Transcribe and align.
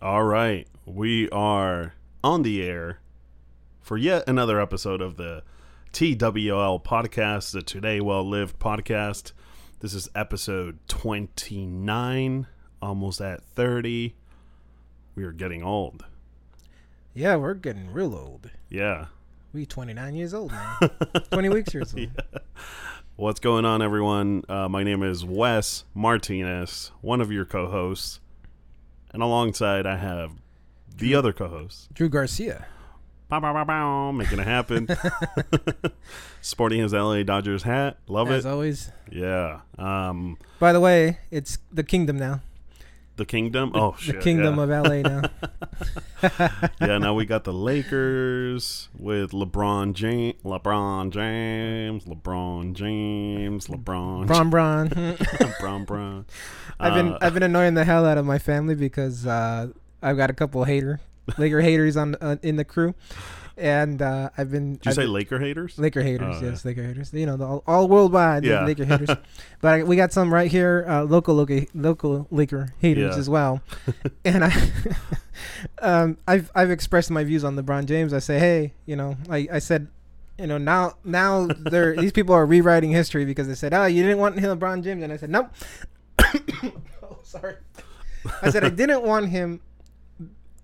All 0.00 0.22
right. 0.22 0.68
We 0.86 1.28
are 1.30 1.94
on 2.22 2.42
the 2.42 2.62
air 2.62 3.00
for 3.80 3.96
yet 3.96 4.28
another 4.28 4.60
episode 4.60 5.02
of 5.02 5.16
the 5.16 5.42
TWL 5.92 6.84
podcast, 6.84 7.50
the 7.50 7.62
Today 7.62 8.00
Well 8.00 8.22
Lived 8.22 8.60
podcast. 8.60 9.32
This 9.80 9.94
is 9.94 10.08
episode 10.14 10.78
29, 10.86 12.46
almost 12.80 13.20
at 13.20 13.42
30. 13.42 14.14
We 15.16 15.24
are 15.24 15.32
getting 15.32 15.64
old. 15.64 16.04
Yeah, 17.12 17.34
we're 17.34 17.54
getting 17.54 17.92
real 17.92 18.14
old. 18.14 18.52
Yeah. 18.68 19.06
We 19.52 19.66
29 19.66 20.14
years 20.14 20.32
old 20.32 20.52
now. 20.52 20.78
20 21.32 21.48
weeks 21.48 21.74
years 21.74 21.92
old. 21.92 22.10
What's 23.16 23.40
going 23.40 23.64
on, 23.64 23.82
everyone? 23.82 24.44
Uh, 24.48 24.68
my 24.68 24.84
name 24.84 25.02
is 25.02 25.24
Wes 25.24 25.82
Martinez, 25.92 26.92
one 27.00 27.20
of 27.20 27.32
your 27.32 27.44
co 27.44 27.68
hosts. 27.68 28.20
And 29.12 29.22
alongside, 29.22 29.86
I 29.86 29.96
have 29.96 30.32
the 30.96 31.14
other 31.14 31.32
co 31.32 31.48
host, 31.48 31.92
Drew 31.94 32.08
Garcia. 32.08 32.66
Bow, 33.28 33.40
bow, 33.40 33.52
bow, 33.52 33.64
bow, 33.64 34.12
making 34.12 34.38
it 34.38 34.46
happen. 34.46 34.88
Sporting 36.40 36.80
his 36.80 36.94
LA 36.94 37.22
Dodgers 37.24 37.62
hat. 37.62 37.98
Love 38.06 38.28
As 38.28 38.34
it. 38.34 38.38
As 38.38 38.46
always. 38.46 38.92
Yeah. 39.12 39.60
Um, 39.76 40.38
By 40.58 40.72
the 40.72 40.80
way, 40.80 41.18
it's 41.30 41.58
the 41.70 41.84
kingdom 41.84 42.18
now. 42.18 42.40
The 43.18 43.26
Kingdom. 43.26 43.72
Oh, 43.74 43.92
the 43.92 44.02
shit. 44.02 44.20
kingdom 44.20 44.56
yeah. 44.56 44.62
of 44.62 44.86
LA 44.86 45.02
now. 45.02 45.22
yeah, 46.80 46.98
now 46.98 47.14
we 47.14 47.26
got 47.26 47.44
the 47.44 47.52
Lakers 47.52 48.88
with 48.98 49.32
LeBron 49.32 49.92
James, 49.92 50.34
LeBron 50.42 51.10
James, 51.10 52.04
LeBron 52.04 52.72
James, 52.72 53.66
LeBron, 53.68 54.26
Bron 54.26 54.50
Bron. 54.50 54.88
LeBron, 54.88 55.86
Bron. 55.86 56.26
I've 56.80 56.94
been 56.94 57.12
Uh, 57.12 57.18
I've 57.20 57.34
been 57.34 57.42
annoying 57.44 57.74
the 57.74 57.84
hell 57.84 58.06
out 58.06 58.18
of 58.18 58.24
my 58.24 58.38
family 58.38 58.74
because 58.74 59.26
uh, 59.26 59.68
I've 60.02 60.16
got 60.16 60.30
a 60.30 60.32
couple 60.32 60.64
hater 60.64 61.00
Laker 61.36 61.60
haters 61.60 61.96
on 61.96 62.16
uh, 62.20 62.36
in 62.42 62.56
the 62.56 62.64
crew, 62.64 62.94
and 63.58 64.00
uh, 64.00 64.30
I've 64.38 64.50
been 64.50 64.74
Did 64.74 64.86
you 64.86 64.88
I've 64.90 64.94
say 64.94 65.02
been- 65.02 65.12
Laker 65.12 65.38
haters? 65.38 65.78
Laker 65.78 66.02
haters, 66.02 66.36
Oh, 66.40 66.44
yes, 66.44 66.64
Laker 66.64 66.82
haters. 66.82 67.12
You 67.12 67.26
know, 67.26 67.36
the 67.36 67.44
all, 67.44 67.62
all 67.66 67.88
worldwide 67.88 68.44
Yeah. 68.44 68.64
Laker 68.64 68.84
haters. 68.84 69.10
but 69.60 69.74
I, 69.74 69.82
we 69.82 69.96
got 69.96 70.12
some 70.12 70.32
right 70.32 70.50
here, 70.50 70.84
uh, 70.88 71.02
local, 71.04 71.34
local, 71.34 71.60
local 71.74 72.26
Laker 72.30 72.72
haters 72.78 73.14
Yeah. 73.14 73.18
as 73.20 73.28
well. 73.28 73.60
and 74.24 74.44
I, 74.44 74.52
um, 75.82 76.18
I've 76.26 76.50
I've 76.54 76.70
expressed 76.70 77.10
my 77.10 77.24
views 77.24 77.44
on 77.44 77.56
LeBron 77.56 77.86
James. 77.86 78.12
I 78.12 78.18
say, 78.20 78.38
hey, 78.38 78.72
you 78.86 78.96
know, 78.96 79.16
I, 79.28 79.48
I 79.52 79.58
said, 79.58 79.88
you 80.38 80.46
know, 80.46 80.58
now 80.58 80.94
now 81.04 81.46
they're 81.58 81.96
these 81.96 82.12
people 82.12 82.34
are 82.34 82.46
rewriting 82.46 82.90
history 82.90 83.24
because 83.24 83.48
they 83.48 83.54
said, 83.54 83.74
oh, 83.74 83.86
you 83.86 84.02
didn't 84.02 84.18
want 84.18 84.36
LeBron 84.36 84.82
James, 84.84 85.02
and 85.02 85.12
I 85.12 85.16
said, 85.16 85.30
nope. 85.30 85.50
oh, 87.02 87.18
sorry. 87.22 87.56
I 88.42 88.50
said 88.50 88.64
I 88.64 88.68
didn't 88.68 89.02
want 89.04 89.28
him 89.30 89.60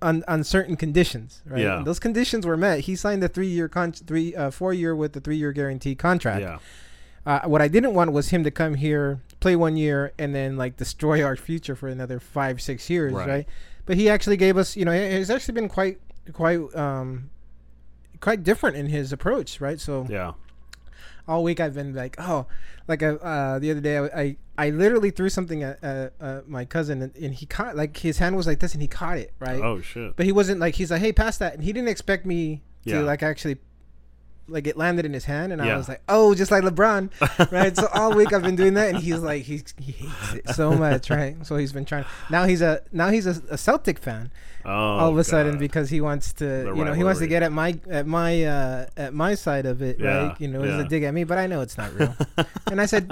on 0.04 0.22
on 0.28 0.44
certain 0.44 0.76
conditions, 0.76 1.42
right? 1.46 1.62
Yeah. 1.62 1.78
And 1.78 1.86
those 1.86 1.98
conditions 1.98 2.46
were 2.46 2.56
met. 2.56 2.80
He 2.80 2.94
signed 2.94 3.24
a 3.24 3.28
three 3.28 3.48
year 3.48 3.68
con 3.68 3.92
three 3.92 4.34
uh, 4.36 4.50
four 4.50 4.72
year 4.72 4.94
with 4.94 5.12
the 5.14 5.20
three 5.20 5.36
year 5.36 5.52
guarantee 5.52 5.94
contract. 5.94 6.40
Yeah. 6.42 6.58
Uh, 7.26 7.40
what 7.48 7.62
I 7.62 7.68
didn't 7.68 7.94
want 7.94 8.12
was 8.12 8.28
him 8.28 8.44
to 8.44 8.50
come 8.50 8.74
here, 8.74 9.20
play 9.40 9.56
one 9.56 9.76
year, 9.78 10.12
and 10.18 10.34
then 10.34 10.56
like 10.58 10.76
destroy 10.76 11.22
our 11.24 11.36
future 11.36 11.74
for 11.74 11.88
another 11.88 12.20
five 12.20 12.60
six 12.60 12.90
years, 12.90 13.12
Right. 13.14 13.28
right? 13.28 13.46
But 13.86 13.96
he 13.96 14.08
actually 14.10 14.36
gave 14.36 14.56
us, 14.58 14.76
you 14.76 14.84
know, 14.84 14.92
it- 14.92 15.12
it's 15.20 15.30
actually 15.30 15.54
been 15.54 15.68
quite 15.70 15.98
quite 16.32 16.60
um 16.76 17.30
quite 18.20 18.42
different 18.44 18.76
in 18.76 18.86
his 18.86 19.12
approach, 19.12 19.60
right? 19.60 19.80
So 19.80 20.06
Yeah. 20.10 20.32
all 21.26 21.42
week 21.42 21.60
I've 21.60 21.74
been 21.74 21.94
like, 21.94 22.16
oh, 22.18 22.46
like 22.88 23.02
uh, 23.02 23.14
uh, 23.22 23.58
the 23.58 23.70
other 23.70 23.80
day 23.80 23.96
I, 23.98 24.04
I 24.22 24.36
I 24.56 24.70
literally 24.70 25.10
threw 25.10 25.28
something 25.28 25.62
at 25.64 25.82
uh, 25.82 26.10
uh, 26.20 26.40
my 26.46 26.64
cousin 26.64 27.02
and, 27.02 27.16
and 27.16 27.34
he 27.34 27.44
caught 27.46 27.74
like 27.76 27.96
his 27.96 28.18
hand 28.18 28.36
was 28.36 28.46
like 28.46 28.60
this 28.60 28.72
and 28.72 28.80
he 28.82 28.86
caught 28.88 29.18
it 29.18 29.32
right, 29.40 29.60
Oh, 29.60 29.80
shit. 29.80 30.14
but 30.16 30.26
he 30.26 30.32
wasn't 30.32 30.60
like 30.60 30.74
he's 30.76 30.90
like 30.90 31.00
hey 31.00 31.12
pass 31.12 31.38
that. 31.38 31.54
And 31.54 31.62
he 31.64 31.72
didn't 31.72 31.88
expect 31.88 32.24
me 32.26 32.62
to 32.86 33.02
like 33.02 33.22
actually 33.22 33.56
like 34.46 34.66
it 34.66 34.76
landed 34.76 35.06
in 35.06 35.14
his 35.14 35.24
hand 35.24 35.52
and 35.54 35.62
I 35.62 35.74
was 35.76 35.88
like 35.88 36.02
oh 36.08 36.34
just 36.34 36.50
like 36.50 36.62
LeBron 36.62 37.50
right? 37.50 37.74
So 37.74 37.88
all 37.94 38.14
week 38.14 38.32
I've 38.32 38.42
been 38.42 38.56
doing 38.56 38.74
that 38.74 38.90
and 38.94 38.98
he's 39.02 39.18
like 39.20 39.42
he's, 39.44 39.64
he 39.80 39.92
hates 39.92 40.34
it 40.34 40.48
so 40.50 40.72
much 40.72 41.08
right? 41.10 41.34
So 41.46 41.56
he's 41.56 41.72
been 41.72 41.86
trying 41.86 42.04
now 42.30 42.44
he's 42.44 42.60
a 42.60 42.82
now 42.92 43.08
he's 43.08 43.26
a, 43.26 43.42
a 43.50 43.56
Celtic 43.56 43.98
fan 43.98 44.30
Oh, 44.66 44.70
all 44.70 45.10
of 45.10 45.18
a 45.18 45.24
sudden 45.24 45.58
because 45.58 45.90
he 45.90 46.00
wants 46.00 46.32
to 46.34 46.44
The 46.44 46.74
you 46.74 46.84
know 46.84 46.94
he 46.94 47.04
wants 47.04 47.20
to 47.20 47.26
get 47.26 47.42
at 47.42 47.52
my 47.52 47.78
at 47.90 48.06
my 48.06 48.44
uh 48.44 48.86
at 48.96 49.12
my 49.12 49.34
side 49.34 49.66
of 49.66 49.82
it 49.82 49.98
Yeah, 50.00 50.28
right 50.28 50.40
you 50.40 50.48
know 50.48 50.62
it's 50.62 50.70
yeah. 50.70 50.80
a 50.80 50.88
dig 50.88 51.02
at 51.02 51.12
me 51.12 51.24
but 51.24 51.36
i 51.36 51.46
know 51.46 51.60
it's 51.60 51.76
not 51.76 51.92
real. 51.94 52.16
And 52.70 52.80
i 52.80 52.86
said 52.86 53.10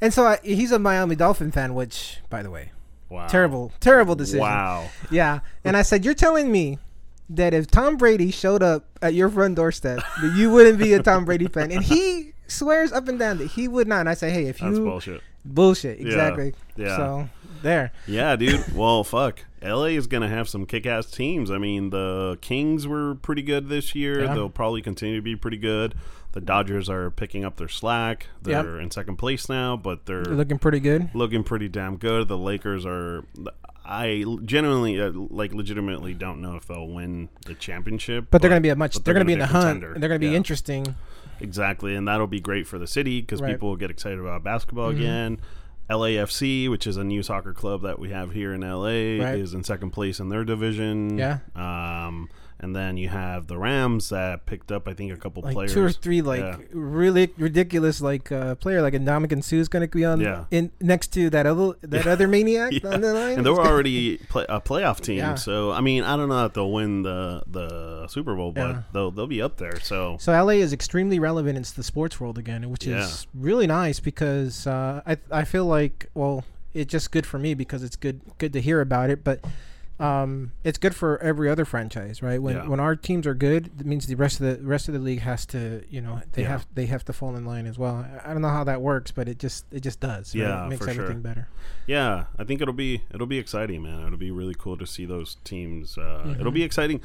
and 0.00 0.14
so 0.14 0.24
I, 0.24 0.38
he's 0.42 0.70
a 0.72 0.78
miami 0.78 1.16
dolphin 1.16 1.50
fan 1.50 1.74
which 1.74 2.18
by 2.30 2.42
the 2.42 2.50
way 2.50 2.70
wow. 3.08 3.26
terrible 3.26 3.72
terrible 3.80 4.14
decision. 4.14 4.40
Wow. 4.40 4.88
yeah. 5.10 5.40
And 5.64 5.76
i 5.76 5.82
said 5.82 6.04
you're 6.04 6.14
telling 6.14 6.52
me 6.52 6.78
that 7.30 7.54
if 7.54 7.66
tom 7.66 7.96
brady 7.96 8.30
showed 8.30 8.62
up 8.62 8.84
at 9.02 9.14
your 9.14 9.28
front 9.30 9.56
doorstep 9.56 9.98
that 10.20 10.36
you 10.36 10.50
wouldn't 10.50 10.78
be 10.78 10.92
a 10.92 11.02
tom 11.02 11.24
brady 11.24 11.48
fan? 11.48 11.72
And 11.72 11.82
he 11.82 12.33
swears 12.46 12.92
up 12.92 13.08
and 13.08 13.18
down 13.18 13.38
that 13.38 13.48
he 13.52 13.66
would 13.68 13.86
not 13.88 14.00
and 14.00 14.08
i 14.08 14.14
say 14.14 14.30
hey 14.30 14.46
if 14.46 14.58
That's 14.58 14.76
you 14.76 14.84
bullshit. 14.84 15.20
bullshit 15.44 16.00
exactly 16.00 16.54
yeah. 16.76 16.96
so 16.96 17.28
there 17.62 17.92
Yeah, 18.06 18.36
dude. 18.36 18.62
Well, 18.74 19.04
fuck. 19.04 19.40
LA 19.62 19.84
is 19.96 20.06
going 20.06 20.22
to 20.22 20.28
have 20.28 20.50
some 20.50 20.66
kick 20.66 20.84
ass 20.84 21.10
teams. 21.10 21.50
I 21.50 21.56
mean, 21.56 21.88
the 21.88 22.36
Kings 22.42 22.86
were 22.86 23.14
pretty 23.14 23.40
good 23.40 23.70
this 23.70 23.94
year. 23.94 24.22
Yeah. 24.24 24.34
They'll 24.34 24.50
probably 24.50 24.82
continue 24.82 25.16
to 25.16 25.22
be 25.22 25.34
pretty 25.34 25.56
good. 25.56 25.94
The 26.32 26.42
Dodgers 26.42 26.90
are 26.90 27.10
picking 27.10 27.42
up 27.42 27.56
their 27.56 27.68
slack. 27.68 28.26
They're 28.42 28.78
in 28.78 28.90
second 28.90 29.16
place 29.16 29.48
now, 29.48 29.78
but 29.78 30.04
they're 30.04 30.24
They're 30.24 30.34
looking 30.34 30.58
pretty 30.58 30.80
good 30.80 31.08
looking 31.14 31.42
pretty 31.42 31.70
damn 31.70 31.96
good. 31.96 32.28
The 32.28 32.36
Lakers 32.36 32.84
are. 32.84 33.24
I 33.86 34.24
genuinely, 34.44 35.00
uh, 35.00 35.12
like, 35.14 35.54
legitimately 35.54 36.12
don't 36.14 36.42
know 36.42 36.56
if 36.56 36.66
they'll 36.66 36.88
win 36.88 37.28
the 37.46 37.54
championship. 37.54 38.26
but 38.30 38.42
they're 38.42 38.50
going 38.50 38.62
to 38.62 38.66
be 38.66 38.70
a 38.70 38.76
much 38.76 38.94
but 38.94 39.04
they're, 39.06 39.14
going 39.14 39.24
to 39.24 39.26
be 39.26 39.32
in 39.34 39.38
the 39.38 39.46
hunt 39.46 39.64
contender. 39.64 39.92
and 39.94 40.02
they're 40.02 40.08
going 40.08 40.20
to 40.20 40.26
be 40.26 40.30
Yeah. 40.32 40.36
interesting 40.38 40.94
Exactly, 41.40 41.94
and 41.94 42.06
that'll 42.08 42.26
be 42.26 42.40
great 42.40 42.66
for 42.66 42.78
the 42.78 42.86
city 42.86 43.20
because 43.20 43.40
Right. 43.40 43.52
people 43.52 43.68
will 43.70 43.76
get 43.76 43.90
excited 43.90 44.18
about 44.18 44.42
basketball 44.44 44.92
Mhm. 44.92 44.96
again. 44.96 45.38
LAFC, 45.90 46.68
which 46.68 46.86
is 46.86 46.96
a 46.96 47.04
new 47.04 47.22
soccer 47.22 47.52
club 47.52 47.82
that 47.82 47.98
we 47.98 48.08
have 48.10 48.32
here 48.32 48.54
in 48.54 48.62
LA, 48.64 49.18
Right. 49.20 49.38
is 49.38 49.52
in 49.54 49.64
second 49.64 49.90
place 49.90 50.18
in 50.18 50.30
their 50.30 50.44
division. 50.44 51.18
Yeah. 51.18 51.38
Um, 51.54 52.28
and 52.64 52.74
then 52.74 52.96
you 52.96 53.08
have 53.10 53.46
the 53.46 53.58
Rams 53.58 54.08
that 54.08 54.46
picked 54.46 54.72
up, 54.72 54.88
I 54.88 54.94
think, 54.94 55.12
a 55.12 55.16
couple 55.16 55.42
like 55.42 55.54
players. 55.54 55.74
two 55.74 55.82
or 55.84 55.92
three 55.92 56.22
like 56.22 56.40
Yeah. 56.40 56.56
really 56.72 57.30
ridiculous 57.36 58.00
like 58.00 58.32
uh, 58.32 58.54
player 58.56 58.80
like 58.80 58.94
Ndamukong 58.94 59.44
Suh 59.44 59.56
is 59.56 59.68
going 59.68 59.86
to 59.88 59.96
be 59.96 60.04
on 60.04 60.20
Yeah. 60.20 60.44
in 60.50 60.72
next 60.80 61.08
to 61.12 61.28
that 61.30 61.44
other 61.46 61.74
that 61.82 62.06
other 62.06 62.26
maniac 62.36 62.72
Yeah. 62.72 62.88
on 62.94 63.00
the 63.02 63.12
line. 63.12 63.36
and 63.36 63.44
they 63.46 63.50
were 63.50 63.66
already 63.72 64.16
play, 64.32 64.46
a 64.48 64.60
playoff 64.60 65.00
team, 65.00 65.36
so 65.36 65.70
I 65.72 65.80
mean, 65.82 66.02
I 66.02 66.16
don't 66.16 66.28
know 66.30 66.46
if 66.46 66.54
they'll 66.54 66.72
win 66.72 67.02
the 67.02 67.42
the 67.46 68.08
Super 68.08 68.34
Bowl, 68.34 68.50
but 68.52 68.92
they'll 68.92 69.10
they'll 69.10 69.26
be 69.26 69.42
up 69.42 69.58
there. 69.58 69.78
So 69.80 70.16
so 70.18 70.32
LA 70.32 70.54
is 70.66 70.72
extremely 70.72 71.18
relevant 71.18 71.56
into 71.56 71.74
the 71.74 71.82
sports 71.84 72.18
world 72.18 72.38
again, 72.38 72.70
which 72.70 72.86
is 72.86 73.26
really 73.34 73.66
nice 73.66 74.00
because 74.00 74.66
uh, 74.66 75.02
I 75.06 75.18
I 75.30 75.44
feel 75.44 75.66
like 75.66 76.08
well 76.14 76.44
it's 76.72 76.90
just 76.90 77.12
good 77.12 77.26
for 77.26 77.38
me 77.38 77.54
because 77.54 77.82
it's 77.82 77.96
good 77.96 78.20
good 78.38 78.52
to 78.54 78.60
hear 78.60 78.80
about 78.80 79.10
it, 79.10 79.22
but. 79.22 79.40
Um, 80.00 80.50
it's 80.64 80.76
good 80.76 80.94
for 80.94 81.18
every 81.22 81.48
other 81.48 81.64
franchise, 81.64 82.20
right? 82.20 82.42
When 82.42 82.56
Yeah. 82.56 82.66
when 82.66 82.80
our 82.80 82.96
teams 82.96 83.26
are 83.28 83.34
good, 83.34 83.70
it 83.78 83.86
means 83.86 84.06
the 84.08 84.16
rest 84.16 84.40
of 84.40 84.46
the 84.58 84.66
rest 84.66 84.88
of 84.88 84.94
the 84.94 85.00
league 85.00 85.20
has 85.20 85.46
to, 85.46 85.84
you 85.88 86.00
know, 86.00 86.20
they 86.32 86.42
Yeah. 86.42 86.48
have 86.48 86.66
they 86.74 86.86
have 86.86 87.04
to 87.04 87.12
fall 87.12 87.36
in 87.36 87.44
line 87.44 87.66
as 87.66 87.78
well. 87.78 88.04
I, 88.24 88.32
don't 88.32 88.42
know 88.42 88.48
how 88.48 88.64
that 88.64 88.82
works, 88.82 89.12
but 89.12 89.28
it 89.28 89.38
just 89.38 89.66
it 89.72 89.80
just 89.80 90.00
does. 90.00 90.34
right? 90.34 90.40
Yeah, 90.42 90.66
it 90.66 90.70
makes 90.70 90.84
for 90.84 90.92
sure. 90.92 91.02
everything 91.04 91.22
better. 91.22 91.46
Yeah, 91.86 92.24
I 92.36 92.42
think 92.42 92.60
it'll 92.60 92.74
be 92.74 93.02
it'll 93.14 93.28
be 93.28 93.38
exciting, 93.38 93.82
man. 93.82 94.04
It'll 94.04 94.18
be 94.18 94.32
really 94.32 94.54
cool 94.58 94.76
to 94.78 94.86
see 94.86 95.04
those 95.06 95.36
teams. 95.44 95.96
Uh, 95.96 96.34
It'll 96.40 96.50
be 96.50 96.64
exciting. 96.64 97.00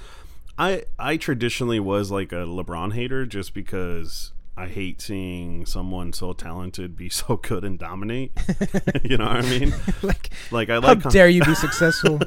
I 0.57 0.83
I 0.97 1.17
traditionally 1.17 1.79
was 1.79 2.09
like 2.09 2.31
a 2.31 2.43
LeBron 2.47 2.93
hater 2.93 3.25
just 3.27 3.53
because 3.53 4.33
I 4.57 4.67
hate 4.67 5.01
seeing 5.01 5.65
someone 5.65 6.11
so 6.11 6.33
talented 6.33 6.95
be 6.95 7.09
so 7.09 7.37
good 7.37 7.63
and 7.63 7.79
dominate. 7.79 8.31
you 9.03 9.17
know 9.17 9.25
what 9.25 9.45
I 9.45 9.49
mean? 9.49 9.73
like 10.01 10.29
Like 10.51 10.69
I 10.69 10.75
How 10.75 10.81
like 10.81 11.01
com- 11.01 11.11
dare 11.11 11.29
you 11.29 11.43
be 11.43 11.55
successful? 11.55 12.19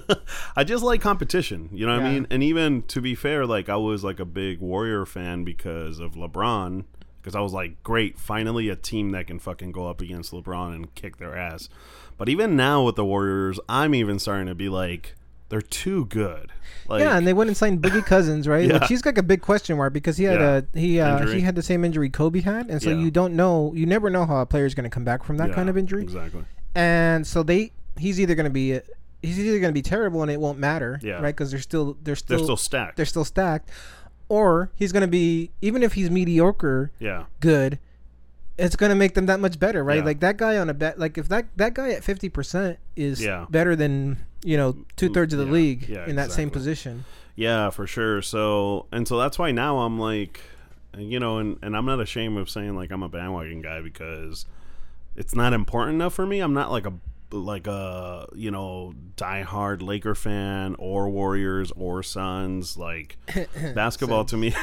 I 0.57 0.65
just 0.65 0.83
like 0.83 1.01
competition. 1.01 1.69
You 1.73 1.87
know 1.87 1.97
what 1.97 2.07
I 2.07 2.11
mean? 2.13 2.27
And 2.31 2.43
even 2.43 2.83
to 2.85 3.01
be 3.01 3.15
fair, 3.15 3.47
like 3.47 3.69
I 3.69 3.77
was 3.77 4.03
like 4.03 4.21
a 4.21 4.25
big 4.25 4.61
Warrior 4.61 5.07
fan 5.07 5.45
because 5.45 5.99
of 5.99 6.13
LeBron. 6.13 6.85
Because 7.21 7.37
I 7.37 7.41
was 7.41 7.53
like, 7.53 7.81
great, 7.85 8.19
finally 8.19 8.69
a 8.69 8.75
team 8.75 9.13
that 9.13 9.29
can 9.29 9.39
fucking 9.39 9.71
go 9.71 9.87
up 9.87 10.01
against 10.01 10.33
LeBron 10.33 10.75
and 10.75 10.93
kick 10.97 11.19
their 11.19 11.37
ass. 11.37 11.69
But 12.19 12.29
even 12.29 12.57
now 12.57 12.83
with 12.83 12.97
the 12.97 13.05
Warriors, 13.05 13.61
I'm 13.69 13.95
even 13.95 14.19
starting 14.19 14.49
to 14.49 14.57
be 14.57 14.69
like, 14.69 15.15
they're 15.53 15.61
too 15.61 16.07
good. 16.07 16.51
Like, 16.89 17.01
yeah, 17.03 17.17
and 17.17 17.27
they 17.27 17.35
went 17.35 17.49
and 17.49 17.57
signed 17.57 17.81
Boogie 17.83 18.05
Cousins, 18.07 18.49
right? 18.49 18.67
Yeah. 18.67 18.75
Which 18.81 18.89
he's 18.89 19.03
got 19.03 19.17
a 19.19 19.23
big 19.23 19.43
question 19.43 19.77
mark 19.77 19.93
because 19.93 20.17
he 20.17 20.25
had 20.25 20.41
Yeah. 20.41 20.61
a 20.75 20.79
he 20.79 20.99
uh, 20.99 21.19
Injury. 21.21 21.35
he 21.37 21.41
had 21.43 21.55
the 21.55 21.63
same 21.63 21.85
injury 21.85 22.09
Kobe 22.09 22.41
had, 22.41 22.69
and 22.71 22.83
so 22.83 22.89
Yeah. 22.91 22.97
you 22.97 23.11
don't 23.11 23.35
know, 23.35 23.71
you 23.75 23.85
never 23.87 24.09
know 24.11 24.25
how 24.27 24.39
a 24.39 24.47
player 24.47 24.65
is 24.65 24.75
going 24.75 24.85
to 24.85 24.91
come 24.91 25.05
back 25.05 25.23
from 25.23 25.37
that 25.37 25.51
yeah, 25.51 25.55
kind 25.55 25.69
of 25.69 25.77
injury, 25.77 26.03
Exactly. 26.03 26.45
and 26.75 27.27
so 27.27 27.43
they 27.43 27.73
he's 27.99 28.19
either 28.19 28.35
going 28.35 28.45
to 28.45 28.51
be 28.51 28.81
he's 29.23 29.39
either 29.39 29.61
going 29.61 29.71
to 29.71 29.75
be 29.75 29.83
terrible 29.83 30.23
and 30.23 30.31
it 30.31 30.41
won't 30.41 30.59
matter, 30.59 30.99
Yeah. 31.03 31.21
right? 31.21 31.37
Because 31.37 31.51
they're 31.51 31.61
still 31.61 31.97
they're 32.03 32.17
still 32.17 32.39
They're 32.39 32.45
still 32.45 32.57
stacked. 32.57 32.97
they're 32.97 33.07
still 33.07 33.25
stacked, 33.27 33.69
or 34.29 34.71
he's 34.75 34.91
going 34.93 35.03
to 35.03 35.07
be 35.09 35.51
even 35.61 35.83
if 35.83 35.93
he's 35.93 36.11
mediocre 36.11 36.91
yeah. 36.99 37.25
good. 37.41 37.79
It's 38.63 38.77
gonna 38.77 38.95
make 38.95 39.15
them 39.15 39.27
that 39.27 39.41
much 39.41 39.59
better, 39.59 39.83
right? 39.85 39.99
Yeah. 39.99 40.05
Like 40.05 40.21
that 40.21 40.37
guy 40.37 40.57
on 40.57 40.71
a 40.71 40.75
bet, 40.75 40.99
like 40.99 41.19
if 41.19 41.29
that 41.29 41.47
that 41.57 41.75
guy 41.75 41.91
at 41.91 42.05
fifty 42.05 42.29
percent 42.29 42.79
is 42.97 43.23
Yeah. 43.23 43.47
better 43.51 43.75
than 43.77 44.19
you 44.45 44.57
know 44.57 44.77
two 44.97 45.13
thirds 45.13 45.33
of 45.35 45.39
the 45.41 45.47
Yeah. 45.47 45.53
league 45.53 45.91
in 45.91 46.17
that 46.17 46.31
same 46.33 46.51
position. 46.51 47.05
Yeah, 47.35 47.71
for 47.71 47.87
sure. 47.87 48.23
So 48.23 48.87
and 48.93 49.07
so 49.09 49.19
that's 49.19 49.39
why 49.39 49.51
now 49.53 49.79
I'm 49.81 49.99
like, 49.99 50.41
you 50.97 51.19
know, 51.21 51.39
and 51.39 51.59
and 51.63 51.77
I'm 51.77 51.87
not 51.87 52.01
ashamed 52.01 52.39
of 52.39 52.49
saying 52.51 52.77
like 52.77 52.91
I'm 52.91 53.03
a 53.03 53.09
bandwagon 53.09 53.63
guy 53.63 53.81
because 53.81 54.47
it's 55.17 55.35
not 55.35 55.53
important 55.53 55.97
enough 55.97 56.15
for 56.15 56.27
me. 56.27 56.41
I'm 56.41 56.55
not 56.55 56.71
like 56.71 56.87
a 56.87 56.93
like 57.33 57.67
a 57.67 58.27
you 58.35 58.51
know 58.51 58.93
diehard 59.17 59.83
Laker 59.83 60.15
fan 60.15 60.77
or 60.79 61.09
Warriors 61.09 61.73
or 61.77 62.03
Suns. 62.03 62.77
Like 62.77 63.17
basketball 63.75 64.25
to 64.27 64.37
me, 64.37 64.55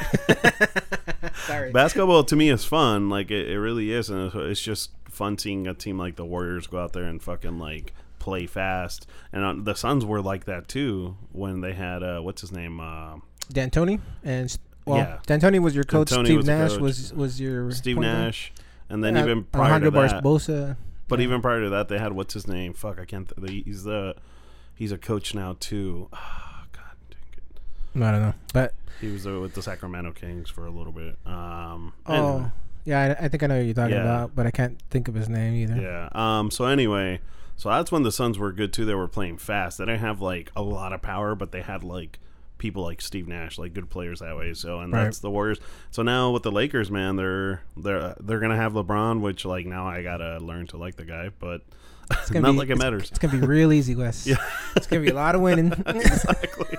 Sorry. 1.47 1.71
basketball 1.71 2.23
to 2.25 2.35
me 2.35 2.49
is 2.49 2.65
fun. 2.65 3.09
Like 3.09 3.31
it, 3.31 3.49
it 3.49 3.59
really 3.59 3.91
is, 3.91 4.09
and 4.09 4.33
it's, 4.33 4.61
just 4.61 4.91
fun 5.09 5.37
seeing 5.37 5.67
a 5.67 5.73
team 5.73 5.97
like 5.97 6.15
the 6.15 6.25
Warriors 6.25 6.67
go 6.67 6.79
out 6.79 6.93
there 6.93 7.03
and 7.03 7.21
fucking 7.21 7.59
like 7.59 7.93
play 8.19 8.45
fast. 8.45 9.07
And 9.33 9.43
uh, 9.43 9.55
the 9.63 9.73
Suns 9.75 10.05
were 10.05 10.21
like 10.21 10.45
that 10.45 10.67
too 10.67 11.17
when 11.31 11.61
they 11.61 11.73
had 11.73 12.03
uh, 12.03 12.19
what's 12.21 12.41
his 12.41 12.51
name. 12.51 12.79
Uh, 12.79 13.17
D'Antoni 13.51 13.99
and 14.23 14.55
well, 14.85 14.97
Yeah. 14.97 15.19
D'Antoni 15.25 15.59
was 15.59 15.73
your 15.75 15.83
coach. 15.83 16.09
D'Antoni 16.09 16.25
Steve 16.25 16.37
was 16.37 16.45
Nash 16.47 16.71
coach. 16.71 16.81
was 16.81 17.13
was 17.13 17.41
your 17.41 17.71
Steve? 17.71 17.97
Nash, 17.97 18.51
and 18.89 19.03
then 19.03 19.17
Uh, 19.17 19.23
even 19.23 19.43
prior 19.45 19.79
Leandro 19.79 19.91
to 19.91 20.07
that, 20.07 20.23
Barbosa. 20.23 20.77
But 21.09 21.19
yeah. 21.19 21.23
even 21.25 21.41
prior 21.41 21.61
to 21.61 21.69
that, 21.71 21.89
they 21.89 21.97
had 21.99 22.13
what's 22.13 22.33
his 22.33 22.47
name? 22.47 22.73
Fuck, 22.73 22.99
I 22.99 23.05
can't. 23.05 23.29
Th- 23.45 23.65
he's 23.65 23.83
the 23.83 24.15
he's 24.75 24.91
a 24.93 24.97
coach 24.97 25.35
now 25.35 25.57
too. 25.59 26.07
God 26.11 26.95
dang 27.09 27.19
it. 27.33 28.03
I 28.07 28.11
don't 28.11 28.21
know, 28.21 28.33
but 28.53 28.73
He 29.01 29.07
was 29.11 29.27
uh, 29.27 29.39
with 29.41 29.53
the 29.55 29.61
Sacramento 29.61 30.13
Kings 30.13 30.49
for 30.49 30.65
a 30.65 30.71
little 30.71 30.93
bit. 30.93 31.17
Um, 31.25 31.93
oh 32.05 32.13
anyway, 32.35 32.51
yeah, 32.85 33.15
I, 33.19 33.25
I 33.25 33.27
think 33.27 33.43
I 33.43 33.47
know 33.47 33.57
what 33.57 33.65
you're 33.65 33.73
talking 33.73 33.95
Yeah. 33.95 34.01
about, 34.01 34.35
but 34.35 34.45
I 34.47 34.51
can't 34.51 34.79
think 34.89 35.07
of 35.09 35.15
his 35.15 35.27
name 35.27 35.55
either. 35.55 35.75
yeah. 35.81 36.09
Um, 36.13 36.49
so 36.51 36.65
anyway, 36.65 37.19
so 37.57 37.69
that's 37.69 37.91
when 37.91 38.03
the 38.03 38.11
Suns 38.11 38.39
were 38.39 38.51
good 38.53 38.71
too. 38.71 38.85
They 38.85 38.95
were 38.95 39.07
playing 39.07 39.37
fast. 39.39 39.77
They 39.79 39.85
didn't 39.85 39.99
have 40.01 40.21
like 40.21 40.51
a 40.55 40.61
lot 40.61 40.93
of 40.93 41.01
power, 41.01 41.35
but 41.35 41.51
they 41.51 41.61
had 41.61 41.83
like 41.83 42.19
people 42.59 42.83
like 42.83 43.01
Steve 43.01 43.27
Nash, 43.27 43.57
like 43.57 43.73
good 43.73 43.89
players 43.89 44.19
that 44.19 44.37
way. 44.37 44.53
So 44.53 44.79
and 44.81 44.93
Right. 44.93 45.05
that's 45.05 45.17
the 45.19 45.31
Warriors. 45.31 45.57
So 45.89 46.03
now 46.03 46.29
with 46.29 46.43
the 46.43 46.51
Lakers, 46.51 46.91
man, 46.91 47.15
they're 47.15 47.61
they're 47.75 48.13
they're 48.19 48.39
gonna 48.39 48.55
have 48.57 48.73
LeBron, 48.73 49.21
which 49.21 49.45
like 49.45 49.65
now 49.65 49.87
I 49.87 50.03
gotta 50.03 50.37
learn 50.37 50.67
to 50.67 50.77
like 50.77 50.95
the 50.97 51.05
guy, 51.05 51.29
but 51.39 51.61
gonna 52.29 52.41
not 52.47 52.51
be- 52.51 52.57
like 52.59 52.69
it 52.69 52.77
matters. 52.77 53.09
It's 53.09 53.17
gonna 53.17 53.39
be 53.39 53.47
real 53.47 53.73
easy, 53.73 53.95
Wes. 53.95 54.27
Yeah. 54.27 54.35
it's 54.75 54.85
gonna 54.85 55.01
be 55.01 55.09
a 55.09 55.13
lot 55.15 55.33
of 55.33 55.41
winning. 55.41 55.71
exactly. 55.87 56.77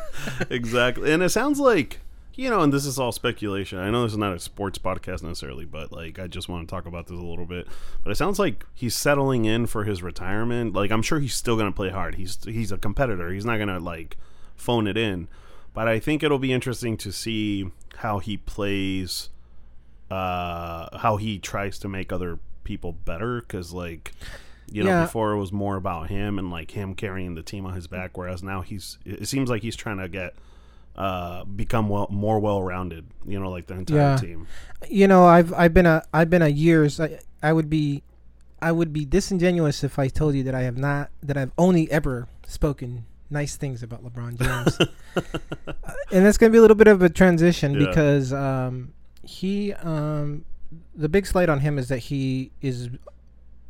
exactly. 0.50 1.12
And 1.12 1.22
it 1.22 1.30
sounds 1.30 1.58
like, 1.60 2.00
you 2.34 2.48
know, 2.50 2.60
and 2.60 2.72
this 2.72 2.86
is 2.86 2.98
all 2.98 3.12
speculation. 3.12 3.78
I 3.78 3.90
know 3.90 4.02
this 4.04 4.12
is 4.12 4.18
not 4.18 4.34
a 4.34 4.38
sports 4.38 4.78
podcast 4.78 5.22
necessarily, 5.22 5.64
but 5.64 5.92
like 5.92 6.18
I 6.18 6.26
just 6.26 6.48
want 6.48 6.66
to 6.68 6.74
talk 6.74 6.86
about 6.86 7.06
this 7.06 7.18
a 7.18 7.22
little 7.22 7.46
bit. 7.46 7.66
But 8.02 8.10
it 8.10 8.16
sounds 8.16 8.38
like 8.38 8.64
he's 8.74 8.94
settling 8.94 9.44
in 9.44 9.66
for 9.66 9.84
his 9.84 10.02
retirement. 10.02 10.74
Like 10.74 10.90
I'm 10.90 11.02
sure 11.02 11.20
he's 11.20 11.34
still 11.34 11.56
going 11.56 11.70
to 11.70 11.74
play 11.76 11.90
hard. 11.90 12.14
He's 12.16 12.38
he's 12.44 12.72
a 12.72 12.78
competitor. 12.78 13.30
He's 13.32 13.44
not 13.44 13.56
going 13.56 13.68
to 13.68 13.78
like 13.80 14.16
phone 14.56 14.86
it 14.86 14.96
in. 14.96 15.28
But 15.72 15.88
I 15.88 15.98
think 16.00 16.22
it'll 16.22 16.38
be 16.38 16.52
interesting 16.52 16.96
to 16.98 17.12
see 17.12 17.70
how 17.96 18.18
he 18.18 18.36
plays 18.36 19.28
uh 20.10 20.98
how 20.98 21.16
he 21.18 21.38
tries 21.38 21.78
to 21.78 21.88
make 21.88 22.12
other 22.12 22.38
people 22.64 22.92
better 22.92 23.40
cuz 23.42 23.72
like 23.72 24.12
you 24.72 24.82
know 24.82 24.90
Yeah. 24.90 25.02
before 25.04 25.32
it 25.32 25.38
was 25.38 25.52
more 25.52 25.76
about 25.76 26.08
him 26.08 26.38
and 26.38 26.50
like 26.50 26.72
him 26.72 26.94
carrying 26.94 27.34
the 27.36 27.42
team 27.42 27.64
on 27.66 27.74
his 27.74 27.86
back 27.86 28.16
whereas 28.18 28.42
now 28.42 28.62
he's 28.62 28.98
it 29.04 29.28
seems 29.28 29.48
like 29.50 29.62
he's 29.62 29.76
trying 29.76 29.98
to 29.98 30.08
get 30.08 30.34
uh 30.96 31.44
become 31.44 31.88
well 31.88 32.08
more 32.10 32.40
well-rounded 32.40 33.06
you 33.24 33.38
know 33.38 33.50
like 33.50 33.68
the 33.68 33.74
entire 33.74 33.98
Yeah. 33.98 34.16
team 34.16 34.46
you 34.88 35.06
know, 35.06 35.24
I've 35.26 35.52
I've 35.54 35.74
been 35.74 35.86
a 35.86 36.02
I've 36.12 36.30
been 36.30 36.42
a 36.42 36.48
years. 36.48 36.98
I, 36.98 37.20
I 37.42 37.52
would 37.52 37.68
be 37.70 38.02
I 38.62 38.72
would 38.72 38.92
be 38.92 39.04
disingenuous 39.04 39.84
if 39.84 39.98
I 39.98 40.08
told 40.08 40.34
you 40.34 40.42
that 40.44 40.54
I 40.54 40.62
have 40.62 40.76
not 40.78 41.10
that 41.22 41.36
I've 41.36 41.52
only 41.58 41.88
ever 41.92 42.26
spoken 42.46 43.04
nice 43.30 43.56
things 43.56 43.82
about 43.82 44.04
LeBron 44.04 44.38
James. 44.42 44.78
Uh, 44.80 45.92
and 46.12 46.26
that's 46.26 46.36
going 46.38 46.50
to 46.50 46.52
be 46.52 46.58
a 46.58 46.60
little 46.60 46.76
bit 46.76 46.88
of 46.88 47.02
a 47.02 47.08
transition 47.08 47.72
Yeah. 47.74 47.86
because 47.88 48.32
um, 48.32 48.92
he 49.22 49.72
um, 49.74 50.44
the 50.94 51.08
big 51.08 51.26
slight 51.26 51.48
on 51.48 51.60
him 51.60 51.78
is 51.78 51.88
that 51.88 51.98
he 51.98 52.50
is 52.60 52.88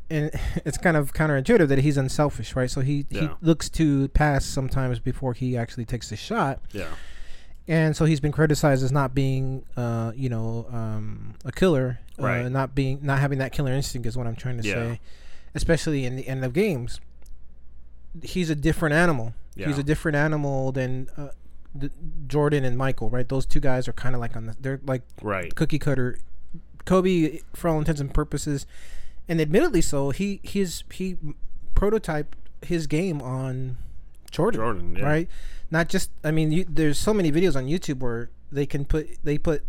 and 0.08 0.30
it's 0.64 0.78
kind 0.78 0.96
of 0.96 1.12
counterintuitive 1.12 1.68
that 1.68 1.78
he's 1.78 1.96
unselfish, 1.96 2.56
right? 2.56 2.70
So 2.70 2.80
he, 2.80 3.06
he 3.10 3.28
looks 3.40 3.68
to 3.70 4.08
pass 4.08 4.44
sometimes 4.44 4.98
before 4.98 5.34
he 5.34 5.56
actually 5.56 5.84
takes 5.84 6.10
the 6.10 6.16
shot 6.16 6.60
yeah 6.72 6.88
and 7.68 7.94
so 7.96 8.04
he's 8.04 8.18
been 8.18 8.32
criticized 8.32 8.82
as 8.82 8.90
not 8.90 9.14
being, 9.14 9.64
uh, 9.76 10.10
you 10.16 10.28
know, 10.28 10.66
um, 10.72 11.34
a 11.44 11.52
killer, 11.52 12.00
uh, 12.18 12.48
not 12.48 12.74
being, 12.74 12.98
not 13.02 13.20
having 13.20 13.38
that 13.38 13.52
killer 13.52 13.70
instinct 13.72 14.08
is 14.08 14.16
what 14.16 14.26
I'm 14.26 14.34
trying 14.34 14.60
to 14.60 14.66
Yeah. 14.66 14.74
say, 14.74 15.00
especially 15.54 16.04
in 16.04 16.16
the 16.16 16.26
end 16.26 16.44
of 16.44 16.52
games. 16.52 17.00
He's 18.24 18.50
a 18.50 18.56
different 18.56 18.94
animal. 18.96 19.34
He's 19.68 19.78
a 19.78 19.82
different 19.82 20.16
animal 20.16 20.72
than 20.72 21.08
uh, 21.16 21.28
the, 21.74 21.90
Jordan 22.26 22.64
and 22.64 22.76
Michael, 22.76 23.10
right? 23.10 23.28
Those 23.28 23.46
two 23.46 23.60
guys 23.60 23.86
are 23.88 23.92
kind 23.92 24.14
of 24.14 24.20
like 24.20 24.36
on 24.36 24.46
the, 24.46 24.56
they're 24.60 24.80
like 24.84 25.02
right 25.22 25.54
cookie 25.54 25.78
cutter. 25.78 26.18
Kobe, 26.86 27.40
for 27.54 27.68
all 27.68 27.78
intents 27.78 28.00
and 28.00 28.12
purposes, 28.12 28.66
and 29.28 29.40
admittedly 29.40 29.80
so, 29.82 30.10
he 30.10 30.40
his 30.42 30.82
he 30.92 31.16
prototyped 31.74 32.32
his 32.62 32.86
game 32.86 33.22
on 33.22 33.76
Jordan 34.30 34.58
jordan 34.60 34.96
yeah 34.96 35.04
right? 35.04 35.28
Not 35.70 35.88
just 35.88 36.10
I 36.24 36.30
mean, 36.30 36.50
you, 36.52 36.64
there's 36.68 36.98
so 36.98 37.14
many 37.14 37.30
videos 37.30 37.54
on 37.56 37.66
YouTube 37.66 38.00
where 38.00 38.30
they 38.50 38.66
can 38.66 38.84
put 38.84 39.08
they 39.22 39.38
put 39.38 39.62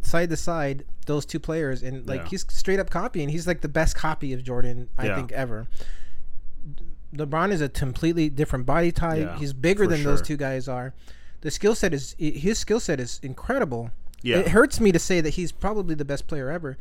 side 0.00 0.28
to 0.30 0.36
side 0.36 0.84
those 1.06 1.24
two 1.24 1.40
players 1.40 1.82
and 1.82 2.06
like 2.06 2.22
Yeah. 2.22 2.28
he's 2.28 2.46
straight 2.50 2.78
up 2.78 2.90
copying. 2.90 3.30
He's 3.30 3.46
like 3.46 3.62
the 3.62 3.68
best 3.68 3.96
copy 3.96 4.32
of 4.32 4.42
Jordan 4.42 4.88
I 4.98 5.06
Yeah. 5.06 5.16
think 5.16 5.32
ever. 5.32 5.66
LeBron 7.14 7.50
is 7.52 7.60
a 7.60 7.68
completely 7.68 8.28
different 8.28 8.66
body 8.66 8.92
type. 8.92 9.18
Yeah, 9.18 9.38
he's 9.38 9.52
bigger 9.52 9.86
than 9.86 10.02
those 10.04 10.20
two 10.22 10.36
guys 10.36 10.68
are. 10.68 10.92
The 11.40 11.50
skill 11.50 11.74
set 11.74 11.94
is 11.94 12.14
his 12.18 12.58
skill 12.58 12.80
set 12.80 13.00
is 13.00 13.20
incredible. 13.22 13.90
yeah 14.22 14.38
It 14.38 14.48
hurts 14.48 14.80
me 14.80 14.92
to 14.92 14.98
say 14.98 15.20
that 15.20 15.30
he's 15.30 15.52
probably 15.52 15.94
the 15.94 16.04
best 16.04 16.26
player 16.26 16.50
ever. 16.50 16.76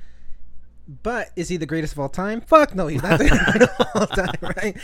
But 1.04 1.32
is 1.36 1.50
he 1.50 1.58
the 1.58 1.66
greatest 1.66 1.94
of 1.94 2.00
all 2.00 2.08
time? 2.10 2.40
Fuck 2.42 2.74
no, 2.74 2.88
he's 2.88 3.04
not 3.04 3.20
the 3.20 3.28
greatest 3.30 3.80
of 3.80 3.88
all 3.96 4.08
time, 4.08 4.36
right? 4.42 4.78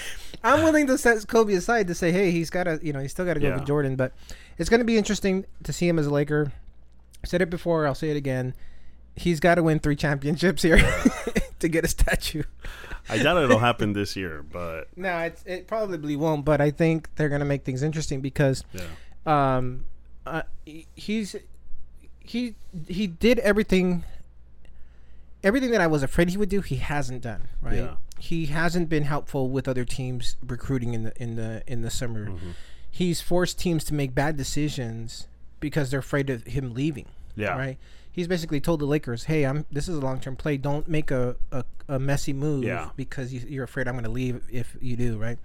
I'm 0.44 0.62
willing 0.64 0.86
to 0.88 0.98
set 0.98 1.26
Kobe 1.28 1.54
aside 1.54 1.88
to 1.88 1.96
say, 1.96 2.12
hey, 2.12 2.30
he's 2.30 2.50
got 2.50 2.66
to, 2.66 2.78
you 2.84 2.92
know, 2.92 3.00
he's 3.00 3.12
still 3.12 3.24
got 3.26 3.36
to 3.36 3.40
go 3.40 3.48
Yeah. 3.48 3.56
with 3.56 3.66
Jordan. 3.66 3.96
But 3.96 4.14
it's 4.58 4.70
going 4.70 4.82
to 4.82 4.86
be 4.86 4.98
interesting 4.98 5.46
to 5.64 5.72
see 5.72 5.88
him 5.88 5.98
as 5.98 6.06
a 6.06 6.10
Laker. 6.12 6.52
I 7.24 7.28
said 7.28 7.42
it 7.42 7.50
before, 7.50 7.88
I'll 7.88 7.96
say 7.96 8.10
it 8.10 8.18
again. 8.18 8.54
He's 9.16 9.40
got 9.40 9.56
to 9.56 9.64
win 9.64 9.80
three 9.80 9.96
championships 9.96 10.62
here 10.62 10.78
to 11.60 11.70
get 11.70 11.86
a 11.86 11.88
statue. 11.88 12.44
I 13.10 13.18
doubt 13.18 13.42
it'll 13.44 13.60
happen 13.60 13.94
this 13.94 14.16
year 14.16 14.44
but 14.44 14.88
No, 14.96 15.18
it's, 15.20 15.44
it 15.46 15.68
probably 15.68 16.16
won't. 16.16 16.46
But 16.46 16.62
I 16.62 16.72
think 16.72 17.10
they're 17.16 17.30
going 17.30 17.40
to 17.40 17.46
make 17.46 17.64
things 17.64 17.84
interesting 17.84 18.22
because 18.22 18.64
yeah 18.74 18.84
um, 19.26 19.86
uh, 20.26 20.44
he's 20.96 21.36
he 22.20 22.56
he 22.88 23.08
did 23.08 23.40
everything 23.40 24.04
everything 25.44 25.72
that 25.72 25.82
I 25.82 25.88
was 25.88 26.04
afraid 26.04 26.30
he 26.30 26.38
would 26.38 26.50
do. 26.50 26.62
He 26.62 26.78
hasn't 26.78 27.22
done 27.22 27.48
right. 27.62 27.76
Yeah. 27.78 27.96
He 28.20 28.46
hasn't 28.46 28.88
been 28.88 29.04
helpful 29.04 29.50
with 29.50 29.68
other 29.68 29.84
teams 29.84 30.38
recruiting 30.46 30.94
in 30.94 31.04
the 31.04 31.14
in 31.22 31.36
the 31.36 31.64
in 31.68 31.82
the 31.82 31.90
summer. 31.90 32.28
Mm-hmm. 32.28 32.52
He's 32.90 33.22
forced 33.22 33.60
teams 33.60 33.84
to 33.86 33.94
make 33.94 34.14
bad 34.14 34.38
decisions 34.38 35.28
because 35.60 35.90
they're 35.92 36.00
afraid 36.00 36.30
of 36.30 36.44
him 36.46 36.74
leaving. 36.74 37.08
yeah 37.36 37.58
Right. 37.58 37.78
He's 38.14 38.28
basically 38.28 38.62
told 38.62 38.80
the 38.80 38.86
Lakers, 38.86 39.26
"Hey, 39.26 39.44
I'm. 39.44 39.66
This 39.72 39.90
is 39.90 39.98
a 39.98 40.00
long 40.00 40.20
term 40.22 40.36
play. 40.38 40.56
Don't 40.58 40.88
make 40.88 41.10
a, 41.12 41.36
a, 41.52 41.66
a 41.90 42.00
messy 42.00 42.32
move 42.32 42.64
Yeah. 42.64 42.90
because 42.96 43.34
you, 43.34 43.42
you're 43.48 43.64
afraid 43.66 43.88
I'm 43.88 43.96
going 43.96 44.06
to 44.06 44.10
leave 44.12 44.44
if 44.52 44.78
you 44.80 44.96
do, 44.96 45.18
right?" 45.18 45.38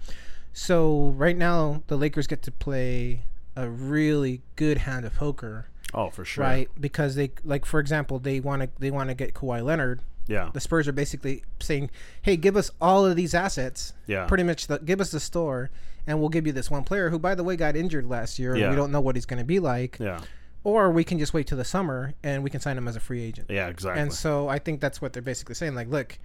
So 0.53 1.09
right 1.17 1.35
now, 1.37 1.83
the 1.87 1.97
Lakers 1.97 2.27
get 2.27 2.41
to 2.43 2.51
play 2.51 3.21
a 3.55 3.67
really 3.69 4.41
good 4.55 4.79
hand 4.79 5.03
of 5.05 5.15
poker, 5.15 5.67
oh 5.93 6.09
for 6.09 6.23
sure 6.23 6.43
right? 6.45 6.69
Because 6.79 7.15
they 7.15 7.31
like, 7.43 7.65
for 7.65 7.79
example, 7.79 8.19
they 8.19 8.39
want 8.39 8.61
to 8.61 8.69
they 8.79 8.91
want 8.91 9.09
to 9.09 9.15
get 9.15 9.33
Kawhi 9.33 9.63
Leonard. 9.63 10.01
yeah 10.27 10.49
The 10.53 10.59
Spurs 10.59 10.87
are 10.87 10.91
basically 10.93 11.43
saying, 11.59 11.89
"Hey, 12.21 12.37
give 12.37 12.55
us 12.55 12.71
all 12.79 13.05
of 13.05 13.15
these 13.15 13.33
assets, 13.33 13.93
yeah 14.07 14.25
pretty 14.27 14.43
much. 14.43 14.67
The, 14.67 14.79
give 14.79 15.01
us 15.01 15.11
the 15.11 15.19
store, 15.19 15.71
and 16.07 16.19
we'll 16.19 16.29
give 16.29 16.45
you 16.47 16.53
this 16.53 16.69
one 16.71 16.83
player 16.83 17.09
who, 17.09 17.19
by 17.19 17.35
the 17.35 17.43
way, 17.43 17.55
got 17.55 17.75
injured 17.75 18.05
last 18.07 18.37
year. 18.39 18.51
and 18.51 18.61
Yeah. 18.61 18.69
We 18.69 18.75
don't 18.75 18.91
know 18.91 19.01
what 19.01 19.15
he's 19.15 19.25
going 19.25 19.39
to 19.39 19.45
be 19.45 19.59
like, 19.59 19.97
yeah 19.99 20.19
or 20.63 20.91
we 20.91 21.03
can 21.03 21.17
just 21.19 21.33
wait 21.33 21.47
till 21.47 21.57
the 21.57 21.63
summer 21.65 22.13
and 22.23 22.43
we 22.43 22.49
can 22.49 22.59
sign 22.59 22.77
him 22.77 22.87
as 22.87 22.95
a 22.95 22.99
free 22.99 23.23
agent." 23.23 23.47
yeah 23.49 23.67
exactly 23.67 24.01
And 24.01 24.13
so 24.13 24.47
I 24.47 24.59
think 24.59 24.81
that's 24.81 25.01
what 25.01 25.13
they're 25.13 25.21
basically 25.21 25.55
saying. 25.55 25.75
Like, 25.75 25.87
look, 25.89 26.17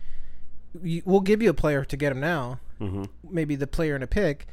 we'll 1.04 1.20
give 1.20 1.42
you 1.42 1.50
a 1.50 1.54
player 1.54 1.84
to 1.84 1.96
get 1.96 2.12
him 2.12 2.20
now, 2.20 2.58
mm-hmm. 2.80 3.04
maybe 3.28 3.54
the 3.56 3.66
player 3.66 3.94
and 3.94 4.02
a 4.04 4.08
pick, 4.08 4.46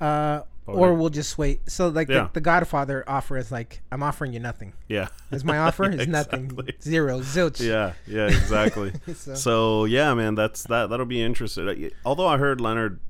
uh, 0.00 0.42
or 0.66 0.92
we'll 0.94 1.08
just 1.10 1.38
wait. 1.38 1.60
So 1.70 1.88
like 1.88 2.08
Yeah. 2.08 2.24
the, 2.24 2.30
the 2.34 2.40
Godfather 2.42 3.02
offer 3.08 3.36
is 3.38 3.50
like, 3.50 3.80
I'm 3.90 4.02
offering 4.02 4.32
you 4.34 4.40
nothing. 4.40 4.74
yeah 4.86 5.08
Is 5.30 5.44
my 5.44 5.58
offer 5.58 5.84
Yeah, 5.90 5.96
is 6.02 6.08
nothing, 6.08 6.50
zero, 6.82 7.20
zilch. 7.20 7.60
yeah 7.66 7.92
yeah 8.06 8.26
exactly 8.26 8.92
So- 9.14 9.34
So 9.34 9.84
yeah, 9.86 10.12
man, 10.14 10.34
that's 10.34 10.64
that. 10.64 10.90
That'll 10.90 11.06
be 11.06 11.22
interesting. 11.22 11.90
Although 12.04 12.26
I 12.26 12.36
heard 12.38 12.60
Leonard 12.60 13.00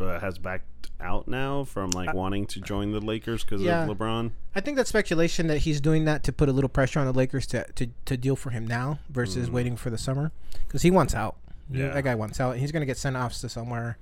uh, 0.00 0.18
has 0.20 0.38
backed 0.38 0.90
out 1.00 1.28
now 1.28 1.64
from 1.64 1.90
like 1.90 2.14
wanting 2.14 2.46
to 2.46 2.60
join 2.60 2.92
the 2.92 3.00
Lakers 3.00 3.44
because 3.44 3.60
Yeah. 3.62 3.84
of 3.84 3.96
LeBron. 3.98 4.30
I 4.54 4.60
think 4.60 4.76
that 4.78 4.86
speculation 4.86 5.46
that 5.48 5.58
he's 5.58 5.80
doing 5.80 6.04
that 6.06 6.22
to 6.24 6.32
put 6.32 6.48
a 6.48 6.52
little 6.52 6.68
pressure 6.70 7.00
on 7.00 7.06
the 7.06 7.12
Lakers 7.12 7.46
to 7.48 7.64
to, 7.74 7.88
to 8.06 8.16
deal 8.16 8.36
for 8.36 8.50
him 8.50 8.66
now 8.66 8.98
versus 9.10 9.50
waiting 9.50 9.76
for 9.76 9.90
the 9.90 9.98
summer 9.98 10.32
because 10.66 10.82
he 10.82 10.90
wants 10.90 11.14
out. 11.14 11.36
Mm. 11.70 11.78
Yeah. 11.78 11.88
that 11.94 12.04
guy 12.04 12.14
wants 12.14 12.40
out. 12.40 12.56
He's 12.56 12.72
gonna 12.72 12.86
get 12.86 12.96
sent 12.96 13.16
off 13.16 13.34
to 13.40 13.48
somewhere. 13.48 13.98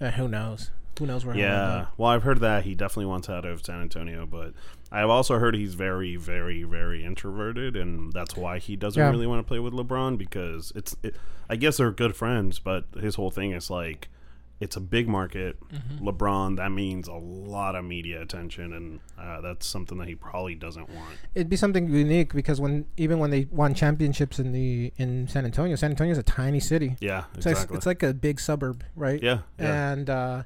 Uh, 0.00 0.10
who 0.10 0.28
knows? 0.28 0.70
Who 0.98 1.06
knows 1.06 1.24
where? 1.24 1.34
he'll 1.34 1.44
Yeah. 1.44 1.86
Well, 1.96 2.10
I've 2.10 2.22
heard 2.22 2.40
that 2.40 2.64
he 2.64 2.74
definitely 2.74 3.06
wants 3.06 3.28
out 3.30 3.44
of 3.46 3.64
San 3.64 3.80
Antonio, 3.80 4.26
but 4.26 4.52
I've 4.90 5.08
also 5.08 5.38
heard 5.38 5.54
he's 5.54 5.72
very, 5.74 6.16
very, 6.16 6.64
very 6.64 7.02
introverted, 7.04 7.76
and 7.76 8.12
that's 8.12 8.36
why 8.36 8.58
he 8.58 8.76
doesn't 8.76 9.00
Yeah. 9.00 9.08
really 9.10 9.26
want 9.26 9.38
to 9.40 9.48
play 9.48 9.58
with 9.58 9.72
LeBron 9.72 10.18
because 10.18 10.70
it's. 10.74 10.94
It, 11.02 11.16
I 11.48 11.56
guess 11.56 11.78
they're 11.78 11.90
good 11.90 12.14
friends, 12.16 12.58
but 12.58 12.84
his 13.00 13.14
whole 13.14 13.30
thing 13.30 13.52
is 13.52 13.70
like, 13.70 14.08
it's 14.60 14.76
a 14.76 14.80
big 14.80 15.08
market. 15.08 15.56
Mm-hmm. 15.72 16.06
LeBron, 16.08 16.56
that 16.58 16.70
means 16.70 17.08
a 17.08 17.14
lot 17.14 17.74
of 17.74 17.84
media 17.84 18.22
attention, 18.22 18.72
and 18.72 19.00
uh, 19.18 19.40
that's 19.40 19.66
something 19.66 19.98
that 19.98 20.06
he 20.06 20.14
probably 20.14 20.54
doesn't 20.54 20.88
want. 20.88 21.16
It'd 21.34 21.48
be 21.48 21.56
something 21.56 21.88
unique 21.92 22.32
because 22.32 22.60
when 22.60 22.86
even 22.96 23.18
when 23.18 23.30
they 23.30 23.48
won 23.50 23.74
championships 23.74 24.38
in 24.38 24.52
the 24.52 24.92
in 24.98 25.26
San 25.26 25.44
Antonio, 25.44 25.74
San 25.76 25.90
Antonio's 25.90 26.18
a 26.18 26.22
tiny 26.22 26.60
city. 26.60 26.96
Yeah, 27.00 27.24
It's 27.34 27.44
like, 27.46 27.52
exactly. 27.54 27.76
it's 27.76 27.86
like 27.86 28.02
a 28.04 28.14
big 28.14 28.38
suburb, 28.38 28.84
right? 28.94 29.20
yeah, 29.22 29.38
yeah, 29.58 29.92
and 29.92 30.08
uh, 30.10 30.42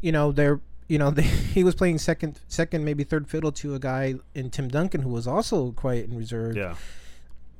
you 0.00 0.10
know 0.10 0.32
they're 0.32 0.60
you 0.88 0.98
know 0.98 1.10
they, 1.12 1.22
he 1.22 1.62
was 1.62 1.76
playing 1.76 1.98
second 1.98 2.40
second 2.48 2.84
maybe 2.84 3.04
third 3.04 3.28
fiddle 3.28 3.52
to 3.52 3.74
a 3.74 3.78
guy 3.78 4.14
in 4.34 4.50
Tim 4.50 4.66
Duncan 4.68 5.02
who 5.02 5.10
was 5.10 5.28
also 5.28 5.70
quiet 5.72 6.08
and 6.08 6.18
reserved. 6.18 6.56
yeah, 6.56 6.74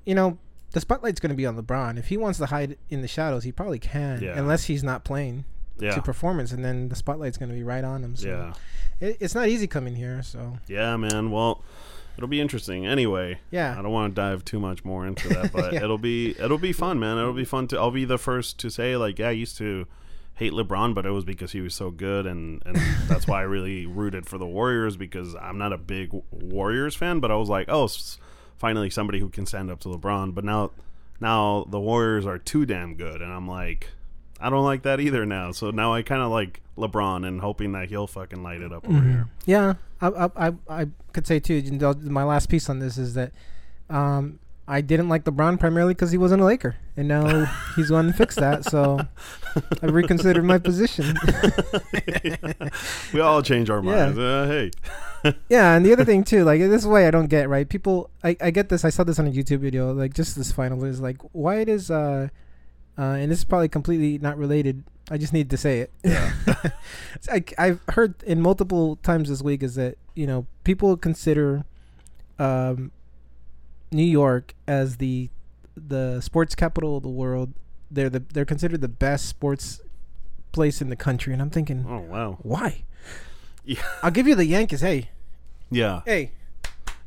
You 0.05 0.17
know 0.17 0.39
the 0.73 0.81
spotlight's 0.81 1.19
going 1.21 1.31
to 1.31 1.37
be 1.37 1.47
on 1.47 1.57
LeBron. 1.57 1.99
If 1.99 2.09
he 2.09 2.17
wants 2.19 2.39
to 2.41 2.47
hide 2.47 2.77
in 2.91 3.01
the 3.01 3.09
shadows, 3.09 3.45
he 3.45 3.53
probably 3.53 3.79
can, 3.79 4.21
Yeah. 4.21 4.37
unless 4.39 4.65
he's 4.65 4.83
not 4.85 5.03
playing 5.05 5.45
yeah, 5.80 5.94
to 5.94 6.02
performance, 6.02 6.52
and 6.52 6.64
then 6.64 6.88
the 6.88 6.97
spotlight's 6.97 7.37
going 7.38 7.49
to 7.50 7.54
be 7.54 7.62
right 7.62 7.85
on 7.85 8.02
him. 8.04 8.16
So 8.16 8.28
yeah, 8.28 8.52
it, 9.06 9.16
it's 9.20 9.35
not 9.35 9.49
easy 9.49 9.66
coming 9.66 9.94
here. 9.97 10.23
So 10.23 10.58
yeah, 10.68 10.97
man. 10.97 11.30
Well, 11.30 11.62
it'll 12.16 12.28
be 12.28 12.40
interesting. 12.40 12.87
Anyway, 12.87 13.38
yeah, 13.50 13.78
I 13.78 13.82
don't 13.82 13.92
want 13.92 14.14
to 14.14 14.20
dive 14.20 14.44
too 14.44 14.58
much 14.61 14.85
more 14.85 15.06
into 15.06 15.28
that, 15.28 15.52
but 15.54 15.73
Yeah. 15.73 15.85
it'll 15.85 15.99
be 15.99 16.30
it'll 16.38 16.58
be 16.58 16.73
fun, 16.73 16.99
man. 16.99 17.18
It'll 17.18 17.32
be 17.32 17.44
fun 17.44 17.68
to. 17.68 17.78
I'll 17.78 17.90
be 17.90 18.04
the 18.04 18.18
first 18.18 18.58
to 18.61 18.70
say 18.70 18.97
like, 18.97 19.18
yeah, 19.18 19.28
I 19.28 19.32
used 19.32 19.56
to 19.58 19.87
hate 20.35 20.52
LeBron, 20.52 20.94
but 20.94 21.04
it 21.04 21.11
was 21.11 21.25
because 21.25 21.50
he 21.52 21.61
was 21.61 21.75
so 21.75 21.90
good, 21.90 22.26
and 22.26 22.62
and 22.64 22.76
that's 23.08 23.26
why 23.26 23.40
I 23.40 23.42
really 23.42 23.87
rooted 23.87 24.26
for 24.26 24.38
the 24.38 24.47
Warriors 24.47 24.97
because 24.97 25.35
I'm 25.35 25.58
not 25.58 25.73
a 25.73 25.78
big 25.78 26.11
Warriors 26.30 26.94
fan, 26.94 27.20
but 27.20 27.30
I 27.30 27.37
was 27.37 27.49
like, 27.49 27.68
oh, 27.68 27.88
finally 28.56 28.90
somebody 28.90 29.18
who 29.20 29.28
can 29.28 29.47
stand 29.47 29.70
up 29.70 29.80
to 29.80 29.88
LeBron. 29.88 30.35
But 30.35 30.44
now, 30.44 30.70
now 31.20 31.64
the 31.68 31.80
Warriors 31.80 32.25
are 32.26 32.38
too 32.38 32.66
damn 32.66 32.94
good, 32.94 33.20
and 33.23 33.32
I'm 33.32 33.49
like. 33.49 33.90
I 34.40 34.50
don't 34.50 34.64
like 34.64 34.83
that 34.83 35.00
either 35.00 35.26
now. 35.26 35.52
So 35.52 35.71
now 35.71 35.92
I 35.95 36.02
kind 36.02 36.23
of 36.23 36.30
like 36.30 36.61
LeBron 36.76 37.26
and 37.26 37.40
hoping 37.40 37.73
that 37.73 37.88
he'll 37.88 38.07
fucking 38.07 38.42
light 38.42 38.61
it 38.61 38.73
up 38.73 38.88
over 38.88 38.99
Mhm. 38.99 39.11
here. 39.12 39.26
yeah. 39.47 39.75
I, 40.00 40.30
I 40.37 40.52
I 40.68 40.87
could 41.12 41.26
say 41.26 41.40
too. 41.40 41.54
you 41.54 41.73
know, 41.73 41.92
My 42.04 42.23
last 42.25 42.49
piece 42.49 42.71
on 42.71 42.78
this 42.78 42.99
is 42.99 43.14
that. 43.14 43.33
Um, 43.90 44.38
I 44.71 44.83
didn't 44.83 45.09
like 45.09 45.25
LeBron 45.25 45.59
primarily 45.59 45.95
because 45.95 46.11
he 46.11 46.18
wasn't 46.18 46.42
a 46.42 46.45
Laker, 46.45 46.76
and 46.95 47.09
now 47.09 47.47
he's 47.75 47.88
going 47.88 48.07
to 48.09 48.12
fix 48.12 48.35
that. 48.37 48.64
So 48.66 49.00
I 49.83 49.87
reconsidered 49.87 50.45
my 50.45 50.59
position. 50.59 51.16
we 53.14 53.21
all 53.21 53.42
change 53.42 53.71
our 53.71 53.83
Yeah. 53.83 54.07
minds. 54.07 54.18
Uh, 54.18 54.71
hey, 55.25 55.33
yeah, 55.49 55.75
and 55.75 55.85
the 55.85 55.92
other 55.92 56.04
thing 56.04 56.23
too, 56.23 56.45
like 56.45 56.61
this 56.61 56.83
is 56.83 56.87
why 56.87 57.07
I 57.07 57.11
don't 57.11 57.28
get 57.28 57.49
right. 57.49 57.68
People, 57.68 58.11
I, 58.23 58.37
I 58.40 58.50
get 58.50 58.68
this. 58.68 58.85
I 58.85 58.90
saw 58.90 59.04
this 59.04 59.18
on 59.18 59.26
a 59.26 59.30
YouTube 59.30 59.61
video. 59.61 59.92
Like 59.92 60.14
just 60.14 60.37
this 60.37 60.52
final 60.52 60.85
is 60.85 61.00
like, 61.00 61.16
why 61.33 61.64
does 61.64 61.90
uh, 61.90 62.28
uh, 62.99 63.02
and 63.02 63.31
this 63.31 63.38
is 63.38 63.45
probably 63.45 63.69
completely 63.69 64.19
not 64.19 64.37
related. 64.37 64.85
I 65.11 65.17
just 65.17 65.33
need 65.33 65.49
to 65.50 65.57
say 65.57 65.81
it. 65.81 65.93
Yeah. 66.05 66.33
Like 67.28 67.52
I've 67.59 67.81
heard 67.88 68.23
in 68.23 68.40
multiple 68.40 68.97
times 68.97 69.28
this 69.28 69.43
week 69.43 69.62
is 69.62 69.75
that 69.75 69.97
you 70.14 70.26
know 70.26 70.47
people 70.64 70.97
consider 70.97 71.64
um, 72.38 72.93
New 73.90 74.05
York 74.05 74.55
as 74.67 74.99
the 74.99 75.31
the 75.76 76.21
sports 76.21 76.55
capital 76.55 76.97
of 76.97 77.02
the 77.02 77.09
world. 77.09 77.52
They're 77.90 78.11
the 78.11 78.21
they're 78.33 78.45
considered 78.45 78.81
the 78.83 78.88
best 78.88 79.26
sports 79.26 79.81
place 80.52 80.81
in 80.81 80.90
the 80.90 80.97
country, 80.97 81.33
and 81.33 81.43
I'm 81.43 81.50
thinking, 81.50 81.85
oh 81.88 82.00
wow, 82.00 82.38
why? 82.43 82.85
Yeah. 83.64 83.83
I'll 84.02 84.11
give 84.11 84.26
you 84.26 84.35
the 84.35 84.47
Yankees. 84.47 84.81
Hey, 84.81 85.11
yeah, 85.71 86.00
hey, 86.07 86.31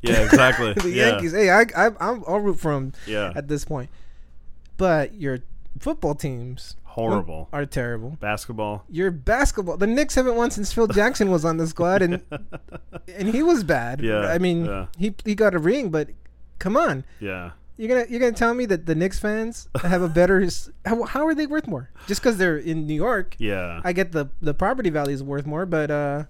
yeah, 0.00 0.22
exactly. 0.22 0.74
the 0.76 0.90
yeah. 0.90 1.08
Yankees. 1.08 1.32
Hey, 1.32 1.50
I, 1.50 1.62
I 1.74 1.86
I'm, 1.98 2.22
I'll 2.28 2.38
root 2.38 2.60
for 2.60 2.72
them 2.74 2.92
Yeah, 3.04 3.32
at 3.34 3.48
this 3.48 3.64
point. 3.64 3.90
But 4.76 5.14
your 5.14 5.40
football 5.78 6.14
teams 6.14 6.76
horrible. 6.84 7.48
are 7.52 7.66
terrible. 7.66 8.16
Basketball. 8.20 8.84
Your 8.88 9.10
basketball, 9.10 9.76
the 9.76 9.86
Knicks 9.86 10.14
haven't 10.14 10.36
won 10.36 10.50
since 10.50 10.72
Phil 10.72 10.86
Jackson 10.86 11.30
was 11.30 11.44
on 11.44 11.56
the 11.56 11.66
squad, 11.66 12.02
and 12.02 12.22
and 13.08 13.28
he 13.28 13.42
was 13.42 13.64
bad. 13.64 14.00
Yeah, 14.00 14.20
I 14.26 14.38
mean, 14.38 14.64
yeah. 14.64 14.86
he 14.98 15.14
he 15.24 15.34
got 15.34 15.54
a 15.54 15.58
ring, 15.58 15.90
but 15.90 16.10
come 16.58 16.76
on, 16.76 17.04
Yeah, 17.20 17.52
you're 17.76 17.88
gonna 17.88 18.06
you're 18.08 18.20
gonna 18.20 18.32
tell 18.32 18.54
me 18.54 18.66
that 18.66 18.86
the 18.86 18.94
Knicks 18.94 19.18
fans 19.18 19.68
have 19.82 20.02
a 20.02 20.08
better? 20.08 20.46
How, 20.84 21.02
how 21.04 21.26
are 21.26 21.34
they 21.34 21.46
worth 21.46 21.66
more? 21.66 21.90
Just 22.06 22.20
because 22.20 22.36
they're 22.36 22.58
in 22.58 22.86
New 22.86 22.94
York, 22.94 23.36
yeah, 23.38 23.80
I 23.84 23.92
get 23.92 24.12
the 24.12 24.28
the 24.40 24.54
property 24.54 24.90
value 24.90 25.14
is 25.14 25.22
worth 25.22 25.46
more, 25.46 25.66
but 25.66 25.90
uh, 25.90 26.24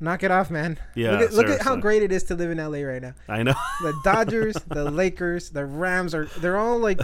knock 0.00 0.22
it 0.22 0.30
off, 0.30 0.50
man. 0.50 0.78
Yeah, 0.94 1.12
Look 1.12 1.20
at, 1.20 1.32
look 1.34 1.46
at 1.48 1.62
how 1.62 1.76
great 1.76 2.02
it 2.02 2.12
is 2.12 2.24
to 2.24 2.34
live 2.34 2.50
in 2.50 2.58
LA 2.58 2.80
right 2.80 3.02
now. 3.02 3.14
I 3.28 3.42
know. 3.42 3.54
the 3.82 3.94
Dodgers, 4.04 4.54
the 4.66 4.90
Lakers, 4.90 5.50
the 5.50 5.66
Rams 5.66 6.14
are 6.14 6.26
they're 6.38 6.58
all 6.58 6.78
like 6.78 7.00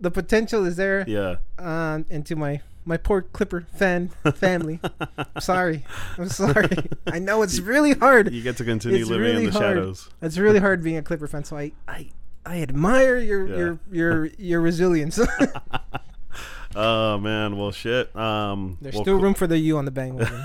the 0.00 0.10
potential 0.10 0.64
is 0.66 0.76
there. 0.76 1.04
yeah, 1.06 1.36
Um, 1.58 2.06
and 2.10 2.24
to 2.26 2.36
my 2.36 2.60
my 2.86 2.96
poor 2.98 3.22
Clipper 3.22 3.66
fan 3.74 4.10
family, 4.34 4.78
I'm 5.16 5.40
sorry, 5.40 5.84
I'm 6.18 6.28
sorry. 6.28 6.68
I 7.06 7.18
know 7.18 7.40
it's 7.42 7.58
really 7.60 7.94
hard. 7.94 8.32
you 8.32 8.42
get 8.42 8.56
to 8.58 8.64
continue 8.64 9.00
It's 9.00 9.08
living 9.10 9.36
in 9.38 9.44
the 9.46 9.50
hard. 9.52 9.62
shadows. 9.76 10.10
It's 10.20 10.36
really 10.38 10.58
hard 10.60 10.82
being 10.82 10.96
a 10.98 11.02
Clipper 11.02 11.26
fan. 11.28 11.44
So 11.44 11.56
I 11.56 11.72
I, 11.88 12.10
I 12.44 12.60
admire 12.62 13.18
your 13.18 13.46
Yeah. 13.48 13.56
your 13.56 13.78
your 13.90 14.26
your 14.38 14.60
resilience. 14.60 15.18
Oh 16.76 17.18
man, 17.18 17.56
well 17.56 17.70
shit. 17.70 18.14
Um, 18.16 18.78
There's 18.80 18.94
well, 18.96 19.04
still 19.04 19.20
room 19.20 19.34
for 19.34 19.46
the 19.46 19.58
U 19.58 19.78
on 19.78 19.84
the 19.84 19.92
bandwagon. 19.92 20.44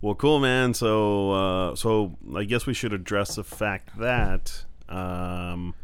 well, 0.00 0.14
cool, 0.14 0.40
man. 0.40 0.72
So, 0.72 1.32
uh, 1.32 1.76
so 1.76 2.16
I 2.34 2.44
guess 2.44 2.64
we 2.64 2.72
should 2.72 2.94
address 2.94 3.34
the 3.36 3.44
fact 3.44 3.98
that 3.98 4.64
um, 4.88 5.74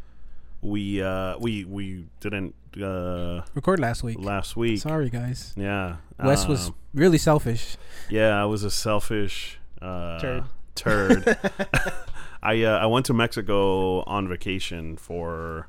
we 0.62 1.02
uh, 1.02 1.38
we 1.38 1.64
we 1.64 2.06
didn't 2.20 2.54
uh, 2.80 3.42
Record 3.54 3.80
last 3.80 4.02
week. 4.02 4.18
last 4.20 4.56
week. 4.56 4.80
Sorry 4.80 5.10
guys. 5.10 5.54
Yeah, 5.56 5.96
Wes 6.22 6.46
was 6.46 6.68
um, 6.68 6.74
really 6.94 7.18
selfish. 7.18 7.76
Yeah, 8.10 8.40
I 8.40 8.44
was 8.44 8.64
a 8.64 8.70
selfish 8.70 9.58
uh, 9.80 10.18
Turd. 10.18 10.44
turd. 10.74 11.38
I 12.42 12.62
uh, 12.62 12.78
I 12.78 12.86
went 12.86 13.06
to 13.06 13.14
Mexico 13.14 14.02
on 14.02 14.28
vacation 14.28 14.96
for 14.96 15.68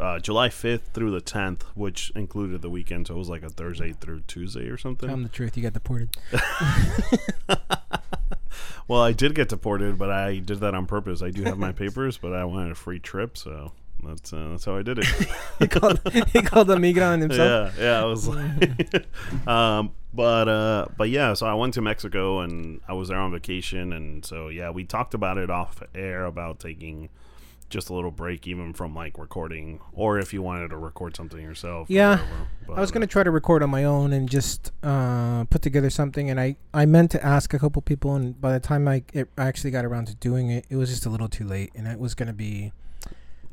uh, 0.00 0.18
July 0.18 0.48
5th 0.48 0.92
through 0.92 1.10
the 1.10 1.20
10th, 1.20 1.62
which 1.74 2.10
included 2.14 2.62
the 2.62 2.70
weekend, 2.70 3.06
so 3.06 3.14
it 3.14 3.18
was 3.18 3.28
like 3.28 3.42
a 3.42 3.50
Thursday 3.50 3.92
through 3.92 4.20
Tuesday 4.26 4.68
or 4.68 4.76
something. 4.76 5.08
Tell 5.08 5.16
him 5.16 5.22
the 5.22 5.28
truth. 5.28 5.56
You 5.56 5.62
got 5.62 5.72
deported. 5.72 6.10
well, 8.88 9.00
I 9.00 9.12
did 9.12 9.34
get 9.34 9.48
deported, 9.48 9.98
but 9.98 10.10
I 10.10 10.38
did 10.38 10.60
that 10.60 10.74
on 10.74 10.86
purpose. 10.86 11.22
I 11.22 11.30
do 11.30 11.44
have 11.44 11.58
my 11.58 11.72
papers, 11.72 12.18
but 12.18 12.32
I 12.34 12.44
wanted 12.44 12.72
a 12.72 12.74
free 12.74 12.98
trip, 12.98 13.36
so 13.36 13.72
that's 14.06 14.32
uh, 14.32 14.48
that's 14.50 14.64
how 14.64 14.76
I 14.76 14.82
did 14.82 14.98
it. 14.98 15.06
he 15.58 15.68
called 15.68 16.00
he 16.32 16.42
called 16.42 16.68
the 16.68 16.78
migrant 16.78 17.22
himself. 17.22 17.74
Yeah, 17.78 17.84
yeah. 17.84 18.02
I 18.02 18.04
was 18.04 18.28
like, 18.28 19.06
um, 19.48 19.92
but 20.14 20.48
uh, 20.48 20.86
but 20.96 21.10
yeah. 21.10 21.34
So 21.34 21.46
I 21.46 21.54
went 21.54 21.74
to 21.74 21.82
Mexico 21.82 22.40
and 22.40 22.80
I 22.88 22.92
was 22.92 23.08
there 23.08 23.18
on 23.18 23.32
vacation, 23.32 23.92
and 23.92 24.24
so 24.24 24.48
yeah, 24.48 24.70
we 24.70 24.84
talked 24.84 25.14
about 25.14 25.38
it 25.38 25.50
off 25.50 25.82
air 25.94 26.24
about 26.24 26.58
taking 26.60 27.08
just 27.68 27.90
a 27.90 27.94
little 27.94 28.10
break, 28.10 28.46
even 28.46 28.72
from 28.72 28.94
like 28.94 29.18
recording, 29.18 29.80
or 29.92 30.18
if 30.18 30.32
you 30.32 30.40
wanted 30.40 30.68
to 30.68 30.76
record 30.76 31.16
something 31.16 31.40
yourself. 31.40 31.90
Yeah. 31.90 32.24
I 32.72 32.80
was 32.80 32.90
gonna 32.90 33.06
try 33.06 33.22
to 33.22 33.30
record 33.30 33.62
on 33.62 33.70
my 33.70 33.84
own 33.84 34.12
and 34.12 34.28
just 34.28 34.72
uh, 34.82 35.44
put 35.44 35.62
together 35.62 35.90
something, 35.90 36.30
and 36.30 36.40
I, 36.40 36.56
I 36.72 36.86
meant 36.86 37.10
to 37.12 37.24
ask 37.24 37.54
a 37.54 37.58
couple 37.58 37.82
people, 37.82 38.14
and 38.14 38.40
by 38.40 38.52
the 38.52 38.60
time 38.60 38.86
I 38.88 39.02
it, 39.12 39.28
I 39.36 39.46
actually 39.46 39.70
got 39.70 39.84
around 39.84 40.06
to 40.06 40.14
doing 40.14 40.50
it, 40.50 40.66
it 40.68 40.76
was 40.76 40.90
just 40.90 41.06
a 41.06 41.10
little 41.10 41.28
too 41.28 41.44
late, 41.44 41.72
and 41.74 41.86
it 41.86 41.98
was 41.98 42.14
gonna 42.14 42.32
be 42.32 42.72
uh, 42.72 42.85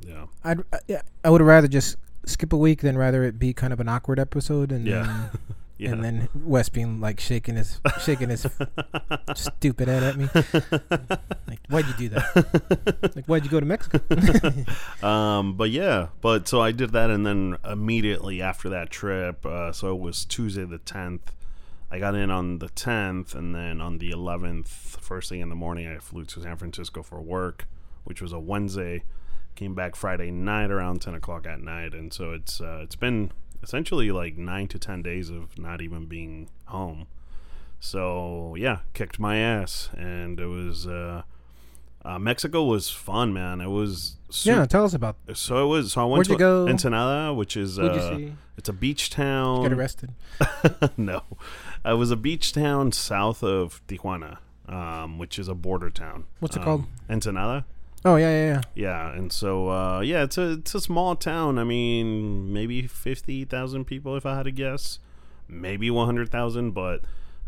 yeah, 0.06 0.26
I'd 0.44 0.60
I, 0.72 0.80
yeah, 0.88 1.02
I 1.24 1.30
would 1.30 1.42
rather 1.42 1.68
just 1.68 1.98
skip 2.26 2.54
a 2.54 2.58
week 2.58 2.82
than 2.82 2.98
rather 2.98 3.24
it 3.24 3.38
be 3.40 3.54
kind 3.54 3.74
of 3.74 3.80
an 3.80 3.88
awkward 3.90 4.20
episode, 4.20 4.72
and 4.72 4.86
Yeah. 4.88 5.04
then, 5.04 5.30
yeah. 5.78 5.90
and 5.92 6.04
then 6.04 6.30
Wes 6.36 6.70
being 6.70 7.02
like 7.02 7.20
shaking 7.20 7.56
his 7.56 7.80
shaking 8.02 8.30
his 8.30 8.46
stupid 9.36 9.88
head 9.88 10.04
at 10.04 10.18
me, 10.18 10.30
like 11.48 11.60
why'd 11.70 11.86
you 11.88 11.94
do 11.98 12.10
that? 12.10 13.12
Like 13.16 13.26
why'd 13.26 13.44
you 13.46 13.52
go 13.52 13.60
to 13.60 13.66
Mexico? 13.66 14.00
um, 15.06 15.56
but 15.56 15.70
yeah, 15.70 16.08
but 16.22 16.48
so 16.48 16.62
I 16.62 16.72
did 16.72 16.92
that, 16.92 17.10
and 17.10 17.26
then 17.26 17.58
immediately 17.70 18.42
after 18.42 18.70
that 18.70 18.90
trip, 18.90 19.46
uh, 19.46 19.72
so 19.72 19.94
it 19.96 20.00
was 20.00 20.26
Tuesday 20.26 20.66
the 20.66 20.80
tenth. 20.80 21.34
I 21.92 22.00
got 22.00 22.16
in 22.16 22.32
on 22.32 22.58
the 22.60 22.70
tenth, 22.70 23.36
and 23.36 23.54
then 23.54 23.80
on 23.82 24.00
the 24.00 24.10
eleventh, 24.10 24.68
first 25.00 25.30
thing 25.30 25.42
in 25.42 25.50
the 25.50 25.56
morning, 25.56 25.88
I 25.88 25.98
flew 26.00 26.24
to 26.26 26.42
San 26.42 26.58
Francisco 26.58 27.04
for 27.04 27.22
work, 27.22 27.68
which 28.04 28.20
was 28.22 28.32
a 28.34 28.40
Wednesday. 28.40 29.04
Came 29.56 29.76
back 29.76 29.96
Friday 29.96 30.32
night 30.32 30.72
around 30.72 31.02
ten 31.02 31.14
o'clock 31.14 31.46
at 31.46 31.62
night, 31.62 31.94
and 31.94 32.12
so 32.12 32.32
it's 32.32 32.60
uh, 32.60 32.80
it's 32.84 32.96
been 32.96 33.32
essentially 33.62 34.12
like 34.12 34.36
nine 34.38 34.68
to 34.70 34.80
ten 34.80 35.02
days 35.02 35.30
of 35.30 35.58
not 35.58 35.82
even 35.82 36.06
being 36.06 36.50
home. 36.66 37.08
So 37.80 38.56
yeah, 38.58 38.80
kicked 38.94 39.20
my 39.20 39.38
ass, 39.38 39.90
and 39.98 40.40
it 40.40 40.46
was 40.48 40.88
uh, 40.88 41.22
uh, 42.04 42.18
Mexico 42.20 42.64
was 42.64 42.90
fun, 42.90 43.34
man. 43.34 43.62
It 43.62 43.68
was 43.70 44.16
Yeah, 44.44 44.66
tell 44.66 44.86
us 44.86 44.94
about. 44.94 45.18
So 45.34 45.64
it 45.64 45.68
was. 45.68 45.94
So 45.94 46.02
I 46.02 46.06
went 46.06 46.12
Where'd 46.20 46.26
to 46.28 46.34
you 46.34 46.40
go? 46.40 46.68
Ensenada, 46.68 47.34
which 47.34 47.56
is 47.56 47.78
uh, 47.78 48.20
it's 48.58 48.70
a 48.70 48.74
beach 48.74 49.10
town. 49.10 49.64
Get 49.64 49.74
arrested. 49.74 50.12
no, 50.98 51.22
it 51.86 51.94
was 51.98 52.10
a 52.10 52.16
beach 52.16 52.54
town 52.54 52.92
south 52.92 53.44
of 53.44 53.86
Tijuana, 53.88 54.38
um, 54.68 55.20
which 55.20 55.38
is 55.38 55.48
a 55.48 55.54
border 55.56 55.90
town. 55.90 56.26
What's 56.40 56.56
it 56.56 56.60
Um, 56.60 56.66
called? 56.66 56.84
Ensenada. 57.10 57.66
Oh 58.06 58.18
yeah, 58.18 58.30
yeah, 58.30 58.46
yeah. 58.54 58.62
Yeah, 58.76 59.14
and 59.14 59.32
so 59.32 59.70
uh, 59.70 60.00
yeah, 60.02 60.24
it's 60.24 60.38
a 60.38 60.52
it's 60.54 60.76
a 60.76 60.82
small 60.82 61.16
town. 61.16 61.58
I 61.58 61.64
mean, 61.64 62.52
maybe 62.52 62.86
fifty 62.88 63.46
thousand 63.46 63.86
people 63.86 64.16
if 64.18 64.26
I 64.26 64.36
had 64.36 64.44
to 64.44 64.52
guess, 64.52 65.00
maybe 65.48 65.90
one 65.90 66.06
hundred 66.06 66.30
thousand. 66.30 66.72
But 66.72 67.02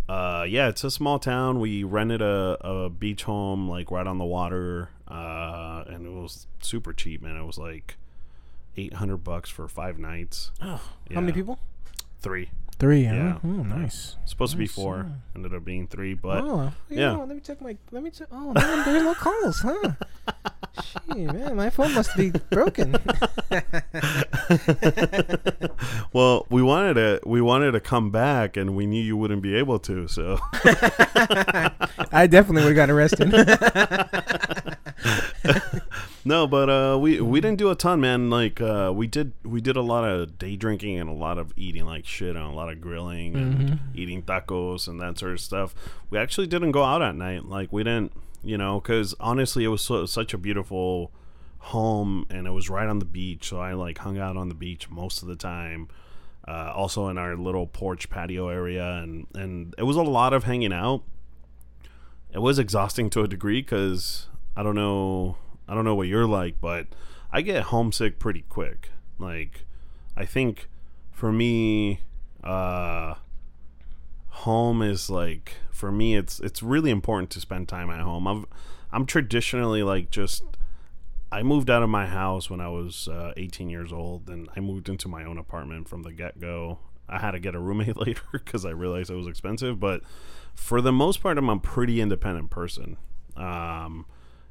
uh, 0.07 0.45
yeah, 0.47 0.69
it's 0.69 0.83
a 0.83 0.91
small 0.91 1.19
town. 1.19 1.59
We 1.59 1.83
rented 1.83 2.21
a, 2.21 2.57
a 2.62 2.89
beach 2.89 3.24
home 3.24 3.67
like 3.69 3.91
right 3.91 4.07
on 4.07 4.17
the 4.17 4.24
water, 4.25 4.89
uh, 5.09 5.83
and 5.88 6.05
it 6.05 6.12
was 6.12 6.47
super 6.62 6.93
cheap, 6.93 7.21
man. 7.21 7.35
It 7.35 7.43
was 7.45 7.57
like 7.57 7.97
eight 8.77 8.93
hundred 8.93 9.17
bucks 9.17 9.50
for 9.50 9.67
five 9.67 9.97
nights. 10.00 10.51
Oh, 10.62 10.81
Yeah. 11.09 11.15
how 11.15 11.21
many 11.21 11.33
people? 11.33 11.59
Three. 12.21 12.50
Three. 12.77 13.03
Yeah. 13.03 13.38
Oh, 13.44 13.48
nice. 13.48 14.17
Supposed 14.25 14.51
to 14.51 14.58
be 14.58 14.67
four. 14.67 15.08
Ended 15.34 15.53
up 15.53 15.63
being 15.63 15.88
three, 15.88 16.13
but 16.13 16.44
oh, 16.44 16.74
yeah. 16.89 17.12
yeah. 17.12 17.17
Let 17.17 17.29
me 17.29 17.39
check 17.39 17.62
my. 17.62 17.77
Let 17.91 18.03
me 18.03 18.12
check. 18.12 18.27
Oh 18.32 18.51
man, 18.51 18.86
there's 18.86 19.03
no 19.03 19.13
calls, 19.13 19.62
huh? 19.62 19.91
Shit, 20.84 21.34
man, 21.34 21.55
my 21.55 21.70
phone 21.70 21.94
must 21.94 22.13
be 22.17 22.32
broken. 22.50 22.91
well, 26.12 26.46
we 26.50 26.62
wanted 26.62 26.96
to 26.96 27.22
we 27.25 27.39
wanted 27.39 27.72
to 27.72 27.79
come 27.79 28.12
back, 28.12 28.58
and 28.58 28.75
we 28.75 28.86
knew 28.86 29.01
you 29.01 29.15
wouldn't 29.15 29.41
be 29.41 29.55
able 29.55 29.79
to. 29.79 30.10
So 30.10 30.38
I 32.12 32.27
definitely 32.29 32.65
would 32.65 32.75
have 32.75 32.88
got 32.88 32.89
arrested. 32.89 33.32
no, 36.27 36.48
but 36.48 36.70
uh, 36.72 36.98
we 37.00 37.22
we 37.22 37.39
didn't 37.39 37.60
do 37.60 37.70
a 37.70 37.75
ton, 37.75 38.01
man. 38.01 38.32
Like 38.32 38.60
uh, 38.60 38.91
we 38.94 39.05
did 39.05 39.34
we 39.44 39.62
did 39.62 39.75
a 39.75 39.82
lot 39.84 40.03
of 40.03 40.39
day 40.39 40.55
drinking 40.55 40.98
and 40.98 41.08
a 41.08 41.13
lot 41.13 41.38
of 41.38 41.53
eating 41.55 41.86
like 41.86 42.08
shit 42.08 42.36
and 42.36 42.44
a 42.44 42.50
lot 42.50 42.72
of 42.72 42.82
grilling 42.82 43.36
and 43.36 43.79
eating 43.94 44.24
tacos 44.24 44.88
and 44.88 45.00
that 45.00 45.20
sort 45.20 45.34
of 45.34 45.39
stuff. 45.39 45.75
We 46.10 46.17
actually 46.17 46.48
didn't 46.48 46.72
go 46.72 46.84
out 46.84 47.03
at 47.03 47.15
night. 47.15 47.46
Like 47.46 47.72
we 47.72 47.84
didn't, 47.84 48.12
you 48.44 48.58
know, 48.58 48.79
because 48.79 49.13
honestly, 49.20 49.65
it 49.65 49.67
was 49.67 49.84
so, 49.84 50.08
such 50.08 50.34
a 50.34 50.38
beautiful 50.39 51.12
home 51.60 52.25
and 52.32 52.48
it 52.48 52.51
was 52.51 52.72
right 52.72 52.88
on 52.88 52.98
the 52.98 53.05
beach. 53.05 53.50
So 53.50 53.60
I 53.60 53.74
like 53.74 54.00
hung 54.00 54.17
out 54.17 54.36
on 54.36 54.50
the 54.50 54.55
beach 54.55 54.89
most 54.89 55.22
of 55.22 55.27
the 55.27 55.36
time. 55.36 55.89
Uh, 56.48 56.72
also 56.75 57.08
in 57.08 57.17
our 57.20 57.36
little 57.36 57.65
porch 57.65 58.08
patio 58.08 58.50
area, 58.50 58.98
and 58.98 59.25
and 59.34 59.74
it 59.79 59.84
was 59.84 59.96
a 59.96 60.03
lot 60.03 60.32
of 60.32 60.44
hanging 60.44 60.74
out. 60.74 61.03
It 62.32 62.39
was 62.39 62.60
exhausting 62.60 63.10
to 63.12 63.22
a 63.22 63.27
degree 63.27 63.62
because 63.62 64.27
I 64.55 64.62
don't 64.62 64.75
know 64.75 65.38
I 65.67 65.74
don't 65.74 65.86
know 65.86 65.95
what 65.95 66.07
you're 66.07 66.27
like, 66.27 66.60
but 66.62 66.88
I 67.31 67.41
get 67.41 67.63
homesick 67.63 68.19
pretty 68.19 68.43
quick. 68.50 68.91
Like 69.19 69.65
I 70.15 70.25
think 70.25 70.69
for 71.12 71.31
me, 71.31 72.01
uh, 72.43 73.15
home 74.29 74.81
is 74.81 75.10
like 75.10 75.53
for 75.72 75.91
me 75.91 76.15
it's 76.15 76.39
it's 76.39 76.62
really 76.62 76.91
important 76.91 77.29
to 77.31 77.39
spend 77.39 77.67
time 77.67 77.89
at 77.89 78.01
home. 78.01 78.27
I'm 78.27 78.45
I'm 78.91 79.05
traditionally 79.05 79.84
like 79.84 80.12
just 80.12 80.43
I 81.31 81.43
moved 81.43 81.69
out 81.69 81.84
of 81.84 81.89
my 81.89 82.05
house 82.05 82.50
when 82.50 82.62
I 82.62 82.69
was 82.69 83.07
uh, 83.07 83.34
18 83.36 83.69
years 83.69 83.91
old, 83.91 84.29
and 84.29 84.48
I 84.55 84.62
moved 84.62 84.88
into 84.88 85.10
my 85.10 85.25
own 85.25 85.38
apartment 85.38 85.89
from 85.89 86.03
the 86.03 86.13
get 86.13 86.39
go. 86.39 86.79
I 87.10 87.19
had 87.19 87.31
to 87.31 87.39
get 87.39 87.55
a 87.55 87.60
roommate 87.60 87.98
later 88.07 88.22
because 88.31 88.65
I 88.65 88.69
realized 88.69 89.10
it 89.10 89.15
was 89.15 89.27
expensive, 89.27 89.79
but 89.79 90.01
for 90.53 90.79
the 90.79 90.93
most 90.93 91.22
part, 91.22 91.38
I'm 91.38 91.50
a 91.50 91.60
pretty 91.60 92.00
independent 92.00 92.50
person, 92.50 92.98
um, 93.36 94.05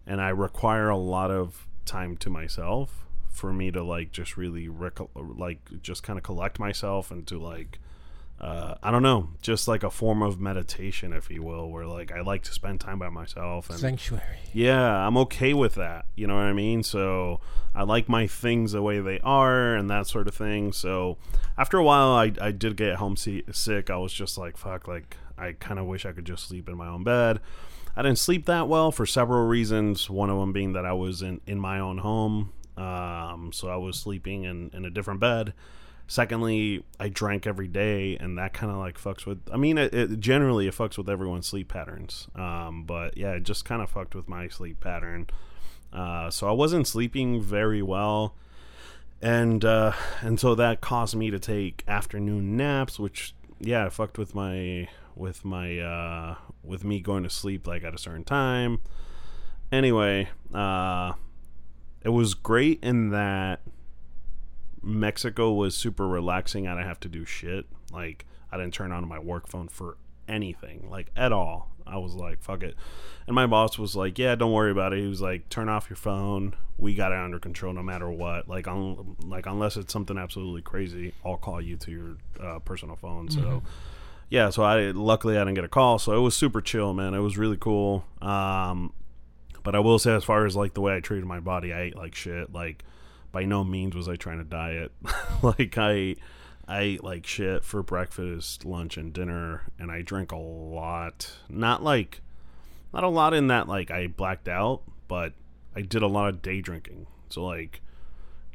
and 0.07 0.21
I 0.21 0.31
require 0.31 0.89
a 0.89 0.97
lot 0.97 1.31
of 1.31 1.67
time 1.85 2.17
to 2.19 2.31
myself 2.31 3.05
for 3.29 3.53
me 3.53 3.71
to 3.71 3.83
like 3.83 4.13
just 4.13 4.37
really 4.37 4.69
reco- 4.69 5.11
like 5.15 5.83
just 5.83 6.03
kind 6.03 6.19
of 6.19 6.23
collect 6.23 6.59
myself 6.59 7.11
and 7.11 7.27
to 7.27 7.39
like 7.39 7.79
uh, 8.41 8.75
I 8.83 8.91
don't 8.91 9.03
know, 9.03 9.31
just 9.41 9.69
like 9.69 9.85
a 9.85 9.91
form 9.91 10.21
of 10.21 10.41
meditation, 10.41 11.13
if 11.13 11.31
you 11.31 11.43
will, 11.43 11.71
where 11.71 11.87
like 11.87 12.13
I 12.13 12.21
like 12.21 12.43
to 12.43 12.53
spend 12.53 12.81
time 12.81 12.99
by 12.99 13.09
myself 13.09 13.71
and 13.71 13.79
Sanctuary. 13.79 14.39
yeah, 14.53 15.07
I'm 15.07 15.17
okay 15.19 15.55
with 15.55 15.77
that. 15.77 16.07
You 16.17 16.27
know 16.27 16.35
what 16.35 16.43
I 16.43 16.53
mean? 16.53 16.83
So 16.83 17.41
I 17.75 17.85
like 17.85 18.09
my 18.09 18.27
things 18.27 18.73
the 18.73 18.83
way 18.83 19.01
they 19.01 19.21
are 19.21 19.75
and 19.77 19.89
that 19.89 20.09
sort 20.09 20.27
of 20.29 20.35
thing. 20.35 20.73
So 20.73 21.17
after 21.57 21.79
a 21.79 21.85
while, 21.85 22.09
I, 22.09 22.33
I 22.41 22.51
did 22.51 22.77
get 22.77 22.97
homesick. 22.97 23.89
I 23.89 23.97
was 23.97 24.13
just 24.13 24.37
like, 24.37 24.57
fuck, 24.57 24.89
like, 24.89 25.17
I 25.39 25.53
kind 25.53 25.79
of 25.79 25.87
wish 25.87 26.05
I 26.05 26.13
could 26.13 26.27
just 26.27 26.49
sleep 26.49 26.69
in 26.69 26.77
my 26.77 26.89
own 26.89 27.05
bed. 27.05 27.41
I 27.97 28.03
didn't 28.03 28.19
sleep 28.19 28.47
that 28.47 28.69
well 28.69 28.91
for 28.91 29.07
several 29.07 29.47
reasons. 29.47 30.11
One 30.11 30.31
of 30.31 30.39
them 30.39 30.53
being 30.53 30.73
that 30.73 30.85
I 30.85 30.93
was 30.93 31.23
in, 31.23 31.41
in 31.47 31.61
my 31.61 31.79
own 31.79 31.99
home. 31.99 32.53
Um, 32.77 33.51
so 33.53 33.69
I 33.69 33.77
was 33.77 33.97
sleeping 33.99 34.45
in, 34.45 34.71
in 34.73 34.85
a 34.85 34.91
different 34.91 35.21
bed. 35.21 35.55
Secondly, 36.07 36.85
I 37.01 37.09
drank 37.09 37.47
every 37.47 37.69
day, 37.69 38.17
and 38.19 38.37
that 38.37 38.53
kind 38.53 38.71
of 38.71 38.79
like 38.79 39.01
fucks 39.01 39.25
with. 39.25 39.41
I 39.51 39.57
mean, 39.57 39.79
it, 39.79 39.95
it 39.95 40.21
generally 40.21 40.67
it 40.67 40.75
fucks 40.75 40.99
with 40.99 41.09
everyone's 41.09 41.47
sleep 41.47 41.69
patterns. 41.69 42.29
Um, 42.35 42.85
but 42.85 43.17
yeah, 43.17 43.33
it 43.33 43.45
just 43.45 43.65
kind 43.65 43.81
of 43.81 43.89
fucked 43.89 44.15
with 44.15 44.29
my 44.29 44.49
sleep 44.49 44.81
pattern. 44.81 45.29
Uh, 45.93 46.31
so 46.31 46.49
I 46.49 46.53
wasn't 46.53 46.87
sleeping 46.87 47.41
very 47.41 47.81
well, 47.81 48.35
and 49.23 49.65
uh, 49.65 49.93
and 50.21 50.39
so 50.39 50.55
that 50.57 50.83
caused 50.83 51.17
me 51.17 51.31
to 51.31 51.39
take 51.39 51.85
afternoon 51.89 52.57
naps, 52.57 52.99
which 52.99 53.35
yeah, 53.61 53.89
fucked 53.89 54.19
with 54.19 54.35
my 54.35 54.89
with 55.17 55.45
my 55.45 55.79
uh, 55.79 56.37
with 56.63 56.85
me 56.85 57.01
going 57.01 57.23
to 57.23 57.31
sleep 57.31 57.67
like 57.67 57.85
at 57.85 57.95
a 57.95 57.99
certain 57.99 58.25
time. 58.25 58.81
Anyway, 59.73 60.29
uh, 60.53 61.13
it 62.03 62.11
was 62.11 62.35
great 62.35 62.83
in 62.83 63.11
that 63.11 63.61
Mexico 64.83 65.53
was 65.53 65.75
super 65.75 66.07
relaxing. 66.07 66.67
I 66.67 66.75
didn't 66.75 66.89
have 66.89 67.01
to 67.01 67.09
do 67.09 67.25
shit. 67.25 67.67
Like 67.93 68.27
I 68.53 68.57
didn't 68.57 68.75
turn 68.75 68.93
on 68.93 69.09
my 69.09 69.19
work 69.19 69.49
phone 69.49 69.69
for 69.69 69.97
anything, 70.29 70.89
like 70.91 71.11
at 71.17 71.33
all. 71.33 71.71
I 71.87 71.99
was 71.99 72.15
like, 72.15 72.43
fuck 72.43 72.63
it. 72.63 72.77
And 73.27 73.35
my 73.35 73.47
boss 73.47 73.79
was 73.79 73.95
like, 73.95 74.19
yeah, 74.19 74.35
don't 74.35 74.53
worry 74.53 74.71
about 74.71 74.95
it. 74.95 75.01
He 75.01 75.07
was 75.07 75.21
like, 75.21 75.49
turn 75.51 75.69
off 75.69 75.91
your 75.91 75.97
phone. 75.97 76.55
We 76.79 76.95
got 76.95 77.13
it 77.13 77.19
under 77.19 77.39
control 77.39 77.75
no 77.75 77.83
matter 77.83 78.11
what. 78.11 78.49
Like, 78.49 78.67
un- 78.67 79.17
like 79.23 79.45
unless 79.47 79.77
it's 79.77 79.93
something 79.93 80.17
absolutely 80.17 80.63
crazy, 80.63 81.13
I'll 81.25 81.37
call 81.37 81.61
you 81.61 81.77
to 81.77 81.91
your 81.91 82.17
uh, 82.41 82.59
personal 82.61 82.97
phone. 82.97 83.31
So, 83.31 83.63
yeah. 84.31 84.51
So 84.51 84.63
I 84.63 84.91
luckily 84.91 85.37
I 85.37 85.41
didn't 85.41 85.55
get 85.55 85.65
a 85.65 85.69
call. 85.69 85.99
So 85.99 86.17
it 86.17 86.21
was 86.21 86.37
super 86.37 86.61
chill, 86.61 86.95
man. 86.95 87.15
It 87.15 87.21
was 87.21 87.39
really 87.39 87.57
cool. 87.57 88.05
Um, 88.21 88.93
but 89.63 89.75
I 89.75 89.79
will 89.79 89.99
say, 89.99 90.13
as 90.15 90.25
far 90.25 90.45
as 90.47 90.57
like 90.57 90.75
the 90.75 90.81
way 90.81 90.95
I 90.95 91.01
treated 91.01 91.25
my 91.25 91.41
body, 91.41 91.73
I 91.73 91.83
ate 91.83 91.97
like 91.97 92.15
shit. 92.15 92.53
Like, 92.53 92.85
by 93.33 93.45
no 93.45 93.65
means 93.65 93.97
was 93.97 94.09
I 94.09 94.17
trying 94.17 94.39
to 94.39 94.45
diet. 94.45 94.93
like 95.43 95.77
I 95.79 96.17
I 96.67 96.81
ate 96.81 97.05
like 97.05 97.27
shit 97.27 97.65
for 97.65 97.83
breakfast, 97.83 98.65
lunch, 98.65 98.97
and 98.97 99.13
dinner, 99.13 99.63
and 99.79 99.91
I 99.91 100.03
drank 100.03 100.33
a 100.33 100.37
lot. 100.37 101.33
Not 101.49 101.83
like 101.83 102.21
not 102.93 103.05
a 103.05 103.09
lot 103.09 103.35
in 103.35 103.49
that 103.49 103.69
like 103.69 103.91
I 103.91 104.07
blacked 104.07 104.49
out, 104.49 104.83
but 105.09 105.33
I 105.75 105.81
did 105.81 106.03
a 106.03 106.07
lot 106.07 106.29
of 106.29 106.43
day 106.43 106.61
drinking. 106.61 107.07
So 107.29 107.45
like 107.45 107.81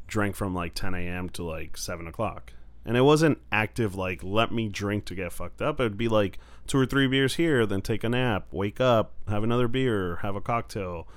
drank 0.08 0.36
from 0.36 0.54
like 0.56 0.74
10 0.74 0.94
a.m. 0.96 1.30
to 1.30 1.44
like 1.44 1.78
7 1.78 2.08
o'clock. 2.08 2.54
And 2.86 2.98
it 2.98 3.02
wasn't 3.02 3.40
active 3.52 3.94
like 3.94 4.24
let 4.24 4.52
me 4.52 4.68
drink 4.68 5.06
to 5.06 5.16
get 5.16 5.34
fucked 5.34 5.62
up. 5.62 5.80
It 5.80 5.84
would 5.84 5.98
be 5.98 6.08
like 6.08 6.40
two 6.66 6.78
or 6.78 6.86
three 6.86 7.08
beers 7.08 7.36
here, 7.36 7.66
then 7.66 7.82
take 7.82 8.04
a 8.04 8.10
nap, 8.10 8.48
wake 8.52 8.80
up, 8.80 9.14
have 9.28 9.44
another 9.44 9.68
beer, 9.68 10.18
have 10.18 10.36
a 10.36 10.42
cocktail. 10.42 11.08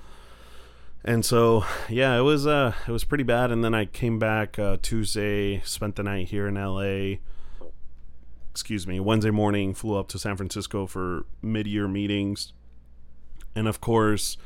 And 1.04 1.24
so, 1.24 1.64
yeah, 1.88 2.16
it 2.16 2.22
was 2.22 2.46
uh, 2.46 2.74
it 2.86 2.92
was 2.92 3.04
pretty 3.04 3.24
bad. 3.24 3.50
And 3.50 3.64
then 3.64 3.74
I 3.74 3.86
came 3.86 4.18
back 4.18 4.58
uh, 4.58 4.76
Tuesday, 4.80 5.60
spent 5.64 5.96
the 5.96 6.02
night 6.02 6.28
here 6.28 6.46
in 6.46 6.56
L.A. 6.56 7.20
Excuse 8.50 8.86
me, 8.86 9.00
Wednesday 9.00 9.30
morning, 9.30 9.72
flew 9.74 9.98
up 9.98 10.08
to 10.08 10.18
San 10.18 10.36
Francisco 10.36 10.86
for 10.86 11.24
mid-year 11.40 11.88
meetings, 11.88 12.52
and 13.54 13.66
of 13.66 13.80
course, 13.80 14.36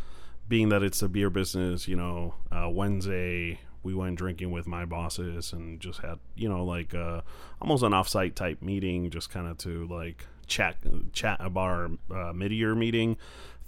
being 0.49 0.69
that 0.69 0.83
it's 0.83 1.03
a 1.03 1.09
beer 1.09 1.29
business, 1.29 1.89
you 1.89 1.97
know, 1.97 2.35
uh, 2.53 2.69
Wednesday 2.71 3.59
we 3.87 3.95
went 3.95 4.19
drinking 4.19 4.51
with 4.51 4.67
my 4.67 4.85
bosses 4.85 5.53
and 5.53 5.81
just 5.81 6.01
had 6.01 6.19
you 6.35 6.49
know 6.49 6.65
like 6.65 6.95
uh, 6.95 7.23
almost 7.63 7.83
an 7.83 7.93
offsite 7.93 8.35
type 8.35 8.61
meeting, 8.61 9.09
just 9.11 9.31
kind 9.31 9.47
of 9.47 9.57
to 9.59 9.87
like 9.87 10.27
chat 10.47 10.77
chat 11.13 11.39
about 11.41 11.61
our 11.63 11.91
uh, 12.15 12.33
mid-year 12.33 12.75
meeting. 12.75 13.17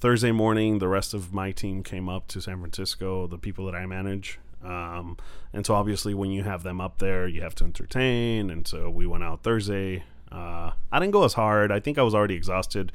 Thursday 0.01 0.31
morning, 0.31 0.79
the 0.79 0.89
rest 0.89 1.15
of 1.15 1.33
my 1.33 1.51
team 1.51 1.83
came 1.83 2.09
up 2.09 2.29
to 2.29 2.41
San 2.41 2.61
Francisco, 2.61 3.27
the 3.27 3.39
people 3.39 3.65
that 3.67 3.75
I 3.75 3.87
manage. 3.87 4.39
Um, 4.63 5.17
and 5.53 5.67
so 5.67 5.75
obviously 5.75 6.15
when 6.15 6.31
you 6.31 6.45
have 6.45 6.63
them 6.63 6.81
up 6.81 6.99
there, 6.99 7.27
you 7.27 7.43
have 7.43 7.55
to 7.57 7.65
entertain. 7.65 8.51
And 8.51 8.67
so 8.67 8.91
we 8.91 9.07
went 9.07 9.25
out 9.25 9.43
Thursday. 9.43 10.05
Uh, 10.31 10.71
I 10.93 11.01
didn't 11.01 11.13
go 11.13 11.25
as 11.25 11.35
hard. 11.35 11.73
I 11.73 11.81
think 11.81 11.99
I 11.99 12.03
was 12.03 12.15
already 12.15 12.35
exhausted, 12.35 12.93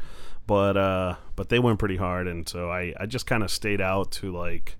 but, 0.47 0.77
uh, 0.77 1.15
but 1.35 1.49
they 1.49 1.59
went 1.59 1.79
pretty 1.79 1.97
hard. 1.97 2.27
And 2.27 2.47
so 2.47 2.69
I, 2.71 2.93
I 2.97 3.05
just 3.05 3.25
kind 3.25 3.43
of 3.43 3.51
stayed 3.51 3.81
out 3.81 4.11
to 4.13 4.31
like, 4.31 4.77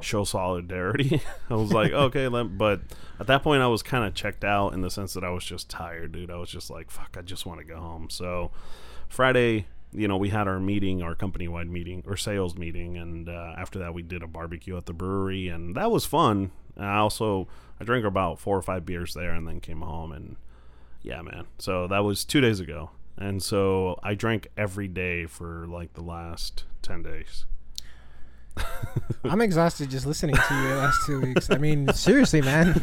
show 0.00 0.24
solidarity. 0.24 1.22
I 1.50 1.54
was 1.54 1.72
like, 1.72 1.92
okay, 2.06 2.28
let, 2.28 2.56
but 2.56 2.80
at 3.18 3.26
that 3.26 3.42
point, 3.42 3.62
I 3.62 3.68
was 3.68 3.82
kind 3.82 4.04
of 4.04 4.14
checked 4.14 4.44
out 4.44 4.72
in 4.72 4.80
the 4.80 4.90
sense 4.90 5.14
that 5.14 5.24
I 5.24 5.30
was 5.30 5.44
just 5.44 5.68
tired, 5.68 6.12
dude. 6.12 6.30
I 6.30 6.36
was 6.36 6.50
just 6.50 6.70
like, 6.70 6.90
fuck, 6.90 7.16
I 7.18 7.22
just 7.22 7.46
want 7.46 7.60
to 7.60 7.66
go 7.66 7.76
home. 7.76 8.10
So 8.10 8.50
Friday, 9.08 9.66
you 9.92 10.08
know, 10.08 10.16
we 10.16 10.28
had 10.28 10.48
our 10.48 10.60
meeting, 10.60 11.02
our 11.02 11.14
company 11.14 11.48
wide 11.48 11.70
meeting 11.70 12.02
or 12.06 12.16
sales 12.16 12.56
meeting, 12.56 12.96
and 12.96 13.28
uh, 13.28 13.54
after 13.56 13.78
that, 13.78 13.94
we 13.94 14.02
did 14.02 14.22
a 14.22 14.26
barbecue 14.26 14.76
at 14.76 14.86
the 14.86 14.92
brewery, 14.92 15.48
and 15.48 15.74
that 15.76 15.90
was 15.90 16.04
fun. 16.04 16.50
And 16.76 16.84
I 16.84 16.98
also 16.98 17.48
I 17.80 17.84
drank 17.84 18.04
about 18.04 18.38
four 18.38 18.56
or 18.56 18.62
five 18.62 18.84
beers 18.84 19.14
there, 19.14 19.32
and 19.32 19.46
then 19.46 19.60
came 19.60 19.80
home, 19.80 20.12
and 20.12 20.36
yeah, 21.02 21.22
man. 21.22 21.46
So 21.58 21.86
that 21.86 22.00
was 22.00 22.24
two 22.24 22.40
days 22.40 22.60
ago, 22.60 22.90
and 23.16 23.42
so 23.42 23.98
I 24.02 24.14
drank 24.14 24.48
every 24.56 24.88
day 24.88 25.26
for 25.26 25.66
like 25.66 25.94
the 25.94 26.02
last 26.02 26.64
ten 26.82 27.02
days. 27.02 27.46
I'm 29.24 29.40
exhausted 29.40 29.90
just 29.90 30.06
listening 30.06 30.34
to 30.36 30.54
you 30.54 30.68
the 30.68 30.76
last 30.76 31.06
two 31.06 31.20
weeks. 31.20 31.50
I 31.50 31.58
mean, 31.58 31.92
seriously, 31.92 32.40
man. 32.40 32.80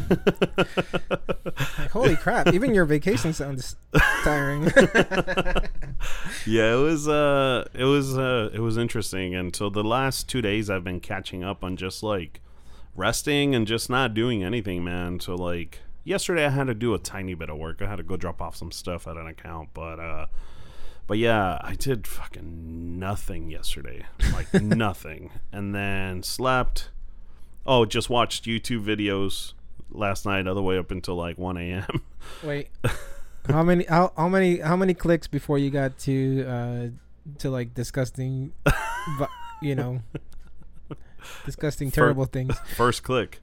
Like, 1.78 1.90
holy 1.90 2.16
crap! 2.16 2.52
Even 2.52 2.74
your 2.74 2.84
vacation 2.84 3.32
sounds 3.32 3.76
tiring. 4.22 4.64
yeah, 6.46 6.74
it 6.74 6.82
was 6.82 7.08
uh 7.08 7.66
it 7.74 7.84
was 7.84 8.16
uh 8.16 8.50
it 8.52 8.60
was 8.60 8.76
interesting 8.76 9.34
and 9.34 9.54
so 9.54 9.70
the 9.70 9.84
last 9.84 10.28
2 10.28 10.42
days 10.42 10.70
I've 10.70 10.84
been 10.84 11.00
catching 11.00 11.42
up 11.42 11.64
on 11.64 11.76
just 11.76 12.02
like 12.02 12.40
resting 12.94 13.54
and 13.54 13.66
just 13.66 13.90
not 13.90 14.14
doing 14.14 14.44
anything, 14.44 14.84
man. 14.84 15.20
So 15.20 15.34
like 15.34 15.80
yesterday 16.04 16.46
I 16.46 16.50
had 16.50 16.66
to 16.68 16.74
do 16.74 16.94
a 16.94 16.98
tiny 16.98 17.34
bit 17.34 17.50
of 17.50 17.58
work. 17.58 17.82
I 17.82 17.88
had 17.88 17.96
to 17.96 18.02
go 18.02 18.16
drop 18.16 18.40
off 18.40 18.56
some 18.56 18.70
stuff 18.72 19.06
at 19.06 19.16
an 19.16 19.26
account, 19.26 19.70
but 19.74 19.98
uh 19.98 20.26
but 21.06 21.18
yeah, 21.18 21.58
I 21.62 21.74
did 21.74 22.06
fucking 22.06 22.98
nothing 22.98 23.50
yesterday. 23.50 24.06
Like 24.32 24.52
nothing. 24.62 25.30
And 25.52 25.74
then 25.74 26.22
slept. 26.22 26.90
Oh, 27.66 27.84
just 27.84 28.10
watched 28.10 28.44
YouTube 28.44 28.84
videos 28.84 29.52
last 29.90 30.26
night 30.26 30.46
all 30.46 30.54
the 30.54 30.62
way 30.62 30.78
up 30.78 30.90
until 30.90 31.14
like 31.16 31.38
1 31.38 31.56
a.m. 31.56 32.02
Wait, 32.42 32.68
how 33.48 33.62
many? 33.62 33.84
How, 33.84 34.12
how 34.16 34.28
many? 34.28 34.58
How 34.58 34.76
many 34.76 34.94
clicks 34.94 35.26
before 35.26 35.58
you 35.58 35.70
got 35.70 35.98
to 36.00 36.44
uh 36.46 36.86
to 37.38 37.50
like 37.50 37.74
disgusting, 37.74 38.52
vi- 39.18 39.28
you 39.62 39.74
know, 39.74 40.02
disgusting, 41.44 41.90
terrible 41.90 42.26
things? 42.26 42.54
First 42.76 43.02
click. 43.02 43.40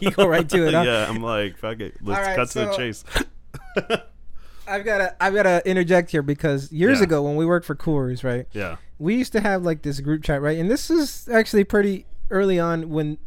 you 0.00 0.10
go 0.12 0.26
right 0.26 0.48
to 0.48 0.68
it. 0.68 0.74
Huh? 0.74 0.82
yeah, 0.82 1.08
I'm 1.08 1.22
like, 1.22 1.58
fuck 1.58 1.80
it. 1.80 1.96
Let's 2.02 2.26
right, 2.26 2.36
cut 2.36 2.50
to 2.50 2.58
the 2.60 2.72
chase. 2.76 3.04
I've 4.68 4.84
gotta 4.84 5.14
I've 5.22 5.34
gotta 5.34 5.62
interject 5.68 6.10
here 6.10 6.22
because 6.22 6.70
years 6.72 6.98
Yeah. 6.98 7.04
ago 7.04 7.22
when 7.22 7.36
we 7.36 7.46
worked 7.46 7.66
for 7.66 7.74
Coors, 7.74 8.24
right? 8.24 8.46
Yeah. 8.52 8.76
We 8.98 9.14
used 9.16 9.32
to 9.32 9.40
have 9.40 9.62
like 9.62 9.82
this 9.82 10.00
group 10.00 10.22
chat, 10.22 10.40
right? 10.42 10.58
And 10.58 10.70
this 10.70 10.90
is 10.90 11.28
actually 11.28 11.64
pretty 11.64 12.06
early 12.30 12.58
on 12.58 12.88
when 12.90 13.18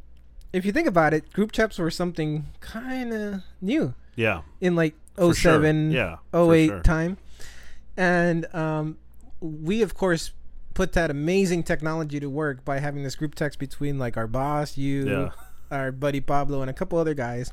if 0.51 0.65
you 0.65 0.71
think 0.71 0.87
about 0.87 1.13
it, 1.13 1.31
group 1.31 1.51
chats 1.51 1.77
were 1.77 1.91
something 1.91 2.47
kind 2.59 3.13
of 3.13 3.41
new 3.61 3.93
Yeah. 4.15 4.41
in 4.59 4.75
like 4.75 4.95
for 5.15 5.33
sure. 5.33 5.53
07, 5.61 5.91
Yeah. 5.91 6.17
for 6.31 6.53
08 6.53 6.67
sure. 6.67 6.79
time. 6.81 7.17
And 7.97 8.53
um, 8.55 8.97
we, 9.41 9.81
of 9.81 9.93
course, 9.93 10.31
put 10.73 10.93
that 10.93 11.11
amazing 11.11 11.63
technology 11.63 12.19
to 12.19 12.29
work 12.29 12.63
by 12.63 12.79
having 12.79 13.03
this 13.03 13.15
group 13.15 13.35
text 13.35 13.59
between 13.59 13.99
like 13.99 14.17
our 14.17 14.27
boss, 14.27 14.77
you, 14.77 15.07
Yeah. 15.09 15.29
our 15.69 15.91
buddy 15.91 16.21
Pablo, 16.21 16.61
and 16.61 16.69
a 16.69 16.73
couple 16.73 16.97
other 16.97 17.13
guys. 17.13 17.51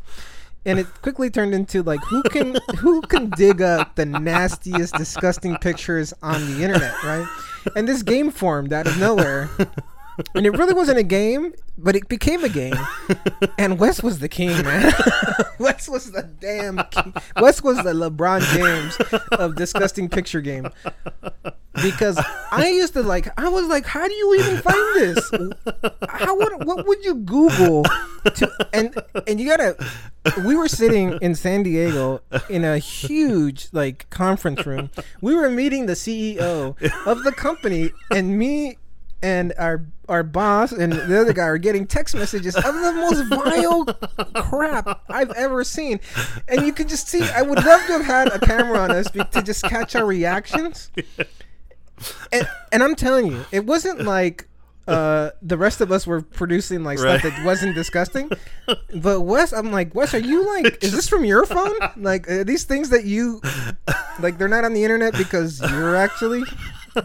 And 0.66 0.78
it 0.80 0.86
quickly 1.00 1.30
turned 1.30 1.54
into 1.54 1.82
like 1.82 2.00
who 2.00 2.22
can 2.24 2.56
who 2.78 3.00
can 3.02 3.30
dig 3.30 3.62
up 3.62 3.94
the 3.94 4.04
nastiest, 4.04 4.94
disgusting 4.94 5.56
pictures 5.56 6.12
on 6.22 6.44
the 6.52 6.64
internet, 6.64 7.02
right? 7.02 7.26
And 7.74 7.88
this 7.88 8.02
game 8.02 8.30
formed 8.30 8.72
out 8.72 8.86
of 8.86 8.98
nowhere. 8.98 9.48
And 10.34 10.46
it 10.46 10.50
really 10.50 10.74
wasn't 10.74 10.98
a 10.98 11.02
game, 11.02 11.52
but 11.76 11.96
it 11.96 12.08
became 12.08 12.42
a 12.44 12.48
game. 12.48 12.76
And 13.58 13.78
Wes 13.78 14.02
was 14.02 14.18
the 14.18 14.28
king, 14.28 14.50
man. 14.62 14.92
Wes 15.58 15.88
was 15.88 16.12
the 16.12 16.22
damn 16.22 16.78
king. 16.90 17.14
Wes 17.40 17.62
was 17.62 17.76
the 17.78 17.92
LeBron 17.92 18.40
James 18.54 18.96
of 19.32 19.56
disgusting 19.56 20.08
picture 20.08 20.40
game. 20.40 20.68
Because 21.82 22.18
I 22.50 22.68
used 22.68 22.94
to 22.94 23.02
like, 23.02 23.28
I 23.38 23.48
was 23.48 23.66
like, 23.66 23.84
how 23.84 24.06
do 24.08 24.14
you 24.14 24.34
even 24.36 24.56
find 24.58 24.96
this? 24.96 25.30
How 26.08 26.36
would 26.36 26.64
what 26.64 26.86
would 26.86 27.04
you 27.04 27.16
Google? 27.16 27.84
To, 28.24 28.68
and 28.72 28.94
and 29.26 29.38
you 29.38 29.48
gotta. 29.48 29.76
We 30.44 30.56
were 30.56 30.68
sitting 30.68 31.18
in 31.20 31.34
San 31.34 31.62
Diego 31.62 32.22
in 32.48 32.64
a 32.64 32.78
huge 32.78 33.68
like 33.72 34.08
conference 34.10 34.66
room. 34.66 34.90
We 35.20 35.34
were 35.34 35.50
meeting 35.50 35.86
the 35.86 35.92
CEO 35.92 36.74
of 37.06 37.22
the 37.24 37.32
company, 37.32 37.92
and 38.10 38.38
me 38.38 38.78
and 39.22 39.52
our 39.58 39.86
our 40.08 40.22
boss 40.22 40.72
and 40.72 40.92
the 40.92 41.20
other 41.20 41.32
guy 41.32 41.44
are 41.44 41.58
getting 41.58 41.86
text 41.86 42.14
messages 42.14 42.54
of 42.54 42.62
the 42.62 42.92
most 42.94 43.24
vile 43.28 43.84
crap 44.44 45.02
I've 45.08 45.32
ever 45.32 45.64
seen. 45.64 46.00
And 46.48 46.64
you 46.64 46.72
could 46.72 46.88
just 46.88 47.08
see 47.08 47.22
I 47.22 47.42
would 47.42 47.64
love 47.64 47.84
to 47.86 47.92
have 47.94 48.04
had 48.04 48.28
a 48.28 48.38
camera 48.38 48.78
on 48.78 48.90
us 48.90 49.10
to 49.10 49.42
just 49.42 49.64
catch 49.64 49.96
our 49.96 50.06
reactions. 50.06 50.90
And, 52.30 52.48
and 52.72 52.82
I'm 52.82 52.94
telling 52.94 53.26
you, 53.26 53.44
it 53.50 53.64
wasn't 53.64 54.02
like 54.02 54.48
uh, 54.86 55.30
the 55.42 55.56
rest 55.56 55.80
of 55.80 55.90
us 55.90 56.06
were 56.06 56.22
producing 56.22 56.84
like 56.84 56.98
stuff 56.98 57.22
that 57.22 57.44
wasn't 57.44 57.74
disgusting. 57.74 58.30
But 58.94 59.22
Wes, 59.22 59.52
I'm 59.52 59.72
like, 59.72 59.94
Wes, 59.94 60.14
are 60.14 60.18
you 60.18 60.46
like, 60.46 60.84
is 60.84 60.92
this 60.92 61.08
from 61.08 61.24
your 61.24 61.44
phone? 61.46 61.74
Like, 61.96 62.28
are 62.28 62.44
these 62.44 62.64
things 62.64 62.90
that 62.90 63.04
you, 63.04 63.40
like, 64.20 64.38
they're 64.38 64.46
not 64.46 64.64
on 64.64 64.74
the 64.74 64.84
internet 64.84 65.14
because 65.14 65.60
you're 65.60 65.96
actually 65.96 66.44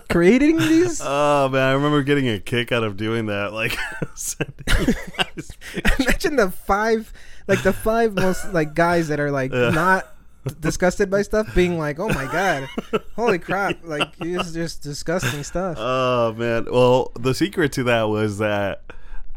creating 0.09 0.57
these? 0.57 1.01
Oh 1.03 1.49
man, 1.49 1.61
I 1.61 1.71
remember 1.73 2.03
getting 2.03 2.27
a 2.29 2.39
kick 2.39 2.71
out 2.71 2.83
of 2.83 2.97
doing 2.97 3.27
that. 3.27 3.53
Like, 3.53 3.77
Imagine 5.99 6.35
the 6.35 6.51
five, 6.51 7.11
like 7.47 7.63
the 7.63 7.73
five 7.73 8.13
most 8.13 8.53
like 8.53 8.73
guys 8.73 9.07
that 9.09 9.19
are 9.19 9.31
like 9.31 9.51
Yeah. 9.53 9.69
not 9.69 10.07
disgusted 10.59 11.09
by 11.09 11.21
stuff 11.21 11.53
being 11.55 11.77
like, 11.77 11.99
oh 11.99 12.09
my 12.09 12.25
god, 12.31 12.67
holy 13.15 13.39
crap, 13.39 13.77
like 13.83 14.09
it's 14.19 14.51
just 14.51 14.81
disgusting 14.83 15.43
stuff. 15.43 15.77
Oh 15.79 16.33
man. 16.33 16.65
Well, 16.71 17.11
the 17.19 17.33
secret 17.33 17.71
to 17.73 17.83
that 17.83 18.03
was 18.03 18.37
that 18.39 18.81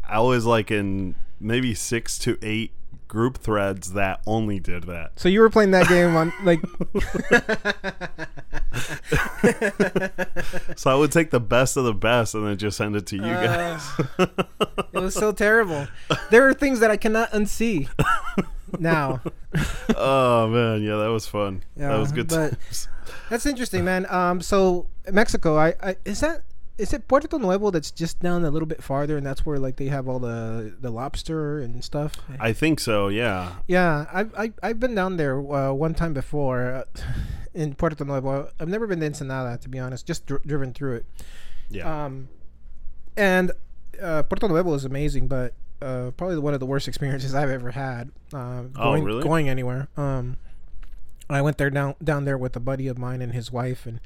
I 0.07 0.19
was 0.19 0.45
like 0.45 0.71
in 0.71 1.15
maybe 1.39 1.73
six 1.73 2.17
to 2.19 2.37
eight 2.41 2.71
group 3.07 3.37
threads 3.37 3.93
that 3.93 4.21
only 4.25 4.59
did 4.59 4.83
that. 4.85 5.19
So 5.19 5.29
you 5.29 5.41
were 5.41 5.49
playing 5.49 5.71
that 5.71 5.87
game 5.87 6.15
on 6.15 6.33
like, 6.43 6.59
So 10.77 10.91
I 10.91 10.95
would 10.95 11.11
take 11.11 11.31
the 11.31 11.39
best 11.39 11.77
of 11.77 11.85
the 11.85 11.93
best 11.93 12.35
and 12.35 12.45
then 12.47 12.57
just 12.57 12.77
send 12.77 12.95
it 12.95 13.05
to 13.07 13.15
you 13.15 13.23
Uh, 13.23 13.77
guys. 13.77 14.27
it 14.93 14.99
was 14.99 15.13
so 15.13 15.31
terrible. 15.31 15.87
There 16.31 16.47
are 16.47 16.53
things 16.53 16.79
that 16.79 16.91
I 16.91 16.97
cannot 16.97 17.31
unsee 17.31 17.87
now. 18.79 19.21
oh 19.95 20.47
man, 20.47 20.81
yeah, 20.83 20.97
that 20.97 21.07
was 21.11 21.27
fun. 21.27 21.63
that 21.77 21.97
was 21.97 22.11
good. 22.11 22.27
but- 22.29 22.51
times. 22.51 22.87
That's 23.29 23.45
interesting, 23.45 23.85
man. 23.85 24.05
Um, 24.11 24.41
so 24.41 24.87
Mexico, 25.11 25.57
I, 25.57 25.73
I 25.81 25.95
is 26.05 26.19
that 26.19 26.43
is 26.77 26.91
it 26.93 27.07
Puerto 27.07 27.37
Nuevo 27.39 27.71
that's 27.71 27.89
just 27.91 28.19
down 28.19 28.43
a 28.43 28.51
little 28.51 28.65
bit 28.67 28.83
farther, 28.83 29.15
and 29.17 29.25
that's 29.25 29.45
where 29.45 29.57
like 29.57 29.77
they 29.77 29.87
have 29.87 30.07
all 30.07 30.19
the 30.19 30.75
the 30.79 30.89
lobster 30.89 31.59
and 31.59 31.83
stuff. 31.83 32.13
I 32.39 32.51
think 32.53 32.79
so. 32.79 33.07
Yeah. 33.07 33.53
Yeah, 33.67 34.05
I've 34.11 34.33
I, 34.35 34.51
I've 34.61 34.79
been 34.79 34.93
down 34.95 35.17
there 35.17 35.37
uh, 35.39 35.71
one 35.73 35.93
time 35.93 36.13
before 36.13 36.71
uh, 36.71 36.83
in 37.53 37.75
Puerto 37.75 38.03
Nuevo. 38.03 38.49
I've 38.59 38.67
never 38.67 38.87
been 38.87 38.99
to 38.99 39.05
Ensenada 39.05 39.57
to 39.61 39.69
be 39.69 39.79
honest, 39.79 40.05
just 40.05 40.25
dr- 40.25 40.43
driven 40.45 40.73
through 40.73 40.95
it. 40.97 41.05
Yeah. 41.69 42.05
Um, 42.05 42.27
and 43.17 43.51
uh, 44.01 44.23
Puerto 44.23 44.47
Nuevo 44.47 44.73
is 44.73 44.83
amazing, 44.85 45.27
but 45.27 45.53
uh, 45.81 46.11
probably 46.17 46.37
one 46.39 46.53
of 46.53 46.59
the 46.59 46.65
worst 46.65 46.87
experiences 46.91 47.33
I've 47.33 47.49
ever 47.49 47.71
had. 47.71 48.11
Uh, 48.33 48.63
Oh, 48.75 48.91
going, 48.91 49.03
really? 49.03 49.23
Going 49.23 49.47
anywhere. 49.49 49.87
Um, 49.95 50.37
I 51.29 51.41
went 51.41 51.57
there 51.57 51.69
down 51.69 51.95
down 52.03 52.25
there 52.25 52.37
with 52.37 52.55
a 52.55 52.59
buddy 52.59 52.87
of 52.87 52.97
mine 52.97 53.21
and 53.21 53.33
his 53.33 53.51
wife 53.51 53.85
and 53.85 53.99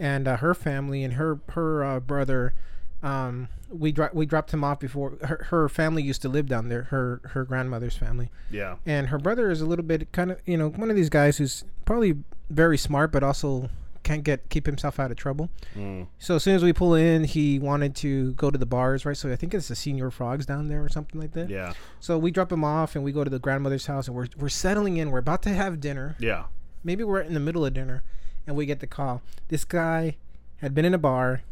and 0.00 0.26
uh, 0.26 0.38
her 0.38 0.54
family 0.54 1.04
and 1.04 1.14
her 1.14 1.38
her 1.50 1.84
uh, 1.84 2.00
brother. 2.00 2.54
Um, 3.02 3.48
we 3.70 3.92
dro- 3.92 4.10
we 4.12 4.26
dropped 4.26 4.52
him 4.52 4.64
off 4.64 4.80
before 4.80 5.16
her, 5.22 5.46
her 5.50 5.68
family 5.68 6.02
used 6.02 6.22
to 6.22 6.28
live 6.28 6.48
down 6.48 6.68
there. 6.68 6.84
Her 6.84 7.20
her 7.26 7.44
grandmother's 7.44 7.96
family 7.96 8.30
yeah. 8.50 8.76
and 8.84 9.08
her 9.08 9.18
brother 9.18 9.50
is 9.50 9.60
a 9.60 9.66
little 9.66 9.84
bit 9.84 10.10
kind 10.12 10.32
of 10.32 10.40
you 10.44 10.56
know 10.56 10.68
one 10.68 10.90
of 10.90 10.96
these 10.96 11.08
guys 11.08 11.38
who's 11.38 11.64
probably 11.84 12.16
very 12.50 12.76
smart 12.76 13.12
but 13.12 13.22
also 13.22 13.70
can't 14.02 14.24
get 14.24 14.48
keep 14.48 14.66
himself 14.66 14.98
out 14.98 15.10
of 15.10 15.16
trouble. 15.16 15.50
Mm. 15.76 16.08
So 16.18 16.36
as 16.36 16.42
soon 16.42 16.56
as 16.56 16.62
we 16.62 16.72
pull 16.72 16.94
in, 16.94 17.24
he 17.24 17.58
wanted 17.58 17.94
to 17.96 18.32
go 18.32 18.50
to 18.50 18.58
the 18.58 18.66
bars, 18.66 19.04
right? 19.04 19.16
So 19.16 19.30
I 19.30 19.36
think 19.36 19.54
it's 19.54 19.68
the 19.68 19.74
Señor 19.74 20.12
Frogs 20.12 20.46
down 20.46 20.68
there 20.68 20.82
or 20.82 20.88
something 20.88 21.20
like 21.20 21.32
that. 21.32 21.48
Yeah. 21.48 21.74
So 22.00 22.18
we 22.18 22.30
drop 22.30 22.50
him 22.50 22.64
off 22.64 22.96
and 22.96 23.04
we 23.04 23.12
go 23.12 23.24
to 23.24 23.30
the 23.30 23.38
grandmother's 23.38 23.86
house 23.86 24.08
and 24.08 24.16
we're 24.16 24.28
we're 24.36 24.48
settling 24.48 24.96
in. 24.96 25.10
We're 25.10 25.18
about 25.18 25.42
to 25.42 25.50
have 25.50 25.80
dinner. 25.80 26.16
Yeah. 26.18 26.44
Maybe 26.82 27.04
we're 27.04 27.20
in 27.20 27.34
the 27.34 27.40
middle 27.40 27.64
of 27.64 27.74
dinner, 27.74 28.02
and 28.50 28.56
we 28.56 28.66
get 28.66 28.80
the 28.80 28.86
call. 28.86 29.22
This 29.48 29.64
guy 29.64 30.16
had 30.56 30.74
been 30.74 30.84
in 30.84 30.92
a 30.92 30.98
bar, 30.98 31.42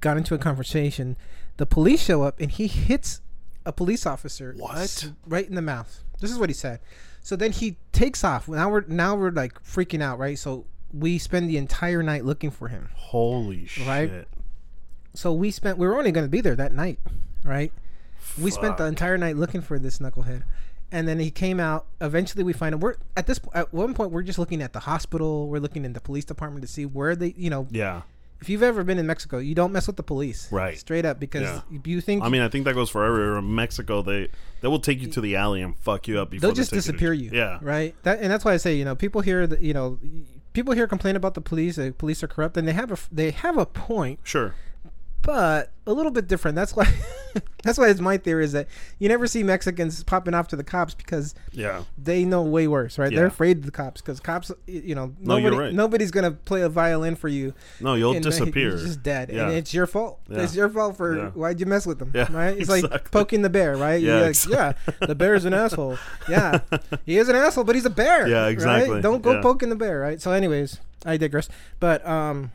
got 0.00 0.16
into 0.16 0.34
a 0.34 0.38
conversation. 0.38 1.16
The 1.58 1.64
police 1.64 2.02
show 2.02 2.22
up 2.22 2.40
and 2.40 2.50
he 2.50 2.66
hits 2.66 3.20
a 3.64 3.72
police 3.72 4.04
officer. 4.04 4.54
What? 4.58 5.12
Right 5.24 5.48
in 5.48 5.54
the 5.54 5.62
mouth. 5.62 6.02
This 6.20 6.30
is 6.30 6.38
what 6.38 6.50
he 6.50 6.54
said. 6.54 6.80
So 7.22 7.36
then 7.36 7.52
he 7.52 7.76
takes 7.92 8.24
off. 8.24 8.48
Now 8.48 8.68
we're 8.68 8.84
now 8.88 9.14
we're 9.14 9.30
like 9.30 9.62
freaking 9.62 10.02
out, 10.02 10.18
right? 10.18 10.36
So 10.38 10.66
we 10.92 11.18
spend 11.18 11.48
the 11.48 11.56
entire 11.56 12.02
night 12.02 12.24
looking 12.24 12.50
for 12.50 12.66
him. 12.66 12.88
Holy 12.94 13.66
shit. 13.66 13.86
Right? 13.86 14.26
So 15.14 15.32
we 15.32 15.52
spent. 15.52 15.78
We 15.78 15.86
were 15.86 15.96
only 15.96 16.12
going 16.12 16.26
to 16.26 16.30
be 16.30 16.40
there 16.40 16.56
that 16.56 16.72
night, 16.72 16.98
right? 17.44 17.72
We 18.40 18.50
spent 18.50 18.76
the 18.76 18.86
entire 18.86 19.18
night 19.18 19.36
looking 19.36 19.60
for 19.60 19.78
this 19.78 19.98
knucklehead, 19.98 20.42
and 20.92 21.06
then 21.08 21.18
he 21.18 21.30
came 21.30 21.60
out. 21.60 21.86
Eventually, 22.00 22.44
we 22.44 22.52
find 22.52 22.74
him. 22.74 22.80
We're 22.80 22.96
at 23.16 23.26
this 23.26 23.40
at 23.54 23.72
one 23.72 23.94
point 23.94 24.10
we're 24.10 24.22
just 24.22 24.38
looking 24.38 24.62
at 24.62 24.72
the 24.72 24.80
hospital. 24.80 25.48
We're 25.48 25.58
looking 25.60 25.84
in 25.84 25.92
the 25.92 26.00
police 26.00 26.24
department 26.24 26.62
to 26.62 26.68
see 26.72 26.86
where 26.86 27.14
they. 27.16 27.34
You 27.36 27.50
know, 27.50 27.66
Yeah. 27.70 28.02
if 28.40 28.48
you've 28.48 28.62
ever 28.62 28.82
been 28.84 28.98
in 28.98 29.06
Mexico, 29.06 29.38
you 29.38 29.54
don't 29.54 29.72
mess 29.72 29.86
with 29.86 29.96
the 29.96 30.02
police, 30.02 30.48
Right. 30.50 30.78
Straight 30.78 31.04
up, 31.04 31.20
because 31.20 31.42
Yeah. 31.42 31.78
you 31.84 32.00
think 32.00 32.22
I 32.24 32.28
mean, 32.28 32.40
I 32.42 32.48
think 32.48 32.64
that 32.64 32.74
goes 32.74 32.88
for 32.90 33.04
everywhere. 33.04 33.36
In 33.38 33.54
Mexico, 33.54 34.02
they 34.02 34.28
they 34.62 34.68
will 34.68 34.80
take 34.80 35.00
you 35.00 35.08
to 35.08 35.20
the 35.20 35.36
alley 35.36 35.62
and 35.62 35.76
fuck 35.76 36.08
you 36.08 36.18
up 36.20 36.30
before 36.30 36.40
they'll 36.48 36.54
they 36.54 36.60
just 36.60 36.70
to- 36.70 36.76
disappear 36.76 37.12
you. 37.12 37.30
Yeah. 37.32 37.58
Right. 37.62 37.94
That 38.02 38.20
and 38.20 38.30
that's 38.30 38.44
why 38.44 38.52
I 38.54 38.56
say 38.56 38.74
you 38.74 38.84
know 38.84 38.94
people 38.94 39.20
here 39.20 39.46
that 39.46 39.60
you 39.60 39.72
know 39.74 39.98
people 40.52 40.74
here 40.74 40.86
complain 40.88 41.14
about 41.16 41.34
the 41.34 41.40
police. 41.40 41.76
The 41.76 41.92
police 41.92 42.22
are 42.22 42.28
corrupt, 42.28 42.56
and 42.56 42.66
they 42.66 42.72
have 42.72 42.90
a 42.90 42.98
they 43.12 43.30
have 43.30 43.56
a 43.58 43.66
point, 43.66 44.18
Sure. 44.24 44.54
But 45.22 45.72
a 45.86 45.92
little 45.92 46.12
bit 46.12 46.28
different. 46.28 46.54
That's 46.54 46.74
why 46.76 46.86
that's 47.62 47.78
why 47.78 47.88
it's 47.88 48.00
my 48.00 48.16
theory 48.16 48.44
is 48.44 48.52
that 48.52 48.68
you 48.98 49.08
never 49.08 49.26
see 49.26 49.42
Mexicans 49.42 50.02
popping 50.04 50.34
off 50.34 50.48
to 50.48 50.56
the 50.56 50.64
cops 50.64 50.94
because 50.94 51.34
Yeah. 51.52 51.82
they 51.98 52.24
know 52.24 52.42
way 52.42 52.68
worse, 52.68 52.98
right? 52.98 53.10
Yeah. 53.10 53.18
They're 53.18 53.26
afraid 53.26 53.58
of 53.58 53.66
the 53.66 53.70
cops 53.72 54.00
because 54.00 54.20
cops, 54.20 54.50
you 54.66 54.94
know, 54.94 55.14
nobody, 55.20 55.54
you're 55.54 55.64
right. 55.64 55.74
nobody's 55.74 56.10
gonna 56.10 56.30
play 56.32 56.62
a 56.62 56.68
violin 56.68 57.16
for 57.16 57.28
you. 57.28 57.54
No, 57.80 57.94
you'll 57.94 58.12
and 58.14 58.22
disappear. 58.24 58.68
You're 58.70 58.78
just 58.78 59.02
dead, 59.02 59.30
Yeah. 59.32 59.44
and 59.48 59.52
it's 59.52 59.74
your 59.74 59.86
fault. 59.86 60.20
Yeah. 60.28 60.42
It's 60.42 60.54
your 60.54 60.68
fault 60.68 60.96
for 60.96 61.30
why'd 61.30 61.60
you 61.60 61.66
mess 61.66 61.86
with 61.86 61.98
them, 61.98 62.12
Yeah, 62.14 62.28
right? 62.32 62.56
It's 62.56 62.70
like 62.70 63.10
poking 63.10 63.42
the 63.42 63.50
bear, 63.50 63.76
right? 63.76 64.00
Yeah, 64.00 64.20
like, 64.20 64.28
exactly. 64.30 64.56
yeah, 65.00 65.06
the 65.06 65.14
bear's 65.14 65.44
an 65.44 65.54
asshole. 65.54 65.98
Yeah, 66.28 66.60
he 67.04 67.18
is 67.18 67.28
an 67.28 67.34
asshole, 67.36 67.64
but 67.64 67.74
he's 67.74 67.84
a 67.86 67.90
bear. 67.90 68.28
Yeah, 68.28 68.42
right? 68.42 68.48
exactly. 68.52 69.00
Don't 69.00 69.22
go 69.22 69.40
poking 69.42 69.68
the 69.70 69.76
bear, 69.76 69.98
right? 69.98 70.20
So, 70.20 70.30
anyways, 70.30 70.78
I 71.04 71.16
digress. 71.16 71.48
But 71.80 72.06
um, 72.06 72.52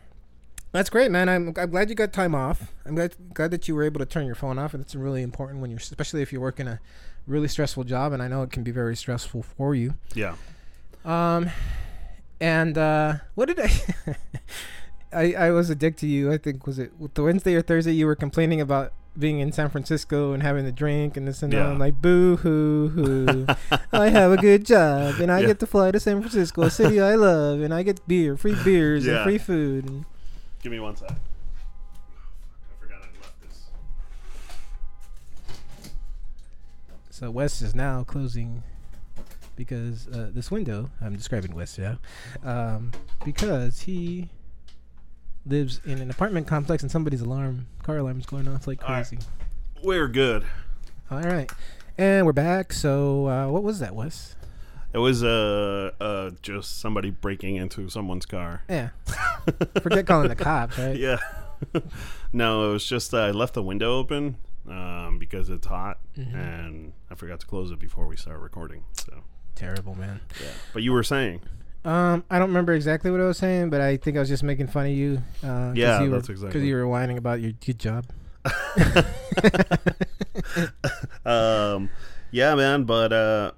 that's 0.76 0.90
great, 0.90 1.10
man. 1.12 1.28
I'm, 1.30 1.54
I'm 1.58 1.70
glad 1.72 1.90
you 1.90 1.96
got 1.96 2.14
time 2.14 2.36
off. 2.36 2.74
I'm 2.86 2.96
glad 2.96 3.16
glad 3.34 3.52
that 3.52 3.68
you 3.68 3.76
were 3.76 3.84
able 3.84 4.00
to 4.00 4.06
turn 4.06 4.26
your 4.26 4.36
phone 4.36 4.60
off, 4.60 4.74
and 4.74 4.82
it's 4.84 4.96
really 4.96 5.22
important 5.24 5.62
when 5.62 5.70
you're, 5.72 5.80
especially 5.80 6.22
if 6.22 6.32
you're 6.32 6.42
working 6.42 6.68
a 6.68 6.80
really 7.28 7.48
stressful 7.48 7.84
job, 7.86 8.14
and 8.14 8.22
I 8.22 8.28
know 8.28 8.44
it 8.44 8.52
can 8.52 8.64
be 8.64 8.72
very 8.72 8.96
stressful 8.96 9.44
for 9.44 9.74
you. 9.76 9.96
yeah. 10.14 10.36
Um, 11.04 11.50
and 12.42 12.78
uh, 12.78 13.16
what 13.36 13.48
did 13.48 13.60
I? 13.60 13.72
I 15.14 15.34
I 15.48 15.52
was 15.52 15.70
a 15.70 15.76
dick 15.76 15.96
to 15.98 16.08
you. 16.08 16.32
I 16.32 16.38
think 16.38 16.66
was 16.68 16.80
it 16.80 16.92
the 17.14 17.24
Wednesday 17.24 17.54
or 17.56 17.62
Thursday 17.62 17.94
you 17.94 18.06
were 18.06 18.16
complaining 18.16 18.60
about 18.60 18.92
being 19.18 19.40
in 19.40 19.52
San 19.54 19.70
Francisco 19.70 20.34
and 20.34 20.44
having 20.44 20.66
a 20.66 20.72
drink 20.74 21.16
and 21.16 21.26
this 21.26 21.42
and 21.42 21.54
that. 21.54 21.62
I'm 21.66 21.80
like, 21.80 22.02
boo 22.02 22.36
hoo 22.38 22.90
hoo. 22.90 23.46
I 23.94 24.10
have 24.10 24.34
a 24.34 24.38
good 24.38 24.66
job 24.66 25.22
and 25.22 25.32
I 25.32 25.40
Yeah. 25.40 25.48
get 25.48 25.60
to 25.62 25.68
fly 25.68 25.92
to 25.92 26.00
San 26.02 26.20
Francisco, 26.20 26.64
a 26.64 26.70
city 26.70 27.00
I 27.00 27.16
love, 27.16 27.62
and 27.62 27.74
I 27.74 27.84
get 27.84 28.06
beer, 28.10 28.36
free 28.36 28.56
beers, 28.66 29.08
and 29.08 29.24
free 29.24 29.38
food. 29.38 29.86
And 29.88 30.06
Give 30.66 30.72
me 30.72 30.80
one 30.80 30.96
sec. 30.96 31.12
I 31.12 31.16
forgot 32.82 32.98
I 32.98 33.22
left 33.22 33.40
this. 33.40 33.70
so 37.12 37.30
Wes 37.30 37.62
is 37.62 37.76
now 37.76 38.04
closing 38.04 38.64
because 39.56 40.08
uh, 40.08 40.32
this 40.34 40.50
window. 40.50 40.90
I'm 41.02 41.16
describing 41.16 41.54
Wes, 41.54 41.78
yeah, 41.78 41.98
um, 42.44 42.94
because 43.24 43.82
he 43.82 44.30
lives 45.46 45.82
in 45.86 46.00
an 46.00 46.10
apartment 46.10 46.48
complex 46.48 46.82
and 46.82 46.92
somebody's 46.92 47.22
alarm, 47.22 47.68
car 47.84 48.00
alarm, 48.00 48.20
is 48.20 48.26
going 48.26 48.48
off 48.48 48.66
like 48.66 48.82
All 48.82 48.90
right. 48.90 49.08
crazy. 49.08 49.24
We're 49.84 50.08
good. 50.08 50.46
All 51.12 51.22
right, 51.22 51.52
and 51.96 52.26
we're 52.26 52.34
back. 52.34 52.74
So 52.74 53.28
uh, 53.28 53.48
what 53.50 53.62
was 53.62 53.78
that, 53.82 53.94
Wes? 53.94 54.36
It 54.94 55.00
was 55.00 55.24
uh 55.24 55.92
uh 56.00 56.32
just 56.42 56.80
somebody 56.80 57.12
breaking 57.12 57.58
into 57.58 57.88
someone's 57.90 58.26
car. 58.26 58.64
Yeah, 58.68 58.90
forget 59.82 60.06
calling 60.06 60.30
the 60.30 60.36
cops, 60.36 60.78
right? 60.78 60.98
Yeah. 60.98 61.18
no, 62.34 62.70
it 62.70 62.74
was 62.74 62.86
just 62.86 63.14
uh, 63.14 63.18
I 63.20 63.32
left 63.32 63.54
the 63.54 63.64
window 63.64 63.98
open 63.98 64.38
um, 64.70 65.18
because 65.20 65.50
it's 65.50 65.68
hot, 65.68 66.00
Mm-hmm. 66.18 66.36
and 66.36 66.94
I 67.12 67.16
forgot 67.16 67.40
to 67.42 67.46
close 67.46 67.72
it 67.72 67.80
before 67.80 68.08
we 68.08 68.16
started 68.18 68.40
recording. 68.40 68.84
So, 68.94 69.14
Terrible, 69.56 69.96
man. 69.96 70.20
yeah. 70.42 70.50
But 70.74 70.84
you 70.84 70.92
were 70.92 71.04
saying, 71.04 71.42
Um, 71.86 72.24
I 72.30 72.40
don't 72.40 72.50
remember 72.50 72.74
exactly 72.74 73.12
what 73.12 73.22
I 73.22 73.26
was 73.26 73.38
saying, 73.38 73.70
but 73.70 73.80
I 73.82 73.98
think 73.98 74.18
I 74.18 74.20
was 74.22 74.30
just 74.30 74.44
making 74.44 74.68
fun 74.68 74.88
of 74.88 74.92
you. 74.94 75.22
Uh, 75.44 75.72
Yeah, 75.76 76.02
you 76.02 76.10
were, 76.10 76.18
that's 76.18 76.30
exactly- 76.30 76.50
because 76.60 76.68
you 76.68 76.76
were 76.76 76.88
whining 76.88 77.18
about 77.18 77.42
your 77.42 77.52
good 77.54 77.80
job. 77.80 78.06
um, 81.26 81.90
yeah, 82.32 82.56
man. 82.56 82.84
But 82.84 83.14
uh, 83.14 83.52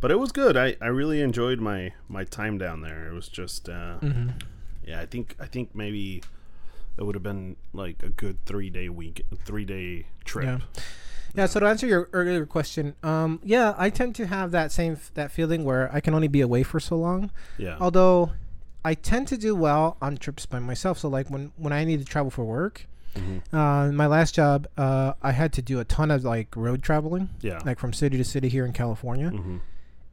but 0.00 0.10
it 0.10 0.18
was 0.18 0.32
good. 0.32 0.56
I, 0.56 0.76
I 0.80 0.86
really 0.86 1.20
enjoyed 1.20 1.60
my 1.60 1.92
my 2.08 2.24
time 2.24 2.58
down 2.58 2.80
there. 2.80 3.06
It 3.08 3.12
was 3.14 3.28
just 3.28 3.68
uh, 3.68 3.98
Mm-hmm. 4.00 4.30
Yeah. 4.86 5.00
I 5.00 5.06
think 5.06 5.36
I 5.40 5.46
think 5.46 5.74
maybe 5.74 6.22
it 6.96 7.02
would 7.04 7.14
have 7.14 7.22
been 7.24 7.56
like 7.72 8.02
a 8.02 8.08
good 8.10 8.38
three 8.46 8.70
day 8.70 8.88
week, 8.88 9.24
three 9.44 9.64
day 9.64 10.06
trip. 10.24 10.44
Yeah. 10.44 10.58
Yeah. 11.34 11.46
So 11.46 11.58
to 11.60 11.66
answer 11.66 11.86
your 11.86 12.08
earlier 12.12 12.46
question, 12.46 12.94
um, 13.02 13.40
yeah, 13.42 13.74
I 13.76 13.90
tend 13.90 14.14
to 14.16 14.26
have 14.26 14.52
that 14.52 14.70
same 14.70 14.92
f- 14.92 15.10
that 15.14 15.32
feeling 15.32 15.64
where 15.64 15.92
I 15.92 16.00
can 16.00 16.14
only 16.14 16.28
be 16.28 16.40
away 16.40 16.62
for 16.62 16.78
so 16.78 16.96
long. 16.96 17.30
Yeah. 17.58 17.76
Although 17.80 18.30
I 18.84 18.94
tend 18.94 19.26
to 19.28 19.36
do 19.36 19.56
well 19.56 19.96
on 20.00 20.16
trips 20.16 20.46
by 20.46 20.60
myself. 20.60 20.98
So 20.98 21.08
like 21.08 21.28
when 21.30 21.50
when 21.56 21.72
I 21.72 21.84
need 21.84 21.98
to 21.98 22.04
travel 22.04 22.30
for 22.30 22.44
work, 22.44 22.86
Mhm. 23.16 23.42
uh, 23.52 23.90
my 23.92 24.06
last 24.06 24.34
job, 24.34 24.66
uh, 24.76 25.14
I 25.22 25.32
had 25.32 25.52
to 25.54 25.62
do 25.62 25.80
a 25.80 25.84
ton 25.84 26.10
of 26.12 26.22
like 26.24 26.54
road 26.54 26.82
traveling, 26.82 27.30
Yeah. 27.40 27.60
like 27.64 27.78
from 27.80 27.92
city 27.92 28.16
to 28.18 28.24
city 28.24 28.48
here 28.48 28.64
in 28.66 28.72
California. 28.72 29.30
hmm 29.30 29.56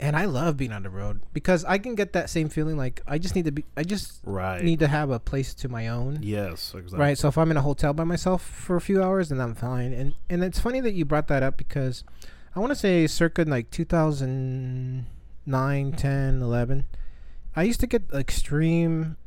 And 0.02 0.16
I 0.18 0.26
love 0.26 0.58
being 0.58 0.72
on 0.72 0.82
the 0.82 0.90
road 0.90 1.22
because 1.32 1.64
I 1.66 1.78
can 1.78 1.94
get 1.94 2.14
that 2.14 2.28
same 2.30 2.50
feeling. 2.50 2.76
Like 2.76 3.02
I 3.08 3.20
just 3.20 3.36
need 3.36 3.46
to 3.46 3.52
be, 3.52 3.64
I 3.78 3.84
just 3.84 4.20
Right. 4.26 4.64
need 4.64 4.80
to 4.80 4.88
have 4.88 5.12
a 5.12 5.20
place 5.20 5.54
to 5.54 5.70
my 5.70 5.88
own. 5.90 6.20
yes. 6.24 6.74
Exactly. 6.74 6.98
Right. 7.00 7.18
So 7.18 7.28
if 7.28 7.38
I'm 7.38 7.52
in 7.52 7.58
a 7.58 7.62
hotel 7.62 7.94
by 7.94 8.04
myself 8.04 8.42
for 8.42 8.76
a 8.76 8.82
few 8.82 9.04
hours, 9.04 9.30
then 9.30 9.40
I'm 9.40 9.54
fine. 9.54 9.94
And 9.94 10.16
and 10.30 10.44
it's 10.44 10.60
funny 10.60 10.82
that 10.82 10.94
you 10.94 11.06
brought 11.06 11.28
that 11.28 11.44
up 11.44 11.56
because 11.56 12.04
I 12.56 12.60
want 12.60 12.72
to 12.72 12.76
say 12.76 13.06
circa 13.06 13.44
like 13.44 13.70
2009, 13.70 15.92
10, 15.94 16.42
11. 16.42 16.86
I 17.56 17.64
used 17.64 17.80
to 17.82 17.88
get 17.88 18.04
extreme. 18.14 19.18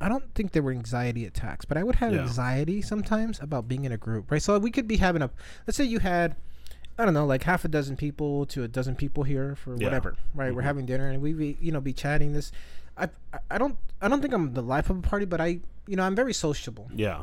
I 0.00 0.08
don't 0.08 0.34
think 0.34 0.52
there 0.52 0.62
were 0.62 0.72
anxiety 0.72 1.26
attacks, 1.26 1.66
but 1.66 1.76
I 1.76 1.82
would 1.82 1.96
have 1.96 2.14
Yeah. 2.14 2.22
anxiety 2.22 2.80
sometimes 2.80 3.38
about 3.40 3.68
being 3.68 3.84
in 3.84 3.92
a 3.92 3.98
group, 3.98 4.30
right? 4.30 4.40
So 4.42 4.58
we 4.58 4.70
could 4.70 4.88
be 4.88 4.96
having 4.96 5.20
a, 5.20 5.30
let's 5.66 5.76
say 5.76 5.84
you 5.84 5.98
had, 5.98 6.36
I 7.00 7.04
don't 7.04 7.14
know, 7.14 7.26
like 7.26 7.44
half 7.44 7.64
a 7.64 7.68
dozen 7.68 7.96
people 7.96 8.46
to 8.46 8.62
a 8.62 8.68
dozen 8.68 8.94
people 8.94 9.22
here 9.24 9.56
for 9.56 9.76
Yeah. 9.76 9.84
whatever, 9.86 10.16
right? 10.34 10.54
We're 10.54 10.60
Mhm. 10.62 10.64
having 10.64 10.86
dinner 10.86 11.08
and 11.08 11.22
we, 11.22 11.32
be, 11.32 11.56
you 11.60 11.72
know, 11.72 11.80
be 11.80 11.92
chatting. 11.92 12.32
This, 12.32 12.52
I, 12.96 13.08
I- 13.50 13.58
don't, 13.58 13.76
I 14.00 14.08
don't 14.08 14.20
think 14.20 14.34
I'm 14.34 14.52
the 14.54 14.62
life 14.62 14.90
of 14.90 14.98
a 14.98 15.02
party, 15.02 15.24
but 15.24 15.40
I, 15.40 15.60
you 15.86 15.96
know, 15.96 16.02
I'm 16.04 16.14
very 16.14 16.32
sociable 16.34 16.88
Yeah. 16.94 17.22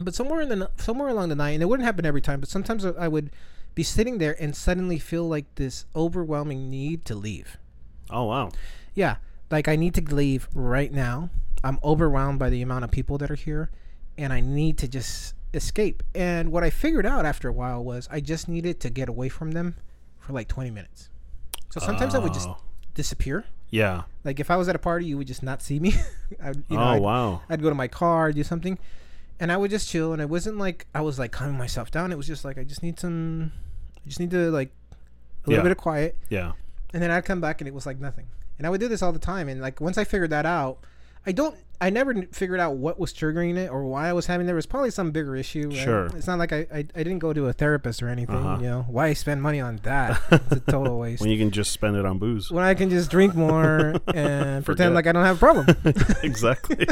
but 0.00 0.14
somewhere 0.14 0.40
in 0.40 0.48
the 0.48 0.70
somewhere 0.76 1.08
along 1.08 1.28
the 1.28 1.36
night, 1.36 1.50
and 1.50 1.62
it 1.62 1.66
wouldn't 1.66 1.84
happen 1.86 2.04
every 2.04 2.20
time, 2.20 2.40
but 2.40 2.48
sometimes 2.48 2.84
I 2.84 3.06
would 3.08 3.30
be 3.74 3.82
sitting 3.82 4.18
there 4.18 4.36
and 4.42 4.54
suddenly 4.56 4.98
feel 4.98 5.26
like 5.28 5.46
this 5.54 5.86
overwhelming 5.96 6.68
need 6.70 7.04
to 7.06 7.14
leave. 7.14 7.56
Oh 8.10 8.24
wow. 8.24 8.50
Yeah, 8.94 9.16
like 9.50 9.68
I 9.68 9.76
need 9.76 9.94
to 9.94 10.02
leave 10.14 10.48
right 10.54 10.92
now. 10.92 11.30
I'm 11.62 11.78
overwhelmed 11.82 12.38
by 12.38 12.50
the 12.50 12.60
amount 12.62 12.84
of 12.84 12.90
people 12.90 13.16
that 13.18 13.30
are 13.30 13.36
here, 13.36 13.70
and 14.18 14.32
I 14.32 14.40
need 14.40 14.76
to 14.78 14.88
just 14.88 15.34
escape. 15.54 16.02
And 16.14 16.50
what 16.52 16.62
I 16.64 16.70
figured 16.70 17.06
out 17.06 17.24
after 17.26 17.48
a 17.48 17.52
while 17.52 17.82
was 17.82 18.08
I 18.10 18.20
just 18.20 18.48
needed 18.48 18.80
to 18.80 18.90
get 18.90 19.08
away 19.08 19.28
from 19.28 19.52
them 19.52 19.76
for 20.18 20.32
like 20.32 20.48
20 20.48 20.70
minutes. 20.70 21.10
So 21.70 21.80
sometimes 21.80 22.14
I 22.14 22.18
would 22.18 22.32
just 22.34 22.48
Oh. 22.48 22.58
disappear. 22.94 23.44
Yeah. 23.70 24.02
Like 24.24 24.38
if 24.40 24.50
I 24.50 24.56
was 24.56 24.68
at 24.68 24.76
a 24.76 24.78
party, 24.78 25.06
you 25.06 25.18
would 25.18 25.26
just 25.26 25.42
not 25.42 25.60
see 25.62 25.80
me. 25.80 25.94
I, 26.42 26.48
would- 26.48 26.64
you 26.68 26.76
know, 26.76 26.82
oh 26.82 26.86
I'd- 26.86 27.00
wow. 27.00 27.42
I'd 27.48 27.62
go 27.62 27.68
to 27.68 27.74
my 27.74 27.88
car, 27.88 28.30
do 28.32 28.44
something, 28.44 28.78
and 29.40 29.50
I 29.50 29.56
would 29.56 29.70
just 29.70 29.88
chill. 29.88 30.12
And 30.12 30.22
it 30.22 30.28
wasn't 30.28 30.58
like 30.58 30.86
I 30.94 31.00
was 31.00 31.18
like 31.18 31.32
calming 31.32 31.58
myself 31.58 31.90
down. 31.90 32.12
It 32.12 32.16
was 32.16 32.26
just 32.26 32.44
like 32.44 32.58
I 32.58 32.64
just 32.64 32.82
need 32.82 33.00
some, 33.00 33.52
I 34.04 34.08
just 34.08 34.20
need 34.20 34.30
to 34.30 34.50
like 34.50 34.70
a 35.44 35.50
little 35.50 35.60
Yeah. 35.60 35.62
bit 35.64 35.72
of 35.72 35.78
quiet. 35.78 36.16
Yeah. 36.28 36.52
And 36.92 37.02
then 37.02 37.10
I'd 37.10 37.24
come 37.24 37.40
back 37.40 37.60
and 37.60 37.66
it 37.68 37.74
was 37.74 37.86
like 37.86 37.98
nothing. 37.98 38.26
And 38.56 38.66
I 38.66 38.70
would 38.70 38.80
do 38.80 38.86
this 38.86 39.02
all 39.02 39.12
the 39.12 39.18
time. 39.18 39.48
And 39.48 39.60
like 39.60 39.80
once 39.80 39.98
I 39.98 40.04
figured 40.04 40.30
that 40.30 40.46
out, 40.46 40.78
I 41.26 41.32
don't, 41.32 41.56
I 41.80 41.90
never 41.90 42.14
figured 42.32 42.60
out 42.60 42.76
what 42.76 42.98
was 43.00 43.12
triggering 43.12 43.56
it 43.56 43.70
or 43.70 43.84
why 43.84 44.08
I 44.08 44.12
was 44.12 44.26
having. 44.26 44.44
It. 44.44 44.48
There 44.48 44.54
was 44.54 44.66
probably 44.66 44.90
some 44.90 45.10
bigger 45.10 45.34
issue. 45.36 45.68
right? 45.70 45.76
Sure. 45.78 46.06
It's 46.14 46.26
not 46.26 46.38
like 46.38 46.52
I, 46.52 46.66
I, 46.72 46.78
I 46.78 47.02
didn't 47.02 47.18
go 47.18 47.32
to 47.32 47.46
a 47.48 47.52
therapist 47.52 48.02
or 48.02 48.08
anything. 48.08 48.36
Uh-huh. 48.36 48.56
You 48.60 48.66
know, 48.68 48.84
why 48.88 49.12
spend 49.14 49.42
money 49.42 49.60
on 49.60 49.80
that? 49.82 50.20
it's 50.30 50.52
a 50.52 50.60
total 50.60 50.98
waste. 50.98 51.20
When 51.20 51.30
you 51.30 51.38
can 51.38 51.50
just 51.50 51.72
spend 51.72 51.96
it 51.96 52.04
on 52.06 52.18
booze. 52.18 52.50
when 52.50 52.62
I 52.64 52.74
can 52.74 52.90
just 52.90 53.10
drink 53.10 53.34
more 53.34 53.96
and 54.14 54.64
pretend 54.64 54.94
like 54.94 55.06
I 55.06 55.12
don't 55.12 55.24
have 55.24 55.36
a 55.36 55.38
problem. 55.38 55.66
exactly. 56.22 56.86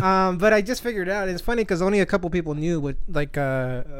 um, 0.00 0.38
but 0.38 0.52
I 0.52 0.62
just 0.62 0.82
figured 0.82 1.08
out. 1.08 1.28
It's 1.28 1.42
funny 1.42 1.62
because 1.62 1.82
only 1.82 2.00
a 2.00 2.06
couple 2.06 2.28
people 2.30 2.54
knew 2.54 2.80
what, 2.80 2.96
like, 3.08 3.36
uh, 3.36 3.40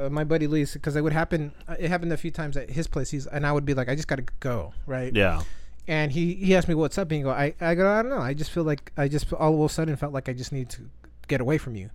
uh, 0.03 0.09
my 0.11 0.25
buddy 0.25 0.47
Luis, 0.47 0.75
because 0.75 0.97
it 0.97 1.03
would 1.03 1.13
happen. 1.13 1.53
uh, 1.69 1.77
It 1.79 1.89
happened 1.89 2.13
a 2.13 2.17
few 2.17 2.31
times 2.31 2.57
at 2.57 2.71
his 2.71 2.87
place. 2.87 3.11
He's 3.11 3.27
and 3.27 3.47
I 3.47 3.53
would 3.53 3.65
be 3.65 3.75
like, 3.75 3.89
I 3.89 3.95
just 3.95 4.09
gotta 4.09 4.25
go, 4.41 4.73
right? 4.87 5.15
yeah. 5.15 5.43
And 5.89 6.11
he 6.13 6.35
he 6.35 6.57
asked 6.57 6.69
me 6.69 6.75
what's 6.75 6.99
up, 6.99 7.11
and 7.11 7.19
he 7.19 7.23
go, 7.23 7.31
I 7.31 7.55
I 7.61 7.75
go, 7.75 7.89
I 7.91 8.03
don't 8.03 8.11
know. 8.11 8.19
I 8.21 8.35
just 8.35 8.51
feel 8.51 8.65
like 8.65 8.93
I 8.97 9.07
just 9.09 9.33
all 9.33 9.55
of 9.65 9.71
a 9.71 9.73
sudden 9.73 9.95
felt 9.97 10.13
like 10.13 10.29
I 10.29 10.33
just 10.33 10.51
need 10.53 10.69
to 10.71 10.83
get 11.29 11.41
away 11.41 11.59
from 11.59 11.75
you, 11.77 11.91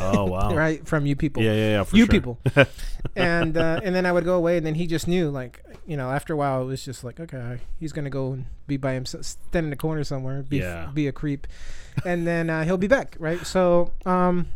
Oh 0.00 0.26
wow. 0.30 0.54
right? 0.54 0.86
From 0.86 1.06
you 1.06 1.16
people, 1.16 1.42
Yeah, 1.42 1.52
yeah, 1.54 1.68
yeah. 1.70 1.82
For 1.84 1.96
you 1.96 2.06
sure. 2.06 2.12
people. 2.12 2.38
and 3.16 3.56
uh, 3.56 3.80
and 3.82 3.94
then 3.94 4.06
I 4.06 4.12
would 4.12 4.24
go 4.24 4.34
away, 4.36 4.56
and 4.56 4.66
then 4.66 4.74
he 4.74 4.86
just 4.86 5.06
knew, 5.06 5.30
like, 5.30 5.62
you 5.86 5.96
know, 5.96 6.10
after 6.10 6.32
a 6.32 6.36
while, 6.36 6.62
it 6.62 6.66
was 6.66 6.84
just 6.84 7.04
like, 7.04 7.20
okay, 7.20 7.58
he's 7.78 7.92
gonna 7.92 8.10
go 8.10 8.32
and 8.32 8.46
be 8.66 8.76
by 8.76 8.92
himself, 8.94 9.24
stand 9.24 9.64
in 9.64 9.70
the 9.70 9.76
corner 9.76 10.02
somewhere, 10.04 10.42
be 10.42 10.58
Yeah. 10.58 10.90
be 10.92 11.06
a 11.06 11.12
creep, 11.12 11.46
and 12.04 12.26
then 12.26 12.50
uh, 12.50 12.64
he'll 12.64 12.76
be 12.78 12.88
back, 12.88 13.16
right? 13.20 13.44
So, 13.46 13.92
um, 14.06 14.48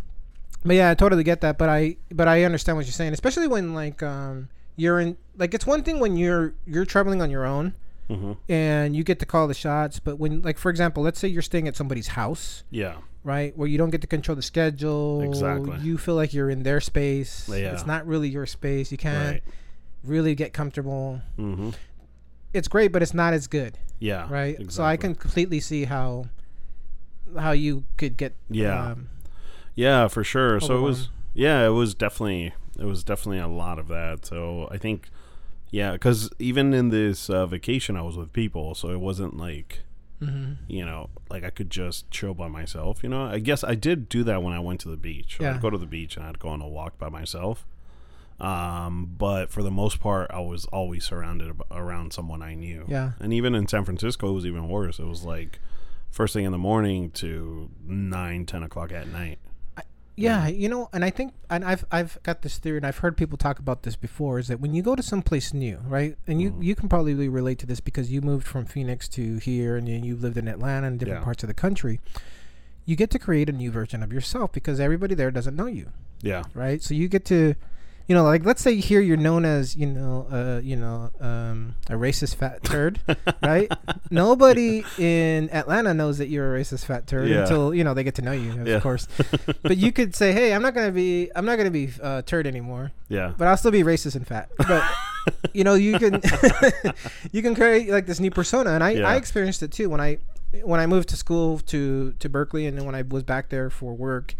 But 0.64 0.75
yeah, 0.77 0.90
I 0.90 0.94
totally 0.94 1.23
get 1.25 1.40
that. 1.42 1.59
But 1.59 1.68
I 1.68 1.97
but 2.12 2.27
I 2.27 2.42
understand 2.42 2.77
what 2.77 2.87
you're 2.87 2.92
saying, 2.92 3.12
especially 3.12 3.47
when 3.47 3.75
like 3.75 4.03
um 4.03 4.49
you're 4.77 4.99
in 5.01 5.16
like 5.37 5.55
it's 5.55 5.66
one 5.66 5.83
thing 5.85 6.01
when 6.01 6.16
you're 6.16 6.55
you're 6.66 6.85
traveling 6.87 7.23
on 7.23 7.31
your 7.31 7.44
own 7.47 7.75
hmm 8.09 8.33
and 8.49 8.97
you 8.97 9.05
get 9.05 9.18
to 9.21 9.27
call 9.27 9.47
the 9.49 9.55
shots, 9.55 10.01
but 10.01 10.18
when 10.18 10.42
like 10.42 10.59
for 10.59 10.71
example, 10.71 11.03
let's 11.03 11.18
say 11.18 11.29
you're 11.29 11.42
staying 11.42 11.68
at 11.68 11.77
somebody's 11.77 12.09
house, 12.09 12.64
Yeah. 12.71 12.97
right, 13.23 13.57
where 13.57 13.68
you 13.68 13.77
don't 13.79 13.90
get 13.90 14.01
to 14.01 14.07
control 14.07 14.35
the 14.37 14.42
schedule, 14.42 15.21
Exactly. 15.23 15.77
You 15.83 15.99
feel 15.99 16.14
like 16.14 16.33
you're 16.33 16.49
in 16.51 16.62
their 16.62 16.81
space. 16.81 17.49
Yeah. 17.53 17.73
It's 17.73 17.87
not 17.87 18.07
really 18.07 18.29
your 18.29 18.47
space. 18.47 18.90
You 18.90 18.99
can't 18.99 19.35
Right. 19.35 19.42
really 20.05 20.35
get 20.35 20.53
comfortable. 20.53 21.21
hmm 21.37 21.71
It's 22.55 22.66
great, 22.68 22.92
but 22.92 23.03
it's 23.03 23.12
not 23.12 23.35
as 23.35 23.47
good, 23.47 23.77
Yeah. 23.99 24.27
right? 24.31 24.55
Exactly. 24.55 24.71
So 24.73 24.85
I 24.85 24.97
can 24.97 25.14
completely 25.14 25.61
see 25.61 25.85
how 25.85 26.27
how 27.37 27.53
you 27.53 27.85
could 27.99 28.16
get 28.16 28.35
Yeah. 28.49 28.92
um, 28.92 29.09
Yeah, 29.75 30.09
for 30.09 30.25
sure. 30.25 30.61
So 30.61 30.79
it 30.79 30.81
was 30.81 31.11
yeah, 31.35 31.66
it 31.66 31.71
was 31.71 31.94
definitely 31.94 32.55
it 32.79 32.85
was 32.87 33.05
definitely 33.05 33.38
a 33.40 33.49
lot 33.49 33.79
of 33.79 33.88
that. 33.88 34.25
So 34.25 34.66
I 34.71 34.79
think 34.79 35.11
yeah, 35.70 35.96
cuz 35.96 36.31
even 36.38 36.72
in 36.74 36.88
this 36.90 37.28
uh, 37.31 37.46
vacation 37.46 37.96
I 37.96 38.02
was 38.02 38.16
with 38.16 38.33
people, 38.33 38.74
so 38.74 38.90
it 38.90 39.00
wasn't 39.00 39.37
like 39.37 39.81
mhm. 40.20 40.57
you 40.66 40.85
know, 40.85 41.11
like 41.31 41.44
I 41.44 41.50
could 41.50 41.70
just 41.70 42.11
chill 42.11 42.35
by 42.35 42.48
myself, 42.48 43.02
you 43.02 43.09
know. 43.09 43.24
I 43.24 43.38
guess 43.38 43.62
I 43.64 43.74
did 43.74 44.09
do 44.09 44.24
that 44.24 44.42
when 44.42 44.52
I 44.52 44.61
went 44.61 44.81
to 44.81 44.88
the 44.88 44.96
beach. 44.96 45.38
Yeah. 45.40 45.54
I'd 45.54 45.61
go 45.61 45.70
to 45.70 45.78
the 45.78 45.87
beach 45.87 46.16
and 46.16 46.26
I'd 46.26 46.38
go 46.38 46.48
on 46.48 46.61
a 46.61 46.68
walk 46.68 46.98
by 46.98 47.09
myself. 47.09 47.66
Um, 48.40 49.14
but 49.18 49.50
for 49.50 49.62
the 49.62 49.70
most 49.70 49.98
part, 50.00 50.31
I 50.31 50.40
was 50.40 50.64
always 50.66 51.04
surrounded 51.04 51.48
ab- 51.50 51.64
around 51.70 52.12
someone 52.12 52.40
I 52.40 52.54
knew. 52.54 52.85
Yeah. 52.87 53.12
And 53.18 53.33
even 53.33 53.54
in 53.54 53.66
San 53.66 53.85
Francisco, 53.85 54.28
it 54.28 54.33
was 54.33 54.46
even 54.46 54.68
worse. 54.68 54.98
It 55.00 55.07
was 55.07 55.24
like 55.24 55.59
first 56.11 56.35
thing 56.35 56.44
in 56.44 56.52
the 56.52 56.59
morning 56.59 57.11
to 57.12 57.70
nine, 57.85 58.46
ten 58.46 58.62
o'clock 58.62 58.92
at 58.92 59.09
night. 59.09 59.38
Yeah, 60.22 60.48
you 60.48 60.68
know, 60.68 60.88
and 60.92 61.04
I 61.04 61.11
think, 61.11 61.35
and 61.48 61.64
I've 61.64 61.85
I've 61.90 62.18
got 62.22 62.42
this 62.42 62.59
theory, 62.59 62.76
and 62.78 62.87
I've 62.87 62.98
heard 62.98 63.16
people 63.16 63.38
talk 63.38 63.59
about 63.59 63.83
this 63.85 63.96
before, 63.96 64.38
is 64.38 64.48
that 64.48 64.61
when 64.61 64.74
you 64.74 64.83
go 64.83 64.94
to 64.96 65.02
some 65.02 65.22
place 65.22 65.54
new, 65.54 65.78
right, 65.87 66.16
and 66.26 66.40
you 66.42 66.50
Mhm. 66.52 66.62
you 66.64 66.74
can 66.74 66.88
probably 66.88 67.28
relate 67.28 67.59
to 67.61 67.66
this 67.66 67.81
because 67.81 68.11
you 68.11 68.20
moved 68.20 68.46
from 68.46 68.64
Phoenix 68.64 69.09
to 69.11 69.38
here, 69.38 69.76
and 69.76 69.87
then 69.87 70.02
you 70.04 70.16
lived 70.16 70.37
in 70.37 70.48
Atlanta 70.48 70.87
and 70.88 70.98
different 70.98 71.20
Yeah. 71.20 71.24
parts 71.24 71.42
of 71.44 71.48
the 71.48 71.54
country, 71.54 72.00
you 72.85 72.96
get 72.96 73.11
to 73.11 73.18
create 73.18 73.48
a 73.48 73.52
new 73.52 73.70
version 73.70 74.02
of 74.02 74.12
yourself 74.12 74.52
because 74.52 74.81
everybody 74.81 75.14
there 75.14 75.31
doesn't 75.31 75.54
know 75.57 75.66
you, 75.66 75.92
Yeah. 76.22 76.42
right? 76.54 76.83
So 76.83 76.94
you 76.94 77.07
get 77.09 77.24
to, 77.26 77.54
you 78.09 78.14
know, 78.14 78.25
like 78.25 78.44
let's 78.47 78.62
say 78.62 78.77
here 78.77 79.01
you're 79.01 79.18
known 79.18 79.44
as, 79.44 79.77
you 79.77 79.85
know, 79.87 80.27
uh, 80.33 80.61
you 80.64 80.77
know, 80.77 81.11
um, 81.21 81.75
a 81.88 81.92
racist 81.92 82.37
fat 82.37 82.64
turd, 82.71 82.99
right? 83.42 83.71
Nobody 84.11 84.83
in 84.99 85.51
Atlanta 85.51 85.92
knows 85.92 86.16
that 86.18 86.29
you're 86.29 86.57
a 86.57 86.61
racist 86.61 86.87
fat 86.87 87.07
turd 87.07 87.29
Yeah. 87.29 87.42
until 87.42 87.75
you 87.75 87.85
know 87.85 87.92
they 87.94 88.03
get 88.05 88.14
to 88.16 88.23
know 88.23 88.33
you, 88.33 88.59
of 88.61 88.66
Yeah. 88.66 88.81
course. 88.81 89.07
but 89.62 89.77
you 89.77 89.92
could 89.92 90.14
say, 90.16 90.33
"Hey, 90.33 90.55
I'm 90.55 90.62
not 90.62 90.75
gonna 90.75 90.90
be, 90.90 91.31
I'm 91.37 91.44
not 91.44 91.57
gonna 91.59 91.71
be 91.71 91.90
uh, 92.03 92.23
turd 92.23 92.47
anymore, 92.47 92.92
Yeah. 93.11 93.35
but 93.37 93.47
I'll 93.47 93.57
still 93.59 93.71
be 93.73 93.83
racist 93.83 94.16
and 94.16 94.27
fat." 94.27 94.49
But 94.57 94.83
you 95.53 95.62
know, 95.64 95.75
you 95.75 95.99
can, 95.99 96.23
you 97.33 97.42
can 97.42 97.55
create 97.55 97.90
like 97.90 98.07
this 98.07 98.21
new 98.21 98.31
persona, 98.31 98.71
and 98.71 98.83
I, 98.83 98.90
Yeah. 98.92 99.09
I 99.09 99.16
experienced 99.16 99.62
it 99.62 99.71
too 99.71 99.90
when 99.90 100.01
I, 100.01 100.16
when 100.64 100.81
I 100.81 100.87
moved 100.87 101.11
to 101.11 101.16
school 101.16 101.59
to 101.66 102.14
to 102.18 102.29
Berkeley, 102.31 102.66
and 102.66 102.79
then 102.79 102.87
when 102.87 102.94
I 102.94 103.03
was 103.03 103.23
back 103.23 103.51
there 103.51 103.68
for 103.68 103.92
work. 103.94 104.35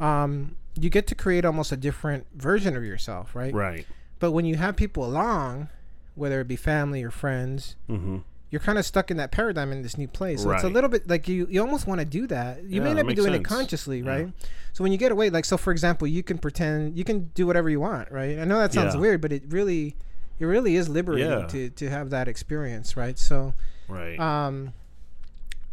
Um, 0.00 0.56
you 0.78 0.90
get 0.90 1.06
to 1.08 1.14
create 1.14 1.44
almost 1.44 1.72
a 1.72 1.76
different 1.76 2.26
version 2.34 2.76
of 2.76 2.84
yourself, 2.84 3.34
right? 3.34 3.52
Right. 3.54 3.86
But 4.18 4.32
when 4.32 4.44
you 4.44 4.56
have 4.56 4.76
people 4.76 5.04
along, 5.04 5.68
whether 6.14 6.40
it 6.40 6.48
be 6.48 6.56
family 6.56 7.02
or 7.02 7.10
friends, 7.10 7.76
Mm-hmm. 7.88 8.18
you're 8.50 8.60
kind 8.60 8.78
of 8.78 8.86
stuck 8.86 9.10
in 9.10 9.16
that 9.16 9.30
paradigm 9.30 9.72
in 9.72 9.82
this 9.82 9.98
new 9.98 10.08
place. 10.08 10.42
So 10.42 10.50
it's 10.52 10.64
a 10.64 10.68
little 10.68 10.88
bit 10.90 11.08
like 11.08 11.28
you 11.28 11.46
you 11.50 11.60
almost 11.60 11.86
want 11.86 12.00
to 12.00 12.04
do 12.04 12.26
that. 12.28 12.62
You 12.64 12.80
Yeah, 12.80 12.84
may 12.88 12.94
not 12.94 13.06
be 13.06 13.14
doing 13.14 13.32
it 13.34 13.38
sense. 13.38 13.48
consciously, 13.48 14.00
Yeah. 14.00 14.10
right? 14.10 14.32
So 14.72 14.82
when 14.84 14.92
you 14.92 14.98
get 14.98 15.10
away, 15.12 15.30
like 15.30 15.44
so 15.44 15.56
for 15.56 15.70
example, 15.72 16.06
you 16.06 16.22
can 16.22 16.38
pretend 16.38 16.96
you 16.96 17.04
can 17.04 17.30
do 17.34 17.46
whatever 17.46 17.68
you 17.70 17.80
want, 17.80 18.10
right? 18.12 18.38
I 18.38 18.44
know 18.44 18.58
that 18.58 18.72
sounds 18.72 18.94
Yeah. 18.94 19.00
weird, 19.00 19.20
but 19.20 19.32
it 19.32 19.42
really 19.48 19.96
it 20.38 20.44
really 20.44 20.76
is 20.76 20.88
liberating 20.88 21.30
Yeah. 21.30 21.46
to 21.46 21.70
to 21.70 21.90
have 21.90 22.10
that 22.10 22.28
experience, 22.28 22.96
right? 22.96 23.18
So 23.18 23.54
Right. 23.88 24.18
um 24.20 24.72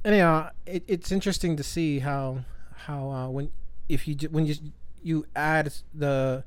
anyhow, 0.03 0.49
it, 0.65 0.83
it's 0.87 1.11
interesting 1.11 1.55
to 1.57 1.63
see 1.63 1.99
how 1.99 2.39
how 2.87 3.09
uh, 3.09 3.29
when 3.29 3.49
if 3.89 4.07
you 4.07 4.15
when 4.31 4.45
you 4.45 4.55
you 5.03 5.25
add 5.35 5.73
the 5.93 6.43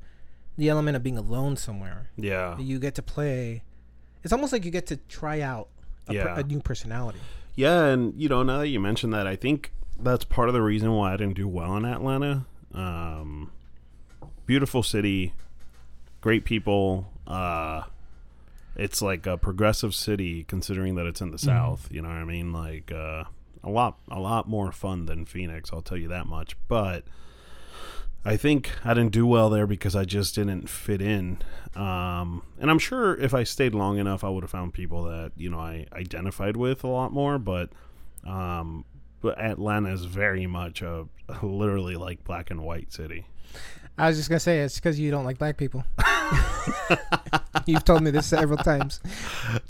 the 0.58 0.68
element 0.68 0.96
of 0.96 1.02
being 1.02 1.18
alone 1.18 1.56
somewhere 1.56 2.10
yeah. 2.16 2.58
you 2.58 2.78
get 2.78 2.94
to 2.94 3.02
play 3.02 3.62
it's 4.24 4.32
almost 4.32 4.52
like 4.52 4.64
you 4.64 4.70
get 4.70 4.86
to 4.86 4.96
try 5.08 5.40
out 5.40 5.68
a, 6.08 6.14
per- 6.14 6.40
a 6.40 6.42
new 6.42 6.60
personality 6.60 7.18
Yeah, 7.56 7.86
and 7.86 8.14
you 8.20 8.28
know, 8.28 8.42
now 8.42 8.58
that 8.58 8.68
you 8.68 8.78
mentioned 8.78 9.14
that, 9.14 9.26
I 9.26 9.34
think 9.34 9.72
that's 9.98 10.24
part 10.24 10.48
of 10.48 10.54
the 10.54 10.60
reason 10.60 10.92
why 10.92 11.14
I 11.14 11.16
didn't 11.16 11.36
do 11.36 11.48
well 11.48 11.74
in 11.76 11.86
Atlanta. 11.86 12.44
Um, 12.74 13.50
beautiful 14.44 14.82
city, 14.82 15.32
great 16.20 16.44
people. 16.44 17.10
Uh, 17.26 17.84
it's 18.76 19.00
like 19.00 19.26
a 19.26 19.38
progressive 19.38 19.94
city, 19.94 20.44
considering 20.44 20.96
that 20.96 21.06
it's 21.06 21.22
in 21.22 21.30
the 21.30 21.38
south. 21.38 21.88
You 21.90 22.02
know 22.02 22.08
what 22.08 22.18
I 22.18 22.24
mean? 22.24 22.52
Like 22.52 22.92
uh, 22.92 23.24
a 23.64 23.70
lot, 23.70 23.98
a 24.10 24.20
lot 24.20 24.46
more 24.46 24.70
fun 24.70 25.06
than 25.06 25.24
Phoenix. 25.24 25.70
I'll 25.72 25.80
tell 25.80 25.96
you 25.96 26.08
that 26.08 26.26
much. 26.26 26.56
But 26.68 27.04
I 28.26 28.36
think 28.36 28.72
I 28.84 28.92
didn't 28.92 29.12
do 29.12 29.24
well 29.24 29.48
there 29.50 29.68
because 29.68 29.94
I 29.94 30.04
just 30.04 30.34
didn't 30.34 30.68
fit 30.68 31.00
in. 31.00 31.38
Um, 31.76 32.42
and 32.58 32.72
I'm 32.72 32.80
sure 32.80 33.14
if 33.14 33.32
I 33.32 33.44
stayed 33.44 33.72
long 33.72 33.98
enough, 33.98 34.24
I 34.24 34.28
would 34.28 34.42
have 34.42 34.50
found 34.50 34.74
people 34.74 35.04
that 35.04 35.30
you 35.36 35.48
know 35.48 35.60
I 35.60 35.86
identified 35.92 36.56
with 36.56 36.82
a 36.82 36.88
lot 36.88 37.12
more. 37.12 37.38
But 37.38 37.70
um, 38.24 38.84
but 39.20 39.38
Atlanta 39.38 39.92
is 39.92 40.04
very 40.04 40.46
much 40.48 40.82
a, 40.82 41.06
a 41.28 41.46
literally 41.46 41.94
like 41.94 42.24
black 42.24 42.50
and 42.50 42.62
white 42.62 42.92
city. 42.92 43.26
i 43.96 44.08
was 44.08 44.16
just 44.16 44.28
gonna 44.28 44.40
say 44.40 44.60
it's 44.60 44.76
because 44.76 44.98
you 44.98 45.10
don't 45.10 45.24
like 45.24 45.38
black 45.38 45.56
people 45.56 45.84
you've 47.66 47.84
told 47.84 48.02
me 48.02 48.10
this 48.10 48.26
several 48.26 48.58
times. 48.58 49.00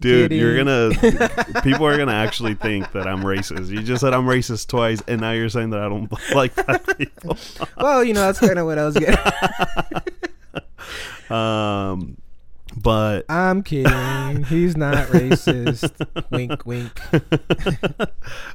Dude, 0.01 0.33
you're 0.33 0.57
gonna 0.57 0.91
people 1.63 1.87
are 1.87 1.97
gonna 1.97 2.13
actually 2.13 2.55
think 2.55 2.93
that 2.93 3.07
I'm 3.07 3.23
racist. 3.23 3.69
You 3.71 3.83
just 3.83 4.01
said 4.01 4.13
I'm 4.15 4.25
racist 4.27 4.69
twice, 4.69 5.03
and 5.09 5.21
now 5.21 5.33
you're 5.33 5.49
saying 5.49 5.71
that 5.71 5.81
I 5.81 5.89
don't 5.89 6.11
like 6.35 6.55
black 6.55 6.99
people. 6.99 7.37
well 7.79 8.05
you 8.05 8.13
know 8.15 8.21
that's 8.21 8.39
kind 8.41 8.59
of 8.59 8.67
what 8.67 8.79
i 8.79 8.85
was 8.85 8.97
getting 8.97 9.17
Um, 11.31 12.17
but 12.77 13.25
i'm 13.29 13.63
kidding. 13.63 14.45
He's 14.45 14.77
not 14.77 15.09
racist. 15.09 15.91
Wink 16.31 16.65
wink. 16.67 17.01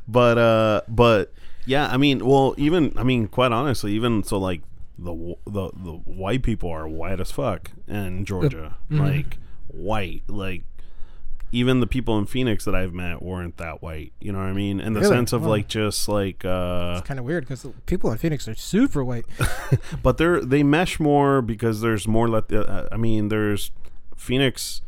But 0.07 0.37
uh 0.37 0.81
but 0.87 1.33
yeah 1.65 1.87
i 1.91 1.97
mean 1.97 2.25
well 2.25 2.55
even 2.57 2.91
i 2.97 3.03
mean 3.03 3.27
quite 3.27 3.51
honestly 3.51 3.91
even 3.93 4.23
so 4.23 4.37
like 4.37 4.61
the 4.97 5.36
the 5.45 5.69
the 5.75 5.91
white 6.06 6.43
people 6.43 6.69
are 6.69 6.88
white 6.88 7.19
as 7.19 7.32
fuck 7.32 7.71
in 7.88 8.23
georgia 8.25 8.77
Mhm. 8.91 8.99
like 8.99 9.38
white 9.67 10.23
like 10.27 10.63
even 11.54 11.80
the 11.82 11.88
people 11.88 12.17
in 12.17 12.25
phoenix 12.25 12.63
that 12.65 12.75
i've 12.75 12.93
met 12.93 13.21
weren't 13.21 13.58
that 13.58 13.82
white 13.82 14.13
you 14.21 14.32
know 14.32 14.38
what 14.39 14.45
i 14.47 14.54
mean 14.54 14.80
in 14.80 14.93
the 14.93 14.99
Really? 15.01 15.12
sense 15.15 15.34
of 15.34 15.41
Wow. 15.43 15.49
like 15.49 15.67
just 15.67 16.08
like 16.08 16.45
uh 16.45 16.95
it's 16.97 17.08
kind 17.08 17.19
of 17.19 17.25
weird 17.25 17.43
because 17.45 17.65
people 17.86 18.12
in 18.12 18.17
phoenix 18.17 18.47
are 18.47 18.56
super 18.56 19.04
white 19.04 19.25
but 20.04 20.17
they're 20.17 20.41
they 20.41 20.62
mesh 20.63 20.99
more 20.99 21.41
because 21.41 21.82
there's 21.82 22.08
more 22.08 22.27
let 22.30 22.51
uh, 22.54 22.88
i 22.91 22.97
mean 22.97 23.30
there's 23.30 23.71
phoenix 24.15 24.82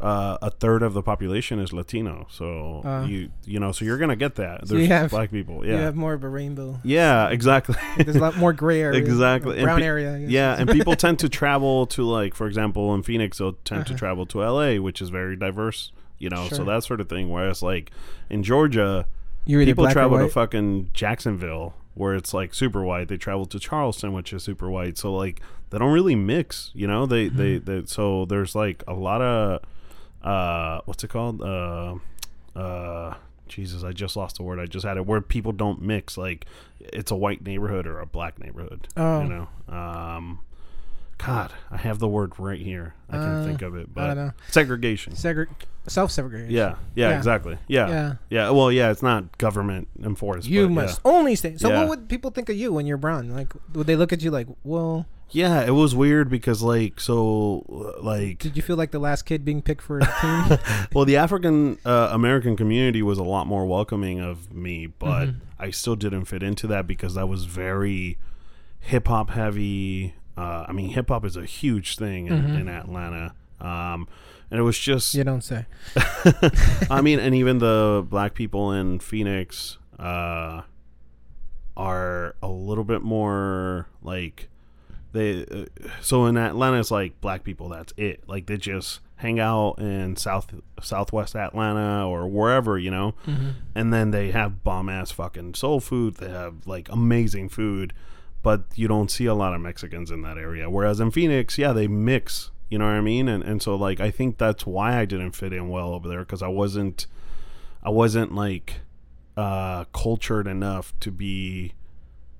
uh, 0.00 0.38
a 0.42 0.50
third 0.50 0.82
of 0.82 0.94
the 0.94 1.02
population 1.02 1.58
is 1.58 1.72
Latino, 1.72 2.26
so 2.30 2.82
Uh. 2.84 3.04
you 3.08 3.30
you 3.44 3.58
know, 3.58 3.72
so 3.72 3.84
you're 3.84 3.98
gonna 3.98 4.14
get 4.16 4.36
that. 4.36 4.66
So 4.68 4.74
There's 4.74 4.86
you 4.88 4.92
have- 4.94 5.10
black 5.10 5.30
people, 5.30 5.64
Yeah, 5.66 5.72
you 5.72 5.78
have 5.78 5.96
more 5.96 6.12
of 6.14 6.22
a 6.24 6.28
rainbow 6.28 6.78
yeah, 6.84 7.28
exactly. 7.30 7.74
there's 7.96 8.16
a 8.16 8.20
lot 8.20 8.36
more 8.36 8.52
gray 8.52 8.80
area 8.88 9.00
Exactly. 9.00 9.60
Brown 9.62 9.80
pe- 9.80 9.86
area 9.86 10.18
Yeah, 10.18 10.54
and 10.58 10.68
people 10.70 10.94
tend 11.04 11.18
to 11.20 11.28
travel 11.28 11.86
to 11.88 12.02
like, 12.04 12.34
for 12.34 12.46
example, 12.46 12.94
in 12.94 13.02
Phoenix, 13.02 13.38
they'll 13.38 13.54
tend 13.64 13.86
to 13.86 13.92
Uh-huh. 13.94 13.98
travel 13.98 14.26
to 14.26 14.38
LA, 14.42 14.76
which 14.80 15.02
is 15.02 15.08
very 15.10 15.34
diverse, 15.36 15.90
you 16.18 16.28
know, 16.28 16.48
so 16.48 16.64
that 16.64 16.84
sort 16.84 17.00
of 17.00 17.08
thing. 17.08 17.28
Whereas 17.30 17.62
like 17.62 17.90
in 18.30 18.42
Georgia, 18.42 19.06
people 19.46 19.88
travel 19.90 20.18
to 20.18 20.28
fucking 20.28 20.90
Jacksonville, 20.92 21.74
where 21.94 22.14
it's 22.14 22.32
like 22.32 22.54
super 22.54 22.84
white. 22.84 23.08
They 23.08 23.16
travel 23.16 23.46
to 23.46 23.58
Charleston, 23.58 24.12
which 24.12 24.32
is 24.32 24.44
super 24.44 24.70
white. 24.70 24.96
So 24.98 25.12
like 25.14 25.40
they 25.70 25.78
don't 25.78 25.92
really 25.92 26.14
mix, 26.14 26.70
you 26.74 26.86
know. 26.86 27.06
They 27.06 27.28
they, 27.28 27.56
Mm-hmm. 27.58 27.64
they 27.80 27.86
so 27.86 28.24
there's 28.26 28.54
like 28.54 28.84
a 28.86 28.94
lot 28.94 29.20
of 29.20 29.60
uh 30.22 30.80
what's 30.84 31.04
it 31.04 31.08
called 31.08 31.42
uh 31.42 31.94
uh 32.56 33.14
Jesus, 33.48 33.82
I 33.82 33.92
just 33.92 34.14
lost 34.16 34.36
the 34.36 34.42
word. 34.42 34.60
I 34.60 34.66
just 34.66 34.84
had 34.84 34.96
it 34.96 35.06
where 35.06 35.20
people 35.20 35.52
don't 35.52 35.80
mix. 35.80 36.16
Like 36.16 36.46
it's 36.80 37.10
a 37.10 37.16
white 37.16 37.42
neighborhood 37.42 37.86
or 37.86 37.98
a 37.98 38.06
black 38.06 38.38
neighborhood. 38.38 38.88
Oh. 38.96 39.22
You 39.22 39.28
know. 39.28 39.48
Um, 39.74 40.40
God, 41.18 41.52
I 41.70 41.76
have 41.78 41.98
the 41.98 42.08
word 42.08 42.32
right 42.38 42.60
here. 42.60 42.94
I 43.10 43.12
can 43.16 43.20
Uh, 43.42 43.44
think 43.44 43.62
of 43.62 43.74
it, 43.74 43.86
I 43.88 43.90
but 43.92 44.06
don't 44.14 44.16
know. 44.16 44.32
segregation. 44.50 45.14
Segre- 45.14 45.48
self-segregation. 45.86 46.54
Yeah, 46.54 46.76
yeah, 46.94 47.10
Yeah. 47.10 47.16
exactly. 47.18 47.58
Yeah. 47.66 47.88
Yeah. 47.88 48.14
yeah, 48.30 48.50
Well, 48.50 48.70
yeah, 48.70 48.90
it's 48.90 49.02
not 49.02 49.36
government 49.38 49.88
enforced. 50.02 50.46
You 50.48 50.68
but 50.68 50.74
must 50.74 51.00
only 51.04 51.34
stay. 51.34 51.56
So 51.56 51.68
Yeah. 51.70 51.80
what 51.80 51.88
would 51.88 52.08
people 52.08 52.30
think 52.30 52.48
of 52.48 52.56
you 52.56 52.72
when 52.72 52.86
you're 52.86 52.96
brown? 52.98 53.30
Like, 53.30 53.52
would 53.74 53.86
they 53.86 53.96
look 53.96 54.12
at 54.12 54.22
you 54.22 54.30
like, 54.30 54.46
well, 54.64 55.06
Yeah. 55.30 55.60
yeah, 55.62 55.66
it 55.66 55.70
was 55.74 55.94
weird 55.94 56.28
because 56.30 56.62
like 56.62 57.00
so 57.00 57.64
like 58.00 58.38
did 58.38 58.56
you 58.56 58.62
feel 58.62 58.76
like 58.76 58.92
the 58.92 58.98
last 58.98 59.22
kid 59.22 59.44
being 59.44 59.60
picked 59.60 59.82
for 59.82 59.98
a 59.98 60.00
team? 60.20 60.58
well 60.94 61.04
the 61.04 61.16
African 61.16 61.78
uh, 61.84 62.10
American 62.12 62.56
community 62.56 63.02
was 63.02 63.18
a 63.18 63.22
lot 63.24 63.46
more 63.46 63.66
welcoming 63.66 64.20
of 64.20 64.52
me, 64.54 64.86
but 64.86 65.26
Mhm. 65.28 65.34
I 65.58 65.70
still 65.70 65.96
didn't 65.96 66.26
fit 66.26 66.42
into 66.42 66.66
that 66.68 66.86
because 66.86 67.16
I 67.16 67.24
was 67.24 67.44
very 67.46 68.18
hip 68.80 69.08
hop 69.08 69.30
heavy. 69.30 70.14
Uh, 70.38 70.64
I 70.68 70.72
mean, 70.72 70.90
hip 70.90 71.08
hop 71.08 71.24
is 71.24 71.36
a 71.36 71.44
huge 71.44 71.96
thing 71.96 72.26
in, 72.28 72.42
Mhm. 72.42 72.60
in 72.60 72.68
Atlanta. 72.68 73.34
Um, 73.60 74.06
and 74.50 74.60
it 74.60 74.62
was 74.62 74.78
just, 74.78 75.14
You 75.14 75.24
don't 75.24 75.42
say. 75.42 75.66
I 76.90 77.00
mean, 77.02 77.18
and 77.18 77.34
even 77.34 77.58
the 77.58 78.06
black 78.08 78.34
people 78.34 78.72
in 78.72 79.00
Phoenix 79.00 79.78
uh, 79.98 80.62
are 81.76 82.34
a 82.42 82.48
little 82.48 82.84
bit 82.84 83.02
more 83.02 83.88
like 84.02 84.48
they. 85.12 85.44
Uh, 85.44 85.64
so 86.00 86.26
in 86.26 86.36
Atlanta, 86.36 86.78
it's 86.80 86.90
like 86.90 87.20
black 87.20 87.44
people. 87.44 87.68
That's 87.68 87.92
it. 87.96 88.22
Like 88.28 88.46
they 88.46 88.56
just 88.56 89.00
hang 89.16 89.40
out 89.40 89.74
in 89.80 90.14
South 90.16 90.54
Southwest 90.80 91.34
Atlanta 91.34 92.06
or 92.06 92.28
wherever, 92.28 92.78
you 92.78 92.90
know 92.90 93.14
Mm-hmm. 93.26 93.48
and 93.74 93.92
then 93.92 94.12
they 94.12 94.30
have 94.30 94.62
bomb 94.62 94.88
ass 94.88 95.10
fucking 95.10 95.54
soul 95.54 95.80
food. 95.80 96.14
They 96.16 96.30
have 96.30 96.66
like 96.66 96.88
amazing 96.90 97.48
food, 97.48 97.92
but 98.48 98.64
you 98.76 98.88
don't 98.88 99.10
see 99.10 99.26
a 99.26 99.34
lot 99.34 99.52
of 99.52 99.60
Mexicans 99.60 100.10
in 100.10 100.22
that 100.22 100.38
area. 100.38 100.70
Whereas 100.70 101.00
in 101.00 101.10
Phoenix, 101.10 101.58
yeah, 101.58 101.74
they 101.74 101.86
mix. 101.86 102.50
You 102.70 102.78
know 102.78 102.86
what 102.86 102.94
I 102.94 103.02
mean? 103.02 103.28
And 103.28 103.44
and 103.44 103.60
so 103.60 103.76
like 103.76 104.00
I 104.00 104.10
think 104.10 104.38
that's 104.38 104.64
why 104.64 104.98
I 104.98 105.04
didn't 105.04 105.32
fit 105.32 105.52
in 105.52 105.68
well 105.68 105.90
over 105.92 106.08
there 106.08 106.20
because 106.20 106.42
I 106.42 106.48
wasn't, 106.48 107.06
I 107.82 107.90
wasn't 107.90 108.34
like, 108.34 108.80
uh, 109.36 109.84
cultured 109.92 110.46
enough 110.46 110.98
to 111.00 111.10
be 111.10 111.74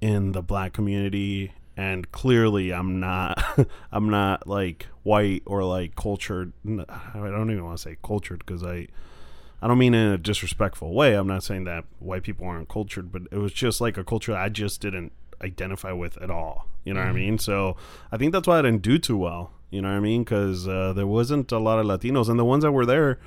in 0.00 0.32
the 0.32 0.40
black 0.40 0.72
community. 0.72 1.52
And 1.76 2.10
clearly, 2.10 2.72
I'm 2.72 3.00
not. 3.00 3.68
I'm 3.92 4.08
not 4.08 4.46
like 4.46 4.86
white 5.02 5.42
or 5.44 5.62
like 5.62 5.94
cultured. 5.94 6.54
I 6.66 7.18
don't 7.18 7.50
even 7.50 7.66
want 7.66 7.76
to 7.76 7.82
say 7.82 7.98
cultured 8.02 8.46
because 8.46 8.64
I, 8.64 8.88
I 9.60 9.68
don't 9.68 9.76
mean 9.76 9.92
in 9.92 10.10
a 10.10 10.16
disrespectful 10.16 10.94
way. 10.94 11.12
I'm 11.12 11.26
not 11.26 11.42
saying 11.42 11.64
that 11.64 11.84
white 11.98 12.22
people 12.22 12.46
aren't 12.46 12.70
cultured, 12.70 13.12
but 13.12 13.24
it 13.30 13.36
was 13.36 13.52
just 13.52 13.82
like 13.82 13.98
a 13.98 14.04
culture 14.04 14.34
I 14.34 14.48
just 14.48 14.80
didn't 14.80 15.12
identify 15.42 15.92
with 15.92 16.16
at 16.18 16.30
all. 16.30 16.66
You 16.84 16.94
know 16.94 17.00
what 17.00 17.08
I 17.08 17.12
mean? 17.12 17.38
So 17.38 17.76
I 18.10 18.16
think 18.16 18.32
that's 18.32 18.46
why 18.46 18.58
I 18.58 18.62
didn't 18.62 18.82
do 18.82 18.98
too 18.98 19.16
well. 19.16 19.52
You 19.70 19.82
know 19.82 19.88
what 19.88 19.96
I 19.96 20.00
mean? 20.00 20.24
Because 20.24 20.66
uh, 20.66 20.92
there 20.94 21.06
wasn't 21.06 21.52
a 21.52 21.58
lot 21.58 21.78
of 21.78 21.86
Latinos, 21.86 22.28
and 22.28 22.38
the 22.38 22.44
ones 22.44 22.64
that 22.64 22.72
were 22.72 22.86
there 22.86 23.18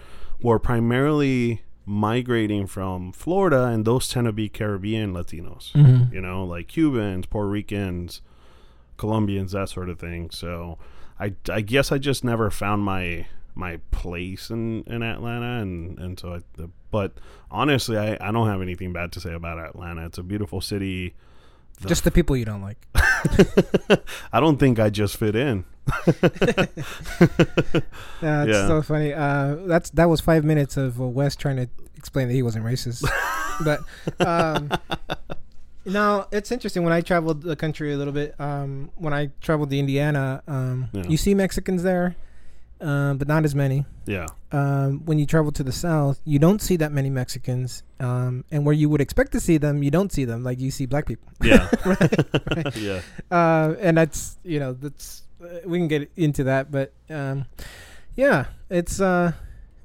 were 0.42 0.58
primarily 0.58 1.62
migrating 1.86 2.66
from 2.66 3.12
Florida, 3.12 3.66
and 3.66 3.86
those 3.86 4.08
tend 4.08 4.26
to 4.26 4.32
be 4.32 4.50
Caribbean 4.50 5.14
Latinos. 5.14 5.72
Mm-hmm. 5.74 6.14
You 6.14 6.22
know, 6.22 6.44
like 6.44 6.68
Cubans, 6.68 7.28
Puerto 7.28 7.50
Ricans, 7.50 8.22
Colombians, 8.98 9.52
that 9.52 9.70
sort 9.70 9.90
of 9.90 10.00
thing. 10.00 10.32
So 10.32 10.80
I, 11.20 11.34
I 11.50 11.62
guess 11.62 11.92
I 11.92 12.00
just 12.00 12.24
never 12.24 12.50
found 12.50 12.84
my 12.84 13.28
my 13.54 13.78
place 13.92 14.50
in, 14.50 14.82
in 14.84 15.04
Atlanta 15.04 15.62
and, 15.62 16.00
and 16.00 16.18
so 16.18 16.36
I 16.36 16.40
the, 16.54 16.70
but 16.90 17.14
honestly 17.50 17.98
I, 17.98 18.18
I 18.22 18.32
don't 18.32 18.48
have 18.48 18.62
anything 18.62 18.94
bad 18.94 19.12
to 19.12 19.20
say 19.20 19.34
about 19.34 19.60
Atlanta. 19.60 20.06
It's 20.06 20.18
a 20.18 20.24
beautiful 20.24 20.62
city. 20.62 21.16
The- 21.82 21.88
Just 21.90 22.04
the 22.04 22.12
people 22.12 22.36
you 22.38 22.46
don't 22.46 22.62
like. 22.62 22.78
I 24.34 24.40
don't 24.40 24.58
think 24.58 24.80
I 24.80 24.90
just 24.90 25.18
fit 25.18 25.36
in. 25.36 25.66
Yeah, 28.22 28.44
it's 28.44 28.52
Yeah. 28.52 28.68
so 28.68 28.82
funny. 28.82 29.14
Uh, 29.14 29.56
that's 29.66 29.90
that 29.92 30.06
was 30.10 30.22
five 30.22 30.44
minutes 30.44 30.78
of 30.78 31.02
uh, 31.02 31.08
Wes 31.08 31.36
trying 31.36 31.58
to 31.58 31.68
explain 31.98 32.28
that 32.28 32.34
he 32.34 32.44
wasn't 32.44 32.66
racist. 32.66 33.04
but 33.66 33.80
um, 34.26 34.70
no, 35.86 36.28
it's 36.32 36.52
interesting. 36.52 36.84
When 36.84 36.94
I 36.94 37.02
traveled 37.02 37.42
the 37.42 37.56
country 37.56 37.94
a 37.94 37.98
little 37.98 38.14
bit, 38.14 38.36
um, 38.40 38.92
when 38.96 39.14
I 39.14 39.32
traveled 39.42 39.70
to 39.72 39.78
Indiana, 39.80 40.44
um, 40.48 40.90
Yeah. 40.94 41.04
you 41.08 41.18
see 41.18 41.34
Mexicans 41.34 41.84
there, 41.84 42.16
um, 42.82 43.18
but 43.18 43.28
not 43.28 43.46
as 43.46 43.54
many. 43.56 43.86
Yeah. 44.06 44.26
Um, 44.52 45.06
when 45.06 45.20
you 45.20 45.26
travel 45.26 45.52
to 45.54 45.64
the 45.64 45.72
south, 45.72 46.20
you 46.26 46.40
don't 46.40 46.62
see 46.62 46.76
that 46.78 46.92
many 46.92 47.10
Mexicans, 47.10 47.84
um, 48.00 48.44
and 48.52 48.66
where 48.66 48.74
you 48.74 48.90
would 48.90 49.02
expect 49.02 49.32
to 49.34 49.40
see 49.40 49.58
them, 49.58 49.84
you 49.84 49.92
don't 49.92 50.12
see 50.12 50.26
them. 50.26 50.44
Like 50.44 50.60
you 50.60 50.72
see 50.72 50.86
black 50.86 51.06
people. 51.06 51.32
Yeah. 51.44 51.70
right. 51.86 52.76
yeah. 52.76 53.02
uh, 53.30 53.76
and 53.80 53.98
that's 53.98 54.38
you 54.44 54.60
know 54.60 54.74
that's 54.74 55.24
uh, 55.44 55.60
we 55.66 55.78
can 55.78 55.88
get 55.88 56.12
into 56.16 56.44
that, 56.46 56.72
but 56.72 56.94
um, 57.10 57.46
yeah, 58.16 58.46
it's 58.70 59.00
uh, 59.00 59.34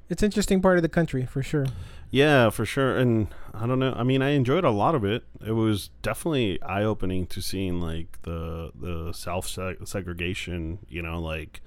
it's 0.09 0.23
interesting 0.23 0.61
part 0.61 0.77
of 0.77 0.81
the 0.81 0.89
country 0.89 1.25
for 1.25 1.43
sure. 1.43 1.67
Yeah, 2.09 2.49
for 2.49 2.65
sure. 2.65 2.97
And 2.97 3.27
I 3.53 3.67
don't 3.67 3.79
know. 3.79 3.93
I 3.95 4.03
mean, 4.03 4.21
I 4.21 4.29
enjoyed 4.29 4.63
a 4.63 4.71
lot 4.71 4.95
of 4.95 5.03
it. 5.03 5.23
It 5.45 5.51
was 5.51 5.89
definitely 6.01 6.61
eye 6.61 6.83
opening 6.83 7.27
to 7.27 7.41
seeing 7.41 7.81
like 7.81 8.21
the 8.23 8.71
the 8.73 9.13
self 9.13 9.47
segregation. 9.47 10.79
You 10.87 11.01
know, 11.01 11.19
like 11.19 11.61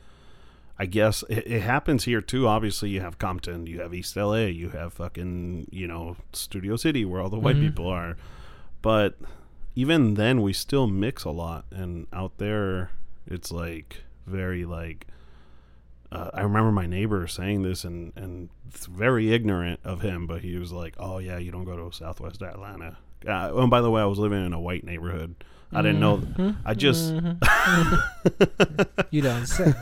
I 0.80 0.86
guess 0.86 1.22
it, 1.28 1.46
it 1.46 1.60
happens 1.62 2.04
here 2.04 2.22
too. 2.22 2.48
Obviously, 2.48 2.88
you 2.88 3.00
have 3.02 3.18
Compton, 3.18 3.66
you 3.66 3.80
have 3.82 3.92
East 3.92 4.16
LA, 4.16 4.46
you 4.46 4.70
have 4.70 4.94
fucking 4.94 5.68
you 5.70 5.86
know 5.86 6.16
Studio 6.32 6.76
City 6.76 7.04
where 7.04 7.20
all 7.20 7.28
the 7.28 7.38
white 7.38 7.56
Mhm. 7.56 7.60
people 7.68 7.86
are. 7.88 8.16
But 8.80 9.18
even 9.74 10.14
then, 10.14 10.40
we 10.40 10.52
still 10.54 10.86
mix 10.86 11.24
a 11.24 11.30
lot. 11.30 11.66
And 11.70 12.06
out 12.14 12.38
there, 12.38 12.90
it's 13.26 13.52
like 13.52 14.04
very 14.26 14.64
like 14.64 15.06
uh, 16.12 16.30
I 16.34 16.40
remember 16.42 16.72
my 16.72 16.86
neighbor 16.86 17.26
saying 17.26 17.62
this, 17.62 17.84
and 17.84 18.12
and 18.16 18.48
very 18.88 19.32
ignorant 19.32 19.80
of 19.84 20.00
him, 20.00 20.26
but 20.26 20.40
he 20.42 20.56
was 20.56 20.72
like, 20.72 20.94
"Oh 20.98 21.18
yeah, 21.18 21.38
you 21.38 21.52
don't 21.52 21.64
go 21.64 21.76
to 21.76 21.94
Southwest 21.96 22.42
Atlanta." 22.42 22.96
Uh, 23.28 23.52
and 23.54 23.70
by 23.70 23.80
the 23.82 23.90
way, 23.90 24.00
I 24.00 24.06
was 24.06 24.18
living 24.18 24.44
in 24.46 24.52
a 24.54 24.60
white 24.60 24.82
neighborhood. 24.82 25.34
I 25.72 25.82
didn't 25.82 26.00
know. 26.00 26.18
Mhm. 26.18 26.56
I 26.64 26.74
just 26.74 27.14
Mhm. 27.14 27.38
you 29.12 29.22
don't 29.22 29.46
say. 29.56 29.72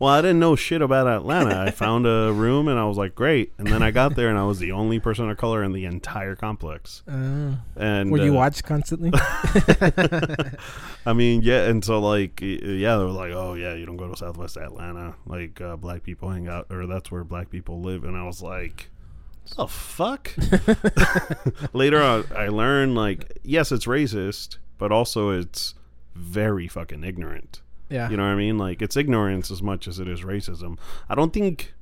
well, 0.00 0.10
I 0.12 0.20
didn't 0.22 0.40
know 0.40 0.56
shit 0.56 0.82
about 0.82 1.06
Atlanta. 1.06 1.56
I 1.60 1.70
found 1.70 2.04
a 2.06 2.32
room 2.32 2.66
and 2.66 2.78
I 2.78 2.84
was 2.84 2.96
like, 2.98 3.14
"Great!" 3.14 3.52
And 3.58 3.66
then 3.68 3.80
I 3.82 3.90
got 3.92 4.16
there 4.16 4.28
and 4.28 4.36
I 4.38 4.44
was 4.44 4.58
the 4.58 4.72
only 4.72 4.98
person 4.98 5.30
of 5.30 5.36
color 5.36 5.62
in 5.62 5.72
the 5.72 5.84
entire 5.84 6.34
complex. 6.34 7.02
Uh, 7.08 7.56
And 7.76 8.10
were 8.10 8.18
you 8.18 8.32
uh, 8.32 8.36
watched 8.36 8.64
constantly? 8.64 9.12
I 11.06 11.12
mean, 11.14 11.42
yeah, 11.42 11.64
and 11.68 11.84
so 11.84 12.00
like, 12.00 12.40
yeah, 12.40 12.96
they 12.96 13.04
were 13.04 13.10
like, 13.10 13.32
"Oh 13.32 13.54
yeah, 13.54 13.74
you 13.74 13.86
don't 13.86 13.96
go 13.96 14.08
to 14.08 14.16
Southwest 14.16 14.56
Atlanta. 14.56 15.14
Like, 15.26 15.60
uh, 15.60 15.76
black 15.76 16.02
people 16.02 16.28
hang 16.30 16.48
out, 16.48 16.66
or 16.70 16.86
that's 16.86 17.10
where 17.10 17.24
black 17.24 17.50
people 17.50 17.80
live." 17.80 18.04
And 18.04 18.16
I 18.16 18.24
was 18.24 18.42
like, 18.42 18.90
"The 19.56 19.66
fuck." 19.68 20.32
Later 21.72 22.02
on, 22.02 22.24
I 22.36 22.48
learned 22.48 22.94
like, 22.94 23.38
yes, 23.42 23.72
it's 23.72 23.86
racist, 23.86 24.58
but 24.80 24.90
also 24.90 25.30
it's 25.30 25.74
very 26.16 26.66
fucking 26.66 27.04
ignorant. 27.04 27.62
yeah. 27.88 28.10
You 28.10 28.16
know 28.16 28.24
what 28.24 28.30
I 28.30 28.34
mean? 28.36 28.58
Like, 28.58 28.82
it's 28.82 28.96
ignorance 28.96 29.50
as 29.52 29.62
much 29.62 29.86
as 29.86 30.00
it 30.00 30.08
is 30.08 30.22
racism. 30.22 30.76
I 31.08 31.14
don't 31.14 31.32
think. 31.32 31.74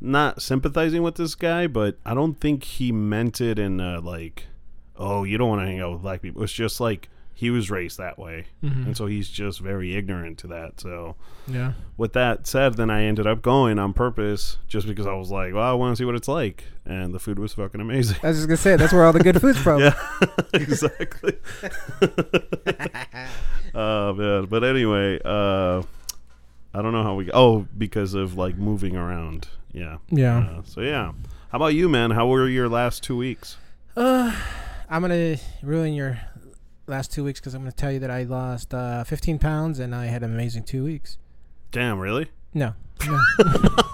Not 0.00 0.42
sympathizing 0.42 1.02
with 1.02 1.14
this 1.14 1.34
guy, 1.34 1.66
but 1.66 1.96
I 2.04 2.12
don't 2.12 2.38
think 2.38 2.64
he 2.64 2.92
meant 2.92 3.40
it 3.40 3.58
in 3.58 3.80
uh, 3.80 4.00
like, 4.02 4.48
oh, 4.96 5.24
you 5.24 5.38
don't 5.38 5.48
want 5.48 5.62
to 5.62 5.66
hang 5.66 5.80
out 5.80 5.92
with 5.92 6.02
black 6.02 6.20
people. 6.20 6.42
It's 6.42 6.52
just 6.52 6.78
like 6.78 7.08
he 7.36 7.50
was 7.50 7.68
raised 7.70 7.98
that 7.98 8.16
way 8.18 8.46
Mhm. 8.62 8.86
and 8.86 8.96
so 8.96 9.06
he's 9.06 9.28
just 9.28 9.58
very 9.60 9.96
ignorant 9.96 10.38
to 10.38 10.46
that. 10.46 10.80
So 10.80 11.16
yeah. 11.48 11.72
with 11.96 12.12
that 12.12 12.46
said, 12.46 12.74
then 12.74 12.90
I 12.90 13.02
ended 13.04 13.26
up 13.26 13.42
going 13.42 13.78
on 13.78 13.92
purpose 13.92 14.58
just 14.68 14.86
because 14.86 15.06
I 15.06 15.14
was 15.14 15.30
like, 15.30 15.52
well, 15.52 15.68
I 15.68 15.72
want 15.74 15.96
to 15.96 16.00
see 16.00 16.04
what 16.04 16.14
it's 16.14 16.28
like, 16.28 16.64
and 16.86 17.12
the 17.12 17.18
food 17.18 17.38
was 17.38 17.52
fucking 17.52 17.80
amazing. 17.80 18.16
I 18.22 18.28
was 18.28 18.36
just 18.38 18.48
gonna 18.48 18.56
say 18.56 18.76
that's 18.76 18.92
where 18.92 19.04
all 19.04 19.12
the 19.12 19.20
good 19.20 19.40
food's 19.40 19.58
from. 19.58 19.80
yeah, 19.80 19.94
exactly. 20.54 21.34
Oh 23.76 24.12
man, 24.14 24.44
but 24.44 24.62
anyway, 24.62 25.18
uh, 25.24 25.82
I 26.72 26.80
don't 26.82 26.92
know 26.92 27.02
how 27.02 27.14
we. 27.16 27.28
Oh, 27.34 27.66
because 27.76 28.14
of 28.14 28.36
like 28.36 28.56
moving 28.56 28.94
around. 28.96 29.48
Yeah. 29.72 29.96
Yeah. 30.10 30.38
Uh, 30.38 30.62
so 30.64 30.80
yeah. 30.80 31.10
How 31.50 31.56
about 31.56 31.74
you, 31.74 31.88
man? 31.88 32.12
How 32.12 32.28
were 32.28 32.48
your 32.48 32.68
last 32.68 33.02
two 33.02 33.16
weeks? 33.16 33.56
Uh, 33.96 34.32
I'm 34.88 35.02
gonna 35.02 35.38
ruin 35.62 35.92
your 35.92 36.20
last 36.86 37.12
two 37.12 37.24
weeks 37.24 37.40
because 37.40 37.54
I'm 37.54 37.62
gonna 37.62 37.72
tell 37.72 37.92
you 37.92 37.98
that 38.00 38.10
I 38.10 38.24
lost 38.24 38.74
uh, 38.74 39.04
15 39.04 39.38
pounds 39.38 39.78
and 39.78 39.94
I 39.94 40.06
had 40.06 40.22
an 40.22 40.32
amazing 40.32 40.64
two 40.64 40.84
weeks. 40.84 41.18
Damn, 41.70 41.98
really? 41.98 42.30
No. 42.52 42.74
no. 43.06 43.20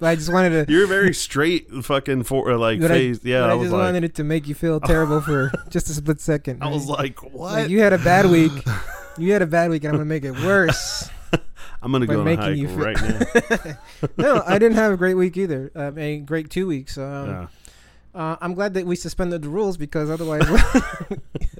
I 0.00 0.16
just 0.16 0.32
wanted 0.32 0.66
to. 0.66 0.72
You're 0.72 0.86
very 0.86 1.14
straight, 1.14 1.70
fucking 1.70 2.24
for 2.24 2.50
uh, 2.50 2.58
like 2.58 2.80
but 2.80 2.90
I-. 2.90 3.14
Yeah, 3.22 3.44
I, 3.44 3.50
I, 3.50 3.54
was 3.54 3.66
just 3.66 3.72
like, 3.72 3.84
wanted 3.86 4.04
it 4.04 4.14
to 4.16 4.24
make 4.24 4.48
you 4.48 4.54
feel 4.54 4.80
terrible 4.80 5.20
for 5.20 5.52
just 5.68 5.88
a 5.90 5.94
split 5.94 6.20
second. 6.20 6.62
I 6.62 6.68
was 6.68 6.88
like, 6.88 7.22
what? 7.22 7.52
Like, 7.52 7.70
you 7.70 7.80
had 7.80 7.92
a 7.92 7.98
bad 7.98 8.26
week. 8.26 8.52
You 9.18 9.30
had 9.34 9.42
a 9.42 9.46
bad 9.46 9.68
week, 9.68 9.84
and 9.84 9.90
I'm 9.90 9.98
gonna 9.98 10.06
make 10.06 10.24
it 10.24 10.32
worse. 10.32 11.10
I'm 11.82 11.92
gonna 11.92 12.06
go 12.06 12.14
on 12.14 12.20
a 12.20 12.24
making 12.24 12.44
hike 12.44 12.56
you 12.56 12.66
feel- 12.66 12.78
right 12.78 12.96
now. 13.02 13.76
no, 14.16 14.42
I 14.46 14.58
didn't 14.58 14.78
have 14.78 14.90
a 14.90 14.96
great 14.96 15.16
week 15.16 15.36
either. 15.36 15.70
Um, 15.74 15.98
a 15.98 16.16
great 16.20 16.48
two 16.48 16.66
weeks. 16.66 16.96
Um, 16.96 17.28
yeah. 17.28 17.46
uh, 18.14 18.36
I'm 18.40 18.54
glad 18.54 18.72
that 18.72 18.86
we 18.86 18.96
suspended 18.96 19.42
the 19.42 19.50
rules 19.50 19.76
because 19.76 20.08
otherwise, 20.08 20.48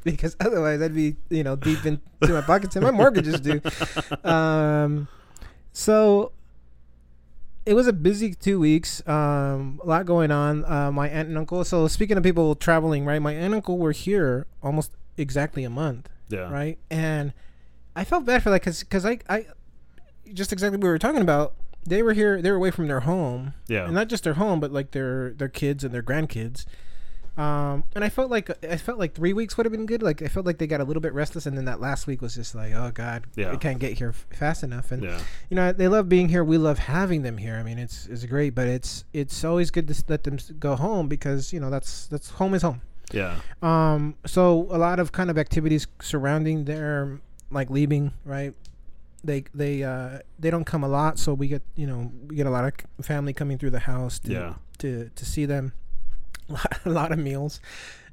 because 0.04 0.36
otherwise 0.40 0.80
I'd 0.82 0.94
be 0.94 1.16
you 1.30 1.42
know 1.44 1.56
deep 1.56 1.84
into 1.86 2.00
my 2.22 2.40
pockets 2.40 2.76
and 2.76 2.84
my 2.84 2.90
mortgage 2.90 3.26
is 3.28 3.40
due. 3.40 3.60
Um, 4.24 5.08
so 5.72 6.32
it 7.64 7.74
was 7.74 7.86
a 7.86 7.92
busy 7.92 8.34
two 8.34 8.58
weeks. 8.58 9.06
Um, 9.08 9.80
a 9.82 9.86
lot 9.86 10.06
going 10.06 10.30
on. 10.30 10.64
Uh, 10.64 10.90
my 10.92 11.08
aunt 11.08 11.28
and 11.28 11.38
uncle. 11.38 11.64
So 11.64 11.86
speaking 11.88 12.16
of 12.16 12.22
people 12.22 12.54
traveling, 12.56 13.04
right? 13.04 13.20
My 13.22 13.32
aunt 13.32 13.44
and 13.46 13.54
uncle 13.54 13.78
were 13.78 13.92
here 13.92 14.46
almost 14.62 14.92
exactly 15.16 15.64
a 15.64 15.70
month, 15.70 16.08
Yeah. 16.28 16.50
right? 16.50 16.78
And 16.90 17.32
I 17.94 18.04
felt 18.04 18.24
bad 18.24 18.42
for 18.42 18.50
that 18.50 18.60
because 18.62 18.80
because 18.80 19.04
I 19.06 19.18
I 19.28 19.46
just 20.32 20.52
exactly 20.52 20.76
what 20.78 20.84
we 20.84 20.88
were 20.90 20.98
talking 20.98 21.22
about. 21.22 21.54
They 21.84 22.02
were 22.02 22.12
here. 22.12 22.40
They 22.40 22.50
were 22.50 22.56
away 22.56 22.70
from 22.70 22.86
their 22.86 23.00
home 23.00 23.54
Yeah. 23.68 23.84
and 23.86 23.94
not 23.94 24.08
just 24.08 24.24
their 24.24 24.34
home, 24.34 24.60
but 24.60 24.72
like 24.72 24.92
their 24.92 25.30
their 25.30 25.48
kids 25.48 25.84
and 25.84 25.92
their 25.94 26.02
grandkids. 26.02 26.64
Um, 27.36 27.84
and 27.94 28.04
I 28.04 28.10
felt 28.10 28.30
like 28.30 28.50
I 28.64 28.76
felt 28.76 28.98
like 28.98 29.14
three 29.14 29.32
weeks 29.32 29.56
would 29.56 29.64
have 29.64 29.72
been 29.72 29.86
good. 29.86 30.02
Like 30.02 30.20
I 30.20 30.28
felt 30.28 30.44
like 30.44 30.58
they 30.58 30.66
got 30.66 30.80
a 30.80 30.84
little 30.84 31.00
bit 31.00 31.14
restless, 31.14 31.46
and 31.46 31.56
then 31.56 31.64
that 31.64 31.80
last 31.80 32.06
week 32.06 32.20
was 32.20 32.34
just 32.34 32.54
like, 32.54 32.72
oh 32.74 32.90
god, 32.92 33.24
Yeah. 33.36 33.50
we 33.52 33.56
can't 33.56 33.78
get 33.78 33.94
here 33.96 34.10
f- 34.10 34.26
fast 34.38 34.62
enough. 34.62 34.92
And 34.92 35.02
Yeah. 35.02 35.18
you 35.48 35.54
know 35.54 35.72
they 35.72 35.88
love 35.88 36.08
being 36.10 36.28
here. 36.28 36.44
We 36.44 36.58
love 36.58 36.78
having 36.78 37.22
them 37.22 37.38
here. 37.38 37.56
I 37.56 37.62
mean, 37.62 37.78
it's 37.78 38.06
it's 38.06 38.26
great, 38.26 38.54
but 38.54 38.68
it's 38.68 39.04
it's 39.14 39.44
always 39.44 39.70
good 39.70 39.88
to 39.88 40.04
let 40.08 40.24
them 40.24 40.36
go 40.58 40.76
home 40.76 41.08
because 41.08 41.52
you 41.54 41.60
know 41.60 41.70
that's 41.70 42.06
that's 42.08 42.30
home 42.30 42.52
is 42.54 42.62
home. 42.62 42.82
Yeah. 43.12 43.36
Um, 43.62 44.14
so 44.26 44.66
a 44.70 44.76
lot 44.78 44.98
of 45.00 45.12
kind 45.12 45.30
of 45.30 45.38
activities 45.38 45.86
surrounding 46.02 46.64
their 46.66 47.20
like 47.50 47.70
leaving, 47.70 48.12
right? 48.26 48.52
They 49.24 49.44
they 49.54 49.82
uh 49.84 50.18
they 50.38 50.50
don't 50.50 50.64
come 50.64 50.84
a 50.84 50.88
lot, 50.88 51.18
so 51.18 51.32
we 51.32 51.48
get 51.48 51.62
you 51.76 51.86
know 51.86 52.12
we 52.28 52.36
get 52.36 52.46
a 52.46 52.50
lot 52.50 52.64
of 52.64 53.06
family 53.06 53.32
coming 53.32 53.56
through 53.56 53.70
the 53.70 53.80
house 53.80 54.18
to 54.20 54.32
Yeah. 54.32 54.54
to 54.78 55.08
to 55.14 55.24
see 55.24 55.46
them. 55.46 55.72
A 56.84 56.88
lot 56.90 57.12
of 57.12 57.18
meals, 57.18 57.60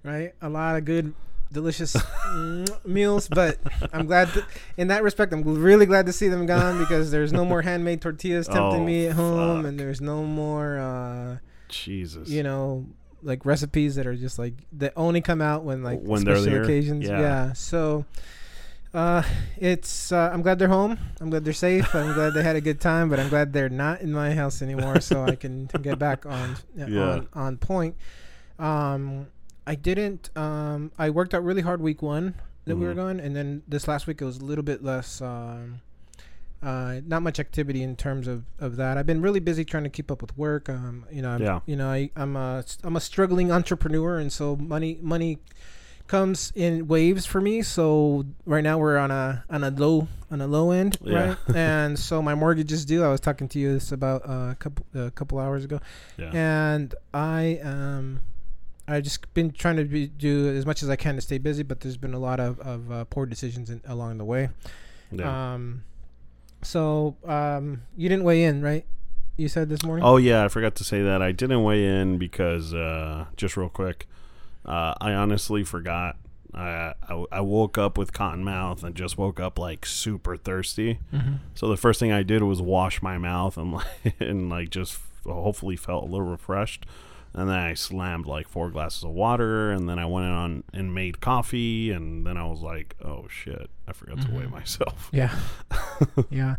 right? 0.04 0.34
A 0.42 0.50
lot 0.50 0.76
of 0.76 0.86
good, 0.86 1.14
delicious 1.52 1.96
mm, 1.96 2.86
meals. 2.86 3.28
But 3.28 3.58
I'm 3.94 4.06
glad 4.06 4.28
that, 4.30 4.46
in 4.78 4.88
that 4.90 5.04
respect, 5.04 5.34
I'm 5.34 5.44
really 5.44 5.86
glad 5.86 6.06
to 6.08 6.14
see 6.14 6.28
them 6.28 6.46
gone 6.46 6.78
because 6.80 7.12
there's 7.12 7.32
no 7.34 7.46
more 7.46 7.62
handmade 7.62 8.02
tortillas 8.02 8.48
tempting 8.48 8.82
Oh, 8.82 8.86
me 8.86 9.08
at 9.08 9.16
home, 9.16 9.62
fuck. 9.64 9.70
and 9.70 9.80
there's 9.80 10.02
no 10.02 10.24
more. 10.24 10.78
uh 10.80 11.38
Jesus. 11.70 12.28
you 12.30 12.42
know 12.42 12.88
like 13.22 13.46
recipes 13.46 13.94
that 13.96 14.08
are 14.08 14.16
just 14.16 14.40
like 14.40 14.54
that 14.74 14.92
only 14.96 15.22
come 15.22 15.40
out 15.42 15.64
when 15.64 15.84
like 15.84 16.00
When 16.02 16.24
they're 16.24 16.38
special 16.38 16.64
occasions 16.64 17.06
Yeah. 17.06 17.20
yeah. 17.20 17.54
so 17.54 18.06
uh 18.94 19.22
it's 19.58 20.12
uh, 20.12 20.32
i'm 20.34 20.42
glad 20.42 20.58
they're 20.58 20.68
home 20.68 20.98
i'm 21.22 21.30
glad 21.30 21.46
they're 21.46 21.54
safe 21.54 21.94
i'm 21.94 22.14
glad 22.16 22.34
they 22.34 22.42
had 22.42 22.56
a 22.56 22.62
good 22.62 22.82
time 22.82 23.08
but 23.08 23.20
i'm 23.20 23.30
glad 23.30 23.54
they're 23.54 23.70
not 23.70 24.02
in 24.02 24.12
my 24.12 24.34
house 24.34 24.64
anymore 24.64 25.00
so 25.00 25.22
i 25.22 25.36
can 25.36 25.66
get 25.84 26.00
back 26.00 26.26
on 26.26 26.56
Yeah. 26.76 27.02
on, 27.04 27.28
on 27.36 27.58
point 27.58 27.96
um 28.60 29.28
i 29.66 29.74
didn't 29.76 30.30
um 30.38 30.92
i 30.98 31.10
worked 31.10 31.34
out 31.34 31.44
really 31.44 31.62
hard 31.62 31.82
week 31.82 32.02
one 32.02 32.36
that 32.66 32.76
we 32.76 32.86
were 32.86 32.94
Mhm. 32.94 32.98
gone 32.98 33.20
and 33.20 33.36
then 33.36 33.64
this 33.68 33.88
last 33.88 34.06
week 34.08 34.22
it 34.22 34.26
was 34.26 34.38
a 34.38 34.46
little 34.46 34.64
bit 34.64 34.84
less 34.84 35.22
um 35.22 35.82
uh, 36.62 37.00
not 37.08 37.22
much 37.22 37.40
activity 37.40 37.82
in 37.82 37.96
terms 37.96 38.28
of, 38.28 38.44
of 38.60 38.76
that. 38.76 38.98
I've 38.98 39.06
been 39.06 39.22
really 39.22 39.40
busy 39.40 39.64
trying 39.64 39.86
to 39.86 39.90
keep 39.90 40.12
up 40.12 40.22
with 40.22 40.38
work. 40.38 40.68
Um, 40.68 41.06
you 41.10 41.22
know, 41.22 41.30
I'm, 41.30 41.42
Yeah. 41.42 41.62
you 41.66 41.78
know, 41.78 41.88
I, 41.90 42.10
I'm 42.18 42.36
a 42.36 42.66
I'm 42.84 42.98
a 42.98 43.00
struggling 43.00 43.50
entrepreneur, 43.50 44.18
and 44.20 44.30
so 44.30 44.58
money 44.58 45.00
money 45.02 45.38
comes 46.08 46.52
in 46.56 46.86
waves 46.90 47.26
for 47.26 47.40
me. 47.40 47.62
So 47.62 48.26
right 48.46 48.62
now 48.62 48.78
we're 48.78 48.98
on 48.98 49.10
a 49.10 49.46
on 49.50 49.64
a 49.64 49.70
low 49.70 50.10
on 50.32 50.42
a 50.42 50.48
low 50.48 50.72
end, 50.72 50.98
Yeah. 51.02 51.28
right? 51.30 51.38
and 51.56 51.98
so 51.98 52.22
my 52.22 52.36
mortgage 52.36 52.74
is 52.74 52.84
due. 52.84 53.06
I 53.06 53.08
was 53.08 53.22
talking 53.22 53.48
to 53.48 53.58
you 53.58 53.72
this 53.76 53.94
about 53.94 54.28
uh, 54.28 54.50
a 54.52 54.56
couple 54.60 54.86
a 54.94 55.12
couple 55.12 55.40
hours 55.40 55.64
ago, 55.64 55.80
Yeah. 56.18 56.32
and 56.34 56.94
I 57.14 57.60
um. 57.64 58.20
I 58.90 59.02
just 59.02 59.34
been 59.34 59.52
trying 59.52 59.78
to 59.78 59.86
be, 59.86 60.08
do 60.08 60.50
as 60.56 60.66
much 60.66 60.84
as 60.84 60.90
I 60.90 60.96
can 60.96 61.16
to 61.16 61.22
stay 61.22 61.38
busy, 61.38 61.64
but 61.64 61.82
there's 61.82 61.98
been 61.98 62.14
a 62.14 62.20
lot 62.20 62.40
of, 62.40 62.60
of 62.60 62.92
uh, 62.92 63.06
poor 63.06 63.26
decisions 63.26 63.70
in, 63.70 63.82
along 63.86 64.18
the 64.18 64.26
way. 64.26 64.50
Yeah. 65.12 65.54
Um, 65.54 65.84
so 66.62 67.16
um, 67.26 67.84
you 67.96 68.10
didn't 68.10 68.24
weigh 68.24 68.44
in, 68.44 68.62
right? 68.62 68.86
You 69.38 69.48
said 69.48 69.70
this 69.70 69.84
morning. 69.84 70.04
Oh 70.04 70.18
yeah, 70.18 70.44
I 70.44 70.50
forgot 70.50 70.76
to 70.76 70.84
say 70.84 71.02
that. 71.02 71.22
I 71.22 71.32
didn't 71.32 71.64
weigh 71.64 71.86
in 71.86 72.18
because 72.18 72.74
uh, 72.74 73.26
just 73.38 73.56
real 73.56 73.70
quick, 73.70 74.08
uh, 74.66 74.96
I 75.00 75.14
honestly 75.14 75.64
forgot. 75.64 76.18
I, 76.54 76.94
I 77.08 77.26
I 77.32 77.42
woke 77.42 77.78
up 77.78 77.98
with 77.98 78.12
cotton 78.12 78.44
mouth 78.44 78.84
and 78.84 78.96
just 78.96 79.18
woke 79.18 79.40
up 79.40 79.58
like 79.58 79.86
super 79.86 80.36
thirsty. 80.36 81.00
Mm-hmm. 81.14 81.36
So 81.54 81.70
the 81.70 81.78
first 81.78 82.00
thing 82.00 82.12
I 82.12 82.24
did 82.24 82.44
was 82.44 82.62
wash 82.62 83.02
my 83.02 83.18
mouth 83.18 83.58
and 83.58 83.74
like 83.74 84.16
and 84.20 84.50
like 84.50 84.72
just 84.72 85.00
hopefully 85.26 85.78
felt 85.78 86.04
a 86.04 86.08
little 86.08 86.28
refreshed. 86.28 86.86
And 87.34 87.48
then 87.50 87.60
I 87.60 87.74
slammed 87.76 88.26
like 88.26 88.48
four 88.50 88.72
glasses 88.72 89.04
of 89.04 89.12
water, 89.12 89.72
and 89.72 89.88
then 89.88 90.00
I 90.00 90.06
went 90.06 90.26
on 90.28 90.64
and 90.74 90.94
made 90.96 91.22
coffee, 91.22 91.92
and 91.92 92.26
then 92.26 92.38
I 92.38 92.46
was 92.46 92.62
like, 92.62 92.96
"Oh 93.06 93.28
shit, 93.30 93.70
I 93.88 93.94
forgot 93.94 94.22
to 94.22 94.32
weigh 94.32 94.46
Mhm. 94.46 94.52
myself." 94.52 95.10
Yeah, 95.14 95.36
yeah. 96.32 96.56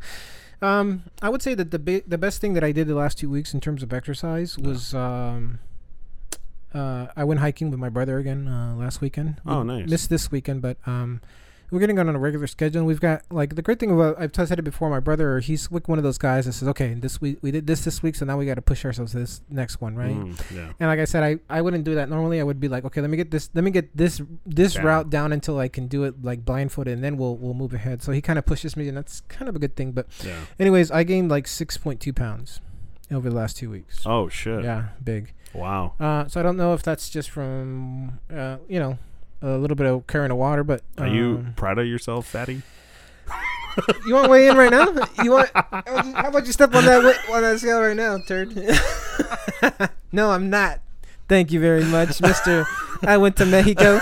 Um, 0.62 1.04
I 1.22 1.28
would 1.28 1.42
say 1.42 1.54
that 1.54 1.70
the 1.72 1.78
bi- 1.78 2.02
the 2.06 2.18
best 2.18 2.40
thing 2.40 2.52
that 2.54 2.62
I 2.62 2.70
did 2.70 2.86
the 2.86 2.94
last 2.94 3.18
two 3.18 3.28
weeks 3.30 3.52
in 3.52 3.60
terms 3.60 3.82
of 3.82 3.92
exercise 3.92 4.56
Yeah. 4.58 4.68
was 4.68 4.94
um, 4.94 5.58
uh, 6.72 7.08
I 7.16 7.24
went 7.24 7.40
hiking 7.40 7.70
with 7.70 7.80
my 7.80 7.88
brother 7.88 8.18
again 8.18 8.46
uh, 8.46 8.74
last 8.76 9.00
weekend. 9.00 9.40
We 9.44 9.52
Oh, 9.52 9.62
nice. 9.64 9.88
Missed 9.88 10.08
this 10.10 10.30
weekend, 10.30 10.62
but 10.62 10.76
um, 10.86 11.20
we're 11.70 11.80
getting 11.80 11.98
on 11.98 12.08
a 12.08 12.18
regular 12.18 12.46
schedule. 12.46 12.78
And 12.80 12.86
we've 12.86 13.00
got 13.00 13.22
like 13.30 13.54
the 13.56 13.62
great 13.62 13.78
thing 13.78 13.90
about 13.90 14.16
I've 14.18 14.34
said 14.34 14.58
it 14.58 14.62
before. 14.62 14.90
My 14.90 15.00
brother, 15.00 15.40
he's 15.40 15.70
like 15.70 15.88
one 15.88 15.98
of 15.98 16.04
those 16.04 16.18
guys 16.18 16.46
that 16.46 16.52
says, 16.52 16.68
"Okay, 16.68 16.94
this 16.94 17.20
week 17.20 17.38
we 17.42 17.50
did 17.50 17.66
this 17.66 17.84
this 17.84 18.02
week, 18.02 18.14
so 18.16 18.24
now 18.24 18.36
we 18.38 18.46
got 18.46 18.54
to 18.54 18.62
push 18.62 18.84
ourselves 18.84 19.12
to 19.12 19.18
this 19.20 19.40
next 19.50 19.80
one, 19.80 19.94
right?" 19.96 20.14
Mm, 20.16 20.54
yeah. 20.54 20.72
And 20.80 20.88
like 20.88 20.98
I 20.98 21.04
said, 21.04 21.22
I, 21.22 21.38
I 21.48 21.60
wouldn't 21.62 21.84
do 21.84 21.94
that 21.96 22.08
normally. 22.08 22.40
I 22.40 22.42
would 22.42 22.60
be 22.60 22.68
like, 22.68 22.84
okay, 22.84 23.00
let 23.00 23.10
me 23.10 23.16
get 23.16 23.30
this 23.30 23.50
let 23.54 23.64
me 23.64 23.70
get 23.70 23.96
this 23.96 24.20
this 24.46 24.74
Down. 24.74 24.84
route 24.84 25.10
down 25.10 25.32
until 25.32 25.58
I 25.58 25.68
can 25.68 25.86
do 25.86 26.04
it 26.04 26.22
like 26.24 26.44
blindfolded, 26.44 26.92
and 26.94 27.04
then 27.04 27.16
we'll 27.16 27.36
we'll 27.36 27.54
move 27.54 27.72
ahead. 27.74 28.02
So 28.02 28.12
he 28.12 28.20
kind 28.20 28.38
of 28.38 28.46
pushes 28.46 28.76
me, 28.76 28.88
and 28.88 28.96
that's 28.96 29.20
kind 29.22 29.48
of 29.48 29.56
a 29.56 29.58
good 29.58 29.76
thing. 29.76 29.92
But 29.92 30.06
Yeah. 30.24 30.38
anyways, 30.58 30.90
I 30.90 31.04
gained 31.04 31.30
like 31.30 31.46
six 31.46 31.76
point 31.76 32.00
two 32.00 32.12
pounds 32.12 32.60
over 33.12 33.28
the 33.30 33.34
last 33.36 33.56
two 33.56 33.70
weeks. 33.70 34.02
Oh 34.06 34.28
shit. 34.28 34.64
Yeah, 34.64 34.88
big. 35.02 35.32
Wow. 35.52 35.94
Uh, 35.98 36.28
so 36.28 36.38
I 36.38 36.42
don't 36.44 36.56
know 36.56 36.74
if 36.74 36.82
that's 36.84 37.10
just 37.10 37.28
from 37.30 38.20
uh, 38.32 38.58
you 38.68 38.78
know 38.78 38.98
a 39.42 39.56
little 39.56 39.76
bit 39.76 39.86
of 39.86 40.06
carrying 40.06 40.30
of 40.30 40.36
water, 40.38 40.62
but 40.64 40.82
Are 40.98 41.08
you 41.08 41.38
um, 41.44 41.54
proud 41.56 41.78
of 41.78 41.86
yourself, 41.86 42.26
fatty? 42.26 42.62
you 44.06 44.14
want 44.14 44.26
to 44.26 44.30
weigh 44.30 44.48
in 44.48 44.56
right 44.56 44.70
now? 44.70 44.92
You 45.22 45.30
want? 45.32 45.50
How 45.54 45.66
about 45.70 46.04
you- 46.06 46.12
how 46.14 46.28
about 46.28 46.46
you 46.46 46.52
step 46.52 46.74
on 46.74 46.84
that 46.84 46.96
wi- 47.02 47.36
on 47.36 47.42
that 47.42 47.58
scale 47.60 47.80
right 47.80 47.96
now, 47.96 48.18
turd? 48.26 48.54
no, 50.12 50.30
I'm 50.30 50.50
not. 50.50 50.80
Thank 51.28 51.52
you 51.52 51.60
very 51.60 51.84
much, 51.84 52.20
Mister. 52.20 52.66
I 53.02 53.16
went 53.16 53.36
to 53.36 53.46
Mexico 53.46 54.00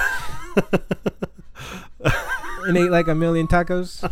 and 2.67 2.77
ate 2.77 2.91
like 2.91 3.07
a 3.09 3.15
million 3.15 3.47
tacos. 3.47 4.03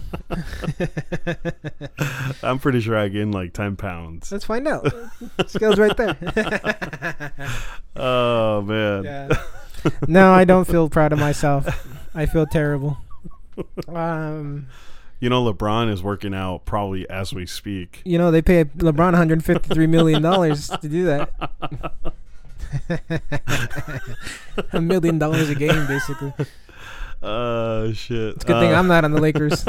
I'm 2.42 2.58
pretty 2.58 2.80
sure 2.80 2.96
I 2.96 3.08
gained 3.08 3.34
like 3.34 3.52
10 3.52 3.76
pounds. 3.76 4.30
Let's 4.30 4.44
find 4.44 4.66
out. 4.68 4.86
Scales 5.46 5.78
right 5.78 5.96
there. 5.96 7.32
Oh, 7.96 8.60
man. 8.62 9.04
yeah. 9.04 9.42
No, 10.08 10.32
I 10.32 10.44
don't 10.44 10.66
feel 10.66 10.88
proud 10.88 11.12
of 11.12 11.18
myself. 11.18 11.66
I 12.14 12.26
feel 12.26 12.46
terrible. 12.46 12.98
Um, 13.88 14.66
You 15.20 15.28
know, 15.30 15.42
LeBron 15.50 15.90
is 15.90 16.02
working 16.02 16.34
out 16.34 16.64
probably 16.66 17.08
as 17.08 17.32
we 17.32 17.46
speak. 17.46 18.02
you 18.04 18.18
know 18.18 18.30
they 18.30 18.42
pay 18.42 18.64
LeBron 18.64 19.12
153 19.12 19.86
million 19.86 20.22
dollars 20.22 20.68
to 20.68 20.88
do 20.88 21.04
that. 21.06 21.30
a 24.72 24.80
million 24.80 25.18
dollars 25.18 25.48
a 25.50 25.54
game, 25.54 25.86
basically. 25.86 26.32
Uh, 27.22 27.92
shit. 27.94 28.36
It's 28.36 28.44
a 28.44 28.46
good 28.46 28.60
thing 28.60 28.72
Uh, 28.74 28.78
I'm 28.78 28.86
not 28.86 29.02
on 29.04 29.10
the 29.12 29.20
Lakers. 29.20 29.64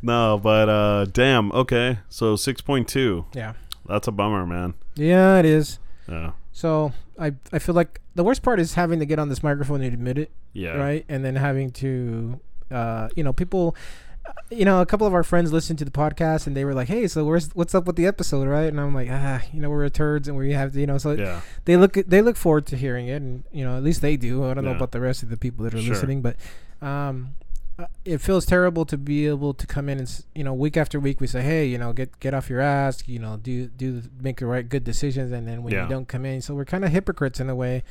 No, 0.00 0.38
but 0.40 0.68
uh, 0.68 1.04
damn. 1.06 1.50
Okay. 1.52 1.98
So 2.08 2.34
6.2. 2.36 3.26
yeah. 3.34 3.54
That's 3.84 4.06
a 4.06 4.12
bummer, 4.12 4.46
man. 4.46 4.74
Yeah, 4.94 5.38
it 5.38 5.44
is. 5.44 5.80
Yeah. 6.08 6.32
So 6.52 6.92
I 7.18 7.32
I 7.52 7.58
feel 7.58 7.74
like 7.74 8.00
the 8.18 8.24
worst 8.24 8.42
part 8.42 8.58
is 8.60 8.74
having 8.74 8.98
to 8.98 9.06
get 9.06 9.18
on 9.18 9.28
this 9.30 9.42
microphone 9.42 9.80
and 9.80 9.94
admit 9.94 10.18
it, 10.18 10.30
Yeah. 10.52 10.74
right? 10.76 11.04
And 11.08 11.24
then 11.24 11.36
having 11.36 11.70
to, 11.82 12.40
uh, 12.70 13.08
you 13.16 13.22
know, 13.24 13.32
people. 13.32 13.74
uh, 14.26 14.32
You 14.50 14.64
know, 14.68 14.80
a 14.82 14.86
couple 14.86 15.06
of 15.06 15.14
our 15.14 15.22
friends 15.24 15.52
listened 15.52 15.78
to 15.78 15.84
the 15.86 15.90
podcast 16.04 16.46
and 16.46 16.54
they 16.56 16.64
were 16.66 16.74
like, 16.74 16.88
"Hey, 16.88 17.06
so 17.08 17.24
where's 17.24 17.48
what's 17.54 17.74
up 17.74 17.86
with 17.86 17.96
the 17.96 18.06
episode, 18.06 18.46
right?" 18.46 18.68
And 18.72 18.78
I'm 18.80 18.92
like, 18.94 19.08
"Ah, 19.10 19.40
you 19.54 19.60
know, 19.60 19.70
we're 19.70 19.88
turds 19.88 20.28
and 20.28 20.36
we 20.36 20.52
have 20.52 20.72
to, 20.74 20.80
you 20.80 20.86
know." 20.86 20.98
So 20.98 21.12
Yeah. 21.12 21.40
they 21.64 21.76
look 21.78 21.94
they 21.94 22.20
look 22.20 22.36
forward 22.36 22.66
to 22.66 22.76
hearing 22.76 23.06
it, 23.08 23.22
and 23.22 23.44
you 23.52 23.64
know, 23.64 23.76
at 23.78 23.82
least 23.88 24.02
they 24.02 24.16
do. 24.18 24.44
I 24.44 24.52
don't 24.54 24.64
know 24.68 24.76
about 24.76 24.92
the 24.92 25.00
rest 25.00 25.22
of 25.22 25.30
the 25.30 25.36
people 25.38 25.64
that 25.64 25.72
are 25.74 25.80
Sure. 25.80 25.94
listening, 25.94 26.20
but 26.20 26.36
um, 26.82 27.34
it 28.04 28.18
feels 28.18 28.44
terrible 28.44 28.84
to 28.86 28.96
be 28.98 29.26
able 29.26 29.54
to 29.54 29.66
come 29.66 29.88
in 29.88 29.98
and 29.98 30.24
you 30.34 30.42
know 30.42 30.52
week 30.52 30.76
after 30.76 30.98
week 30.98 31.20
we 31.20 31.26
say, 31.26 31.42
hey, 31.42 31.64
you 31.66 31.78
know, 31.78 31.92
get 31.92 32.18
get 32.20 32.34
off 32.34 32.50
your 32.50 32.60
ass, 32.60 33.02
you 33.06 33.18
know, 33.18 33.36
do 33.36 33.66
do 33.68 34.02
make 34.20 34.38
the 34.38 34.46
right 34.46 34.68
good 34.68 34.84
decisions, 34.84 35.30
and 35.32 35.46
then 35.46 35.62
when 35.62 35.72
Yeah. 35.72 35.84
you 35.84 35.88
don't 35.88 36.08
come 36.08 36.24
in, 36.24 36.40
so 36.42 36.54
we're 36.54 36.64
kind 36.64 36.84
of 36.84 36.90
hypocrites 36.90 37.38
in 37.40 37.48
a 37.48 37.54
way, 37.54 37.82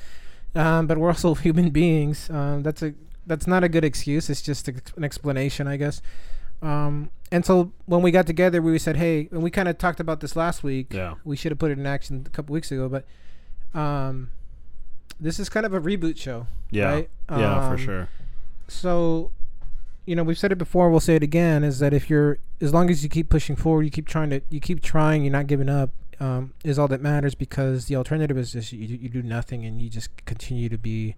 um, 0.56 0.88
but 0.88 0.98
we're 0.98 1.10
also 1.10 1.34
human 1.48 1.70
beings. 1.70 2.30
Um, 2.30 2.64
that's 2.64 2.82
a 2.82 2.94
that's 3.26 3.48
not 3.48 3.64
a 3.64 3.70
good 3.70 3.84
excuse. 3.86 4.30
It's 4.30 4.42
just 4.42 4.68
a, 4.68 4.74
an 4.96 5.04
explanation, 5.04 5.68
I 5.68 5.78
guess. 5.78 6.02
Um, 6.62 7.10
and 7.32 7.46
so 7.46 7.72
when 7.86 8.02
we 8.02 8.10
got 8.12 8.26
together, 8.26 8.62
we 8.62 8.80
said, 8.80 8.96
hey, 8.98 9.28
and 9.32 9.44
we 9.44 9.52
kind 9.52 9.68
of 9.68 9.78
talked 9.78 10.00
about 10.00 10.22
this 10.22 10.36
last 10.36 10.64
week 10.64 10.94
Yeah. 10.94 11.16
we 11.26 11.36
should 11.36 11.52
have 11.52 11.60
put 11.60 11.70
it 11.72 11.78
in 11.78 11.86
action 11.86 12.24
a 12.26 12.30
couple 12.30 12.54
weeks 12.54 12.72
ago, 12.72 12.88
but 12.90 13.06
um, 13.78 14.32
this 15.20 15.40
is 15.40 15.50
kind 15.50 15.66
of 15.66 15.74
a 15.74 15.80
reboot 15.82 16.18
show, 16.18 16.48
Yeah. 16.72 16.86
right? 16.92 17.10
Yeah, 17.30 17.68
for 17.68 17.74
Um, 17.76 17.78
sure. 17.78 18.10
So, 18.70 19.32
you 20.08 20.16
know, 20.16 20.24
we've 20.24 20.38
said 20.40 20.52
it 20.52 20.58
before. 20.58 20.90
We'll 20.90 21.00
say 21.00 21.16
it 21.16 21.24
again: 21.24 21.64
is 21.64 21.78
that 21.80 21.94
if 21.94 22.10
you're, 22.10 22.40
as 22.62 22.74
long 22.74 22.90
as 22.90 23.04
you 23.04 23.10
keep 23.10 23.30
pushing 23.30 23.56
forward, 23.56 23.84
you 23.84 23.92
keep 23.92 24.08
trying 24.08 24.32
to, 24.32 24.42
you 24.50 24.60
keep 24.60 24.82
trying, 24.82 25.24
you're 25.24 25.32
not 25.32 25.46
giving 25.48 25.70
up, 25.70 25.92
um, 26.20 26.54
is 26.64 26.80
all 26.80 26.88
that 26.88 27.02
matters. 27.02 27.36
Because 27.36 27.86
the 27.86 27.96
alternative 27.96 28.38
is 28.38 28.54
just 28.54 28.72
you, 28.74 28.88
you 28.88 29.10
do 29.10 29.22
nothing 29.22 29.66
and 29.66 29.82
you 29.82 29.90
just 29.90 30.10
continue 30.26 30.70
to 30.70 30.78
be. 30.78 31.16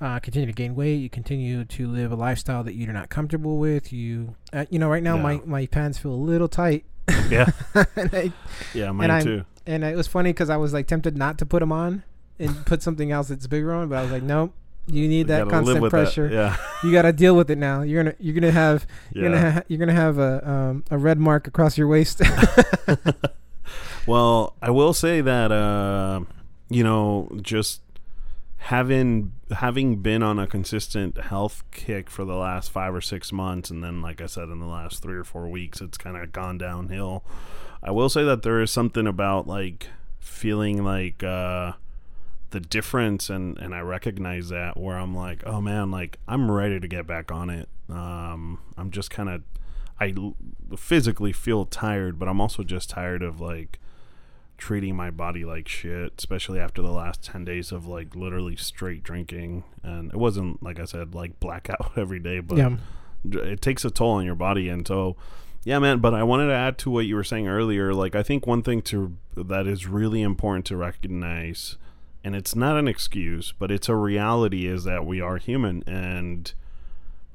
Uh, 0.00 0.18
continue 0.18 0.44
to 0.46 0.52
gain 0.52 0.74
weight. 0.74 0.96
You 0.96 1.08
continue 1.08 1.64
to 1.64 1.86
live 1.88 2.10
a 2.10 2.16
lifestyle 2.16 2.64
that 2.64 2.74
you're 2.74 2.92
not 2.92 3.08
comfortable 3.08 3.58
with. 3.58 3.92
You, 3.92 4.34
uh, 4.52 4.66
you 4.68 4.78
know, 4.78 4.88
right 4.88 5.02
now 5.02 5.16
my 5.16 5.40
my 5.46 5.66
pants 5.66 5.96
feel 5.98 6.10
a 6.12 6.14
little 6.16 6.48
tight. 6.48 6.84
Yeah. 7.30 7.46
and 7.96 8.10
I 8.12 8.32
Yeah, 8.74 8.90
mine 8.90 9.10
I'm- 9.12 9.22
too. 9.24 9.44
and 9.66 9.84
it 9.84 9.96
was 9.96 10.08
funny 10.08 10.30
because 10.30 10.50
I 10.50 10.56
was 10.56 10.72
like 10.74 10.88
tempted 10.88 11.16
not 11.16 11.38
to 11.38 11.46
put 11.46 11.60
them 11.60 11.70
on, 11.70 12.02
and 12.40 12.66
put 12.66 12.82
something 12.82 13.12
else 13.12 13.28
that's 13.28 13.46
bigger 13.46 13.72
on. 13.72 13.88
But 13.88 13.98
I 13.98 14.02
was 14.02 14.10
like, 14.10 14.24
nope. 14.24 14.52
You 14.86 15.08
need 15.08 15.28
that 15.28 15.48
constant 15.48 15.80
with 15.80 15.92
that. 15.92 15.96
pressure. 16.04 16.28
Yeah. 16.30 16.56
You 16.82 16.92
got 16.92 17.02
to 17.02 17.12
deal 17.12 17.34
with 17.34 17.50
it 17.50 17.56
now. 17.58 17.80
You're 17.82 18.02
gonna 18.04 18.16
you're 18.18 18.34
gonna 18.34 18.50
have 18.52 18.86
you're 19.12 19.24
Yeah. 19.24 19.30
gonna 19.30 19.52
ha- 19.52 19.62
you're 19.68 19.78
gonna 19.78 19.92
have 19.94 20.18
a 20.18 20.48
um, 20.50 20.84
a 20.90 20.98
red 20.98 21.18
mark 21.18 21.46
across 21.46 21.78
your 21.78 21.88
waist. 21.88 22.20
Well, 24.06 24.54
I 24.60 24.70
will 24.70 24.92
say 24.92 25.22
that 25.22 25.50
uh, 25.50 26.20
you 26.68 26.84
know, 26.84 27.30
just 27.40 27.80
having 28.58 29.32
having 29.50 29.96
been 29.96 30.22
on 30.22 30.38
a 30.38 30.46
consistent 30.46 31.16
health 31.18 31.62
kick 31.70 32.10
for 32.10 32.26
the 32.26 32.34
last 32.34 32.70
five 32.70 32.94
or 32.94 33.00
six 33.00 33.32
months, 33.32 33.70
and 33.70 33.82
then, 33.82 34.02
like 34.02 34.20
I 34.20 34.26
said, 34.26 34.50
in 34.50 34.60
the 34.60 34.66
last 34.66 35.02
three 35.02 35.16
or 35.16 35.24
four 35.24 35.48
weeks, 35.48 35.80
it's 35.80 35.96
kind 35.96 36.18
of 36.18 36.32
gone 36.32 36.58
downhill. 36.58 37.24
I 37.82 37.92
will 37.92 38.10
say 38.10 38.24
that 38.24 38.42
there 38.42 38.60
is 38.60 38.70
something 38.70 39.06
about 39.06 39.46
like 39.46 39.86
feeling 40.20 40.84
like 40.84 41.22
uh, 41.22 41.72
the 42.54 42.60
difference, 42.60 43.28
and 43.28 43.58
and 43.58 43.74
I 43.74 43.80
recognize 43.80 44.48
that 44.48 44.78
where 44.78 44.96
I'm 44.96 45.14
like, 45.14 45.42
oh 45.44 45.60
man, 45.60 45.90
like 45.90 46.18
I'm 46.26 46.50
ready 46.50 46.80
to 46.80 46.88
get 46.88 47.06
back 47.06 47.30
on 47.30 47.50
it. 47.50 47.68
Um, 47.90 48.60
I'm 48.78 48.90
just 48.90 49.10
kind 49.10 49.28
of 49.28 49.42
I 50.00 50.14
l- 50.16 50.36
physically 50.76 51.32
feel 51.32 51.66
tired, 51.66 52.18
but 52.18 52.28
I'm 52.28 52.40
also 52.40 52.62
just 52.62 52.90
tired 52.90 53.22
of 53.22 53.40
like 53.40 53.78
treating 54.56 54.96
my 54.96 55.10
body 55.10 55.44
like 55.44 55.68
shit, 55.68 56.14
especially 56.18 56.58
after 56.58 56.82
the 56.82 56.90
last 56.90 57.22
10 57.22 57.44
days 57.44 57.72
of 57.72 57.86
like 57.86 58.14
literally 58.14 58.56
straight 58.56 59.02
drinking. 59.02 59.64
And 59.82 60.12
it 60.12 60.16
wasn't, 60.16 60.62
like 60.62 60.80
I 60.80 60.84
said, 60.84 61.14
like 61.14 61.40
blackout 61.40 61.92
every 61.96 62.18
day, 62.18 62.40
but 62.40 62.58
yeah. 62.58 62.76
it 63.24 63.60
takes 63.60 63.84
a 63.84 63.90
toll 63.90 64.12
on 64.12 64.24
your 64.24 64.34
body. 64.34 64.68
And 64.68 64.86
so, 64.86 65.16
yeah, 65.64 65.78
man, 65.78 65.98
but 65.98 66.14
I 66.14 66.22
wanted 66.22 66.46
to 66.46 66.54
add 66.54 66.78
to 66.78 66.90
what 66.90 67.06
you 67.06 67.14
were 67.14 67.24
saying 67.24 67.48
earlier. 67.48 67.94
Like, 67.94 68.14
I 68.14 68.22
think 68.22 68.46
one 68.46 68.62
thing 68.62 68.82
to 68.82 69.16
that 69.36 69.66
is 69.66 69.86
really 69.86 70.22
important 70.22 70.66
to 70.66 70.76
recognize, 70.76 71.76
and 72.24 72.34
it's 72.34 72.56
not 72.56 72.76
an 72.78 72.88
excuse, 72.88 73.52
but 73.58 73.70
it's 73.70 73.88
a 73.88 73.94
reality, 73.94 74.66
is 74.66 74.84
that 74.84 75.04
we 75.06 75.20
are 75.20 75.36
human. 75.36 75.84
And 75.86 76.52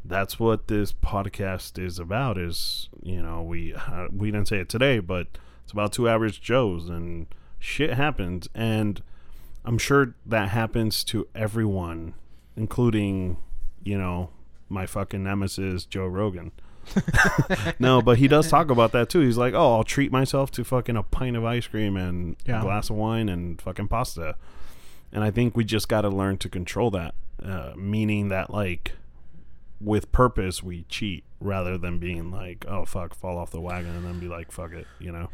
that's 0.03 0.39
what 0.39 0.67
this 0.67 0.91
podcast 0.93 1.77
is 1.77 1.99
about 1.99 2.37
is 2.37 2.87
you 3.03 3.21
know 3.21 3.43
we 3.43 3.73
uh, 3.73 4.07
we 4.15 4.31
didn't 4.31 4.47
say 4.47 4.57
it 4.57 4.69
today 4.69 4.97
but 4.99 5.27
it's 5.63 5.73
about 5.73 5.91
two 5.91 6.07
average 6.07 6.39
joes 6.41 6.87
and 6.87 7.27
shit 7.59 7.93
happens 7.93 8.47
and 8.55 9.03
i'm 9.65 9.77
sure 9.77 10.15
that 10.25 10.49
happens 10.49 11.03
to 11.03 11.27
everyone 11.35 12.13
including 12.55 13.37
you 13.83 13.97
know 13.97 14.29
my 14.69 14.85
fucking 14.85 15.21
nemesis 15.21 15.83
joe 15.83 16.07
rogan 16.07 16.53
no 17.79 18.01
but 18.01 18.17
he 18.19 18.27
does 18.27 18.49
talk 18.49 18.71
about 18.71 18.93
that 18.93 19.09
too 19.09 19.19
he's 19.19 19.37
like 19.37 19.53
oh 19.53 19.75
i'll 19.75 19.83
treat 19.83 20.13
myself 20.13 20.49
to 20.49 20.63
fucking 20.63 20.95
a 20.95 21.03
pint 21.03 21.35
of 21.35 21.43
ice 21.43 21.67
cream 21.67 21.97
and 21.97 22.37
Yeah. 22.45 22.59
a 22.61 22.63
glass 22.63 22.89
of 22.89 22.95
wine 22.95 23.27
and 23.27 23.61
fucking 23.61 23.89
pasta 23.89 24.35
and 25.11 25.23
i 25.23 25.31
think 25.31 25.55
we 25.55 25.63
just 25.63 25.87
got 25.89 26.01
to 26.01 26.09
learn 26.09 26.37
to 26.37 26.49
control 26.49 26.89
that 26.91 27.13
uh, 27.43 27.73
meaning 27.77 28.29
that 28.29 28.49
like 28.49 28.93
with 29.81 30.11
purpose 30.11 30.61
we 30.61 30.83
cheat 30.89 31.23
rather 31.39 31.77
than 31.77 31.99
being 31.99 32.29
like 32.31 32.65
oh 32.67 32.83
fuck 32.83 33.13
fall 33.15 33.37
off 33.37 33.49
the 33.51 33.61
wagon 33.61 33.95
and 33.95 34.03
then 34.05 34.19
be 34.19 34.27
like 34.27 34.51
fuck 34.51 34.73
it 34.73 34.85
you 34.99 35.09
know 35.11 35.29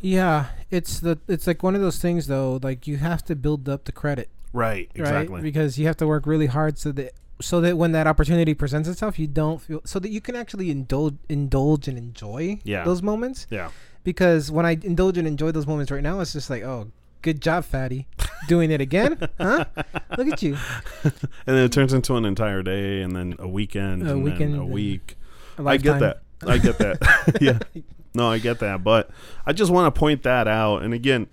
Yeah, 0.00 0.46
it's 0.70 1.00
the 1.00 1.18
it's 1.28 1.46
like 1.46 1.62
one 1.62 1.74
of 1.74 1.82
those 1.82 1.98
things 1.98 2.26
though. 2.26 2.58
Like 2.62 2.86
you 2.86 2.96
have 2.96 3.22
to 3.26 3.36
build 3.36 3.68
up 3.68 3.84
the 3.84 3.92
credit, 3.92 4.30
right 4.54 4.90
exactly 4.94 5.34
right? 5.34 5.42
Because 5.42 5.78
you 5.78 5.86
have 5.86 5.98
to 5.98 6.06
work 6.06 6.26
really 6.26 6.46
hard 6.46 6.78
so 6.78 6.92
that 6.92 7.12
so 7.42 7.60
that 7.60 7.76
when 7.76 7.92
that 7.92 8.06
opportunity 8.06 8.54
presents 8.54 8.88
itself, 8.88 9.18
you 9.18 9.26
don't 9.26 9.60
feel 9.60 9.82
so 9.84 9.98
that 9.98 10.08
you 10.08 10.22
can 10.22 10.34
actually 10.34 10.70
indulge 10.70 11.16
indulge 11.28 11.86
and 11.88 11.98
enjoy 11.98 12.58
Yeah. 12.64 12.84
those 12.84 13.02
moments. 13.02 13.46
yeah 13.50 13.68
Because 14.02 14.50
when 14.50 14.64
I 14.64 14.78
indulge 14.82 15.18
and 15.18 15.28
enjoy 15.28 15.52
those 15.52 15.66
moments 15.66 15.90
right 15.90 16.02
now, 16.02 16.20
it's 16.20 16.32
just 16.32 16.48
like, 16.48 16.62
oh, 16.62 16.90
good 17.22 17.40
job, 17.40 17.64
fatty, 17.64 18.06
doing 18.48 18.70
it 18.70 18.80
again, 18.80 19.28
huh? 19.38 19.64
Look 20.16 20.28
at 20.28 20.42
you, 20.42 20.56
and 21.04 21.12
then 21.46 21.58
it 21.64 21.72
turns 21.72 21.92
into 21.92 22.16
an 22.16 22.24
entire 22.24 22.62
day 22.62 23.02
and 23.02 23.14
then 23.14 23.34
a 23.38 23.48
weekend 23.48 24.06
A 24.06 24.12
and 24.12 24.24
weekend 24.24 24.54
then 24.54 24.60
a 24.60 24.66
week. 24.66 25.16
a 25.58 25.64
i 25.66 25.76
get 25.76 26.00
that. 26.00 26.22
I 26.46 26.58
get 26.58 26.78
that. 26.78 27.36
yeah. 27.40 27.58
No 28.14 28.28
i 28.30 28.38
get 28.38 28.58
that 28.58 28.82
but 28.82 29.08
i 29.46 29.52
just 29.52 29.70
want 29.70 29.94
to 29.94 29.96
point 29.98 30.22
that 30.24 30.48
out 30.48 30.78
and 30.82 30.92
again 30.92 31.28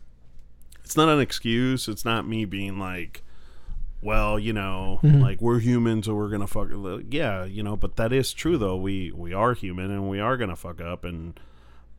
it's 0.83 0.95
not 0.95 1.09
an 1.09 1.19
excuse. 1.19 1.87
It's 1.89 2.05
not 2.05 2.27
me 2.27 2.45
being 2.45 2.77
like 2.79 3.23
well 4.01 4.37
you 4.37 4.53
know 4.53 4.99
Mhm. 5.03 5.21
like 5.21 5.41
we're 5.41 5.59
humans 5.59 6.05
so 6.05 6.13
we're 6.13 6.29
gonna 6.29 6.45
fuck 6.47 6.69
yeah 7.09 7.43
you 7.45 7.63
know 7.63 7.75
but 7.75 7.95
that 7.95 8.13
is 8.13 8.31
true 8.31 8.57
though. 8.57 8.77
We 8.77 9.11
we 9.11 9.33
are 9.33 9.53
human 9.53 9.89
and 9.91 10.07
we 10.09 10.19
are 10.19 10.37
gonna 10.37 10.55
fuck 10.55 10.79
up 10.79 11.03
and 11.03 11.39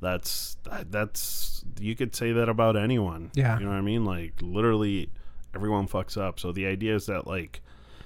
that's 0.01 0.57
that's 0.91 1.65
you 1.81 1.95
could 1.97 2.15
say 2.15 2.33
that 2.33 2.49
about 2.49 2.77
anyone. 2.77 3.31
Yeah. 3.35 3.59
you 3.59 3.65
know 3.65 3.71
what 3.71 3.79
i 3.79 3.83
mean? 3.83 4.05
Like 4.05 4.35
literally 4.41 5.11
everyone 5.55 5.89
fucks 5.89 6.17
up. 6.21 6.39
So 6.39 6.53
the 6.53 6.67
idea 6.67 6.95
is 6.95 7.07
that 7.07 7.27
like 7.27 7.61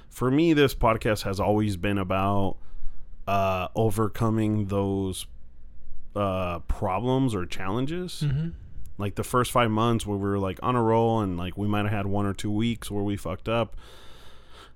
for 0.09 0.31
me 0.31 0.53
this 0.53 0.75
podcast 0.75 1.23
has 1.23 1.39
always 1.41 1.77
been 1.77 1.99
about 1.99 2.57
uh 3.27 3.69
overcoming 3.77 4.67
those 4.67 5.27
uh 6.17 6.59
problems 6.61 7.35
or 7.35 7.47
challenges. 7.47 8.23
Mm-hmm. 8.25 8.49
like 8.99 9.15
the 9.15 9.25
first 9.25 9.51
five 9.53 9.71
months 9.71 10.07
where 10.07 10.19
we 10.19 10.29
were 10.29 10.39
like 10.39 10.59
on 10.63 10.77
a 10.77 10.83
roll 10.83 11.21
and 11.21 11.37
like 11.37 11.57
we 11.57 11.67
might 11.69 11.85
have 11.85 11.93
had 11.93 12.07
one 12.07 12.27
or 12.27 12.35
two 12.35 12.51
weeks 12.51 12.91
where 12.91 13.03
we 13.05 13.17
fucked 13.17 13.49
up. 13.49 13.77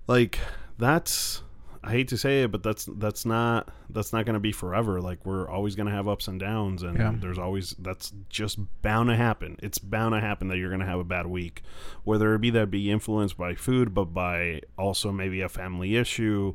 Like 0.07 0.39
that's 0.79 1.43
i 1.87 1.91
hate 1.91 2.09
to 2.09 2.19
say 2.19 2.43
it 2.43 2.51
but 2.51 2.63
that's 2.63 2.87
that's 2.99 3.25
not 3.25 3.69
that's 3.91 4.13
not 4.13 4.27
going 4.27 4.35
to 4.35 4.41
be 4.41 4.53
forever. 4.53 5.01
Like 5.01 5.25
we're 5.25 5.49
always 5.49 5.75
going 5.77 5.87
to 5.87 5.93
have 5.93 6.09
ups 6.09 6.27
and 6.29 6.39
downs 6.41 6.83
and 6.83 6.99
Yeah. 6.99 7.15
there's 7.19 7.39
always 7.39 7.75
that's 7.79 8.13
just 8.29 8.59
bound 8.83 9.09
to 9.09 9.17
happen. 9.17 9.57
It's 9.63 9.79
bound 9.79 10.13
to 10.15 10.21
happen 10.21 10.49
that 10.49 10.57
you're 10.59 10.69
going 10.71 10.81
to 10.81 10.87
have 10.87 10.99
a 10.99 11.05
bad 11.05 11.27
week 11.27 11.63
whether 12.05 12.35
it 12.35 12.41
be 12.41 12.51
that 12.51 12.71
be 12.71 12.91
influenced 12.91 13.37
by 13.39 13.55
food 13.55 13.95
but 13.95 14.07
by 14.07 14.61
also 14.77 15.13
maybe 15.13 15.41
a 15.41 15.49
family 15.49 15.97
issue. 15.97 16.55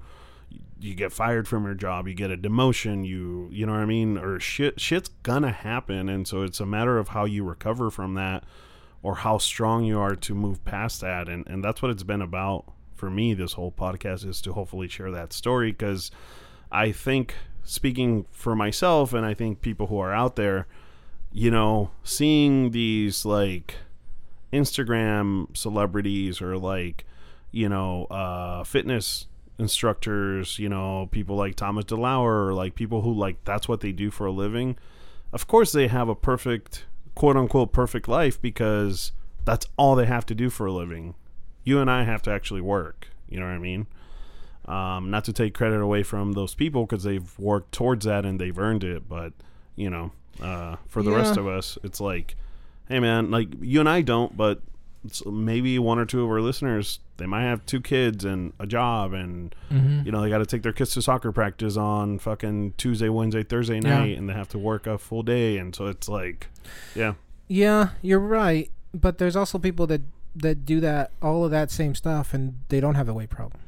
You 0.82 0.96
get 0.96 1.14
fired 1.14 1.48
from 1.48 1.64
your 1.64 1.76
job, 1.76 2.08
you 2.08 2.14
get 2.14 2.32
a 2.32 2.36
demotion, 2.38 3.06
you 3.08 3.48
you 3.52 3.66
know 3.66 3.72
what 3.74 3.82
I 3.82 3.86
mean, 3.86 4.18
or 4.18 4.40
shit 4.40 4.82
shit's 4.82 5.10
gonna 5.24 5.52
happen, 5.52 6.10
and 6.10 6.28
so 6.28 6.42
it's 6.42 6.60
a 6.60 6.66
matter 6.66 6.98
of 6.98 7.10
how 7.10 7.24
you 7.26 7.44
recover 7.46 7.90
from 7.90 8.16
that, 8.16 8.44
or 9.02 9.16
how 9.18 9.38
strong 9.38 9.86
you 9.86 9.98
are 10.00 10.16
to 10.16 10.36
move 10.36 10.66
past 10.66 11.00
that, 11.02 11.30
and 11.30 11.48
and 11.48 11.64
that's 11.64 11.82
what 11.82 11.92
it's 11.92 12.04
been 12.04 12.22
about 12.22 12.66
for 13.02 13.10
me. 13.10 13.34
This 13.34 13.54
whole 13.54 13.72
podcast 13.72 14.28
is 14.28 14.42
to 14.44 14.54
hopefully 14.54 14.88
share 14.88 15.10
that 15.10 15.34
story 15.34 15.72
because 15.72 16.12
I 16.72 16.92
think 16.92 17.34
speaking 17.64 18.28
for 18.32 18.56
myself, 18.56 19.12
and 19.12 19.26
I 19.26 19.34
think 19.34 19.62
people 19.62 19.88
who 19.88 19.98
are 19.98 20.14
out 20.14 20.36
there, 20.36 20.68
you 21.32 21.50
know, 21.50 21.90
seeing 22.04 22.70
these 22.70 23.26
like 23.26 23.78
Instagram 24.54 25.58
celebrities 25.58 26.44
or 26.44 26.60
like 26.60 27.06
you 27.52 27.68
know 27.68 28.06
uh, 28.06 28.64
fitness 28.64 29.26
instructors, 29.58 30.60
you 30.60 30.70
know, 30.70 31.10
people 31.12 31.36
like 31.36 31.56
Thomas 31.56 31.86
DeLauer 31.86 32.50
or 32.50 32.54
like 32.54 32.76
people 32.76 33.02
who 33.02 33.12
like 33.12 33.44
that's 33.46 33.68
what 33.68 33.80
they 33.82 33.92
do 33.92 34.12
for 34.12 34.28
a 34.28 34.32
living. 34.32 34.78
Of 35.34 35.48
course, 35.48 35.72
they 35.72 35.88
have 35.88 36.08
a 36.08 36.16
perfect, 36.16 36.86
quote 37.16 37.36
unquote, 37.36 37.74
perfect 37.74 38.08
life 38.08 38.40
because 38.40 39.12
that's 39.44 39.66
all 39.76 39.96
they 39.96 40.06
have 40.06 40.28
to 40.28 40.36
do 40.36 40.52
for 40.52 40.68
a 40.68 40.72
living. 40.72 41.16
You 41.64 41.80
and 41.80 41.90
I 41.90 42.04
have 42.04 42.22
to 42.24 42.32
actually 42.32 42.62
work. 42.62 43.08
You 43.30 43.40
know 43.40 43.46
what 43.46 43.54
I 43.54 43.60
mean? 43.60 43.88
Um, 44.66 45.10
not 45.10 45.24
to 45.26 45.34
take 45.34 45.54
credit 45.54 45.82
away 45.82 46.04
from 46.04 46.34
those 46.34 46.54
people 46.54 46.86
because 46.86 47.04
they've 47.04 47.38
worked 47.40 47.72
towards 47.72 48.06
that 48.06 48.26
and 48.26 48.40
they've 48.40 48.58
earned 48.58 48.84
it, 48.84 49.10
but 49.10 49.34
you 49.76 49.90
know, 49.90 50.12
uh, 50.42 50.76
for 50.88 51.02
the 51.02 51.12
rest 51.12 51.38
of 51.38 51.48
us, 51.48 51.78
it's 51.84 52.00
like, 52.00 52.36
hey 52.88 53.00
man, 53.00 53.32
like 53.32 53.48
you 53.60 53.80
and 53.80 53.90
I 53.90 54.02
don't, 54.02 54.36
but 54.38 54.62
maybe 55.26 55.80
one 55.80 55.98
or 55.98 56.06
two 56.06 56.24
of 56.24 56.30
our 56.30 56.40
listeners 56.42 57.00
they 57.18 57.26
might 57.26 57.42
have 57.42 57.66
two 57.66 57.82
kids 57.82 58.24
and 58.24 58.54
a 58.60 58.68
job 58.68 59.14
and 59.14 59.56
Mm-hmm. 59.72 60.06
you 60.06 60.12
know 60.12 60.22
they 60.22 60.30
got 60.30 60.38
to 60.40 60.46
take 60.46 60.62
their 60.62 60.74
kids 60.74 60.92
to 60.94 61.02
soccer 61.02 61.32
practice 61.32 61.76
on 61.76 62.20
fucking 62.20 62.74
Tuesday, 62.78 63.10
Wednesday, 63.10 63.42
Thursday 63.42 63.76
Yeah. 63.76 63.98
night 63.98 64.18
and 64.20 64.30
they 64.30 64.34
have 64.34 64.50
to 64.50 64.60
work 64.60 64.86
a 64.86 65.00
full 65.00 65.24
day 65.24 65.58
and 65.58 65.74
so 65.76 65.88
it's 65.88 66.08
like 66.08 66.50
yeah. 66.94 67.14
Yeah, 67.48 67.90
you're 68.04 68.20
right. 68.20 68.70
But 68.94 69.18
there's 69.18 69.36
also 69.36 69.58
people 69.58 69.88
that 69.88 70.02
that 70.36 70.66
do 70.66 70.80
that 70.80 71.12
all 71.22 71.44
of 71.46 71.52
that 71.52 71.70
same 71.72 71.94
stuff 71.96 72.34
and 72.34 72.56
they 72.70 72.80
don't 72.80 72.96
have 72.96 73.10
a 73.10 73.14
weight 73.14 73.30
problem. 73.30 73.60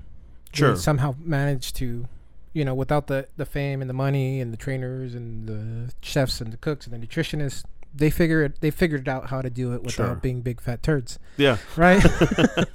They 0.53 0.57
Sure. 0.59 0.76
somehow 0.76 1.16
manage 1.20 1.74
to, 1.74 2.07
you 2.53 2.64
know, 2.66 2.74
without 2.76 3.07
the 3.07 3.28
the 3.38 3.45
fame 3.45 3.82
and 3.82 3.89
the 3.89 3.93
money 3.93 4.39
and 4.39 4.53
the 4.53 4.57
trainers 4.57 5.16
and 5.16 5.47
the 5.47 5.93
chefs 6.01 6.39
and 6.41 6.53
the 6.53 6.57
cooks 6.57 6.86
and 6.88 6.93
the 6.93 7.05
nutritionists, 7.05 7.64
they 7.95 8.09
figure 8.09 8.43
it. 8.43 8.59
They 8.61 8.72
figured 8.72 9.07
out 9.09 9.30
how 9.30 9.41
to 9.41 9.49
do 9.49 9.74
it 9.74 9.84
without 9.84 10.05
Sure. 10.07 10.16
being 10.16 10.41
big 10.41 10.61
fat 10.61 10.82
turds, 10.84 11.20
Yeah. 11.38 11.57
right? 11.76 12.03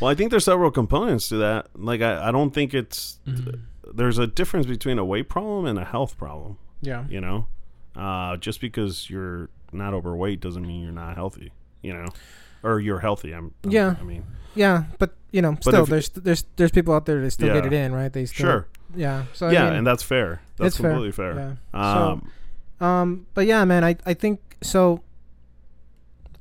well, 0.00 0.10
I 0.10 0.14
think 0.14 0.30
there's 0.30 0.44
several 0.44 0.70
components 0.70 1.28
to 1.28 1.36
that. 1.36 1.68
Like 1.74 2.00
I, 2.02 2.28
I 2.28 2.30
don't 2.32 2.50
think 2.52 2.74
it's 2.74 3.18
there's 3.92 4.18
a 4.18 4.26
difference 4.26 4.66
between 4.66 4.98
a 4.98 5.04
weight 5.04 5.28
problem 5.28 5.66
and 5.66 5.78
a 5.78 5.84
health 5.84 6.16
problem, 6.18 6.56
yeah. 6.80 7.04
you 7.08 7.20
know? 7.20 7.46
Uh, 7.94 8.36
just 8.38 8.60
because 8.60 9.08
you're 9.08 9.50
not 9.72 9.94
overweight 9.94 10.40
doesn't 10.40 10.66
mean 10.66 10.82
you're 10.82 10.90
not 10.92 11.14
healthy, 11.14 11.52
you 11.82 11.92
know? 11.92 12.06
Or 12.64 12.80
you're 12.80 12.98
healthy. 12.98 13.32
I'm, 13.32 13.52
I'm- 13.62 13.70
Yeah. 13.72 13.94
I 14.00 14.02
mean, 14.02 14.24
Yeah, 14.56 14.84
but 14.98 15.14
you 15.30 15.42
know, 15.42 15.56
still 15.60 15.82
if- 15.84 15.88
there's 15.88 16.08
there's 16.10 16.44
there's 16.56 16.70
people 16.72 16.94
out 16.94 17.06
there 17.06 17.20
that 17.20 17.30
still 17.30 17.52
get 17.54 17.66
it 17.66 17.72
in, 17.72 17.92
right? 17.92 18.12
They 18.12 18.24
still 18.26 18.46
sure. 18.46 18.68
Yeah. 18.96 19.24
So 19.32 19.46
I 19.48 19.52
yeah, 19.52 19.64
mean, 19.66 19.74
and 19.78 19.86
that's 19.86 20.02
fair. 20.02 20.40
That's 20.56 20.68
it's 20.68 20.76
fair. 20.78 20.90
completely 20.92 21.12
fair. 21.12 21.56
Yeah. 21.74 22.08
Um, 22.10 22.30
Um, 22.80 23.26
but 23.34 23.46
yeah, 23.46 23.64
man, 23.64 23.84
I, 23.84 23.96
I 24.06 24.14
think 24.14 24.40
so. 24.62 25.02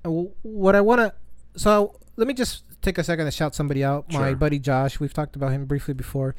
What 0.03 0.75
I 0.75 0.81
want 0.81 0.99
to, 0.99 1.13
so 1.59 1.95
let 2.17 2.27
me 2.27 2.33
just 2.33 2.63
take 2.81 2.97
a 2.97 3.03
second 3.03 3.25
to 3.25 3.31
shout 3.31 3.55
somebody 3.55 3.83
out. 3.83 4.11
My 4.11 4.33
buddy 4.33 4.59
Josh. 4.59 4.99
We've 4.99 5.13
talked 5.13 5.35
about 5.35 5.51
him 5.51 5.65
briefly 5.65 5.93
before. 5.93 6.35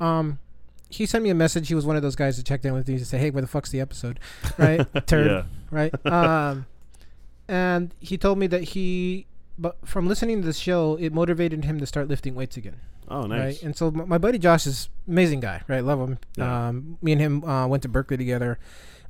Um, 0.00 0.38
he 0.90 1.06
sent 1.06 1.24
me 1.24 1.30
a 1.30 1.34
message. 1.34 1.68
He 1.68 1.74
was 1.74 1.86
one 1.86 1.96
of 1.96 2.02
those 2.02 2.14
guys 2.16 2.36
that 2.36 2.44
checked 2.46 2.64
in 2.66 2.74
with 2.74 2.86
me 2.88 2.98
to 2.98 3.04
say, 3.06 3.18
"Hey, 3.18 3.30
where 3.30 3.40
the 3.40 3.46
fuck's 3.48 3.70
the 3.70 3.80
episode?" 3.80 4.20
Right? 4.58 4.86
Turd. 5.06 5.26
yeah. 5.30 5.42
right? 5.70 6.06
Um, 6.06 6.66
and 7.48 7.94
he 8.00 8.16
told 8.18 8.38
me 8.38 8.46
that 8.48 8.62
he, 8.64 9.26
but 9.58 9.76
from 9.84 10.06
listening 10.08 10.40
to 10.42 10.46
the 10.46 10.52
show, 10.52 10.96
it 11.00 11.12
motivated 11.12 11.64
him 11.64 11.78
to 11.80 11.86
start 11.86 12.08
lifting 12.08 12.34
weights 12.34 12.56
again, 12.56 12.76
Oh, 13.08 13.22
nice. 13.26 13.38
right? 13.40 13.62
And 13.62 13.76
so 13.76 13.90
my, 13.90 14.18
buddy 14.18 14.38
Josh 14.38 14.66
is 14.66 14.88
amazing 15.08 15.40
guy, 15.40 15.62
right? 15.68 15.84
Love 15.84 16.00
him. 16.00 16.18
Yeah. 16.36 16.68
Um, 16.68 16.98
me 17.02 17.12
and 17.12 17.20
him 17.20 17.44
uh, 17.44 17.66
went 17.66 17.82
to 17.84 17.88
Berkeley 17.88 18.16
together. 18.16 18.58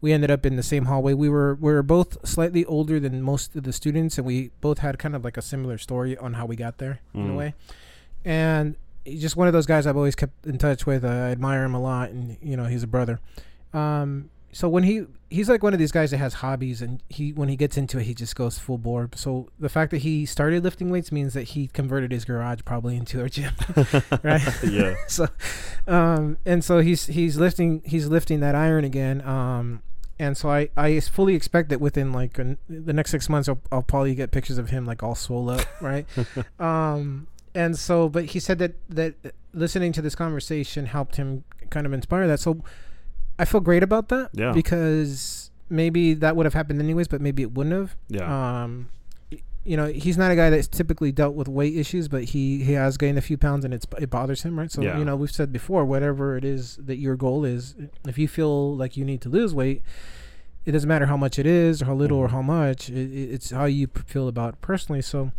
We 0.03 0.13
ended 0.13 0.31
up 0.31 0.45
in 0.45 0.57
the 0.57 0.63
same 0.63 0.85
hallway. 0.85 1.15
We 1.15 1.29
were 1.31 1.55
we 1.55 1.73
were 1.73 1.83
both 1.83 2.19
slightly 2.29 2.65
older 2.67 3.01
than 3.01 3.23
most 3.23 3.57
of 3.57 3.63
the 3.65 3.73
students, 3.73 4.19
and 4.19 4.27
we 4.27 4.51
both 4.61 4.79
had 4.81 4.99
kind 4.99 5.17
of 5.17 5.25
like 5.25 5.39
a 5.39 5.43
similar 5.43 5.79
story 5.79 6.17
on 6.19 6.35
how 6.35 6.45
we 6.45 6.55
got 6.55 6.77
there 6.79 7.01
in 7.15 7.31
a 7.31 7.33
Mm. 7.33 7.37
way. 7.37 7.55
And 8.25 8.77
he's 9.07 9.23
just 9.23 9.37
one 9.37 9.47
of 9.47 9.55
those 9.55 9.65
guys 9.67 9.87
I've 9.87 9.97
always 9.97 10.15
kept 10.15 10.47
in 10.47 10.59
touch 10.59 10.85
with. 10.85 11.03
Uh, 11.03 11.09
I 11.09 11.31
admire 11.31 11.65
him 11.65 11.75
a 11.75 11.81
lot, 11.81 12.11
and 12.11 12.37
you 12.43 12.57
know 12.59 12.67
he's 12.67 12.83
a 12.83 12.87
brother. 12.87 13.21
Um, 13.73 14.29
so 14.53 14.69
when 14.69 14.85
he 14.85 15.05
he's 15.29 15.49
like 15.49 15.63
one 15.63 15.73
of 15.73 15.79
these 15.79 15.93
guys 15.93 16.11
that 16.13 16.19
has 16.19 16.35
hobbies, 16.35 16.81
and 16.81 17.03
he 17.09 17.33
when 17.33 17.49
he 17.49 17.57
gets 17.57 17.77
into 17.77 17.99
it, 17.99 18.05
he 18.05 18.15
just 18.15 18.35
goes 18.37 18.59
full 18.59 18.79
bore. 18.79 19.11
So 19.15 19.49
the 19.59 19.69
fact 19.69 19.91
that 19.91 19.99
he 19.99 20.25
started 20.25 20.65
lifting 20.65 20.91
weights 20.91 21.13
means 21.13 21.35
that 21.35 21.43
he 21.45 21.69
converted 21.69 22.13
his 22.13 22.25
garage 22.25 22.61
probably 22.65 22.97
into 22.97 23.23
a 23.23 23.29
gym, 23.29 23.53
right? 24.23 24.43
yeah. 24.65 24.95
so, 25.09 25.29
um, 25.87 26.39
and 26.47 26.65
so 26.65 26.79
he's 26.79 27.07
he's 27.07 27.37
lifting 27.37 27.83
he's 27.85 28.09
lifting 28.09 28.41
that 28.41 28.55
iron 28.55 28.85
again. 28.85 29.21
Um, 29.23 29.83
and 30.19 30.37
so 30.37 30.51
I 30.51 30.71
I 30.77 31.01
fully 31.01 31.35
expect 31.35 31.69
that 31.69 31.81
within 31.81 32.13
like 32.13 32.39
an, 32.39 32.59
the 32.69 32.93
next 32.93 33.11
six 33.11 33.29
months 33.29 33.49
I'll, 33.49 33.61
I'll 33.71 33.83
probably 33.83 34.15
get 34.15 34.31
pictures 34.31 34.59
of 34.59 34.71
him 34.71 34.87
like 34.87 35.03
all 35.03 35.15
swole 35.15 35.51
up, 35.51 35.67
right? 35.83 36.07
um, 36.59 37.27
and 37.55 37.77
so 37.77 38.09
but 38.09 38.27
he 38.27 38.41
said 38.41 38.59
that 38.59 38.75
that 38.89 39.15
listening 39.53 39.93
to 39.93 40.03
this 40.03 40.15
conversation 40.15 40.87
helped 40.87 41.17
him 41.17 41.45
kind 41.71 41.87
of 41.87 41.93
inspire 41.93 42.27
that. 42.27 42.41
So 42.41 42.63
I 43.39 43.45
feel 43.45 43.61
great 43.61 43.83
about 43.83 44.09
that. 44.09 44.31
Yeah. 44.33 44.53
Because 44.53 45.51
maybe 45.69 46.15
that 46.15 46.37
would 46.37 46.47
have 46.47 46.55
happened 46.55 46.81
anyways, 46.81 47.09
but 47.09 47.21
maybe 47.21 47.43
it 47.43 47.53
wouldn't 47.53 47.75
have 47.75 47.97
Yeah. 48.09 48.63
um 48.63 48.89
you 49.65 49.77
know 49.77 49.87
he's 49.87 50.17
not 50.17 50.31
a 50.31 50.37
guy 50.37 50.49
that's 50.49 50.69
typically 50.69 51.11
dealt 51.11 51.35
with 51.35 51.49
weight 51.49 51.77
issues 51.77 52.07
but 52.07 52.23
he 52.23 52.63
he 52.63 52.75
has 52.75 52.97
gained 52.97 53.19
a 53.19 53.21
few 53.21 53.37
pounds 53.37 53.65
and 53.65 53.75
it's 53.75 53.85
it 53.99 54.09
bothers 54.09 54.43
him 54.45 54.57
right 54.57 54.71
so 54.71 54.81
Yeah. 54.81 54.97
you 54.97 55.05
know 55.05 55.17
we've 55.17 55.29
said 55.33 55.53
before 55.53 55.85
whatever 55.85 56.37
it 56.37 56.45
is 56.45 56.77
that 56.85 56.99
your 56.99 57.17
goal 57.17 57.45
is 57.45 57.75
if 58.07 58.17
you 58.17 58.29
feel 58.29 58.77
like 58.77 58.97
you 58.97 59.05
need 59.05 59.21
to 59.23 59.29
lose 59.29 59.53
weight 59.57 59.83
it 60.65 60.71
doesn't 60.71 60.87
matter 60.89 61.07
how 61.07 61.17
much 61.17 61.37
it 61.37 61.47
is 61.47 61.83
or 61.83 61.87
how 61.87 61.95
little 61.95 62.17
or 62.19 62.29
Mhm. 62.29 62.31
how 62.31 62.43
much 62.43 62.89
it, 62.91 63.13
it- 63.13 63.31
it's 63.35 63.51
how 63.51 63.65
you 63.65 63.89
feel 64.07 64.29
about 64.29 64.55
it 64.55 64.61
personally 64.61 65.03
so 65.03 65.33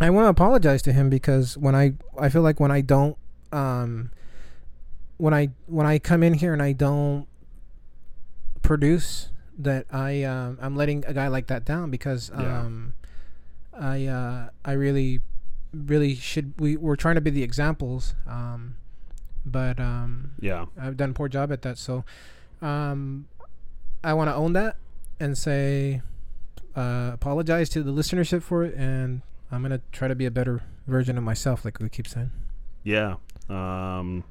i 0.00 0.08
want 0.08 0.26
to 0.26 0.28
apologize 0.28 0.80
to 0.82 0.92
him 0.92 1.10
because 1.10 1.58
when 1.58 1.74
i 1.74 1.94
i 2.16 2.28
feel 2.28 2.42
like 2.42 2.60
when 2.60 2.70
i 2.70 2.80
don't 2.80 3.16
um 3.50 4.12
when 5.18 5.34
i 5.34 5.48
when 5.66 5.86
i 5.86 5.98
come 5.98 6.22
in 6.22 6.32
here 6.34 6.52
and 6.52 6.62
i 6.62 6.72
don't 6.72 7.26
produce 8.62 9.30
that 9.58 9.86
I 9.90 10.22
um, 10.22 10.58
I'm 10.60 10.76
letting 10.76 11.04
a 11.06 11.12
guy 11.12 11.26
like 11.28 11.48
that 11.48 11.64
down 11.64 11.90
because 11.90 12.30
Yeah. 12.30 12.60
um, 12.60 12.94
I 13.78 14.06
uh, 14.06 14.48
I 14.64 14.72
really 14.72 15.20
really 15.74 16.14
should 16.14 16.54
we 16.60 16.76
we're 16.76 16.96
trying 16.96 17.16
to 17.16 17.20
be 17.20 17.30
the 17.30 17.42
examples 17.42 18.14
um, 18.26 18.76
but 19.44 19.78
um, 19.80 20.32
yeah. 20.40 20.66
I've 20.80 20.96
done 20.96 21.10
a 21.10 21.12
poor 21.12 21.28
job 21.28 21.50
at 21.52 21.62
that 21.62 21.78
so 21.78 22.04
um, 22.62 23.26
I 24.04 24.14
want 24.14 24.30
to 24.30 24.34
own 24.34 24.52
that 24.54 24.76
and 25.20 25.36
say 25.36 26.02
uh, 26.76 27.10
apologize 27.14 27.68
to 27.70 27.82
the 27.82 27.90
listenership 27.92 28.42
for 28.42 28.64
it 28.64 28.74
and 28.76 29.22
I'm 29.50 29.62
gonna 29.62 29.80
try 29.92 30.06
to 30.08 30.14
be 30.14 30.26
a 30.26 30.30
better 30.30 30.62
version 30.86 31.18
of 31.18 31.24
myself 31.24 31.64
like 31.64 31.80
we 31.80 31.88
keep 31.88 32.06
saying 32.06 32.30
Yeah. 32.84 33.16
Um, 33.48 34.24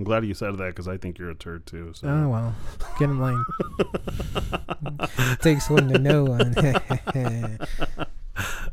I'm 0.00 0.04
glad 0.04 0.24
you 0.24 0.32
said 0.32 0.56
that 0.56 0.68
because 0.68 0.88
I 0.88 0.96
think 0.96 1.18
you're 1.18 1.28
a 1.28 1.34
turd 1.34 1.66
too. 1.66 1.92
So. 1.94 2.08
oh 2.08 2.30
well 2.30 2.54
get 2.98 3.10
in 3.10 3.18
line 3.18 3.44
takes 5.42 5.68
one 5.68 5.90
to 5.90 5.98
know 5.98 6.24
one 6.24 6.54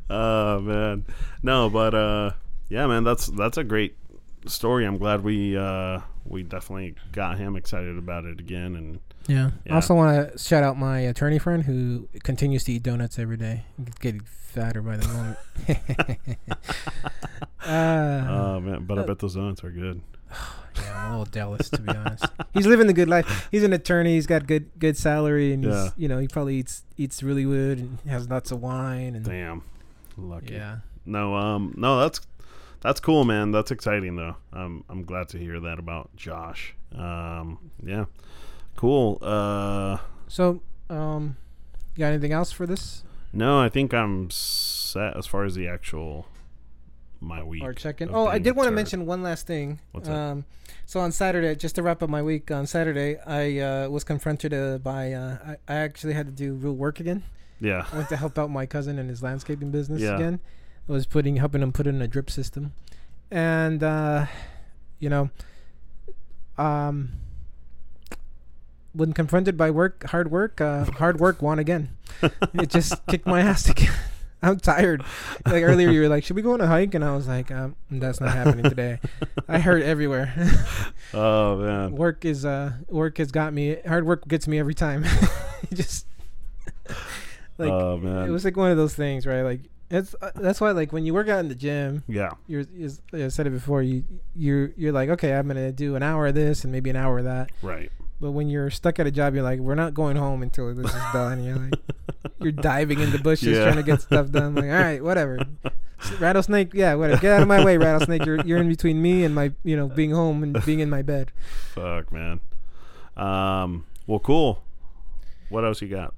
oh 0.10 0.62
man, 0.62 1.06
no, 1.44 1.70
but 1.70 1.94
uh, 1.94 2.32
yeah, 2.70 2.88
man, 2.88 3.04
that's 3.04 3.28
that's 3.28 3.58
a 3.58 3.66
great 3.66 3.98
story. 4.46 4.86
I'm 4.86 4.98
glad 4.98 5.26
we 5.26 5.58
uh 5.58 6.00
we 6.24 6.44
definitely 6.44 6.96
got 7.12 7.38
him 7.38 7.58
excited 7.58 7.98
about 7.98 8.24
it 8.24 8.40
again, 8.40 8.78
and 8.78 9.02
Yeah. 9.28 9.52
Yeah. 9.66 9.74
I 9.74 9.76
also 9.76 9.96
want 9.96 10.32
to 10.32 10.38
shout 10.38 10.64
out 10.64 10.78
my 10.78 11.00
attorney 11.00 11.40
friend 11.40 11.64
who 11.64 12.08
continues 12.24 12.64
to 12.66 12.72
eat 12.72 12.84
donuts 12.84 13.20
every 13.20 13.36
day. 13.36 13.66
Getting 14.00 14.22
fatter 14.22 14.82
by 14.82 14.96
the 14.96 15.08
moment. 15.10 15.38
uh, 17.66 18.28
oh 18.30 18.62
man, 18.62 18.86
but 18.86 19.00
I 19.00 19.04
bet 19.04 19.20
those 19.20 19.36
donuts 19.36 19.62
are 19.66 19.72
good. 19.72 20.02
yeah, 20.82 21.06
I'm 21.06 21.14
a 21.14 21.20
little 21.20 21.32
jealous 21.32 21.70
to 21.70 21.82
be 21.82 21.90
honest. 21.90 22.26
He's 22.54 22.66
living 22.68 22.88
the 22.88 22.94
good 22.94 23.08
life. 23.08 23.48
He's 23.52 23.64
an 23.64 23.74
attorney. 23.74 24.16
He's 24.16 24.28
got 24.28 24.48
good 24.48 24.70
good 24.80 24.98
salary, 24.98 25.54
and 25.54 25.64
he's 25.64 25.92
you 25.98 26.08
know 26.08 26.20
he 26.20 26.28
probably 26.28 26.56
eats 26.56 26.84
eats 26.98 27.24
really 27.24 27.44
good 27.44 27.80
and 27.80 28.00
has 28.08 28.30
lots 28.30 28.52
of 28.52 28.62
wine 28.62 29.16
and 29.16 29.26
Damn, 29.26 29.64
lucky. 30.18 30.54
yeah. 30.54 30.78
No, 31.06 31.36
um, 31.36 31.74
no, 31.78 32.00
that's 32.00 32.22
that's 32.82 33.00
cool, 33.00 33.24
man. 33.24 33.52
That's 33.52 33.72
exciting 33.72 34.16
though. 34.16 34.36
I'm 34.54 34.84
I'm 34.90 35.04
glad 35.04 35.30
to 35.30 35.38
hear 35.38 35.60
that 35.60 35.80
about 35.80 36.16
Josh. 36.16 36.76
Um, 36.96 37.72
yeah, 37.84 38.06
cool. 38.76 39.18
Uh, 39.22 39.98
So 40.28 40.62
um, 40.90 41.38
you 41.96 42.00
got 42.02 42.08
anything 42.08 42.32
else 42.34 42.52
for 42.52 42.66
this 42.66 43.04
no, 43.34 43.60
I 43.60 43.70
think 43.70 43.94
I'm 43.94 44.30
set 44.32 45.16
as 45.18 45.28
far 45.28 45.44
as 45.44 45.54
the 45.56 45.68
actual 45.68 46.28
my 47.20 47.44
week. 47.44 47.64
or 47.64 47.74
check 47.74 48.02
in? 48.02 48.10
Oh, 48.14 48.28
I 48.28 48.40
did 48.40 48.56
want 48.56 48.68
to 48.68 48.72
mention 48.72 49.06
one 49.06 49.22
last 49.24 49.48
thing. 49.48 49.80
What's 49.92 50.08
that? 50.08 50.16
um, 50.16 50.46
so 50.86 51.00
on 51.00 51.12
Saturday, 51.12 51.56
just 51.56 51.76
to 51.76 51.84
wrap 51.84 52.02
up 52.04 52.10
my 52.10 52.22
week, 52.22 52.50
on 52.52 52.66
Saturday 52.66 53.18
I 53.26 53.60
uh, 53.60 53.90
was 53.90 54.04
confronted 54.04 54.54
uh, 54.54 54.78
by 54.78 55.14
uh, 55.14 55.38
I, 55.68 55.74
I 55.74 55.76
actually 55.78 56.14
had 56.14 56.26
to 56.28 56.32
do 56.32 56.54
real 56.54 56.74
work 56.76 57.00
again. 57.00 57.24
Yeah, 57.60 57.86
I 57.92 57.98
went 57.98 58.10
to 58.10 58.18
help 58.18 58.38
out 58.38 58.50
my 58.52 58.66
cousin 58.66 59.00
in 59.00 59.08
his 59.10 59.24
landscaping 59.24 59.72
business 59.72 60.02
Yeah. 60.02 60.16
again. 60.16 60.40
I 60.88 60.92
was 60.92 61.06
putting 61.06 61.36
helping 61.38 61.62
him 61.62 61.72
put 61.72 61.88
in 61.88 62.02
a 62.02 62.08
drip 62.08 62.30
system, 62.30 62.74
and 63.32 63.84
uh, 63.84 64.28
you 65.00 65.10
know, 65.10 65.30
um, 66.58 67.10
when 68.94 69.14
confronted 69.14 69.58
by 69.58 69.70
work, 69.72 70.06
hard 70.10 70.32
work, 70.32 70.62
uh, 70.62 70.86
hard 70.86 71.20
work 71.20 71.42
won 71.42 71.60
again. 71.60 71.90
it 72.54 72.70
just 72.70 73.06
kicked 73.08 73.26
my 73.28 73.42
ass 73.42 73.68
again. 73.70 73.92
I'm 74.44 74.60
tired. 74.60 75.04
Like 75.46 75.64
earlier, 75.64 75.90
you 75.90 76.02
were 76.02 76.10
like, 76.10 76.24
"Should 76.24 76.36
we 76.36 76.42
go 76.42 76.54
on 76.54 76.62
a 76.62 76.68
hike?" 76.68 76.94
And 76.94 77.04
I 77.04 77.16
was 77.16 77.28
like, 77.28 77.50
um, 77.52 77.76
"That's 77.90 78.22
not 78.22 78.34
happening 78.34 78.64
today." 78.64 79.00
I 79.48 79.60
hurt 79.60 79.82
everywhere. 79.82 80.34
oh 81.14 81.58
man, 81.58 81.92
work 81.94 82.24
is 82.24 82.46
uh, 82.46 82.74
work 82.88 83.18
has 83.18 83.32
got 83.32 83.54
me. 83.54 83.78
Hard 83.88 84.06
work 84.06 84.28
gets 84.28 84.48
me 84.48 84.60
every 84.60 84.76
time. 84.76 85.06
Just 85.74 86.06
like 87.58 87.72
oh 87.72 87.98
man, 87.98 88.28
it 88.28 88.32
was 88.32 88.46
like 88.46 88.56
one 88.56 88.70
of 88.70 88.78
those 88.78 88.94
things, 88.94 89.26
right? 89.26 89.42
Like 89.42 89.62
it's 89.90 90.16
uh, 90.22 90.32
that's 90.36 90.62
why 90.62 90.72
like 90.72 90.92
when 90.92 91.06
you 91.06 91.14
work 91.14 91.30
out 91.30 91.40
in 91.40 91.48
the 91.48 91.56
gym, 91.56 92.04
yeah, 92.08 92.32
you're 92.46 92.66
I 93.14 93.30
said 93.30 93.48
it 93.48 93.52
before, 93.52 93.82
you 93.82 94.04
you're 94.36 94.72
you're 94.78 94.92
like, 94.92 95.10
okay, 95.10 95.34
I'm 95.34 95.48
gonna 95.48 95.72
do 95.72 95.96
an 95.96 96.04
hour 96.04 96.28
of 96.28 96.36
this 96.36 96.64
and 96.64 96.72
maybe 96.72 96.90
an 96.90 96.96
hour 96.96 97.20
of 97.20 97.26
that. 97.26 97.52
right. 97.62 97.92
But 98.20 98.32
when 98.32 98.50
you're 98.50 98.70
stuck 98.72 98.98
at 99.00 99.06
a 99.08 99.12
job, 99.12 99.36
you're 99.36 99.44
like, 99.44 99.60
we're 99.60 99.76
not 99.76 99.94
going 99.94 100.18
home 100.18 100.42
until 100.42 100.74
this 100.74 100.88
is 100.94 101.02
done. 101.14 101.44
You're 101.44 101.56
like, 101.58 101.74
you're 102.40 102.52
diving 102.52 103.00
into 103.00 103.20
bushes 103.22 103.56
Yeah. 103.56 103.64
trying 103.66 103.76
to 103.76 103.84
get 103.84 104.02
stuff 104.02 104.32
done. 104.32 104.56
Like, 104.56 104.66
all 104.66 104.70
right, 104.72 105.04
whatever. 105.04 105.40
Rattlesnake, 106.20 106.74
yeah, 106.74 106.96
whatever. 106.96 107.22
Get 107.22 107.32
out 107.34 107.42
of 107.44 107.48
my 107.48 107.64
way, 107.64 107.78
rattlesnake. 107.78 108.26
You're 108.26 108.42
you're 108.46 108.58
in 108.60 108.68
between 108.70 109.02
me 109.02 109.24
and 109.24 109.34
my, 109.36 109.52
you 109.64 109.76
know, 109.76 109.88
being 109.88 110.12
home 110.12 110.42
and 110.44 110.64
being 110.66 110.80
in 110.80 110.90
my 110.90 111.02
bed. 111.02 111.32
Fuck 111.74 112.12
man. 112.12 112.40
Um, 113.16 113.86
well, 114.06 114.20
cool. 114.20 114.64
What 115.50 115.64
else 115.64 115.82
you 115.82 115.88
got? 115.88 116.14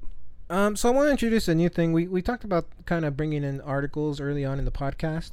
Um, 0.49 0.75
so 0.75 0.89
I 0.89 0.91
want 0.91 1.07
to 1.07 1.11
introduce 1.11 1.47
a 1.47 1.55
new 1.55 1.69
thing. 1.69 1.93
We 1.93 2.07
we 2.07 2.21
talked 2.21 2.43
about 2.43 2.65
kind 2.85 3.05
of 3.05 3.15
bringing 3.15 3.43
in 3.43 3.61
articles 3.61 4.19
early 4.19 4.43
on 4.43 4.57
in 4.59 4.65
the 4.65 4.71
podcast, 4.71 5.31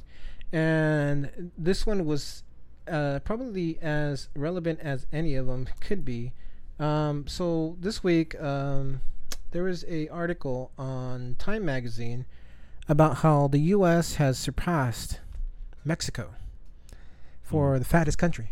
and 0.53 1.51
this 1.57 1.85
one 1.85 2.05
was 2.05 2.43
uh, 2.87 3.19
probably 3.25 3.77
as 3.81 4.29
relevant 4.35 4.79
as 4.81 5.05
any 5.11 5.35
of 5.35 5.47
them 5.47 5.67
could 5.81 6.05
be. 6.05 6.33
Um, 6.79 7.25
so 7.27 7.75
this 7.79 8.03
week, 8.03 8.39
um, 8.41 9.01
there 9.51 9.63
was 9.63 9.83
a 9.87 10.07
article 10.09 10.71
on 10.77 11.35
Time 11.39 11.65
Magazine 11.65 12.25
about 12.87 13.17
how 13.17 13.47
the 13.47 13.59
U.S. 13.75 14.15
has 14.15 14.37
surpassed 14.37 15.19
Mexico 15.83 16.33
for 17.41 17.79
the 17.79 17.85
fattest 17.85 18.17
country 18.17 18.51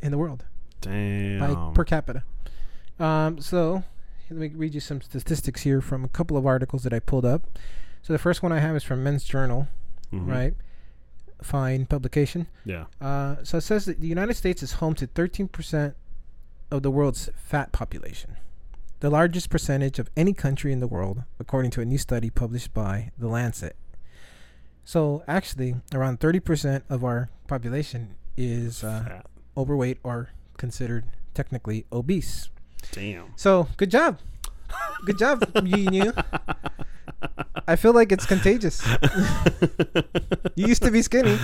in 0.00 0.10
the 0.10 0.18
world 0.18 0.44
Damn. 0.80 1.40
by 1.40 1.72
per 1.74 1.84
capita. 1.84 2.22
Um, 2.98 3.40
so 3.40 3.84
let 4.30 4.38
me 4.38 4.48
read 4.54 4.74
you 4.74 4.80
some 4.80 5.00
statistics 5.00 5.62
here 5.62 5.80
from 5.80 6.04
a 6.04 6.08
couple 6.08 6.36
of 6.36 6.46
articles 6.46 6.82
that 6.84 6.92
I 6.92 6.98
pulled 7.00 7.24
up. 7.24 7.42
So 8.02 8.12
the 8.12 8.18
first 8.18 8.42
one 8.42 8.52
I 8.52 8.60
have 8.60 8.76
is 8.76 8.82
from 8.84 9.02
Men's 9.02 9.24
Journal, 9.24 9.68
Mhm. 10.12 10.26
right? 10.28 10.54
Fine 11.42 11.86
publication. 11.86 12.46
Yeah. 12.64 12.84
Uh, 13.00 13.36
so 13.42 13.58
it 13.58 13.62
says 13.62 13.84
that 13.84 14.00
the 14.00 14.06
United 14.06 14.34
States 14.34 14.62
is 14.62 14.74
home 14.74 14.94
to 14.94 15.06
13% 15.06 15.94
of 16.70 16.82
the 16.82 16.90
world's 16.90 17.30
fat 17.36 17.72
population, 17.72 18.36
the 19.00 19.10
largest 19.10 19.50
percentage 19.50 19.98
of 19.98 20.10
any 20.16 20.32
country 20.32 20.72
in 20.72 20.80
the 20.80 20.86
world, 20.86 21.22
according 21.38 21.70
to 21.72 21.80
a 21.80 21.84
new 21.84 21.98
study 21.98 22.30
published 22.30 22.72
by 22.74 23.10
The 23.18 23.28
Lancet. 23.28 23.76
So 24.84 25.24
actually, 25.26 25.76
around 25.92 26.20
thirty 26.20 26.40
percent 26.40 26.84
of 26.88 27.04
our 27.04 27.28
population 27.48 28.14
is 28.36 28.84
uh, 28.84 29.22
overweight 29.56 29.98
or 30.02 30.30
considered 30.56 31.04
technically 31.34 31.86
obese. 31.92 32.50
Damn. 32.92 33.32
So 33.36 33.68
good 33.76 33.90
job, 33.90 34.20
good 35.04 35.18
job, 35.18 35.44
you 35.64 35.76
you. 35.90 36.12
I 37.68 37.76
feel 37.76 37.92
like 37.92 38.12
it's 38.12 38.26
contagious. 38.26 38.82
You 40.56 40.68
used 40.68 40.82
to 40.84 40.90
be 40.90 41.02
skinny, 41.02 41.38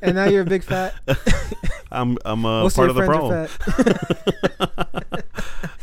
and 0.00 0.14
now 0.14 0.26
you're 0.26 0.42
a 0.42 0.44
big 0.44 0.62
fat. 0.62 0.94
I'm 1.90 2.16
I'm 2.24 2.44
a 2.44 2.62
Most 2.62 2.76
part 2.76 2.88
of 2.88 2.96
of 2.96 3.02
the 3.04 3.10
problem. 3.10 3.48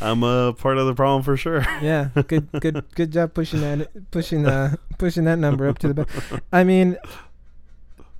I'm 0.00 0.22
a 0.22 0.54
part 0.54 0.78
of 0.78 0.86
the 0.86 0.94
problem 0.94 1.22
for 1.22 1.36
sure. 1.36 1.60
yeah, 1.82 2.08
good, 2.28 2.50
good, 2.52 2.82
good 2.94 3.12
job 3.12 3.34
pushing 3.34 3.60
that, 3.60 4.10
pushing, 4.10 4.46
uh, 4.46 4.76
pushing 4.96 5.24
that 5.24 5.38
number 5.38 5.68
up 5.68 5.78
to 5.80 5.88
the 5.92 5.94
back. 5.94 6.08
I 6.50 6.64
mean, 6.64 6.96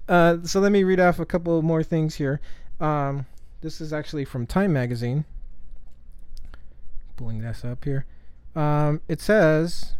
uh, 0.06 0.36
so 0.42 0.60
let 0.60 0.70
me 0.70 0.84
read 0.84 1.00
off 1.00 1.18
a 1.18 1.24
couple 1.24 1.62
more 1.62 1.82
things 1.82 2.16
here. 2.16 2.38
Um, 2.78 3.24
this 3.62 3.80
is 3.80 3.90
actually 3.90 4.26
from 4.26 4.46
Time 4.46 4.74
Magazine. 4.74 5.24
Pulling 7.16 7.40
this 7.40 7.64
up 7.64 7.86
here. 7.86 8.04
Um, 8.54 9.00
it 9.08 9.22
says 9.22 9.94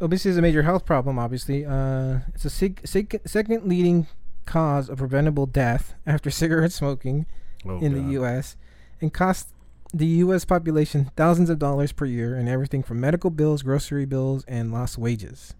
obesity 0.00 0.30
is 0.30 0.36
a 0.36 0.42
major 0.42 0.62
health 0.62 0.84
problem. 0.84 1.18
Obviously, 1.18 1.64
uh, 1.64 2.18
it's 2.34 2.44
a 2.44 2.50
sig- 2.50 2.80
sig- 2.86 3.20
second 3.26 3.64
leading 3.68 4.06
cause 4.46 4.88
of 4.88 4.98
preventable 4.98 5.46
death 5.46 5.94
after 6.06 6.30
cigarette 6.30 6.72
smoking 6.72 7.26
Oh, 7.66 7.78
in 7.80 7.94
God. 7.94 8.04
the 8.06 8.12
U.S. 8.12 8.56
and 9.00 9.12
costs 9.12 9.52
the 9.92 10.04
U.S. 10.06 10.44
population 10.44 11.10
thousands 11.16 11.48
of 11.48 11.58
dollars 11.58 11.92
per 11.92 12.04
year 12.04 12.36
in 12.36 12.46
everything 12.48 12.82
from 12.82 13.00
medical 13.00 13.30
bills, 13.30 13.62
grocery 13.62 14.04
bills, 14.04 14.44
and 14.46 14.70
lost 14.72 14.98
wages. 14.98 15.54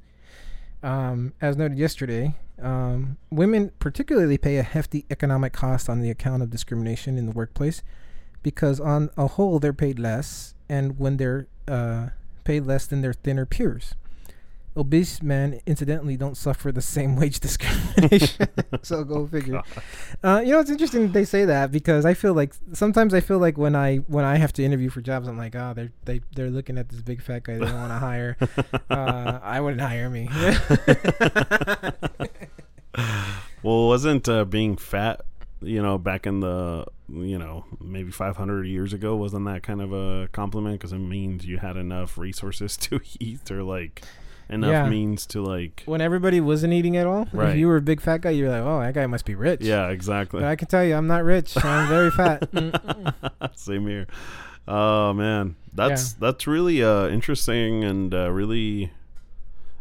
Um, 0.83 1.33
as 1.41 1.57
noted 1.57 1.79
yesterday, 1.79 2.35
um, 2.61 3.17
women 3.31 3.71
particularly 3.79 4.37
pay 4.37 4.59
a 4.59 4.63
hefty 4.63 5.07
economic 5.11 5.53
cost 5.55 5.89
on 5.89 6.01
the 6.01 6.11
account 6.11 6.43
of 6.43 6.51
discrimination 6.51 7.17
in 7.17 7.25
the 7.27 7.33
workplace 7.33 7.83
because, 8.43 8.81
on 8.81 9.09
a 9.17 9.27
whole, 9.29 9.59
they're 9.59 9.73
paid 9.73 9.99
less, 9.99 10.55
and 10.69 10.99
when 10.99 11.17
they're 11.17 11.47
uh, 11.67 12.09
paid 12.45 12.67
less 12.67 12.87
than 12.87 13.01
their 13.01 13.15
thinner 13.15 13.47
peers. 13.47 13.95
Obese 14.77 15.23
men, 15.23 15.61
incidentally, 15.67 16.17
don't 16.17 16.37
suffer 16.37 16.73
the 16.73 16.83
same 16.83 17.17
wage 17.21 17.41
discrimination. 17.41 18.49
so 18.83 19.05
go 19.05 19.27
figure. 19.27 19.63
Uh, 20.23 20.43
you 20.45 20.53
know, 20.53 20.61
it's 20.61 20.71
interesting 20.71 21.03
that 21.03 21.13
they 21.13 21.25
say 21.25 21.45
that 21.45 21.71
because 21.71 22.05
I 22.05 22.15
feel 22.15 22.35
like 22.35 22.55
sometimes 22.73 23.15
I 23.15 23.21
feel 23.21 23.39
like 23.39 23.57
when 23.57 23.77
I 23.77 23.97
when 24.09 24.25
I 24.25 24.37
have 24.37 24.53
to 24.55 24.65
interview 24.65 24.91
for 24.91 25.01
jobs, 25.01 25.29
I'm 25.29 25.39
like, 25.39 25.55
oh, 25.55 25.73
they're 25.75 25.93
they 26.05 26.21
they're 26.35 26.51
looking 26.51 26.79
at 26.79 26.89
this 26.89 27.03
big 27.03 27.23
fat 27.23 27.45
guy 27.45 27.55
they 27.55 27.67
don't 27.67 27.75
want 27.75 27.93
to 27.93 27.99
hire. 27.99 28.37
Uh, 28.91 29.41
I 29.43 29.61
wouldn't 29.61 29.81
hire 29.81 30.09
me. 30.09 30.29
Well, 33.65 33.89
wasn't 33.89 34.29
uh, 34.29 34.45
being 34.45 34.77
fat, 34.77 35.23
you 35.63 35.81
know, 35.81 35.97
back 35.97 36.27
in 36.27 36.41
the, 36.41 36.85
you 37.09 37.39
know, 37.39 37.65
maybe 37.81 38.11
500 38.11 38.67
years 38.67 38.93
ago, 38.93 39.17
wasn't 39.17 39.47
that 39.47 39.63
kind 39.63 39.81
of 39.81 39.91
a 39.91 40.29
compliment? 40.33 40.79
Because 40.79 40.93
it 40.93 40.99
means 40.99 41.47
you 41.47 41.57
had 41.57 41.79
enough 41.79 42.19
resources 42.19 42.77
to 42.77 43.01
eat 43.19 43.51
or 43.51 43.63
like 43.63 44.03
enough 44.49 44.71
Yeah. 44.71 44.89
means 44.89 45.27
to 45.27 45.43
like. 45.43 45.83
when 45.87 46.01
everybody 46.01 46.41
wasn't 46.41 46.73
eating 46.73 46.97
at 46.97 47.07
all, 47.07 47.27
Right. 47.33 47.51
if 47.51 47.57
you 47.57 47.67
were 47.69 47.77
a 47.77 47.83
big 47.83 48.01
fat 48.01 48.21
guy, 48.23 48.31
you're 48.31 48.51
like, 48.51 48.63
oh, 48.63 48.81
that 48.81 48.95
guy 48.95 49.07
must 49.07 49.25
be 49.25 49.35
rich. 49.35 49.61
Yeah, 49.63 49.89
exactly. 49.89 50.41
But 50.41 50.49
I 50.49 50.57
can 50.57 50.69
tell 50.69 50.85
you, 50.85 50.95
I'm 50.95 51.07
not 51.07 51.25
rich. 51.25 51.55
I'm 51.65 51.89
very 51.89 52.11
fat. 52.11 52.49
Same 53.55 53.87
here. 53.87 54.07
Oh 54.67 55.13
man, 55.13 55.57
that's 55.75 56.15
that's 56.15 56.47
really 56.47 56.83
uh, 56.83 57.09
interesting 57.09 57.85
and 57.85 58.15
uh, 58.15 58.31
really, 58.31 58.93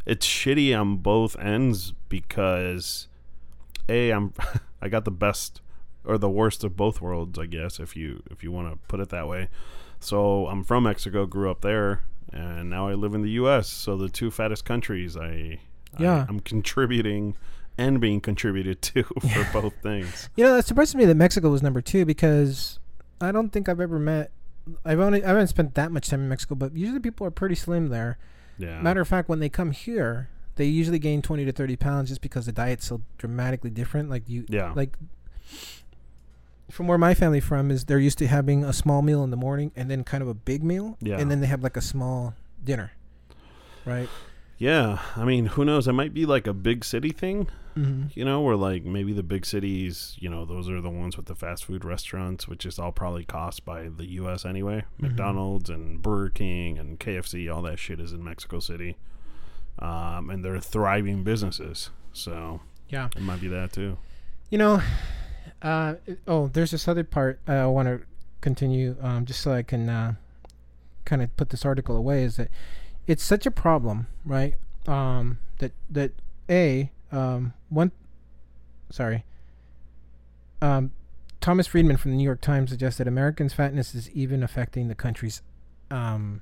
it's 0.05 0.27
shitty 0.27 0.77
on 0.77 0.97
both 0.97 1.37
ends 1.39 1.93
because, 2.09 3.07
a 3.87 4.11
I'm 4.11 4.33
I 4.81 4.89
got 4.89 5.05
the 5.05 5.11
best 5.11 5.61
or 6.05 6.17
the 6.17 6.29
worst 6.29 6.65
of 6.65 6.75
both 6.75 6.99
worlds, 6.99 7.39
I 7.39 7.45
guess 7.45 7.79
if 7.79 7.95
you 7.95 8.23
if 8.29 8.43
you 8.43 8.51
want 8.51 8.71
to 8.73 8.77
put 8.89 8.99
it 8.99 9.07
that 9.09 9.27
way. 9.27 9.47
So 10.01 10.47
I'm 10.47 10.65
from 10.65 10.83
Mexico, 10.83 11.25
grew 11.25 11.49
up 11.49 11.61
there, 11.61 12.01
and 12.31 12.69
now 12.69 12.87
I 12.87 12.93
live 12.93 13.13
in 13.13 13.21
the 13.21 13.31
U.S. 13.31 13.67
So 13.67 13.97
the 13.97 14.09
two 14.09 14.31
fattest 14.31 14.65
countries, 14.65 15.17
I 15.17 15.59
Yeah. 15.99 16.25
I, 16.27 16.31
am 16.31 16.39
contributing 16.39 17.35
and 17.77 17.99
being 17.99 18.21
contributed 18.21 18.81
to 18.83 19.03
for 19.33 19.47
both 19.61 19.73
things. 19.81 20.29
You 20.35 20.43
know, 20.45 20.55
it 20.57 20.65
surprises 20.65 20.95
me 20.95 21.05
that 21.05 21.15
Mexico 21.15 21.49
was 21.49 21.61
number 21.63 21.81
two 21.81 22.05
because 22.05 22.79
I 23.19 23.31
don't 23.31 23.49
think 23.49 23.67
I've 23.69 23.79
ever 23.81 23.99
met. 23.99 24.31
I've 24.85 24.99
only 24.99 25.23
I 25.23 25.29
haven't 25.29 25.47
spent 25.47 25.75
that 25.75 25.91
much 25.91 26.09
time 26.09 26.21
in 26.21 26.29
Mexico, 26.29 26.55
but 26.55 26.75
usually 26.75 26.99
people 26.99 27.27
are 27.27 27.31
pretty 27.31 27.55
slim 27.55 27.89
there. 27.89 28.17
Yeah. 28.57 28.79
Matter 28.81 29.01
of 29.01 29.07
fact, 29.07 29.27
when 29.27 29.39
they 29.39 29.49
come 29.49 29.71
here, 29.71 30.29
they 30.55 30.65
usually 30.65 30.99
gain 30.99 31.21
twenty 31.21 31.43
to 31.45 31.51
thirty 31.51 31.75
pounds 31.75 32.09
just 32.09 32.21
because 32.21 32.45
the 32.45 32.51
diet's 32.53 32.85
so 32.85 33.01
dramatically 33.17 33.69
different. 33.71 34.09
Like 34.09 34.29
you, 34.29 34.45
Yeah. 34.49 34.71
like 34.73 34.95
from 36.73 36.87
where 36.87 36.97
my 36.97 37.13
family 37.13 37.39
from 37.39 37.69
is, 37.71 37.85
they're 37.85 37.99
used 37.99 38.17
to 38.17 38.27
having 38.27 38.63
a 38.65 38.73
small 38.73 39.01
meal 39.01 39.23
in 39.23 39.29
the 39.29 39.37
morning 39.37 39.71
and 39.75 39.89
then 39.91 40.03
kind 40.03 40.21
of 40.23 40.27
a 40.27 40.33
big 40.33 40.63
meal, 40.63 40.97
Yeah. 41.01 41.19
and 41.19 41.29
then 41.29 41.39
they 41.39 41.47
have 41.47 41.61
like 41.63 41.77
a 41.77 41.81
small 41.81 42.33
dinner, 42.63 42.91
right? 43.85 44.09
Yeah, 44.57 44.99
I 45.15 45.23
mean, 45.25 45.45
who 45.47 45.65
knows? 45.65 45.87
It 45.87 45.93
might 45.93 46.13
be 46.13 46.25
like 46.25 46.47
a 46.47 46.53
big 46.53 46.83
city 46.83 47.11
thing, 47.11 47.47
Mm-hmm. 47.77 48.09
you 48.13 48.23
know, 48.23 48.39
where 48.41 48.55
like 48.55 48.83
maybe 48.85 49.13
the 49.13 49.23
big 49.23 49.45
cities, 49.47 50.15
you 50.19 50.29
know, 50.29 50.45
those 50.45 50.69
are 50.69 50.79
the 50.79 50.91
ones 50.91 51.17
with 51.17 51.25
the 51.25 51.33
fast 51.35 51.65
food 51.65 51.83
restaurants, 51.83 52.47
which 52.47 52.65
is 52.67 52.77
all 52.77 52.91
probably 52.91 53.25
cost 53.25 53.65
by 53.65 53.89
the 53.89 54.05
U.S. 54.21 54.45
anyway. 54.45 54.83
Mhm. 54.99 55.09
McDonald's 55.09 55.69
and 55.71 55.99
Burger 56.01 56.29
King 56.29 56.77
and 56.77 56.99
KFC, 56.99 57.49
all 57.53 57.63
that 57.63 57.79
shit 57.79 57.99
is 57.99 58.13
in 58.13 58.23
Mexico 58.23 58.59
City, 58.59 58.95
um, 59.79 60.29
and 60.29 60.45
they're 60.45 60.59
thriving 60.59 61.23
businesses, 61.23 61.89
so 62.13 62.61
Yeah. 62.89 63.09
it 63.15 63.21
might 63.23 63.41
be 63.41 63.47
that 63.47 63.73
too. 63.73 63.97
You 64.51 64.59
know, 64.59 64.81
uh, 65.63 65.95
oh, 66.27 66.47
there's 66.47 66.71
this 66.71 66.87
other 66.87 67.03
part 67.03 67.39
uh, 67.47 67.53
I 67.53 67.65
want 67.67 67.87
to 67.87 68.01
continue, 68.41 68.97
um, 69.01 69.25
just 69.25 69.41
so 69.41 69.53
I 69.53 69.63
can 69.63 69.89
uh, 69.89 70.13
kind 71.05 71.21
of 71.21 71.35
put 71.37 71.49
this 71.49 71.65
article 71.65 71.95
away. 71.95 72.23
Is 72.23 72.35
that 72.35 72.49
it's 73.07 73.23
such 73.23 73.45
a 73.45 73.51
problem, 73.51 74.07
right? 74.25 74.55
Um, 74.87 75.39
that 75.59 75.71
that 75.89 76.11
a 76.49 76.91
um, 77.11 77.53
one, 77.69 77.91
sorry. 78.89 79.23
Um, 80.61 80.91
Thomas 81.39 81.67
Friedman 81.67 81.97
from 81.97 82.11
the 82.11 82.17
New 82.17 82.23
York 82.23 82.41
Times 82.41 82.69
suggests 82.69 82.97
that 82.97 83.07
Americans' 83.07 83.53
fatness 83.53 83.95
is 83.95 84.09
even 84.11 84.43
affecting 84.43 84.87
the 84.87 84.95
country's 84.95 85.41
um, 85.91 86.41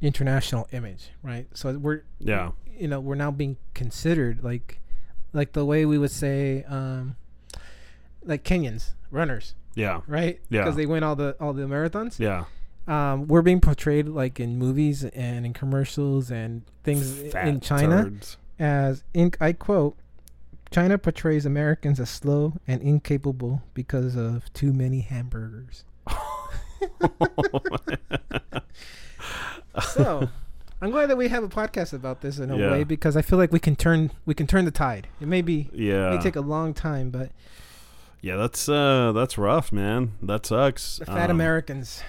international 0.00 0.68
image, 0.72 1.10
right? 1.22 1.46
So 1.54 1.76
we're 1.78 2.02
Yeah, 2.20 2.52
you 2.78 2.88
know 2.88 3.00
we're 3.00 3.14
now 3.14 3.30
being 3.30 3.56
considered 3.74 4.42
like 4.42 4.80
like 5.32 5.52
the 5.52 5.64
way 5.64 5.84
we 5.84 5.98
would 5.98 6.10
say 6.10 6.64
um 6.68 7.16
like 8.24 8.42
Kenyans 8.44 8.92
runners 9.10 9.54
yeah, 9.74 10.00
right 10.06 10.40
Yeah. 10.50 10.62
because 10.62 10.76
they 10.76 10.86
win 10.86 11.02
all 11.02 11.16
the 11.16 11.36
all 11.40 11.52
the 11.52 11.62
marathons 11.64 12.18
yeah. 12.18 12.44
um 12.86 13.26
we're 13.28 13.42
being 13.42 13.60
portrayed 13.60 14.08
like 14.08 14.38
in 14.40 14.56
movies 14.58 15.04
and 15.04 15.44
in 15.46 15.52
commercials 15.52 16.30
and 16.30 16.62
things 16.84 17.32
Fat 17.32 17.48
in 17.48 17.60
China 17.60 18.04
turds. 18.04 18.36
as 18.58 19.02
in 19.14 19.32
I 19.40 19.52
quote 19.52 19.96
China 20.70 20.98
portrays 20.98 21.46
Americans 21.46 22.00
as 22.00 22.10
slow 22.10 22.54
and 22.66 22.82
incapable 22.82 23.62
because 23.74 24.16
of 24.16 24.52
too 24.52 24.72
many 24.72 25.00
hamburgers 25.00 25.84
so 29.94 30.28
I'm 30.82 30.90
glad 30.90 31.06
that 31.10 31.16
we 31.16 31.28
have 31.28 31.42
a 31.44 31.48
podcast 31.48 31.92
about 31.92 32.20
this 32.20 32.38
in 32.38 32.50
a 32.50 32.56
Yeah. 32.58 32.70
way 32.72 32.84
because 32.84 33.16
I 33.16 33.22
feel 33.22 33.38
like 33.38 33.52
we 33.52 33.58
can 33.60 33.76
turn 33.76 34.10
we 34.26 34.34
can 34.34 34.46
turn 34.46 34.64
the 34.64 34.70
tide. 34.70 35.08
It 35.20 35.28
may 35.28 35.42
be 35.42 35.70
yeah, 35.72 36.08
it 36.12 36.16
may 36.16 36.22
take 36.22 36.36
a 36.36 36.40
long 36.40 36.74
time, 36.74 37.10
but 37.10 37.30
yeah. 38.24 38.36
That's 38.36 38.68
uh, 38.68 39.12
that's 39.12 39.36
rough, 39.36 39.72
man. 39.72 40.12
That 40.22 40.46
sucks. 40.46 40.96
the 40.98 41.06
fat 41.06 41.30
Um, 41.30 41.36
Americans. 41.36 42.02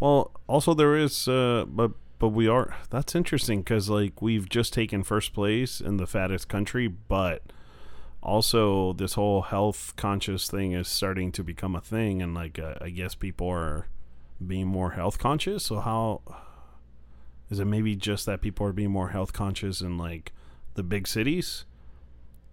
Well, 0.00 0.32
also 0.46 0.74
there 0.74 0.96
is, 0.96 1.28
uh, 1.28 1.64
but 1.68 1.92
but 2.18 2.28
we 2.30 2.48
are. 2.48 2.74
That's 2.90 3.14
interesting 3.14 3.60
because 3.60 3.90
like 3.90 4.22
we've 4.22 4.48
just 4.48 4.72
taken 4.72 5.02
first 5.02 5.32
place 5.34 5.80
in 5.80 5.98
the 5.98 6.06
fattest 6.06 6.48
country, 6.48 6.88
but 6.88 7.42
also 8.22 8.94
this 8.94 9.14
whole 9.14 9.42
health 9.42 9.92
conscious 9.96 10.48
thing 10.50 10.72
is 10.72 10.88
starting 10.88 11.30
to 11.32 11.44
become 11.44 11.76
a 11.76 11.80
thing, 11.80 12.22
and 12.22 12.34
like 12.34 12.58
uh, 12.58 12.74
I 12.80 12.90
guess 12.90 13.14
people 13.14 13.48
are 13.48 13.88
being 14.44 14.66
more 14.66 14.92
health 14.92 15.18
conscious. 15.18 15.64
So 15.64 15.80
how 15.80 16.22
is 17.50 17.60
it? 17.60 17.66
Maybe 17.66 17.94
just 17.94 18.24
that 18.26 18.40
people 18.40 18.66
are 18.66 18.72
being 18.72 18.90
more 18.90 19.10
health 19.10 19.32
conscious 19.32 19.80
in 19.80 19.98
like 19.98 20.32
the 20.74 20.82
big 20.82 21.06
cities, 21.06 21.64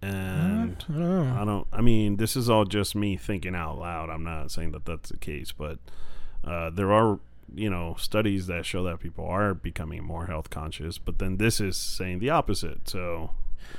and. 0.02 0.84
I 0.88 0.92
don't. 0.92 1.26
I 1.38 1.44
don't. 1.44 1.66
I 1.72 1.80
mean, 1.80 2.16
this 2.16 2.36
is 2.36 2.50
all 2.50 2.64
just 2.64 2.94
me 2.94 3.16
thinking 3.16 3.54
out 3.54 3.78
loud. 3.78 4.10
I'm 4.10 4.24
not 4.24 4.50
saying 4.50 4.72
that 4.72 4.84
that's 4.84 5.10
the 5.10 5.16
case, 5.16 5.52
but 5.52 5.78
uh, 6.44 6.70
there 6.70 6.92
are, 6.92 7.20
you 7.54 7.70
know, 7.70 7.94
studies 7.98 8.46
that 8.48 8.66
show 8.66 8.82
that 8.84 9.00
people 9.00 9.24
are 9.26 9.54
becoming 9.54 10.02
more 10.04 10.26
health 10.26 10.50
conscious. 10.50 10.98
But 10.98 11.18
then 11.18 11.36
this 11.36 11.60
is 11.60 11.76
saying 11.76 12.18
the 12.18 12.30
opposite. 12.30 12.88
So 12.88 13.30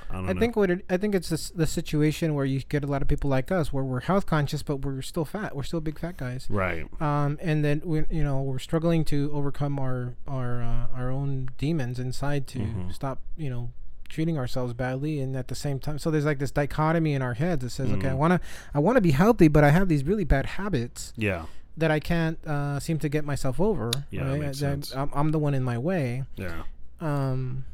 I 0.09 0.15
don't 0.15 0.29
I 0.29 0.33
know. 0.33 0.39
think 0.39 0.55
what 0.55 0.71
it, 0.71 0.85
I 0.89 0.97
think 0.97 1.13
it's 1.13 1.29
this, 1.29 1.49
the 1.49 1.67
situation 1.67 2.33
where 2.35 2.45
you 2.45 2.61
get 2.61 2.83
a 2.83 2.87
lot 2.87 3.01
of 3.01 3.07
people 3.07 3.29
like 3.29 3.51
us 3.51 3.73
where 3.73 3.83
we're 3.83 3.99
health 3.99 4.25
conscious, 4.25 4.63
but 4.63 4.77
we're 4.77 5.01
still 5.01 5.25
fat. 5.25 5.55
We're 5.55 5.63
still 5.63 5.81
big 5.81 5.99
fat 5.99 6.17
guys. 6.17 6.47
right. 6.49 6.85
Um, 7.01 7.37
and 7.41 7.65
then 7.65 7.81
we, 7.83 8.05
you 8.09 8.23
know, 8.23 8.41
we're 8.41 8.59
struggling 8.59 9.03
to 9.05 9.29
overcome 9.33 9.77
our 9.77 10.15
our 10.27 10.61
uh, 10.63 10.87
our 10.95 11.09
own 11.11 11.49
demons 11.57 11.99
inside 11.99 12.47
to 12.47 12.59
Mhm. 12.59 12.93
stop, 12.93 13.19
you 13.35 13.49
know, 13.49 13.71
treating 14.13 14.37
ourselves 14.37 14.73
badly. 14.73 15.19
And 15.19 15.35
at 15.35 15.47
the 15.47 15.55
same 15.55 15.79
time, 15.79 15.97
so 15.99 16.11
there's 16.11 16.25
like 16.25 16.39
this 16.39 16.51
dichotomy 16.51 17.13
in 17.13 17.21
our 17.21 17.33
heads 17.33 17.63
that 17.63 17.71
says, 17.71 17.91
okay, 17.91 18.09
I 18.09 18.11
Mhm. 18.13 18.17
wanna 18.17 18.39
I 18.73 18.79
wanna 18.79 19.01
be 19.01 19.11
healthy, 19.11 19.47
but 19.47 19.63
I 19.63 19.71
have 19.71 19.87
these 19.89 20.03
really 20.03 20.23
bad 20.23 20.45
habits 20.45 21.11
Yeah. 21.17 21.45
that 21.77 21.89
I 21.91 21.99
can't 21.99 22.37
uh, 22.45 22.79
seem 22.79 22.99
to 22.99 23.09
get 23.09 23.25
myself 23.25 23.59
over. 23.59 23.89
Yeah, 24.11 24.29
right? 24.29 24.39
makes 24.39 24.59
That 24.59 24.85
sense. 24.85 24.95
I'm, 24.95 25.09
I'm 25.13 25.31
the 25.31 25.39
one 25.39 25.53
in 25.55 25.63
my 25.63 25.77
way. 25.77 26.23
Yeah. 26.35 26.63
Um, 27.01 27.65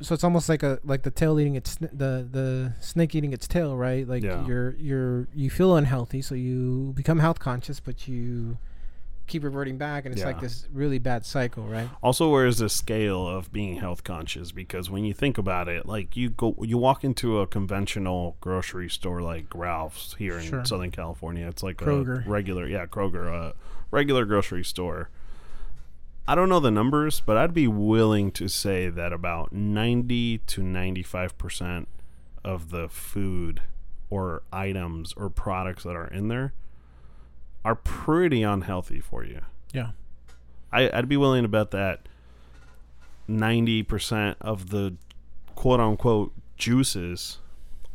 so 0.00 0.14
it's 0.14 0.22
almost 0.24 0.48
like 0.48 0.62
a 0.62 0.78
like 0.84 1.02
the 1.02 1.10
tail 1.10 1.40
eating 1.40 1.56
its 1.56 1.76
the 1.76 2.26
the 2.30 2.72
snake 2.80 3.14
eating 3.14 3.32
its 3.32 3.48
tail, 3.48 3.76
right? 3.76 4.06
Like 4.06 4.22
Yeah. 4.22 4.46
you're 4.46 4.74
you're 4.78 5.26
you 5.34 5.48
feel 5.50 5.74
unhealthy, 5.76 6.20
so 6.22 6.34
you 6.34 6.92
become 6.94 7.18
health 7.18 7.38
conscious, 7.38 7.80
but 7.80 8.06
you 8.06 8.58
keep 9.26 9.42
reverting 9.44 9.76
back, 9.78 10.04
and 10.04 10.14
it's 10.14 10.24
like 10.24 10.40
this 10.40 10.68
really 10.72 10.98
bad 10.98 11.26
cycle, 11.26 11.64
right? 11.64 11.88
Also, 12.02 12.30
where 12.30 12.46
is 12.46 12.58
the 12.58 12.68
scale 12.68 13.26
of 13.28 13.52
being 13.52 13.76
health 13.76 14.04
conscious? 14.04 14.52
Because 14.52 14.88
when 14.88 15.04
you 15.04 15.12
think 15.12 15.38
about 15.38 15.68
it, 15.68 15.86
like 15.86 16.16
you 16.16 16.30
go, 16.30 16.54
you 16.62 16.78
walk 16.78 17.04
into 17.04 17.40
a 17.40 17.46
conventional 17.46 18.36
grocery 18.40 18.88
store 18.88 19.22
like 19.22 19.46
Ralph's 19.54 20.14
here 20.18 20.38
in 20.38 20.44
Sure. 20.44 20.64
Southern 20.64 20.90
California. 20.90 21.46
It's 21.48 21.62
like 21.62 21.76
Kroger. 21.76 22.24
a 22.24 22.28
regular, 22.28 22.66
yeah, 22.68 22.86
Kroger, 22.86 23.26
a 23.26 23.54
regular 23.90 24.24
grocery 24.24 24.64
store. 24.64 25.10
I 26.28 26.34
don't 26.34 26.48
know 26.48 26.60
the 26.60 26.70
numbers, 26.70 27.20
but 27.20 27.36
I'd 27.36 27.54
be 27.54 27.68
willing 27.68 28.32
to 28.32 28.48
say 28.48 28.88
that 28.88 29.12
about 29.12 29.52
ninety 29.52 30.38
to 30.38 30.62
ninety-five 30.62 31.38
percent 31.38 31.88
of 32.44 32.70
the 32.70 32.88
food 32.88 33.62
or 34.10 34.42
items 34.52 35.12
or 35.16 35.28
products 35.28 35.82
that 35.82 35.96
are 35.96 36.06
in 36.08 36.28
there 36.28 36.52
are 37.66 37.74
pretty 37.74 38.42
unhealthy 38.44 39.00
for 39.00 39.24
you. 39.24 39.40
Yeah. 39.72 39.90
I, 40.72 40.88
I'd 40.96 41.08
be 41.08 41.16
willing 41.16 41.42
to 41.42 41.48
bet 41.48 41.72
that 41.72 42.08
ninety 43.26 43.82
percent 43.82 44.36
of 44.40 44.70
the 44.70 44.94
quote 45.56 45.80
unquote 45.80 46.32
juices 46.56 47.38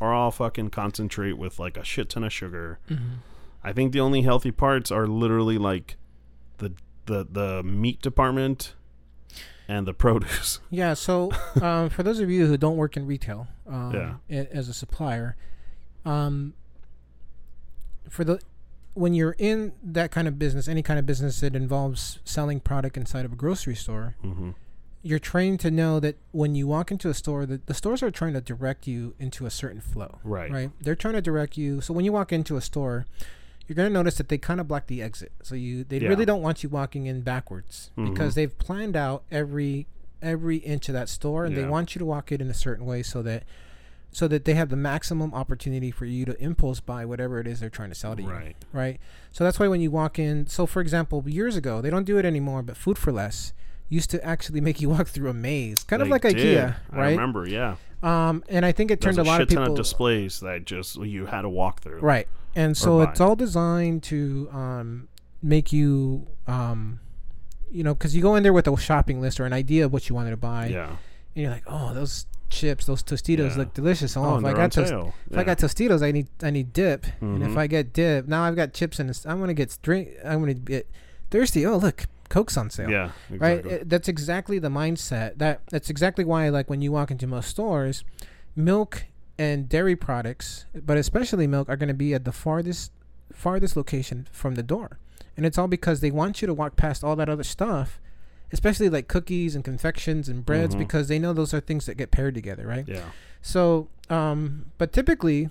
are 0.01 0.13
all 0.13 0.29
fucking 0.31 0.71
concentrate 0.71 1.33
with 1.37 1.57
like 1.57 1.77
a 1.77 1.83
shit 1.85 2.09
ton 2.09 2.23
of 2.23 2.33
sugar. 2.33 2.79
Mm-hmm. 2.89 3.15
I 3.63 3.71
think 3.71 3.93
the 3.93 3.99
only 4.01 4.23
healthy 4.23 4.51
parts 4.51 4.91
are 4.91 5.07
literally 5.07 5.57
like 5.57 5.95
the 6.57 6.73
the 7.05 7.25
the 7.31 7.63
meat 7.63 8.01
department 8.01 8.73
and 9.69 9.87
the 9.87 9.93
produce. 10.05 10.59
Yeah. 10.69 10.95
So 10.95 11.31
um, 11.61 11.89
for 11.89 12.03
those 12.03 12.19
of 12.19 12.29
you 12.29 12.47
who 12.47 12.57
don't 12.57 12.75
work 12.75 12.97
in 12.97 13.05
retail, 13.07 13.47
um, 13.67 14.19
Yeah. 14.29 14.43
as 14.51 14.67
a 14.67 14.73
supplier, 14.73 15.37
um, 16.03 16.55
for 18.09 18.23
the 18.25 18.39
when 18.93 19.13
you're 19.13 19.35
in 19.37 19.73
that 19.83 20.11
kind 20.11 20.27
of 20.27 20.37
business, 20.37 20.67
any 20.67 20.81
kind 20.83 20.99
of 20.99 21.05
business 21.05 21.39
that 21.39 21.55
involves 21.55 22.19
selling 22.25 22.59
product 22.59 22.97
inside 22.97 23.25
of 23.25 23.33
a 23.33 23.35
grocery 23.35 23.75
store, 23.75 24.15
hmm 24.21 24.51
you're 25.03 25.17
trained 25.17 25.59
to 25.59 25.71
know 25.71 25.99
that 25.99 26.15
when 26.31 26.53
you 26.53 26.67
walk 26.67 26.91
into 26.91 27.09
a 27.09 27.13
store, 27.15 27.43
that 27.47 27.65
the 27.65 27.73
stores 27.73 28.03
are 28.03 28.11
trying 28.11 28.33
to 28.33 28.39
direct 28.41 28.85
you 28.85 29.15
into 29.17 29.47
a 29.47 29.49
certain 29.49 29.81
flow. 29.81 30.19
Right. 30.23 30.51
Right. 30.51 30.69
They're 30.79 30.93
trying 30.95 31.15
to 31.15 31.23
direct 31.23 31.57
you. 31.57 31.81
So 31.81 31.91
when 31.91 32.05
you 32.05 32.11
walk 32.11 32.31
into 32.31 32.55
a 32.55 32.61
store, 32.61 33.07
you're 33.67 33.75
going 33.75 33.89
to 33.89 33.93
notice 33.93 34.17
that 34.19 34.29
they 34.29 34.37
kind 34.37 34.59
of 34.59 34.67
block 34.67 34.85
the 34.85 35.01
exit. 35.01 35.31
So 35.41 35.55
you 35.55 35.83
they 35.83 35.97
Yeah. 35.97 36.07
really 36.09 36.23
don't 36.23 36.43
want 36.43 36.61
you 36.61 36.69
walking 36.69 37.07
in 37.07 37.21
backwards 37.21 37.89
because 37.95 38.33
Mhm. 38.33 38.35
they've 38.35 38.57
planned 38.59 38.95
out 38.95 39.23
every 39.31 39.87
every 40.21 40.57
inch 40.57 40.87
of 40.87 40.93
that 40.93 41.09
store 41.09 41.45
and 41.45 41.57
they 41.57 41.63
want 41.65 41.95
you 41.95 41.99
to 41.99 42.05
walk 42.05 42.31
it 42.31 42.39
in 42.39 42.47
a 42.47 42.53
certain 42.53 42.85
way 42.85 43.01
so 43.01 43.23
that 43.23 43.41
so 44.11 44.27
that 44.27 44.43
they 44.45 44.53
have 44.55 44.69
the 44.69 44.75
maximum 44.75 45.33
opportunity 45.33 45.89
for 45.91 46.05
you 46.05 46.25
to 46.25 46.37
impulse 46.43 46.79
buy 46.81 47.05
whatever 47.05 47.39
it 47.39 47.47
is 47.47 47.61
they're 47.61 47.69
trying 47.69 47.89
to 47.89 47.95
sell 47.95 48.15
to 48.15 48.21
you 48.21 48.29
Right. 48.29 48.55
right? 48.73 48.99
So 49.31 49.43
that's 49.45 49.57
why 49.59 49.67
when 49.69 49.79
you 49.81 49.89
walk 49.91 50.19
in, 50.19 50.47
so 50.47 50.65
for 50.65 50.81
example, 50.81 51.23
years 51.27 51.55
ago, 51.55 51.81
they 51.81 51.89
don't 51.89 52.03
do 52.03 52.17
it 52.17 52.25
anymore, 52.25 52.61
but 52.61 52.75
Food 52.75 52.97
4 52.97 53.13
Less 53.13 53.53
used 53.87 54.09
to 54.11 54.23
actually 54.25 54.59
make 54.61 54.81
you 54.81 54.89
walk 54.95 55.07
through 55.07 55.29
a 55.29 55.33
maze, 55.33 55.83
kind 55.83 56.01
of 56.01 56.07
like 56.09 56.23
did. 56.23 56.35
IKEA, 56.35 56.75
right? 56.91 57.07
I 57.07 57.11
remember, 57.11 57.47
yeah. 57.47 57.75
Um, 58.03 58.43
and 58.49 58.65
I 58.65 58.71
think 58.71 58.89
it 58.91 58.99
There's 58.99 59.15
turned 59.15 59.27
a, 59.27 59.29
lot 59.29 59.41
of 59.41 59.47
people 59.47 59.63
ton 59.63 59.71
of 59.71 59.77
displays 59.77 60.39
that 60.41 60.65
just 60.65 60.97
you 60.97 61.27
had 61.27 61.43
to 61.43 61.49
walk 61.49 61.81
through. 61.81 61.99
right, 62.01 62.27
and 62.55 62.75
so 62.75 63.01
it's 63.01 63.21
all 63.21 63.35
designed 63.35 64.01
to 64.03 64.49
um, 64.51 65.07
make 65.43 65.71
you, 65.71 66.27
um, 66.47 66.99
you 67.71 67.83
know, 67.83 67.93
because 67.93 68.15
you 68.15 68.21
go 68.21 68.35
in 68.35 68.43
there 68.43 68.53
with 68.53 68.67
a 68.67 68.75
shopping 68.77 69.21
list 69.21 69.39
or 69.39 69.45
an 69.45 69.53
idea 69.53 69.85
of 69.85 69.93
what 69.93 70.09
you 70.09 70.15
wanted 70.15 70.31
to 70.31 70.37
buy, 70.37 70.65
Yeah. 70.67 70.87
and 70.87 70.97
you're 71.43 71.51
like, 71.51 71.63
oh, 71.67 71.93
those 71.93 72.25
chips, 72.51 72.85
those 72.85 73.01
Tostitos 73.01 73.51
Yeah. 73.51 73.57
look 73.57 73.73
delicious. 73.73 74.15
Oh, 74.15 74.23
Oh, 74.23 74.37
if 74.37 74.45
I 74.45 74.51
got 74.51 74.59
on 74.61 74.69
toast- 74.69 74.89
sale. 74.89 75.13
if 75.31 75.37
I 75.37 75.43
got 75.43 75.57
Tostitos, 75.57 76.03
I 76.03 76.11
need 76.11 76.27
I 76.43 76.51
need 76.51 76.73
dip, 76.73 77.05
and 77.21 77.41
if 77.41 77.49
Mhm. 77.51 77.57
I 77.57 77.67
get 77.67 77.93
dip, 77.93 78.27
now 78.27 78.43
I've 78.43 78.55
got 78.55 78.73
chips 78.73 78.99
and 78.99 79.09
this- 79.09 79.25
I'm 79.25 79.39
gonna 79.39 79.53
get 79.53 79.75
drink. 79.81 80.09
I'm 80.23 80.39
gonna 80.41 80.53
get 80.53 80.87
thirsty. 81.31 81.65
Oh, 81.65 81.77
look, 81.77 82.05
Coke's 82.29 82.55
on 82.57 82.69
sale. 82.69 82.89
yeah, 82.91 83.11
Right. 83.29 83.65
It- 83.65 83.89
that's 83.89 84.07
exactly 84.07 84.59
the 84.59 84.69
mindset. 84.69 85.37
That 85.37 85.61
that's 85.71 85.89
exactly 85.89 86.23
why, 86.25 86.49
like 86.49 86.69
when 86.69 86.81
you 86.81 86.91
walk 86.91 87.09
into 87.11 87.25
most 87.27 87.49
stores, 87.49 88.03
milk 88.55 89.05
and 89.39 89.67
dairy 89.69 89.95
products, 89.95 90.65
but 90.85 90.97
especially 90.97 91.47
milk, 91.47 91.67
are 91.69 91.75
going 91.77 91.87
to 91.87 91.93
be 91.95 92.13
at 92.13 92.25
the 92.25 92.31
farthest 92.31 92.91
farthest 93.33 93.75
location 93.77 94.27
from 94.31 94.55
the 94.55 94.61
door, 94.63 94.99
and 95.37 95.45
it's 95.45 95.57
all 95.57 95.67
because 95.69 96.01
they 96.01 96.11
want 96.11 96.41
you 96.41 96.45
to 96.45 96.53
walk 96.53 96.75
past 96.75 97.03
all 97.03 97.15
that 97.15 97.29
other 97.29 97.43
stuff, 97.43 97.99
especially 98.53 98.89
like 98.89 99.07
cookies 99.07 99.55
and 99.55 99.63
confections 99.63 100.27
and 100.29 100.45
breads, 100.45 100.75
Mhm. 100.75 100.79
because 100.79 101.07
they 101.07 101.19
know 101.19 101.33
those 101.33 101.53
are 101.53 101.59
things 101.59 101.85
that 101.85 101.95
get 101.95 102.11
paired 102.11 102.33
together, 102.35 102.65
right? 102.67 102.87
yeah. 102.87 103.03
So, 103.41 103.87
um, 104.09 104.65
but 104.77 104.91
typically, 104.93 105.49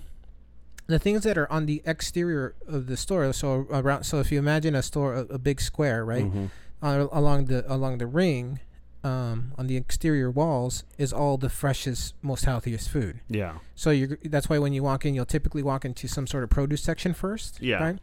the 0.87 0.99
things 0.99 1.23
that 1.23 1.37
are 1.37 1.51
on 1.51 1.65
the 1.65 1.81
exterior 1.85 2.53
of 2.67 2.87
the 2.87 2.97
store, 2.97 3.31
so 3.33 3.65
around, 3.71 4.03
so 4.03 4.19
if 4.19 4.31
you 4.31 4.39
imagine 4.39 4.75
a 4.75 4.81
store, 4.81 5.15
a, 5.15 5.21
a 5.21 5.37
big 5.39 5.61
square, 5.61 6.03
right, 6.05 6.25
Mhm. 6.31 6.49
uh, 6.81 7.07
along 7.11 7.45
the 7.45 7.63
along 7.71 7.97
the 7.99 8.07
ring, 8.07 8.59
um, 9.03 9.53
on 9.57 9.67
the 9.67 9.77
exterior 9.77 10.29
walls 10.29 10.83
is 10.97 11.11
all 11.11 11.37
the 11.37 11.49
freshest, 11.49 12.13
most 12.21 12.45
healthiest 12.45 12.87
food. 12.89 13.19
Yeah. 13.29 13.55
So 13.75 13.89
you 13.91 14.17
that's 14.25 14.47
why 14.49 14.59
when 14.59 14.73
you 14.73 14.83
walk 14.83 15.05
in, 15.05 15.15
you'll 15.15 15.25
typically 15.25 15.63
walk 15.63 15.85
into 15.85 16.07
some 16.07 16.27
sort 16.27 16.43
of 16.43 16.49
produce 16.49 16.83
section 16.83 17.13
first, 17.13 17.61
Yeah. 17.61 17.83
right? 17.83 17.99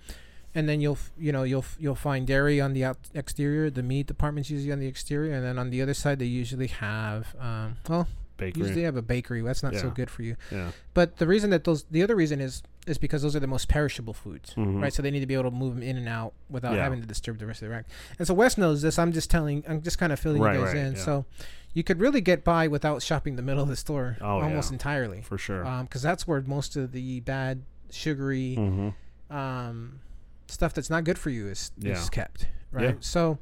And 0.55 0.69
then 0.69 0.81
you'll 0.81 0.99
you 1.19 1.31
know 1.33 1.43
you'll 1.45 1.65
you'll 1.79 1.95
find 1.95 2.27
dairy 2.27 2.61
on 2.61 2.73
the 2.73 2.85
out 2.85 2.99
exterior, 3.15 3.71
the 3.71 3.83
meat 3.83 4.07
department's 4.07 4.51
usually 4.51 4.73
on 4.73 4.81
the 4.81 4.87
exterior, 4.87 5.33
and 5.35 5.45
then 5.45 5.59
on 5.59 5.71
the 5.71 5.83
other 5.83 5.95
side 5.95 6.19
they 6.19 6.25
usually 6.27 6.69
have 6.69 7.35
um, 7.39 7.77
well 7.89 8.09
Bakery. 8.39 8.63
usually 8.63 8.83
have 8.85 8.97
a 8.97 9.03
bakery. 9.03 9.43
That's 9.43 9.63
not 9.63 9.75
so 9.75 9.91
good 9.91 10.11
for 10.11 10.23
you. 10.23 10.37
yeah. 10.51 10.71
But 10.95 11.17
the 11.19 11.27
reason 11.27 11.51
that 11.51 11.65
those 11.65 11.85
the 11.91 12.03
other 12.03 12.17
reason 12.17 12.41
is 12.41 12.63
is 12.87 12.97
because 12.97 13.21
those 13.21 13.37
are 13.37 13.41
the 13.41 13.47
most 13.47 13.69
perishable 13.69 14.15
foods, 14.15 14.55
Mhm. 14.55 14.81
right? 14.81 14.93
So 14.95 15.03
they 15.03 15.11
need 15.11 15.21
to 15.21 15.27
be 15.27 15.35
able 15.35 15.51
to 15.51 15.57
move 15.57 15.75
them 15.75 15.83
in 15.83 15.99
and 15.99 16.09
out 16.09 16.33
without 16.49 16.75
Yeah. 16.75 16.83
having 16.85 17.03
to 17.03 17.07
disturb 17.07 17.39
the 17.39 17.45
rest 17.47 17.61
of 17.61 17.69
the 17.69 17.75
rack. 17.75 17.85
And 18.19 18.27
so 18.27 18.33
Wes 18.33 18.57
knows 18.57 18.81
this. 18.81 18.99
I'm 18.99 19.13
just 19.13 19.29
telling. 19.31 19.63
I'm 19.69 19.83
just 19.83 19.99
kind 19.99 20.13
of 20.13 20.19
filling 20.19 20.41
Right, 20.41 20.55
you 20.57 20.65
guys 20.65 20.75
right, 20.75 20.87
in. 20.87 20.93
yeah. 20.95 20.99
So 21.05 21.27
you 21.75 21.85
could 21.85 22.01
really 22.01 22.23
get 22.23 22.43
by 22.45 22.67
without 22.69 23.03
shopping 23.03 23.37
the 23.37 23.43
middle 23.43 23.63
of 23.63 23.69
the 23.69 23.77
store 23.77 24.17
Oh, 24.23 24.41
almost 24.41 24.71
yeah. 24.71 24.77
entirely, 24.77 25.21
For 25.21 25.37
sure. 25.37 25.65
because 25.83 26.01
that's 26.01 26.27
where 26.27 26.41
most 26.41 26.75
of 26.77 26.93
the 26.93 27.21
bad 27.21 27.63
sugary 27.91 28.55
mm-hmm. 28.59 29.37
um, 29.37 30.01
stuff 30.49 30.75
that's 30.75 30.91
not 30.91 31.05
good 31.05 31.19
for 31.19 31.31
you 31.31 31.47
is, 31.47 31.71
Yeah. 31.79 31.93
is 31.93 32.11
kept, 32.11 32.49
right? 32.73 32.85
Yeah. 32.85 32.93
So, 33.01 33.39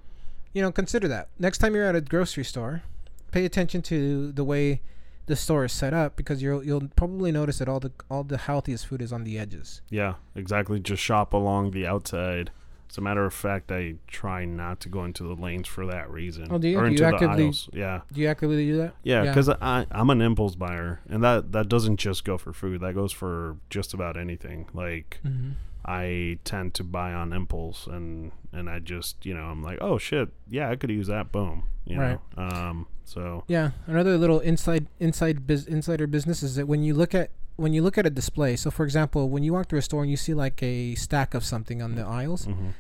you 0.53 0.63
know, 0.63 0.71
consider 0.73 1.09
that. 1.09 1.29
Next 1.39 1.59
time 1.59 1.75
you're 1.75 1.85
at 1.87 1.95
a 1.97 2.01
grocery 2.01 2.45
store, 2.45 2.83
pay 3.33 3.45
attention 3.45 3.83
to 3.83 4.33
the 4.33 4.45
way 4.45 4.81
the 5.27 5.37
store 5.37 5.65
is 5.65 5.73
set 5.73 5.93
up 5.93 6.15
because 6.17 6.41
you'll 6.41 6.63
you'll 6.65 6.89
probably 6.95 7.33
notice 7.33 7.59
that 7.59 7.69
all 7.69 7.81
the 7.81 7.91
all 8.09 8.23
the 8.25 8.39
healthiest 8.39 8.87
food 8.87 9.03
is 9.03 9.13
on 9.13 9.25
the 9.25 9.39
edges. 9.39 9.83
Yeah, 9.91 10.15
exactly. 10.37 10.79
Just 10.81 11.03
shop 11.03 11.33
along 11.33 11.73
the 11.73 11.87
outside. 11.87 12.51
As 12.89 12.97
a 12.99 13.01
matter 13.01 13.25
of 13.25 13.35
fact, 13.35 13.73
I 13.73 13.97
try 14.07 14.45
not 14.45 14.79
to 14.83 14.89
go 14.89 15.03
into 15.05 15.25
the 15.25 15.35
lanes 15.35 15.67
for 15.67 15.85
that 15.87 16.09
reason. 16.09 16.47
Oh, 16.49 16.59
do 16.59 16.69
you? 16.69 16.79
Or 16.79 16.83
Do 16.83 16.87
you 16.87 16.91
into 16.93 17.03
the 17.03 17.09
actively- 17.09 17.45
aisles. 17.47 17.69
Yeah, 17.73 18.03
Do 18.13 18.21
you 18.21 18.29
actively 18.29 18.65
do 18.65 18.77
that? 18.77 18.95
yeah. 19.03 19.25
Yeah. 19.25 19.31
Because 19.33 19.49
I 19.49 19.87
I'm 19.91 20.09
an 20.11 20.23
impulse 20.23 20.55
buyer, 20.55 21.01
and 21.09 21.25
that 21.25 21.51
that 21.51 21.69
doesn't 21.69 21.97
just 21.97 22.25
go 22.25 22.39
for 22.39 22.53
food. 22.53 22.81
That 22.83 22.95
goes 22.95 23.11
for 23.11 23.57
just 23.69 23.93
about 23.95 24.17
anything. 24.17 24.69
Like 24.73 25.19
Mm-hmm. 25.27 25.51
I 25.87 26.39
tend 26.45 26.75
to 26.75 26.85
buy 26.85 27.13
on 27.13 27.33
impulse, 27.33 27.87
and 27.87 28.33
and 28.53 28.69
I 28.69 28.81
just 28.81 29.25
you 29.25 29.35
know 29.35 29.45
I'm 29.45 29.63
like, 29.63 29.79
oh 29.81 29.99
shit, 29.99 30.29
yeah, 30.49 30.69
I 30.71 30.77
could 30.77 30.91
use 30.91 31.07
that. 31.07 31.31
Boom. 31.33 31.65
You 31.85 32.01
Right. 32.01 32.19
know. 32.37 32.43
Um. 32.45 32.87
So 33.05 33.45
Yeah, 33.47 33.71
another 33.87 34.19
little 34.19 34.41
inside 34.41 34.89
inside 34.99 35.47
biz, 35.47 35.67
insider 35.67 36.07
business 36.09 36.43
is 36.43 36.57
that 36.57 36.67
when 36.67 36.83
you 36.83 36.93
look 36.95 37.15
at 37.15 37.31
when 37.55 37.73
you 37.73 37.83
look 37.83 37.97
at 37.97 38.05
a 38.05 38.11
display. 38.11 38.55
So, 38.57 38.71
for 38.71 38.85
example, 38.85 39.31
when 39.31 39.43
you 39.43 39.53
walk 39.55 39.69
through 39.69 39.79
a 39.79 39.83
store 39.83 40.03
and 40.03 40.11
you 40.11 40.17
see 40.19 40.35
like 40.35 40.63
a 40.63 40.95
stack 40.97 41.33
of 41.33 41.43
something 41.45 41.81
on 41.81 41.95
the 41.95 42.03
aisles, 42.03 42.47
mhm. 42.47 42.75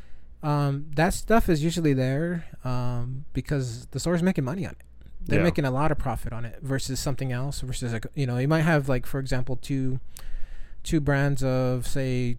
um, 0.46 0.86
that 0.96 1.14
stuff 1.14 1.48
is 1.48 1.62
usually 1.64 1.94
there 1.94 2.44
um, 2.64 3.24
because 3.32 3.86
the 3.92 4.00
store's 4.00 4.22
making 4.22 4.44
money 4.44 4.66
on 4.66 4.72
it. 4.72 4.78
They're 5.24 5.38
Yeah. 5.38 5.44
making 5.44 5.64
a 5.64 5.70
lot 5.70 5.90
of 5.92 5.98
profit 5.98 6.32
on 6.32 6.44
it 6.44 6.58
versus 6.60 7.00
something 7.00 7.32
else. 7.32 7.60
Versus 7.62 7.92
like 7.92 8.06
you 8.14 8.26
know, 8.26 8.36
you 8.38 8.48
might 8.48 8.62
have 8.62 8.88
like 8.88 9.06
for 9.06 9.18
example 9.20 9.56
two 9.56 10.00
two 10.82 11.00
brands 11.00 11.42
of 11.42 11.86
say 11.86 12.36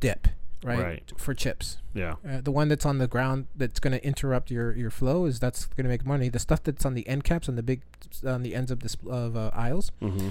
dip, 0.00 0.28
right, 0.64 0.78
Right. 0.78 1.12
for 1.16 1.34
chips. 1.34 1.78
Yeah. 1.94 2.14
Uh, 2.28 2.40
the 2.40 2.50
one 2.50 2.68
that's 2.68 2.84
on 2.86 2.98
the 2.98 3.06
ground 3.06 3.46
that's 3.54 3.80
going 3.80 3.92
to 3.92 4.04
interrupt 4.04 4.50
your, 4.50 4.72
your 4.76 4.90
flow 4.90 5.26
is 5.26 5.38
that's 5.40 5.66
going 5.66 5.84
to 5.84 5.88
make 5.90 6.04
money. 6.06 6.28
The 6.28 6.38
stuff 6.38 6.62
that's 6.62 6.84
on 6.84 6.94
the 6.94 7.06
end 7.08 7.24
caps 7.24 7.48
on 7.48 7.56
the 7.56 7.62
big 7.62 7.82
on 8.26 8.42
the 8.42 8.54
ends 8.54 8.70
of 8.70 8.80
this 8.80 8.96
of 9.08 9.36
uh, 9.36 9.50
aisles, 9.54 9.90
Mm-hmm. 10.02 10.28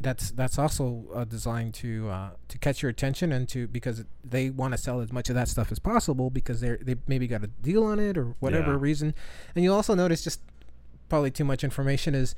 that's 0.00 0.30
that's 0.32 0.58
also 0.58 1.04
uh, 1.14 1.24
designed 1.24 1.72
to 1.74 2.08
uh, 2.10 2.30
to 2.48 2.58
catch 2.58 2.82
your 2.82 2.90
attention 2.90 3.32
and 3.32 3.48
to 3.48 3.66
because 3.68 4.04
they 4.22 4.50
want 4.50 4.72
to 4.72 4.78
sell 4.78 5.00
as 5.00 5.12
much 5.12 5.28
of 5.30 5.34
that 5.34 5.48
stuff 5.48 5.72
as 5.72 5.78
possible 5.78 6.30
because 6.30 6.60
they 6.60 6.76
they 6.76 6.96
maybe 7.06 7.26
got 7.26 7.42
a 7.42 7.46
deal 7.46 7.84
on 7.84 7.98
it 7.98 8.18
or 8.18 8.34
whatever 8.40 8.72
Yeah. 8.72 8.78
reason. 8.80 9.14
And 9.54 9.64
you'll 9.64 9.74
also 9.76 9.94
notice 9.94 10.22
just 10.22 10.40
probably 11.08 11.30
too 11.30 11.44
much 11.44 11.62
information 11.64 12.14
is 12.14 12.34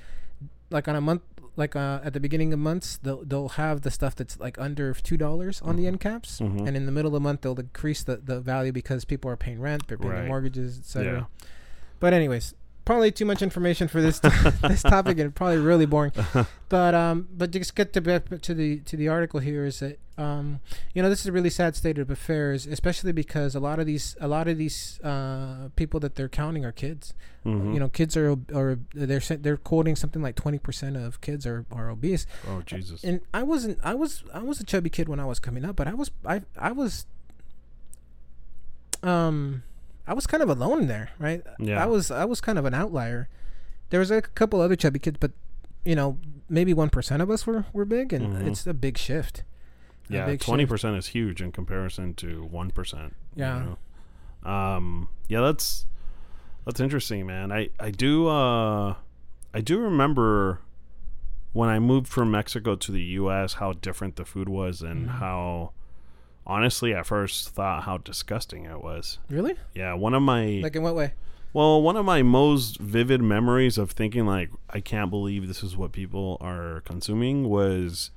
like 0.70 0.86
on 0.88 0.96
a 0.96 1.00
month 1.00 1.22
like 1.56 1.74
uh, 1.74 2.00
at 2.04 2.12
the 2.12 2.20
beginning 2.20 2.52
of 2.52 2.58
months 2.58 2.98
they'll 3.02 3.24
they'll 3.24 3.48
have 3.50 3.80
the 3.82 3.90
stuff 3.90 4.14
that's 4.14 4.38
like 4.38 4.58
under 4.58 4.92
two 4.94 5.16
dollars 5.16 5.60
on 5.62 5.76
the 5.76 5.86
end 5.86 6.00
caps 6.00 6.40
Mhm. 6.40 6.66
and 6.66 6.76
in 6.76 6.86
the 6.86 6.92
middle 6.92 7.08
of 7.08 7.14
the 7.14 7.20
month 7.28 7.40
they'll 7.42 7.58
increase 7.58 8.02
the, 8.02 8.16
the 8.18 8.40
value 8.40 8.72
because 8.72 9.04
people 9.04 9.30
are 9.30 9.36
paying 9.36 9.60
rent 9.60 9.88
they're 9.88 9.96
paying 9.98 10.10
their 10.12 10.20
Right. 10.20 10.28
mortgages 10.28 10.78
etc 10.78 11.12
Yeah. 11.42 11.48
but 12.00 12.12
anyways 12.12 12.54
probably 12.86 13.10
too 13.12 13.26
much 13.26 13.42
information 13.42 13.86
for 13.88 14.00
this 14.00 14.18
this 14.62 14.82
topic 14.82 15.18
and 15.18 15.34
probably 15.34 15.58
really 15.58 15.84
boring 15.86 16.12
but 16.70 16.94
um 16.94 17.28
but 17.36 17.50
just 17.50 17.74
get 17.74 17.92
to 17.92 18.00
to 18.40 18.54
the 18.54 18.78
to 18.80 18.96
the 18.96 19.08
article 19.08 19.40
here 19.40 19.66
is 19.66 19.80
that 19.80 19.98
um 20.16 20.60
you 20.94 21.02
know 21.02 21.10
this 21.10 21.20
is 21.20 21.26
a 21.26 21.32
really 21.32 21.50
sad 21.50 21.76
state 21.76 21.98
of 21.98 22.08
affairs 22.10 22.66
especially 22.66 23.12
because 23.12 23.54
a 23.54 23.60
lot 23.60 23.78
of 23.78 23.84
these 23.86 24.16
a 24.20 24.28
lot 24.28 24.48
of 24.48 24.56
these 24.56 24.98
uh 25.02 25.68
people 25.76 26.00
that 26.00 26.14
they're 26.14 26.30
counting 26.30 26.64
are 26.64 26.72
kids 26.72 27.12
Mm-hmm. 27.44 27.74
you 27.74 27.78
know 27.78 27.88
kids 27.88 28.16
are 28.16 28.34
or 28.52 28.80
they're 28.92 29.20
they're 29.20 29.56
quoting 29.56 29.94
something 29.94 30.20
like 30.20 30.34
20% 30.34 30.96
of 31.06 31.20
kids 31.20 31.46
are, 31.46 31.64
are 31.70 31.90
obese 31.90 32.26
Oh 32.48 32.60
Jesus. 32.66 33.04
and 33.04 33.20
i 33.32 33.44
wasn't 33.44 33.78
i 33.84 33.94
was 33.94 34.24
i 34.34 34.40
was 34.42 34.58
a 34.58 34.64
chubby 34.64 34.90
kid 34.90 35.08
when 35.08 35.20
i 35.20 35.24
was 35.24 35.38
coming 35.38 35.64
up 35.64 35.76
but 35.76 35.86
i 35.86 35.94
was 35.94 36.10
i 36.24 36.42
i 36.58 36.72
was 36.72 37.06
um 39.04 39.62
i 40.06 40.14
was 40.14 40.26
kind 40.26 40.42
of 40.42 40.48
alone 40.48 40.86
there 40.86 41.10
right 41.18 41.42
Yeah. 41.58 41.82
i 41.82 41.86
was 41.86 42.10
i 42.10 42.24
was 42.24 42.40
kind 42.40 42.58
of 42.58 42.64
an 42.64 42.74
outlier 42.74 43.28
there 43.90 44.00
was 44.00 44.10
a 44.10 44.20
couple 44.22 44.60
other 44.60 44.76
chubby 44.76 44.98
kids 44.98 45.18
but 45.20 45.32
you 45.84 45.94
know 45.94 46.18
maybe 46.48 46.72
1% 46.74 47.20
of 47.20 47.30
us 47.30 47.46
were 47.46 47.64
were 47.72 47.84
big 47.84 48.12
and 48.12 48.34
Mhm. 48.36 48.46
it's 48.46 48.66
a 48.66 48.74
big 48.74 48.96
shift 48.98 49.42
A 50.10 50.12
yeah, 50.14 50.36
twenty 50.36 50.66
percent 50.66 50.96
is 50.96 51.08
huge 51.08 51.42
in 51.42 51.50
comparison 51.50 52.14
to 52.14 52.44
one 52.44 52.70
percent. 52.70 53.14
Yeah. 53.34 53.74
Um. 54.44 55.08
Yeah, 55.28 55.40
that's 55.40 55.86
that's 56.64 56.78
interesting, 56.78 57.26
man. 57.26 57.50
I 57.50 57.70
I 57.80 57.90
do 57.90 58.28
uh 58.28 58.94
I 59.52 59.60
do 59.60 59.80
remember 59.80 60.60
when 61.52 61.68
I 61.68 61.78
moved 61.80 62.06
from 62.06 62.30
Mexico 62.30 62.76
to 62.76 62.92
the 62.92 63.02
U.S. 63.18 63.54
how 63.54 63.72
different 63.72 64.14
the 64.16 64.24
food 64.24 64.48
was 64.48 64.82
and 64.82 65.08
Mhm. 65.08 65.18
how 65.18 65.72
honestly 66.46 66.94
at 66.94 67.06
first 67.06 67.48
thought 67.50 67.82
how 67.84 67.98
disgusting 67.98 68.64
it 68.64 68.82
was. 68.82 69.18
really? 69.28 69.54
Yeah, 69.74 69.94
one 69.94 70.14
of 70.14 70.22
my 70.22 70.60
like 70.62 70.76
in 70.76 70.82
what 70.82 70.94
way? 70.94 71.12
Well, 71.52 71.80
one 71.80 71.96
of 71.96 72.04
my 72.04 72.22
most 72.22 72.78
vivid 72.78 73.22
memories 73.22 73.78
of 73.78 73.90
thinking 73.92 74.26
like 74.26 74.50
I 74.70 74.80
can't 74.80 75.10
believe 75.10 75.48
this 75.48 75.62
is 75.62 75.76
what 75.76 75.92
people 75.92 76.36
are 76.40 76.82
consuming 76.84 77.48
was 77.48 78.10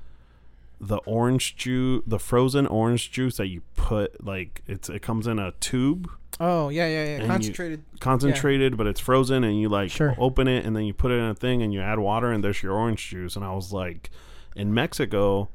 the 0.82 0.98
orange 1.06 1.56
juice, 1.56 2.04
the 2.08 2.20
frozen 2.20 2.66
orange 2.68 3.12
juice 3.12 3.38
that 3.38 3.48
you 3.48 3.62
put 3.76 4.26
like 4.26 4.62
it's 4.68 4.90
it 4.90 5.02
comes 5.02 5.26
in 5.28 5.40
a 5.40 5.52
tube, 5.60 6.10
oh 6.40 6.70
yeah 6.70 6.88
yeah 6.88 7.00
And 7.04 7.10
yeah 7.10 7.22
you- 7.24 7.28
concentrated. 7.28 7.84
Concentrated, 8.00 8.78
but 8.78 8.88
it's 8.88 9.00
frozen 9.00 9.44
and 9.44 9.60
you 9.60 9.68
like 9.70 9.92
Sure. 9.92 10.16
open 10.18 10.48
it 10.48 10.66
and 10.66 10.76
then 10.76 10.86
you 10.86 10.94
put 10.94 11.12
it 11.12 11.16
in 11.16 11.26
a 11.26 11.36
thing 11.36 11.62
and 11.62 11.74
you 11.74 11.82
add 11.82 12.00
water 12.00 12.32
and 12.32 12.44
there's 12.44 12.62
your 12.64 12.74
orange 12.74 13.10
juice. 13.10 13.36
And 13.36 13.44
I 13.44 13.54
was 13.54 13.72
like 13.74 14.10
in 14.56 14.74
Mexico 14.74 15.50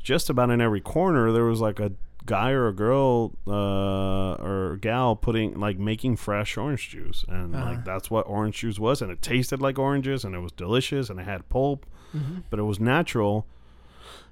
just 0.00 0.30
about 0.30 0.50
in 0.50 0.60
every 0.60 0.80
corner 0.80 1.32
there 1.32 1.44
was 1.44 1.60
like 1.60 1.80
a 1.80 1.92
guy 2.26 2.50
or 2.50 2.66
a 2.68 2.72
girl 2.74 3.32
uh, 3.46 4.34
or 4.42 4.76
gal 4.80 5.16
putting 5.16 5.58
like 5.58 5.78
making 5.78 6.16
fresh 6.16 6.56
orange 6.56 6.90
juice. 6.90 7.24
And 7.28 7.54
Uh-huh. 7.54 7.64
like 7.70 7.84
that's 7.84 8.10
what 8.10 8.26
orange 8.28 8.58
juice 8.58 8.78
was. 8.78 9.00
And 9.02 9.10
it 9.10 9.22
tasted 9.22 9.60
like 9.62 9.78
oranges 9.78 10.24
and 10.24 10.34
it 10.34 10.40
was 10.40 10.52
delicious 10.52 11.08
and 11.08 11.18
it 11.20 11.24
had 11.24 11.48
pulp 11.48 11.86
Mhm. 12.14 12.42
but 12.50 12.58
it 12.58 12.64
was 12.64 12.78
natural. 12.80 13.46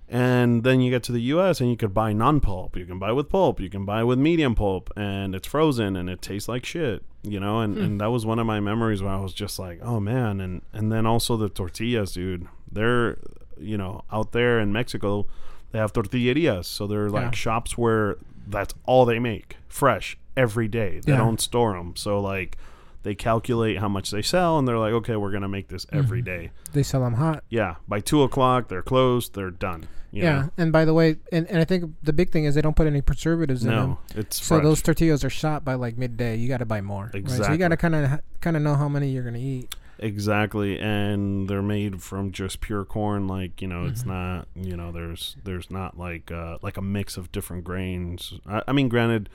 And 0.09 0.65
then 0.65 0.81
you 0.81 0.91
get 0.91 1.03
to 1.05 1.13
the 1.13 1.23
US 1.35 1.61
and 1.61 1.71
you 1.71 1.77
could 1.77 1.95
buy 1.95 2.13
non-pulp. 2.13 2.77
You 2.77 2.85
can 2.85 2.99
buy 2.99 3.11
with 3.13 3.29
pulp. 3.31 3.59
You 3.59 3.71
can 3.71 3.85
buy 3.87 4.05
with 4.05 4.19
medium 4.19 4.55
pulp. 4.55 4.91
And 4.97 5.35
it's 5.35 5.49
frozen 5.49 5.97
and 5.97 6.11
it 6.11 6.21
tastes 6.23 6.49
like 6.49 6.65
shit 6.67 7.03
you 7.27 7.41
know? 7.41 7.61
And, 7.61 7.79
and 7.79 8.01
that 8.03 8.09
was 8.11 8.27
one 8.27 8.39
of 8.39 8.47
my 8.47 8.61
memories 8.61 9.03
where 9.03 9.11
I 9.13 9.19
was 9.19 9.33
just 9.33 9.59
like 9.59 9.81
oh 9.83 9.99
man. 10.01 10.41
And 10.41 10.61
and 10.73 10.93
then 10.93 11.07
also 11.07 11.37
the 11.37 11.49
tortillas 11.49 12.13
dude. 12.13 12.47
They're 12.71 13.17
you 13.59 13.79
know 13.79 14.03
out 14.13 14.33
there 14.33 14.59
in 14.61 14.73
Mexico 14.73 15.27
they 15.75 15.81
have 15.81 15.93
tortillerias 15.93 16.67
so 16.67 16.87
they're 16.87 17.11
like 17.11 17.25
Yeah. 17.25 17.31
shops 17.33 17.77
where 17.77 18.17
that's 18.47 18.73
all 18.87 19.05
they 19.05 19.19
make 19.19 19.57
fresh 19.69 20.17
every 20.37 20.69
day 20.69 21.01
they 21.05 21.11
Yeah. 21.13 21.19
don't 21.19 21.41
store 21.41 21.73
them 21.75 21.95
so 21.97 22.21
like 22.21 22.57
they 23.03 23.15
calculate 23.17 23.79
how 23.79 23.89
much 23.89 24.11
they 24.13 24.23
sell 24.23 24.57
and 24.59 24.69
they're 24.69 24.79
like 24.79 24.93
okay 24.93 25.17
we're 25.17 25.33
gonna 25.33 25.49
make 25.49 25.67
this 25.69 25.85
every 25.93 26.23
Mhm. 26.23 26.27
day 26.27 26.51
they 26.73 26.85
sell 26.85 27.01
them 27.03 27.15
hot 27.15 27.43
yeah 27.51 27.75
by 27.89 27.99
two 27.99 28.23
o'clock 28.23 28.69
they're 28.69 28.83
closed 28.83 29.35
they're 29.35 29.51
done 29.51 29.89
yeah 30.13 30.43
know? 30.43 30.51
and 30.59 30.73
by 30.73 30.85
the 30.85 30.95
way 30.95 31.17
and, 31.33 31.47
and 31.49 31.59
i 31.59 31.65
think 31.65 31.91
the 32.05 32.13
big 32.13 32.31
thing 32.31 32.45
is 32.45 32.55
they 32.55 32.63
don't 32.63 32.77
put 32.77 32.87
any 32.87 33.01
preservatives 33.03 33.65
in 33.65 33.71
them 33.71 33.89
no 33.91 33.99
it's 34.15 34.37
So 34.41 34.55
fresh. 34.55 34.63
those 34.63 34.81
tortillas 34.81 35.25
are 35.25 35.31
shot 35.31 35.65
by 35.65 35.75
like 35.75 35.99
midday. 35.99 36.37
You 36.37 36.47
got 36.47 36.59
to 36.59 36.65
buy 36.67 36.81
more. 36.81 37.11
Right? 37.13 37.29
So 37.29 37.51
you 37.51 37.59
got 37.59 37.69
to 37.71 37.77
kind 37.77 37.97
of 37.97 38.21
kind 38.41 38.57
of 38.57 38.63
know 38.63 38.77
how 38.77 38.89
many 38.89 39.09
you're 39.11 39.25
gonna 39.25 39.39
eat. 39.39 39.75
Exactly 39.99 40.79
and 40.79 41.49
they're 41.49 41.63
made 41.63 42.03
from 42.03 42.33
just 42.33 42.61
pure 42.61 42.85
corn 42.85 43.27
like 43.29 43.63
you 43.63 43.69
know 43.69 43.87
it's 43.87 44.03
Mhm. 44.03 44.07
not 44.07 44.49
you 44.55 44.77
know 44.77 44.91
there's 44.93 45.37
there's 45.45 45.71
not 45.71 45.99
like 45.99 46.31
uh 46.33 46.59
like 46.63 46.77
a 46.77 46.83
mix 46.83 47.17
of 47.17 47.31
different 47.33 47.65
grains 47.65 48.35
i, 48.47 48.63
I 48.69 48.73
mean 48.73 48.89
granted 48.89 49.29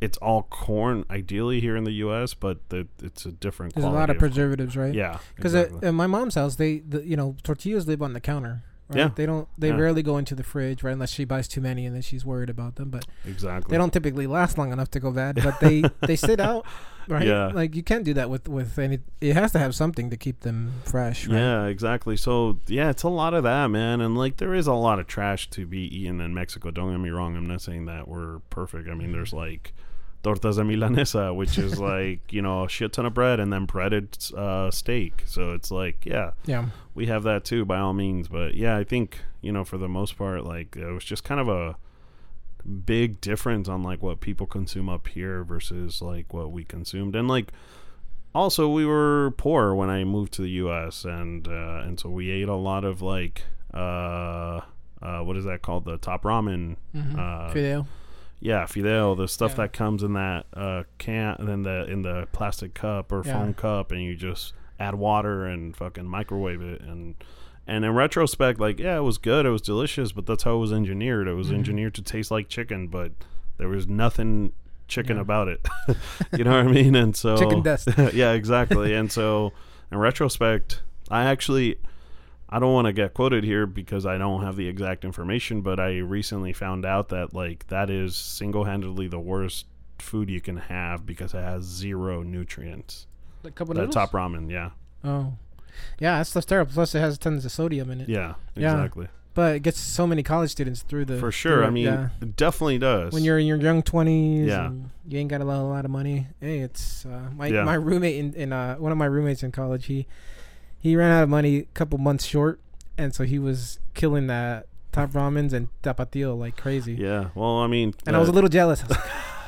it's 0.00 0.18
all 0.18 0.42
corn 0.44 1.04
ideally 1.10 1.60
here 1.60 1.76
in 1.76 1.84
the 1.84 1.92
us 1.92 2.34
but 2.34 2.58
the, 2.68 2.86
it's 3.02 3.24
a 3.26 3.32
different 3.32 3.74
There's 3.74 3.84
a 3.84 3.88
lot 3.90 4.10
of 4.10 4.16
corn. 4.18 4.30
preservatives, 4.30 4.76
right? 4.76 4.92
yeah 4.94 5.18
Because 5.36 5.54
exactly. 5.54 5.88
at 5.88 5.94
my 5.94 6.06
mom's 6.06 6.34
house, 6.34 6.56
they 6.56 6.78
the, 6.80 7.06
you 7.06 7.16
know 7.16 7.36
tortillas 7.42 7.86
live 7.86 8.02
on 8.02 8.12
the 8.12 8.20
counter. 8.20 8.62
Right? 8.90 8.98
Yeah. 8.98 9.10
They 9.14 9.24
don't. 9.24 9.48
They 9.56 9.68
Yeah. 9.68 9.76
rarely 9.78 10.02
go 10.02 10.18
into 10.18 10.34
the 10.34 10.42
fridge, 10.42 10.82
right? 10.82 10.92
Unless 10.92 11.10
she 11.12 11.24
buys 11.24 11.48
too 11.48 11.62
many 11.62 11.86
and 11.86 11.94
then 11.94 12.02
she's 12.02 12.22
worried 12.22 12.50
about 12.50 12.74
them. 12.74 12.90
But 12.90 13.06
exactly 13.24 13.70
they 13.72 13.78
don't 13.78 13.92
typically 13.94 14.26
last 14.26 14.58
long 14.58 14.72
enough 14.72 14.90
to 14.90 15.00
go 15.00 15.10
bad. 15.10 15.36
But 15.42 15.58
they 15.60 15.84
they 16.06 16.16
sit 16.16 16.38
out, 16.50 16.66
right? 17.08 17.26
Yeah. 17.26 17.46
Like 17.48 17.74
you 17.74 17.82
can't 17.82 18.04
do 18.04 18.14
that 18.14 18.30
with 18.30 18.48
with 18.48 18.78
any. 18.78 18.98
It 19.20 19.34
has 19.34 19.52
to 19.52 19.58
have 19.58 19.74
something 19.74 20.10
to 20.10 20.16
keep 20.16 20.40
them 20.40 20.72
fresh. 20.84 21.26
Right? 21.26 21.36
Yeah, 21.38 21.64
exactly. 21.66 22.16
So 22.16 22.58
yeah, 22.66 22.90
it's 22.90 23.02
a 23.02 23.08
lot 23.08 23.34
of 23.34 23.42
that, 23.44 23.68
man. 23.68 24.00
And 24.00 24.16
like 24.16 24.36
there 24.38 24.54
is 24.54 24.66
a 24.66 24.72
lot 24.74 24.98
of 24.98 25.06
trash 25.06 25.48
to 25.50 25.66
be 25.66 25.80
eaten 25.96 26.20
in 26.20 26.34
Mexico. 26.34 26.70
Don't 26.70 26.90
get 26.90 26.98
me 26.98 27.10
wrong. 27.10 27.36
I'm 27.36 27.46
not 27.46 27.60
saying 27.62 27.86
that 27.86 28.08
we're 28.08 28.38
perfect. 28.50 28.88
I 28.88 28.94
mean, 28.94 29.12
there's 29.12 29.32
like 29.32 29.72
tortas 30.22 30.56
de 30.56 30.62
milanesa, 30.62 31.34
which 31.36 31.58
is 31.58 31.78
like 31.92 32.32
you 32.32 32.40
know 32.42 32.64
a 32.64 32.68
shit 32.68 32.92
ton 32.92 33.06
of 33.06 33.14
bread 33.14 33.40
and 33.40 33.52
then 33.52 33.66
breaded 33.66 34.16
uh, 34.36 34.70
steak. 34.70 35.22
So 35.26 35.52
it's 35.52 35.70
like 35.70 36.04
yeah, 36.06 36.30
Yeah. 36.46 36.66
we 36.94 37.06
have 37.06 37.22
that 37.24 37.44
too 37.44 37.64
by 37.64 37.78
all 37.78 37.92
means. 37.92 38.28
But 38.28 38.54
yeah, 38.54 38.76
I 38.76 38.84
think 38.84 39.18
you 39.42 39.52
know 39.52 39.64
for 39.64 39.76
the 39.78 39.88
most 39.88 40.16
part, 40.16 40.44
like 40.44 40.76
it 40.76 40.90
was 40.92 41.04
just 41.04 41.24
kind 41.24 41.40
of 41.40 41.48
a 41.48 41.76
big 42.86 43.20
difference 43.20 43.68
on 43.68 43.82
like 43.82 44.02
what 44.02 44.20
people 44.20 44.46
consume 44.46 44.88
up 44.88 45.08
here 45.08 45.44
versus 45.44 46.00
like 46.00 46.32
what 46.32 46.50
we 46.50 46.64
consumed 46.64 47.14
and 47.14 47.28
like 47.28 47.52
also 48.34 48.68
we 48.68 48.84
were 48.86 49.32
poor 49.36 49.74
when 49.74 49.90
I 49.90 50.04
moved 50.04 50.32
to 50.34 50.42
the 50.42 50.50
US 50.50 51.04
and 51.04 51.46
uh, 51.46 51.82
and 51.84 52.00
so 52.00 52.08
we 52.08 52.30
ate 52.30 52.48
a 52.48 52.54
lot 52.56 52.84
of 52.84 53.02
like 53.02 53.42
uh 53.72 54.60
uh 55.02 55.20
what 55.20 55.36
is 55.36 55.44
that 55.44 55.62
called 55.62 55.84
the 55.84 55.98
top 55.98 56.22
ramen 56.22 56.76
Mm-hmm. 56.94 57.18
Uh, 57.18 57.52
Fideo. 57.52 57.86
yeah 58.40 58.64
fideo 58.64 59.16
the 59.16 59.28
stuff 59.28 59.52
Yeah. 59.52 59.56
that 59.64 59.72
comes 59.72 60.02
in 60.02 60.14
that 60.14 60.46
uh 60.54 60.84
can 60.98 61.36
and 61.38 61.48
then 61.48 61.62
the 61.62 61.84
in 61.90 62.02
the 62.02 62.28
plastic 62.32 62.72
cup 62.74 63.12
or 63.12 63.22
Yeah. 63.26 63.32
foam 63.34 63.54
cup 63.54 63.92
and 63.92 64.02
you 64.02 64.14
just 64.16 64.54
add 64.80 64.94
water 64.94 65.44
and 65.46 65.76
fucking 65.76 66.06
microwave 66.06 66.62
it 66.62 66.80
and 66.80 67.14
and 67.66 67.84
in 67.84 67.90
retrospect 67.92 68.60
like 68.60 68.78
yeah 68.78 68.96
it 68.96 69.02
was 69.02 69.18
good 69.18 69.46
it 69.46 69.50
was 69.50 69.62
delicious 69.62 70.12
but 70.12 70.26
that's 70.26 70.42
how 70.42 70.56
it 70.56 70.58
was 70.58 70.72
engineered 70.72 71.26
it 71.28 71.34
was 71.34 71.48
Mhm. 71.48 71.54
engineered 71.54 71.94
to 71.94 72.02
taste 72.02 72.30
like 72.30 72.48
chicken 72.48 72.88
but 72.88 73.12
there 73.56 73.68
was 73.68 73.86
nothing 73.86 74.52
chicken 74.88 75.16
Yeah. 75.16 75.22
about 75.22 75.48
it 75.48 75.66
you 76.36 76.44
know 76.44 76.50
what 76.50 76.66
i 76.66 76.70
mean 76.70 76.94
and 76.94 77.16
so 77.16 77.36
Chicken 77.36 77.62
dust. 77.62 77.88
yeah 78.12 78.32
exactly 78.32 78.94
and 78.94 79.10
so 79.10 79.52
in 79.90 79.96
retrospect 79.98 80.82
i 81.10 81.24
actually 81.24 81.76
i 82.50 82.58
don't 82.58 82.72
want 82.74 82.86
to 82.86 82.92
get 82.92 83.14
quoted 83.14 83.44
here 83.44 83.66
because 83.66 84.04
i 84.04 84.18
don't 84.18 84.42
have 84.42 84.56
the 84.56 84.68
exact 84.68 85.04
information 85.04 85.62
but 85.62 85.80
i 85.80 85.96
recently 85.98 86.52
found 86.52 86.84
out 86.84 87.08
that 87.08 87.32
like 87.32 87.66
that 87.68 87.88
is 87.88 88.14
single-handedly 88.14 89.08
the 89.08 89.18
worst 89.18 89.66
food 89.98 90.28
you 90.28 90.40
can 90.40 90.56
have 90.58 91.06
because 91.06 91.32
it 91.32 91.38
has 91.42 91.64
zero 91.64 92.22
nutrients 92.22 93.06
The 93.42 93.50
couple 93.50 93.72
that 93.74 93.80
noodles? 93.80 93.94
top 93.94 94.12
ramen 94.12 94.50
yeah 94.50 94.70
Oh. 95.02 95.32
Yeah, 95.98 96.18
that 96.18 96.26
stuff's 96.26 96.46
terrible. 96.46 96.72
Plus, 96.72 96.94
it 96.94 97.00
has 97.00 97.18
tons 97.18 97.44
of 97.44 97.52
sodium 97.52 97.90
in 97.90 98.00
it. 98.02 98.08
yeah 98.08 98.34
Yeah. 98.56 98.72
exactly 98.74 99.08
But 99.34 99.56
it 99.56 99.60
gets 99.60 99.80
so 99.80 100.06
many 100.06 100.22
college 100.22 100.50
students 100.50 100.82
through 100.82 101.06
the. 101.06 101.18
for 101.18 101.32
sure 101.32 101.56
through 101.58 101.66
i 101.66 101.70
mean 101.70 101.84
yeah. 101.86 102.08
it 102.20 102.36
definitely 102.36 102.78
does 102.78 103.12
when 103.12 103.24
you're 103.24 103.38
in 103.38 103.46
your 103.46 103.58
young 103.58 103.82
twenties, 103.82 104.46
Yeah. 104.48 104.66
and 104.66 104.90
you 105.08 105.18
ain't 105.18 105.28
got 105.30 105.40
a 105.40 105.44
lot, 105.44 105.60
a 105.60 105.68
lot 105.68 105.84
of 105.84 105.90
money. 105.90 106.28
Hey, 106.40 106.60
it's 106.60 107.04
uh, 107.06 107.28
my 107.34 107.48
Yeah. 107.48 107.64
my 107.64 107.74
roommate 107.74 108.16
in, 108.16 108.34
in 108.34 108.52
uh, 108.52 108.76
one 108.76 108.92
of 108.92 108.98
my 108.98 109.06
roommates 109.06 109.42
in 109.42 109.50
college. 109.52 109.86
He 109.86 110.06
he 110.78 110.96
ran 110.96 111.10
out 111.10 111.22
of 111.24 111.28
money 111.28 111.56
a 111.58 111.64
couple 111.74 111.98
months 111.98 112.24
short, 112.26 112.60
and 112.98 113.14
so 113.14 113.24
he 113.24 113.38
was 113.38 113.78
killing 113.94 114.26
that 114.28 114.66
top 114.92 115.10
ramens 115.10 115.52
and 115.52 115.68
tapatio 115.82 116.38
like 116.38 116.56
crazy. 116.56 116.94
Yeah. 116.94 117.30
Well, 117.34 117.58
I 117.58 117.66
mean, 117.66 117.94
And 118.06 118.14
I 118.14 118.18
was 118.20 118.28
a 118.28 118.32
uh, 118.32 118.34
little 118.34 118.50
jealous. 118.50 118.84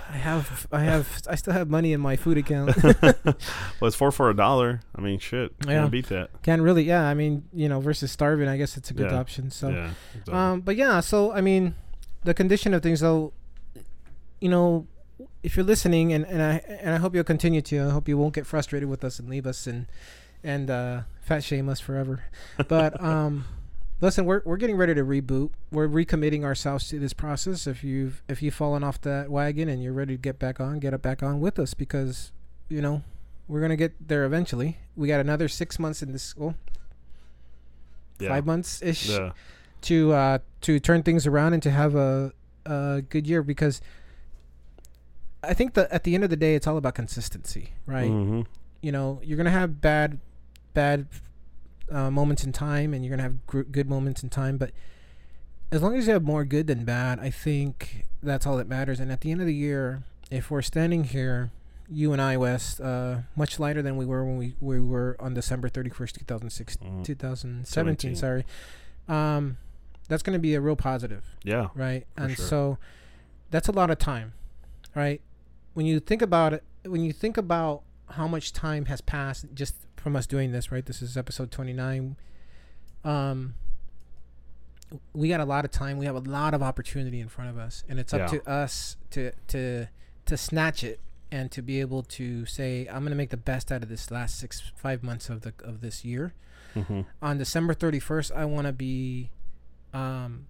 I 0.08 0.14
was 0.14 0.14
like, 0.14 0.14
I 0.14 0.16
have, 0.18 0.66
I 0.72 0.80
have, 0.80 1.22
I 1.30 1.34
still 1.34 1.52
have 1.52 1.68
money 1.68 1.92
in 1.92 2.00
my 2.00 2.16
food 2.16 2.38
account. 2.38 2.76
well, 2.92 3.34
it's 3.82 3.96
four 3.96 4.10
for 4.12 4.30
a 4.30 4.34
dollar. 4.36 4.80
I 4.94 5.00
mean, 5.00 5.18
shit. 5.18 5.52
Yeah. 5.66 5.80
Can't 5.80 5.90
beat 5.90 6.06
that. 6.06 6.30
Can't 6.42 6.62
really, 6.62 6.84
yeah. 6.84 7.02
I 7.06 7.14
mean, 7.14 7.44
you 7.52 7.68
know, 7.68 7.80
versus 7.80 8.10
starving, 8.12 8.48
I 8.48 8.56
guess 8.56 8.76
it's 8.76 8.90
a 8.90 8.94
good 8.94 9.10
Yeah. 9.10 9.18
option. 9.18 9.50
So, 9.50 9.68
yeah. 9.70 9.90
exactly. 10.12 10.34
um, 10.34 10.60
but 10.60 10.76
yeah, 10.76 11.00
so 11.00 11.32
I 11.32 11.40
mean, 11.40 11.74
the 12.24 12.34
condition 12.34 12.74
of 12.74 12.82
things, 12.82 13.00
though, 13.00 13.32
you 14.40 14.48
know, 14.48 14.86
if 15.42 15.56
you're 15.56 15.64
listening, 15.64 16.12
and, 16.12 16.26
and 16.26 16.42
I 16.42 16.56
and 16.82 16.94
I 16.94 16.98
hope 16.98 17.14
you'll 17.14 17.24
continue 17.24 17.62
to. 17.62 17.84
I 17.86 17.90
hope 17.90 18.08
you 18.08 18.18
won't 18.18 18.34
get 18.34 18.46
frustrated 18.46 18.88
with 18.88 19.02
us 19.04 19.18
and 19.18 19.28
leave 19.30 19.46
us 19.46 19.66
and 19.66 19.86
and 20.44 20.68
uh, 20.70 21.00
fat 21.22 21.42
shame 21.42 21.68
us 21.68 21.80
forever. 21.80 22.24
But 22.68 23.00
um, 23.02 23.44
listen, 24.00 24.24
we're 24.24 24.42
we're 24.44 24.56
getting 24.56 24.76
ready 24.76 24.94
to 24.94 25.02
reboot. 25.04 25.50
We're 25.70 25.88
recommitting 25.88 26.44
ourselves 26.44 26.88
to 26.88 26.98
this 26.98 27.12
process. 27.12 27.66
If 27.66 27.82
you've 27.84 28.22
if 28.28 28.42
you've 28.42 28.54
fallen 28.54 28.82
off 28.84 29.00
that 29.02 29.30
wagon 29.30 29.68
and 29.68 29.82
you're 29.82 29.92
ready 29.92 30.14
to 30.16 30.20
get 30.20 30.38
back 30.38 30.60
on, 30.60 30.78
get 30.78 30.94
it 30.94 31.02
back 31.02 31.22
on 31.22 31.40
with 31.40 31.58
us 31.58 31.74
because 31.74 32.32
you 32.68 32.80
know 32.82 33.02
we're 33.48 33.60
gonna 33.60 33.76
get 33.76 34.08
there 34.08 34.24
eventually. 34.24 34.78
We 34.96 35.08
got 35.08 35.20
another 35.20 35.48
six 35.48 35.78
months 35.78 36.02
in 36.02 36.12
this 36.12 36.22
school, 36.22 36.54
yeah. 38.18 38.28
five 38.28 38.46
months 38.46 38.82
ish 38.82 39.08
Yeah. 39.08 39.32
to 39.82 40.12
uh 40.12 40.38
to 40.62 40.80
turn 40.80 41.02
things 41.02 41.26
around 41.26 41.52
and 41.54 41.62
to 41.62 41.70
have 41.70 41.94
a 41.94 42.32
a 42.64 43.02
good 43.08 43.26
year 43.26 43.42
because 43.42 43.80
I 45.42 45.54
think 45.54 45.74
that 45.74 45.90
at 45.92 46.02
the 46.04 46.14
end 46.14 46.24
of 46.24 46.30
the 46.30 46.36
day 46.36 46.54
it's 46.56 46.66
all 46.66 46.76
about 46.76 46.94
consistency, 46.94 47.70
right? 47.86 48.10
hmm 48.10 48.42
You 48.80 48.90
know, 48.92 49.20
you're 49.22 49.36
gonna 49.36 49.50
have 49.50 49.80
bad 49.80 50.18
bad 50.74 51.06
uh, 51.90 52.10
moments 52.10 52.44
in 52.44 52.52
time 52.52 52.92
and 52.94 53.04
you're 53.04 53.10
gonna 53.10 53.22
have 53.22 53.46
gr- 53.46 53.62
good 53.62 53.88
moments 53.88 54.22
in 54.22 54.28
time, 54.30 54.56
but 54.56 54.72
as 55.72 55.82
long 55.82 55.96
as 55.96 56.06
you 56.06 56.12
have 56.12 56.22
more 56.22 56.44
good 56.44 56.66
than 56.66 56.84
bad, 56.84 57.18
I 57.18 57.30
think 57.30 58.06
that's 58.22 58.46
all 58.46 58.56
that 58.56 58.68
matters. 58.68 59.00
And 59.00 59.10
at 59.10 59.20
the 59.22 59.30
end 59.32 59.40
of 59.40 59.46
the 59.46 59.54
year, 59.54 60.02
if 60.30 60.50
we're 60.50 60.62
standing 60.62 61.04
here, 61.04 61.50
you 61.88 62.12
and 62.12 62.20
I, 62.22 62.36
Wes, 62.36 62.80
uh, 62.80 63.22
much 63.36 63.58
lighter 63.60 63.82
than 63.82 63.96
we 63.96 64.04
were 64.06 64.24
when 64.24 64.36
we, 64.36 64.54
we 64.60 64.80
were 64.80 65.16
on 65.20 65.34
December 65.34 65.68
31st, 65.68 66.18
2016, 66.18 67.00
Mhm. 67.00 67.04
2017, 67.04 67.64
Seventeen. 67.64 68.16
sorry. 68.16 68.44
Um, 69.08 69.56
that's 70.08 70.22
going 70.22 70.34
to 70.34 70.40
be 70.40 70.54
a 70.54 70.60
real 70.60 70.76
positive, 70.76 71.24
Yeah. 71.44 71.68
right? 71.74 72.06
And 72.16 72.36
sure. 72.36 72.44
so 72.46 72.78
that's 73.50 73.68
a 73.68 73.72
lot 73.72 73.90
of 73.90 73.98
time, 73.98 74.32
right? 74.94 75.20
When 75.74 75.86
you 75.86 76.00
think 76.00 76.22
about 76.22 76.52
it, 76.52 76.64
when 76.84 77.02
you 77.02 77.12
think 77.12 77.36
about 77.36 77.82
how 78.10 78.26
much 78.28 78.52
time 78.52 78.86
has 78.86 79.00
passed 79.00 79.46
just 79.54 79.85
from 80.06 80.14
us 80.14 80.24
doing 80.28 80.52
this, 80.52 80.70
right? 80.70 80.86
This 80.86 81.02
is 81.02 81.16
episode 81.16 81.50
29. 81.50 82.14
Um, 83.04 83.54
we 85.12 85.28
got 85.28 85.40
a 85.40 85.44
lot 85.44 85.64
of 85.64 85.72
time. 85.72 85.98
We 85.98 86.06
have 86.06 86.14
a 86.14 86.20
lot 86.20 86.54
of 86.54 86.62
opportunity 86.62 87.18
in 87.18 87.28
front 87.28 87.50
of 87.50 87.58
us, 87.58 87.82
and 87.88 87.98
it's 87.98 88.14
up 88.14 88.20
Yeah. 88.20 88.38
to 88.38 88.48
us 88.48 88.96
to 89.10 89.32
to 89.48 89.88
to 90.26 90.36
snatch 90.36 90.84
it 90.84 91.00
and 91.32 91.50
to 91.50 91.60
be 91.60 91.80
able 91.80 92.04
to 92.04 92.46
say, 92.46 92.86
"I'm 92.86 93.00
going 93.00 93.10
to 93.10 93.16
make 93.16 93.30
the 93.30 93.36
best 93.36 93.72
out 93.72 93.82
of 93.82 93.88
this 93.88 94.12
last 94.12 94.38
six 94.38 94.70
five 94.76 95.02
months 95.02 95.28
of 95.28 95.40
the 95.40 95.52
of 95.64 95.80
this 95.80 96.04
year." 96.04 96.34
hmm 96.74 97.00
on 97.20 97.38
December 97.38 97.74
31st, 97.74 98.30
I 98.30 98.44
want 98.44 98.68
to 98.68 98.72
be 98.72 99.30
um, 99.92 100.46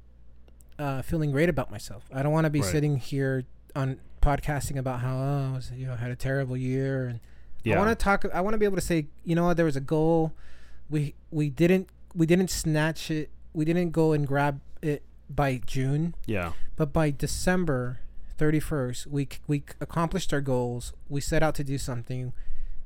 uh, 0.79 1.01
feeling 1.01 1.31
great 1.31 1.49
about 1.49 1.71
myself. 1.71 2.05
I 2.13 2.23
don't 2.23 2.33
want 2.33 2.45
to 2.45 2.51
be 2.51 2.61
Right. 2.61 2.71
sitting 2.71 2.99
here 2.99 3.45
on 3.75 4.01
podcasting 4.21 4.77
about 4.77 5.01
how 5.01 5.17
oh, 5.17 5.51
I 5.53 5.57
was, 5.57 5.71
you 5.75 5.87
know 5.87 5.97
had 5.97 6.11
a 6.11 6.17
terrible 6.17 6.59
year 6.59 7.07
and 7.07 7.21
Yeah. 7.67 7.77
I 7.77 7.79
want 7.85 7.99
to 7.99 8.03
talk 8.03 8.25
I 8.33 8.41
want 8.41 8.55
to 8.55 8.59
be 8.59 8.65
able 8.65 8.77
to 8.77 8.83
say, 8.83 9.07
you 9.25 9.35
know 9.35 9.45
what, 9.47 9.57
there 9.57 9.67
was 9.67 9.77
a 9.77 9.81
goal. 9.81 10.33
We 10.89 11.15
we 11.31 11.51
didn't 11.51 11.89
we 12.15 12.27
didn't 12.27 12.51
snatch 12.51 13.11
it. 13.11 13.31
We 13.53 13.65
didn't 13.65 13.91
go 13.91 14.13
and 14.13 14.27
grab 14.27 14.61
it 14.83 15.03
by 15.29 15.61
June, 15.67 16.15
yeah. 16.27 16.53
but 16.77 16.93
by 16.93 17.11
December 17.11 18.01
31st, 18.39 19.07
we 19.07 19.25
c- 19.25 19.39
we 19.47 19.65
accomplished 19.81 20.33
our 20.33 20.41
goals. 20.41 20.93
We 21.09 21.21
set 21.21 21.43
out 21.43 21.55
to 21.57 21.65
do 21.65 21.79
something. 21.79 22.33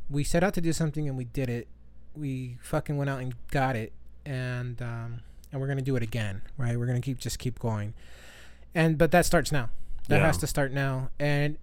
We 0.09 0.25
set 0.25 0.43
out 0.43 0.55
to 0.55 0.61
do 0.61 0.73
something 0.73 1.09
and 1.09 1.19
we 1.19 1.25
did 1.25 1.51
it. 1.51 1.69
We 2.17 2.57
fucking 2.63 2.97
went 2.97 3.11
out 3.11 3.21
and 3.21 3.35
got 3.51 3.77
it, 3.77 3.93
and 4.25 4.81
um, 4.81 5.21
and 5.53 5.61
we're 5.61 5.67
gonna 5.69 5.83
do 5.83 5.97
it 5.97 6.03
again, 6.03 6.43
right? 6.57 6.79
We're 6.79 6.87
gonna 6.87 7.01
keep 7.01 7.19
just 7.19 7.39
keep 7.39 7.59
going, 7.59 7.95
and 8.75 8.97
but 8.97 9.11
that 9.11 9.27
starts 9.27 9.53
now. 9.53 9.69
That 10.09 10.21
Yeah. 10.21 10.27
has 10.27 10.39
to 10.39 10.47
start 10.47 10.73
now, 10.73 11.11
and 11.19 11.57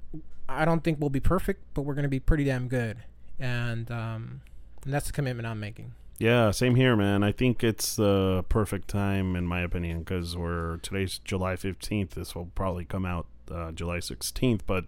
I 0.49 0.65
don't 0.65 0.83
think 0.83 0.99
we'll 0.99 1.09
be 1.09 1.19
perfect, 1.19 1.61
but 1.73 1.81
we're 1.81 1.95
gonna 1.95 2.07
be 2.07 2.19
pretty 2.19 2.43
damn 2.43 2.67
good, 2.67 2.97
and 3.39 3.89
um, 3.91 4.41
and 4.83 4.93
that's 4.93 5.07
the 5.07 5.13
commitment 5.13 5.47
I'm 5.47 5.59
making. 5.59 5.93
Yeah, 6.19 6.49
same 6.49 6.75
here, 6.75 6.95
man. 6.95 7.23
I 7.23 7.31
think 7.31 7.63
it's 7.63 7.95
the 7.95 8.43
perfect 8.49 8.87
time, 8.87 9.35
in 9.35 9.45
my 9.45 9.61
opinion, 9.61 9.99
because 9.99 10.35
we're 10.35 10.77
today's 10.77 11.19
July 11.19 11.55
fifteenth. 11.55 12.11
This 12.11 12.33
will 12.33 12.49
probably 12.55 12.85
come 12.85 13.05
out 13.05 13.27
uh, 13.51 13.71
July 13.71 13.99
sixteenth, 13.99 14.65
but 14.65 14.85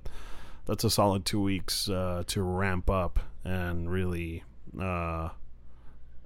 that's 0.66 0.84
a 0.84 0.90
solid 0.90 1.26
two 1.26 1.42
weeks 1.42 1.90
uh, 1.90 2.24
to 2.28 2.42
ramp 2.42 2.90
up 2.90 3.20
and 3.44 3.92
really 3.92 4.44
uh, 4.80 5.30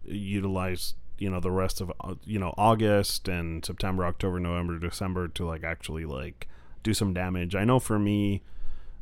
utilize, 0.05 0.95
you 1.18 1.30
know, 1.30 1.39
the 1.39 1.51
rest 1.51 1.81
of 1.81 1.91
uh, 1.99 2.15
you 2.23 2.39
know 2.39 2.53
August 2.57 3.27
and 3.27 3.65
September, 3.65 4.05
October, 4.05 4.39
November, 4.39 4.80
December 4.80 5.27
to 5.30 5.45
like 5.45 5.64
actually 5.64 6.05
like 6.05 6.47
do 6.81 6.93
some 6.93 7.14
damage. 7.14 7.55
I 7.55 7.65
know 7.65 7.80
for 7.80 7.99
me 7.99 8.41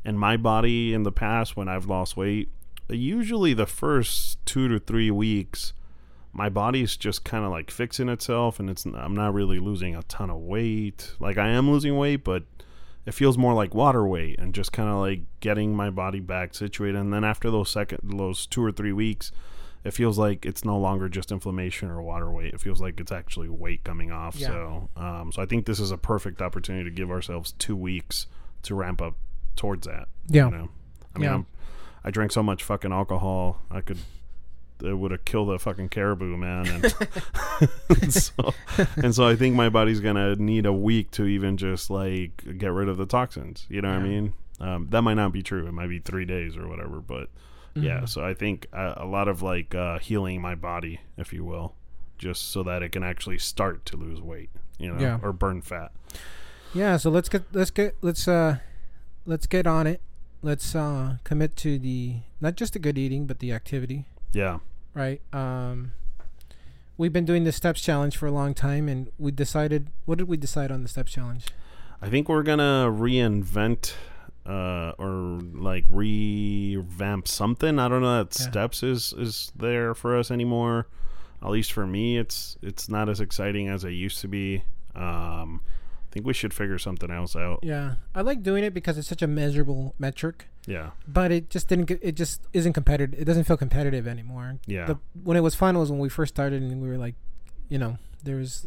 and 0.04 0.18
my 0.18 0.36
body 0.36 0.92
in 0.92 1.02
the 1.02 1.12
past 1.12 1.56
when 1.56 1.68
I've 1.68 1.86
lost 1.86 2.16
weight, 2.16 2.50
usually 2.88 3.54
the 3.54 3.66
first 3.66 4.44
two 4.44 4.68
to 4.68 4.78
three 4.78 5.10
weeks 5.10 5.72
my 6.32 6.48
body's 6.48 6.96
just 6.96 7.24
kind 7.24 7.44
of 7.44 7.50
like 7.50 7.70
fixing 7.70 8.08
itself 8.08 8.58
and 8.58 8.70
it's 8.70 8.86
I'm 8.86 9.14
not 9.14 9.34
really 9.34 9.58
losing 9.58 9.94
a 9.94 10.02
ton 10.04 10.30
of 10.30 10.38
weight. 10.38 11.14
Like 11.20 11.36
I 11.36 11.48
am 11.48 11.70
losing 11.70 11.96
weight, 11.96 12.24
but 12.24 12.44
it 13.04 13.12
feels 13.12 13.36
more 13.36 13.52
like 13.52 13.74
water 13.74 14.06
weight 14.06 14.38
and 14.38 14.54
just 14.54 14.72
kind 14.72 14.88
of 14.88 14.96
like 14.96 15.20
getting 15.40 15.74
my 15.76 15.90
body 15.90 16.20
back 16.20 16.54
situated 16.54 16.98
and 16.98 17.12
then 17.12 17.24
after 17.24 17.50
those 17.50 17.70
second 17.70 18.00
those 18.02 18.46
2 18.46 18.64
or 18.64 18.72
3 18.72 18.92
weeks, 18.92 19.30
it 19.84 19.90
feels 19.90 20.18
like 20.18 20.46
it's 20.46 20.64
no 20.64 20.78
longer 20.78 21.08
just 21.08 21.30
inflammation 21.30 21.90
or 21.90 22.00
water 22.00 22.30
weight. 22.30 22.54
It 22.54 22.60
feels 22.60 22.80
like 22.80 22.98
it's 22.98 23.12
actually 23.12 23.48
weight 23.50 23.84
coming 23.84 24.10
off. 24.10 24.36
Yeah. 24.36 24.48
So, 24.48 24.88
um 24.96 25.32
so 25.32 25.42
I 25.42 25.46
think 25.46 25.66
this 25.66 25.80
is 25.80 25.90
a 25.90 25.98
perfect 25.98 26.40
opportunity 26.40 26.88
to 26.88 26.94
give 26.94 27.10
ourselves 27.10 27.52
2 27.58 27.76
weeks 27.76 28.26
to 28.62 28.74
ramp 28.74 29.02
up 29.02 29.16
towards 29.56 29.86
that. 29.86 30.08
Yeah. 30.28 30.46
You 30.46 30.50
know? 30.50 30.68
I 31.14 31.18
mean, 31.18 31.24
Yeah. 31.28 31.34
I'm, 31.34 31.46
I 32.04 32.10
drank 32.10 32.32
so 32.32 32.42
much 32.42 32.62
fucking 32.64 32.92
alcohol, 32.92 33.60
I 33.70 33.80
could 33.80 33.98
it 34.84 34.98
would 34.98 35.12
have 35.12 35.24
killed 35.24 35.48
a 35.50 35.60
fucking 35.60 35.88
caribou, 35.90 36.36
man. 36.36 36.66
And 38.02 38.12
so, 38.12 38.32
and 38.96 39.14
so 39.14 39.24
I 39.26 39.36
think 39.36 39.54
my 39.54 39.68
body's 39.68 40.00
gonna 40.00 40.34
need 40.36 40.66
a 40.66 40.72
week 40.72 41.12
to 41.12 41.24
even 41.26 41.56
just 41.56 41.88
like 41.90 42.42
get 42.58 42.72
rid 42.72 42.88
of 42.88 42.96
the 42.96 43.06
toxins. 43.06 43.64
You 43.68 43.80
know 43.82 43.90
what 43.90 43.98
I 44.00 44.02
mean? 44.02 44.32
Um, 44.60 44.88
that 44.90 45.02
might 45.02 45.14
not 45.14 45.32
be 45.32 45.42
true. 45.42 45.66
It 45.68 45.72
might 45.72 45.88
be 45.88 46.00
three 46.00 46.24
days 46.24 46.56
or 46.56 46.66
whatever. 46.66 47.00
But 47.00 47.28
yeah, 47.74 48.00
Mhm. 48.00 48.08
so 48.08 48.24
I 48.24 48.34
think 48.34 48.66
a, 48.72 48.94
a 48.98 49.06
lot 49.06 49.28
of 49.28 49.40
like 49.42 49.72
uh, 49.74 49.98
healing 50.00 50.40
my 50.40 50.54
body, 50.56 51.00
if 51.16 51.32
you 51.32 51.44
will, 51.44 51.74
just 52.18 52.50
so 52.50 52.62
that 52.64 52.82
it 52.82 52.90
can 52.90 53.04
actually 53.04 53.38
start 53.38 53.84
to 53.86 53.96
lose 53.96 54.20
weight. 54.20 54.50
You 54.78 54.92
know, 54.92 55.00
Yeah. 55.00 55.18
or 55.22 55.32
burn 55.32 55.62
fat. 55.62 55.92
Yeah, 56.74 56.96
so 56.96 57.08
let's 57.10 57.28
get 57.28 57.44
let's 57.52 57.70
get 57.70 57.94
let's 58.00 58.26
uh 58.26 58.58
let's 59.26 59.46
get 59.46 59.66
on 59.66 59.86
it. 59.86 60.00
Let's 60.42 60.74
uh 60.74 61.16
commit 61.24 61.56
to 61.58 61.78
the 61.78 62.16
not 62.40 62.56
just 62.56 62.72
the 62.72 62.78
good 62.78 62.98
eating 62.98 63.26
but 63.26 63.38
the 63.38 63.52
activity, 63.52 64.06
Yeah, 64.32 64.58
right? 64.94 65.20
Um 65.32 65.92
we've 66.98 67.12
been 67.12 67.24
doing 67.24 67.44
the 67.44 67.52
steps 67.52 67.80
challenge 67.80 68.16
for 68.16 68.26
a 68.26 68.32
long 68.32 68.52
time 68.54 68.88
and 68.88 69.10
we 69.18 69.30
decided 69.30 69.88
what 70.04 70.18
did 70.18 70.28
we 70.28 70.36
decide 70.36 70.70
on 70.72 70.82
the 70.82 70.88
steps 70.88 71.12
challenge? 71.12 71.46
I 72.00 72.08
think 72.10 72.28
we're 72.28 72.42
gonna 72.42 72.88
reinvent 72.90 73.94
uh, 74.44 74.92
or 74.98 75.38
like 75.54 75.84
revamp 75.88 77.28
something. 77.28 77.78
I 77.78 77.88
don't 77.88 78.02
know 78.02 78.24
that 78.24 78.36
Yeah. 78.38 78.50
steps 78.50 78.82
is 78.82 79.14
is 79.16 79.52
there 79.54 79.94
for 79.94 80.16
us 80.18 80.30
anymore. 80.32 80.88
At 81.40 81.50
least 81.50 81.72
for 81.72 81.86
me, 81.86 82.18
it's 82.18 82.56
it's 82.62 82.88
not 82.88 83.08
as 83.08 83.20
exciting 83.20 83.68
as 83.68 83.84
it 83.84 83.90
used 83.92 84.20
to 84.20 84.28
be. 84.28 84.64
Um, 84.96 85.60
think 86.12 86.26
we 86.26 86.32
should 86.32 86.52
figure 86.54 86.78
something 86.78 87.10
else 87.10 87.34
out. 87.34 87.60
Yeah. 87.62 87.94
I 88.14 88.20
like 88.22 88.42
doing 88.42 88.64
it 88.64 88.72
because 88.74 88.98
it's 88.98 89.08
such 89.08 89.22
a 89.22 89.26
measurable 89.26 89.94
metric, 89.98 90.46
Yeah, 90.66 90.90
but 91.08 91.32
it 91.32 91.50
just 91.50 91.68
didn't 91.68 91.86
get, 91.86 91.98
it 92.02 92.12
just 92.12 92.42
isn't 92.52 92.72
competitive. 92.72 93.18
It 93.20 93.24
doesn't 93.24 93.44
feel 93.44 93.56
competitive 93.56 94.06
anymore. 94.06 94.58
yeah, 94.66 94.86
The 94.86 94.98
when 95.24 95.36
it 95.36 95.40
was 95.40 95.54
fun 95.54 95.78
was 95.78 95.90
when 95.90 96.00
we 96.00 96.08
first 96.08 96.34
started 96.34 96.62
and 96.62 96.80
we 96.82 96.88
were 96.88 96.98
like, 96.98 97.14
you 97.68 97.78
know, 97.78 97.98
there's 98.22 98.66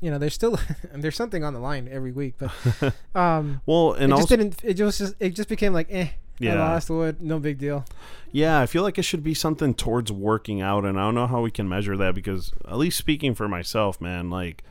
you 0.00 0.10
know, 0.10 0.18
there's 0.18 0.34
still 0.34 0.58
there's 0.94 1.16
something 1.16 1.42
on 1.44 1.52
the 1.54 1.60
line 1.60 1.88
every 1.90 2.12
week, 2.12 2.34
but 2.38 2.94
um 3.14 3.60
well, 3.66 3.92
and 3.92 4.10
it 4.10 4.12
also 4.12 4.22
just 4.22 4.28
didn't. 4.30 4.64
It 4.64 4.74
just 4.74 5.00
it 5.20 5.30
just 5.30 5.48
became 5.48 5.72
like, 5.72 5.88
eh. 5.90 6.08
I 6.40 6.44
yeah, 6.44 6.54
lost 6.54 6.88
wood. 6.88 7.20
No 7.20 7.40
big 7.40 7.58
deal. 7.58 7.84
Yeah, 8.30 8.60
I 8.60 8.66
feel 8.66 8.84
like 8.84 8.96
it 8.96 9.02
should 9.02 9.24
be 9.24 9.34
something 9.34 9.74
towards 9.74 10.12
working 10.12 10.60
out, 10.60 10.84
and 10.84 10.96
I 10.96 11.02
don't 11.02 11.16
know 11.16 11.26
how 11.26 11.40
we 11.40 11.50
can 11.50 11.68
measure 11.68 11.96
that 11.96 12.14
because, 12.14 12.52
at 12.68 12.76
least 12.76 12.96
speaking 12.96 13.34
for 13.34 13.48
myself, 13.48 14.00
man, 14.00 14.30
like 14.30 14.62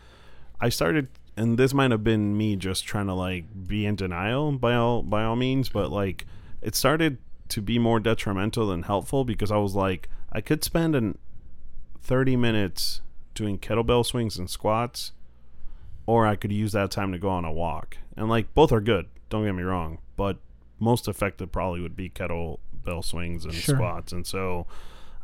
I 0.62 0.70
started, 0.70 1.10
and 1.38 1.58
this 1.58 1.74
might 1.74 1.92
have 1.92 2.04
been 2.04 2.36
me 2.38 2.56
just 2.56 2.86
trying 2.86 3.08
to 3.08 3.14
like 3.14 3.46
be 3.68 3.86
in 3.86 3.96
denial 3.96 4.52
by 4.54 4.76
all 4.76 5.04
by 5.04 5.24
all 5.24 5.36
means, 5.36 5.70
but 5.70 5.92
like 5.92 6.26
it 6.62 6.76
started 6.76 7.18
to 7.50 7.62
be 7.62 7.80
more 7.80 8.00
detrimental 8.00 8.68
than 8.68 8.84
helpful 8.84 9.24
because 9.24 9.52
I 9.52 9.58
was 9.58 9.74
like, 9.76 10.10
I 10.32 10.42
could 10.42 10.64
spend 10.64 10.96
an 10.96 11.18
thirty 12.02 12.36
minutes 12.36 13.02
doing 13.36 13.58
kettlebell 13.60 14.06
swings 14.06 14.38
and 14.38 14.50
squats, 14.50 15.12
or 16.06 16.26
I 16.26 16.36
could 16.36 16.52
use 16.52 16.72
that 16.74 16.92
time 16.92 17.12
to 17.12 17.20
go 17.20 17.30
on 17.30 17.46
a 17.46 17.52
walk. 17.52 17.98
And 18.16 18.28
like 18.30 18.54
both 18.54 18.72
are 18.72 18.82
good. 18.82 19.06
Don't 19.30 19.46
get 19.46 19.54
me 19.54 19.64
wrong, 19.64 20.00
but 20.16 20.38
most 20.80 21.08
effective 21.08 21.52
probably 21.52 21.82
would 21.82 21.96
be 21.96 22.10
kettlebell 22.10 23.04
swings 23.04 23.46
and 23.46 23.54
Sure. 23.54 23.76
squats. 23.76 24.12
And 24.12 24.26
so 24.26 24.66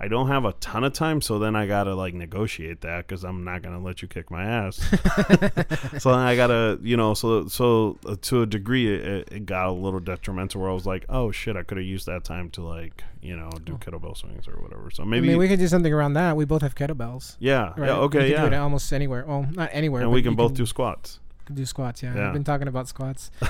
I 0.03 0.09
don't 0.09 0.27
have 0.27 0.43
a 0.43 0.51
ton 0.59 0.83
of 0.83 0.91
time, 0.91 1.21
so 1.21 1.39
then 1.39 1.55
I 1.55 1.65
gotta 1.65 1.95
like 1.95 2.13
negotiate 2.13 2.81
that 2.81 3.07
because 3.07 3.23
I'm 3.23 3.45
not 3.45 3.61
gonna 3.61 3.79
let 3.79 4.01
you 4.01 4.09
kick 4.09 4.29
my 4.29 4.43
ass. 4.43 4.75
so 5.97 6.11
then 6.11 6.19
I 6.19 6.35
gotta, 6.35 6.77
you 6.81 6.97
know, 6.97 7.13
so 7.13 7.47
so 7.47 7.97
uh, 8.05 8.17
to 8.23 8.41
a 8.41 8.45
degree, 8.45 8.93
it, 8.93 9.29
it 9.31 9.45
got 9.45 9.67
a 9.67 9.71
little 9.71 10.01
detrimental 10.01 10.59
where 10.59 10.69
I 10.69 10.73
was 10.73 10.85
like, 10.85 11.05
oh 11.07 11.31
shit, 11.31 11.55
I 11.55 11.63
could 11.63 11.77
have 11.77 11.87
used 11.87 12.05
that 12.07 12.25
time 12.25 12.49
to 12.49 12.61
like, 12.61 13.01
you 13.21 13.37
know, 13.37 13.49
do 13.63 13.77
kettlebell 13.77 14.17
swings 14.17 14.45
or 14.45 14.61
whatever. 14.61 14.91
So 14.91 15.03
I 15.03 15.05
maybe, 15.05 15.29
mean, 15.29 15.37
we 15.37 15.47
could 15.47 15.59
do 15.59 15.69
something 15.69 15.93
around 15.93 16.15
that. 16.15 16.35
We 16.35 16.43
both 16.43 16.63
have 16.63 16.75
kettlebells. 16.75 17.37
yeah, 17.39 17.71
Right? 17.77 17.87
yeah, 17.87 17.95
okay, 17.99 18.19
can 18.23 18.31
yeah, 18.31 18.41
Do 18.41 18.47
it 18.47 18.57
almost 18.57 18.91
anywhere. 18.91 19.23
Well, 19.25 19.47
not 19.53 19.69
anywhere. 19.71 20.01
and 20.01 20.11
we 20.11 20.21
can 20.21 20.35
both 20.35 20.53
do 20.53 20.65
squats. 20.65 21.21
can 21.45 21.55
do 21.55 21.65
squats. 21.65 22.03
Yeah. 22.03 22.13
Yeah. 22.13 22.27
I've 22.27 22.33
been 22.33 22.43
talking 22.43 22.67
about 22.67 22.89
squats. 22.89 23.31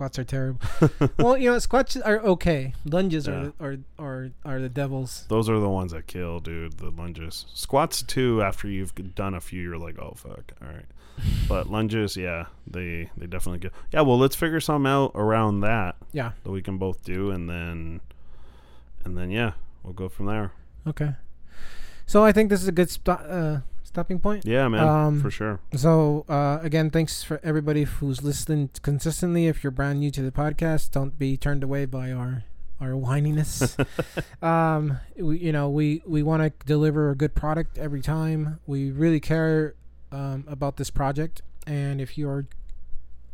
squats 0.00 0.18
are 0.18 0.24
terrible. 0.24 0.60
well, 1.18 1.36
you 1.36 1.50
know, 1.50 1.58
squats 1.58 1.94
are 1.96 2.20
okay. 2.20 2.72
Lunges 2.86 3.26
Yeah. 3.26 3.50
are, 3.60 3.66
are 3.66 3.78
are 3.98 4.30
are 4.46 4.58
the 4.60 4.70
devils. 4.70 5.26
Those 5.28 5.48
are 5.50 5.60
the 5.60 5.68
ones 5.68 5.92
that 5.92 6.06
kill, 6.06 6.40
dude. 6.40 6.78
The 6.78 6.88
lunges, 6.90 7.44
squats 7.52 8.02
too. 8.02 8.42
After 8.42 8.66
you've 8.66 8.94
done 9.14 9.34
a 9.34 9.40
few, 9.42 9.60
you're 9.62 9.76
like, 9.76 9.98
oh 9.98 10.14
fuck, 10.16 10.52
all 10.62 10.68
right. 10.68 10.86
But 11.48 11.68
lunges, 11.70 12.16
yeah, 12.16 12.46
they 12.66 13.10
they 13.14 13.26
definitely 13.26 13.58
get. 13.58 13.72
Yeah, 13.92 14.00
well, 14.00 14.18
let's 14.18 14.34
figure 14.36 14.60
some 14.60 14.86
out 14.86 15.12
around 15.14 15.60
that 15.60 15.96
Yeah. 16.12 16.32
that 16.44 16.50
we 16.50 16.62
can 16.62 16.78
both 16.78 17.04
do, 17.04 17.30
and 17.30 17.46
then, 17.50 18.00
and 19.04 19.18
then 19.18 19.30
yeah, 19.30 19.52
we'll 19.82 19.92
go 19.92 20.08
from 20.08 20.26
there. 20.26 20.52
Okay. 20.86 21.12
So 22.06 22.24
I 22.24 22.32
think 22.32 22.48
this 22.48 22.62
is 22.62 22.68
a 22.68 22.72
good 22.72 22.88
spot. 22.88 23.20
uh, 23.28 23.58
stopping 23.90 24.20
point. 24.20 24.46
Yeah, 24.46 24.68
man, 24.68 24.86
Um, 24.86 25.20
for 25.20 25.30
sure. 25.30 25.60
So 25.74 26.24
uh, 26.28 26.58
again, 26.62 26.90
thanks 26.90 27.22
for 27.22 27.40
everybody 27.42 27.84
who's 27.84 28.22
listening 28.22 28.70
consistently. 28.82 29.46
If 29.46 29.64
you're 29.64 29.70
brand 29.70 30.00
new 30.00 30.10
to 30.12 30.22
the 30.22 30.30
podcast, 30.30 30.92
don't 30.92 31.18
be 31.18 31.36
turned 31.36 31.62
away 31.62 31.86
by 31.86 32.12
our 32.12 32.44
our 32.80 32.90
whininess. 32.90 33.76
um, 34.42 34.98
we, 35.16 35.38
you 35.38 35.52
know, 35.52 35.68
we 35.68 36.02
we 36.06 36.22
want 36.22 36.42
to 36.42 36.66
deliver 36.66 37.10
a 37.10 37.16
good 37.16 37.34
product 37.34 37.78
every 37.78 38.00
time. 38.00 38.60
We 38.66 38.90
really 38.90 39.20
care 39.20 39.74
um, 40.12 40.44
about 40.48 40.76
this 40.76 40.90
project, 40.90 41.42
and 41.66 42.00
if 42.00 42.16
you 42.16 42.28
are 42.28 42.46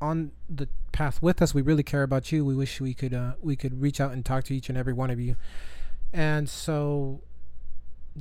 on 0.01 0.33
the 0.49 0.69
path 0.93 1.23
with 1.23 1.41
us, 1.43 1.55
we 1.55 1.63
really 1.63 1.83
care 1.83 2.03
about 2.03 2.33
you. 2.33 2.45
We 2.45 2.55
wish 2.55 2.81
we 2.81 2.95
could 2.95 3.15
uh, 3.15 3.33
we 3.41 3.57
could 3.57 3.81
reach 3.81 4.01
out 4.01 4.13
and 4.13 4.25
talk 4.25 4.45
to 4.45 4.57
each 4.57 4.69
and 4.69 4.79
every 4.79 4.93
one 4.95 5.11
of 5.11 5.21
you. 5.21 5.37
And 6.13 6.49
so, 6.49 7.21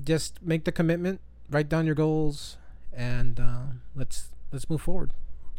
just 0.03 0.41
make 0.41 0.65
the 0.65 0.71
commitment. 0.71 1.21
Write 1.49 1.69
down 1.69 1.85
your 1.85 1.95
goals, 1.95 2.57
and 2.93 3.39
uh, 3.39 3.61
let's 3.95 4.29
let's 4.51 4.69
move 4.69 4.81
forward. 4.81 5.11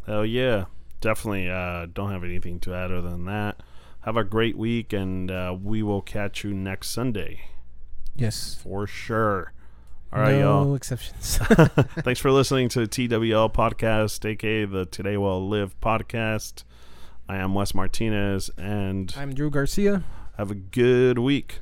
Hell 0.05 0.25
yeah, 0.25 0.65
definitely. 1.01 1.49
Uh, 1.49 1.87
don't 1.93 2.11
have 2.11 2.23
anything 2.23 2.59
to 2.61 2.73
add 2.73 2.91
other 2.91 3.09
than 3.09 3.25
that. 3.25 3.61
Have 4.01 4.17
a 4.17 4.23
great 4.23 4.57
week, 4.57 4.93
and 4.93 5.29
uh, 5.31 5.55
we 5.61 5.81
will 5.83 6.01
catch 6.01 6.43
you 6.43 6.53
next 6.53 6.89
Sunday 6.89 7.41
Yes. 8.15 8.55
for 8.61 8.87
sure. 8.87 9.51
All 10.13 10.21
right, 10.21 10.33
no 10.33 10.39
y'all. 10.39 10.65
No 10.65 10.75
exceptions. 10.75 11.37
Thanks 12.03 12.19
for 12.19 12.31
listening 12.31 12.69
to 12.69 12.81
TWL 12.81 13.49
podcast, 13.53 14.23
aka 14.25 14.65
the 14.65 14.85
Today 14.85 15.17
Well 15.17 15.45
Live 15.47 15.77
podcast. 15.81 16.63
I 17.29 17.37
am 17.37 17.53
Wes 17.53 17.73
Martinez, 17.73 18.49
and 18.57 19.13
I'm 19.17 19.33
Drew 19.33 19.49
Garcia. 19.49 20.03
have 20.37 20.51
a 20.51 20.55
good 20.55 21.19
week. 21.19 21.59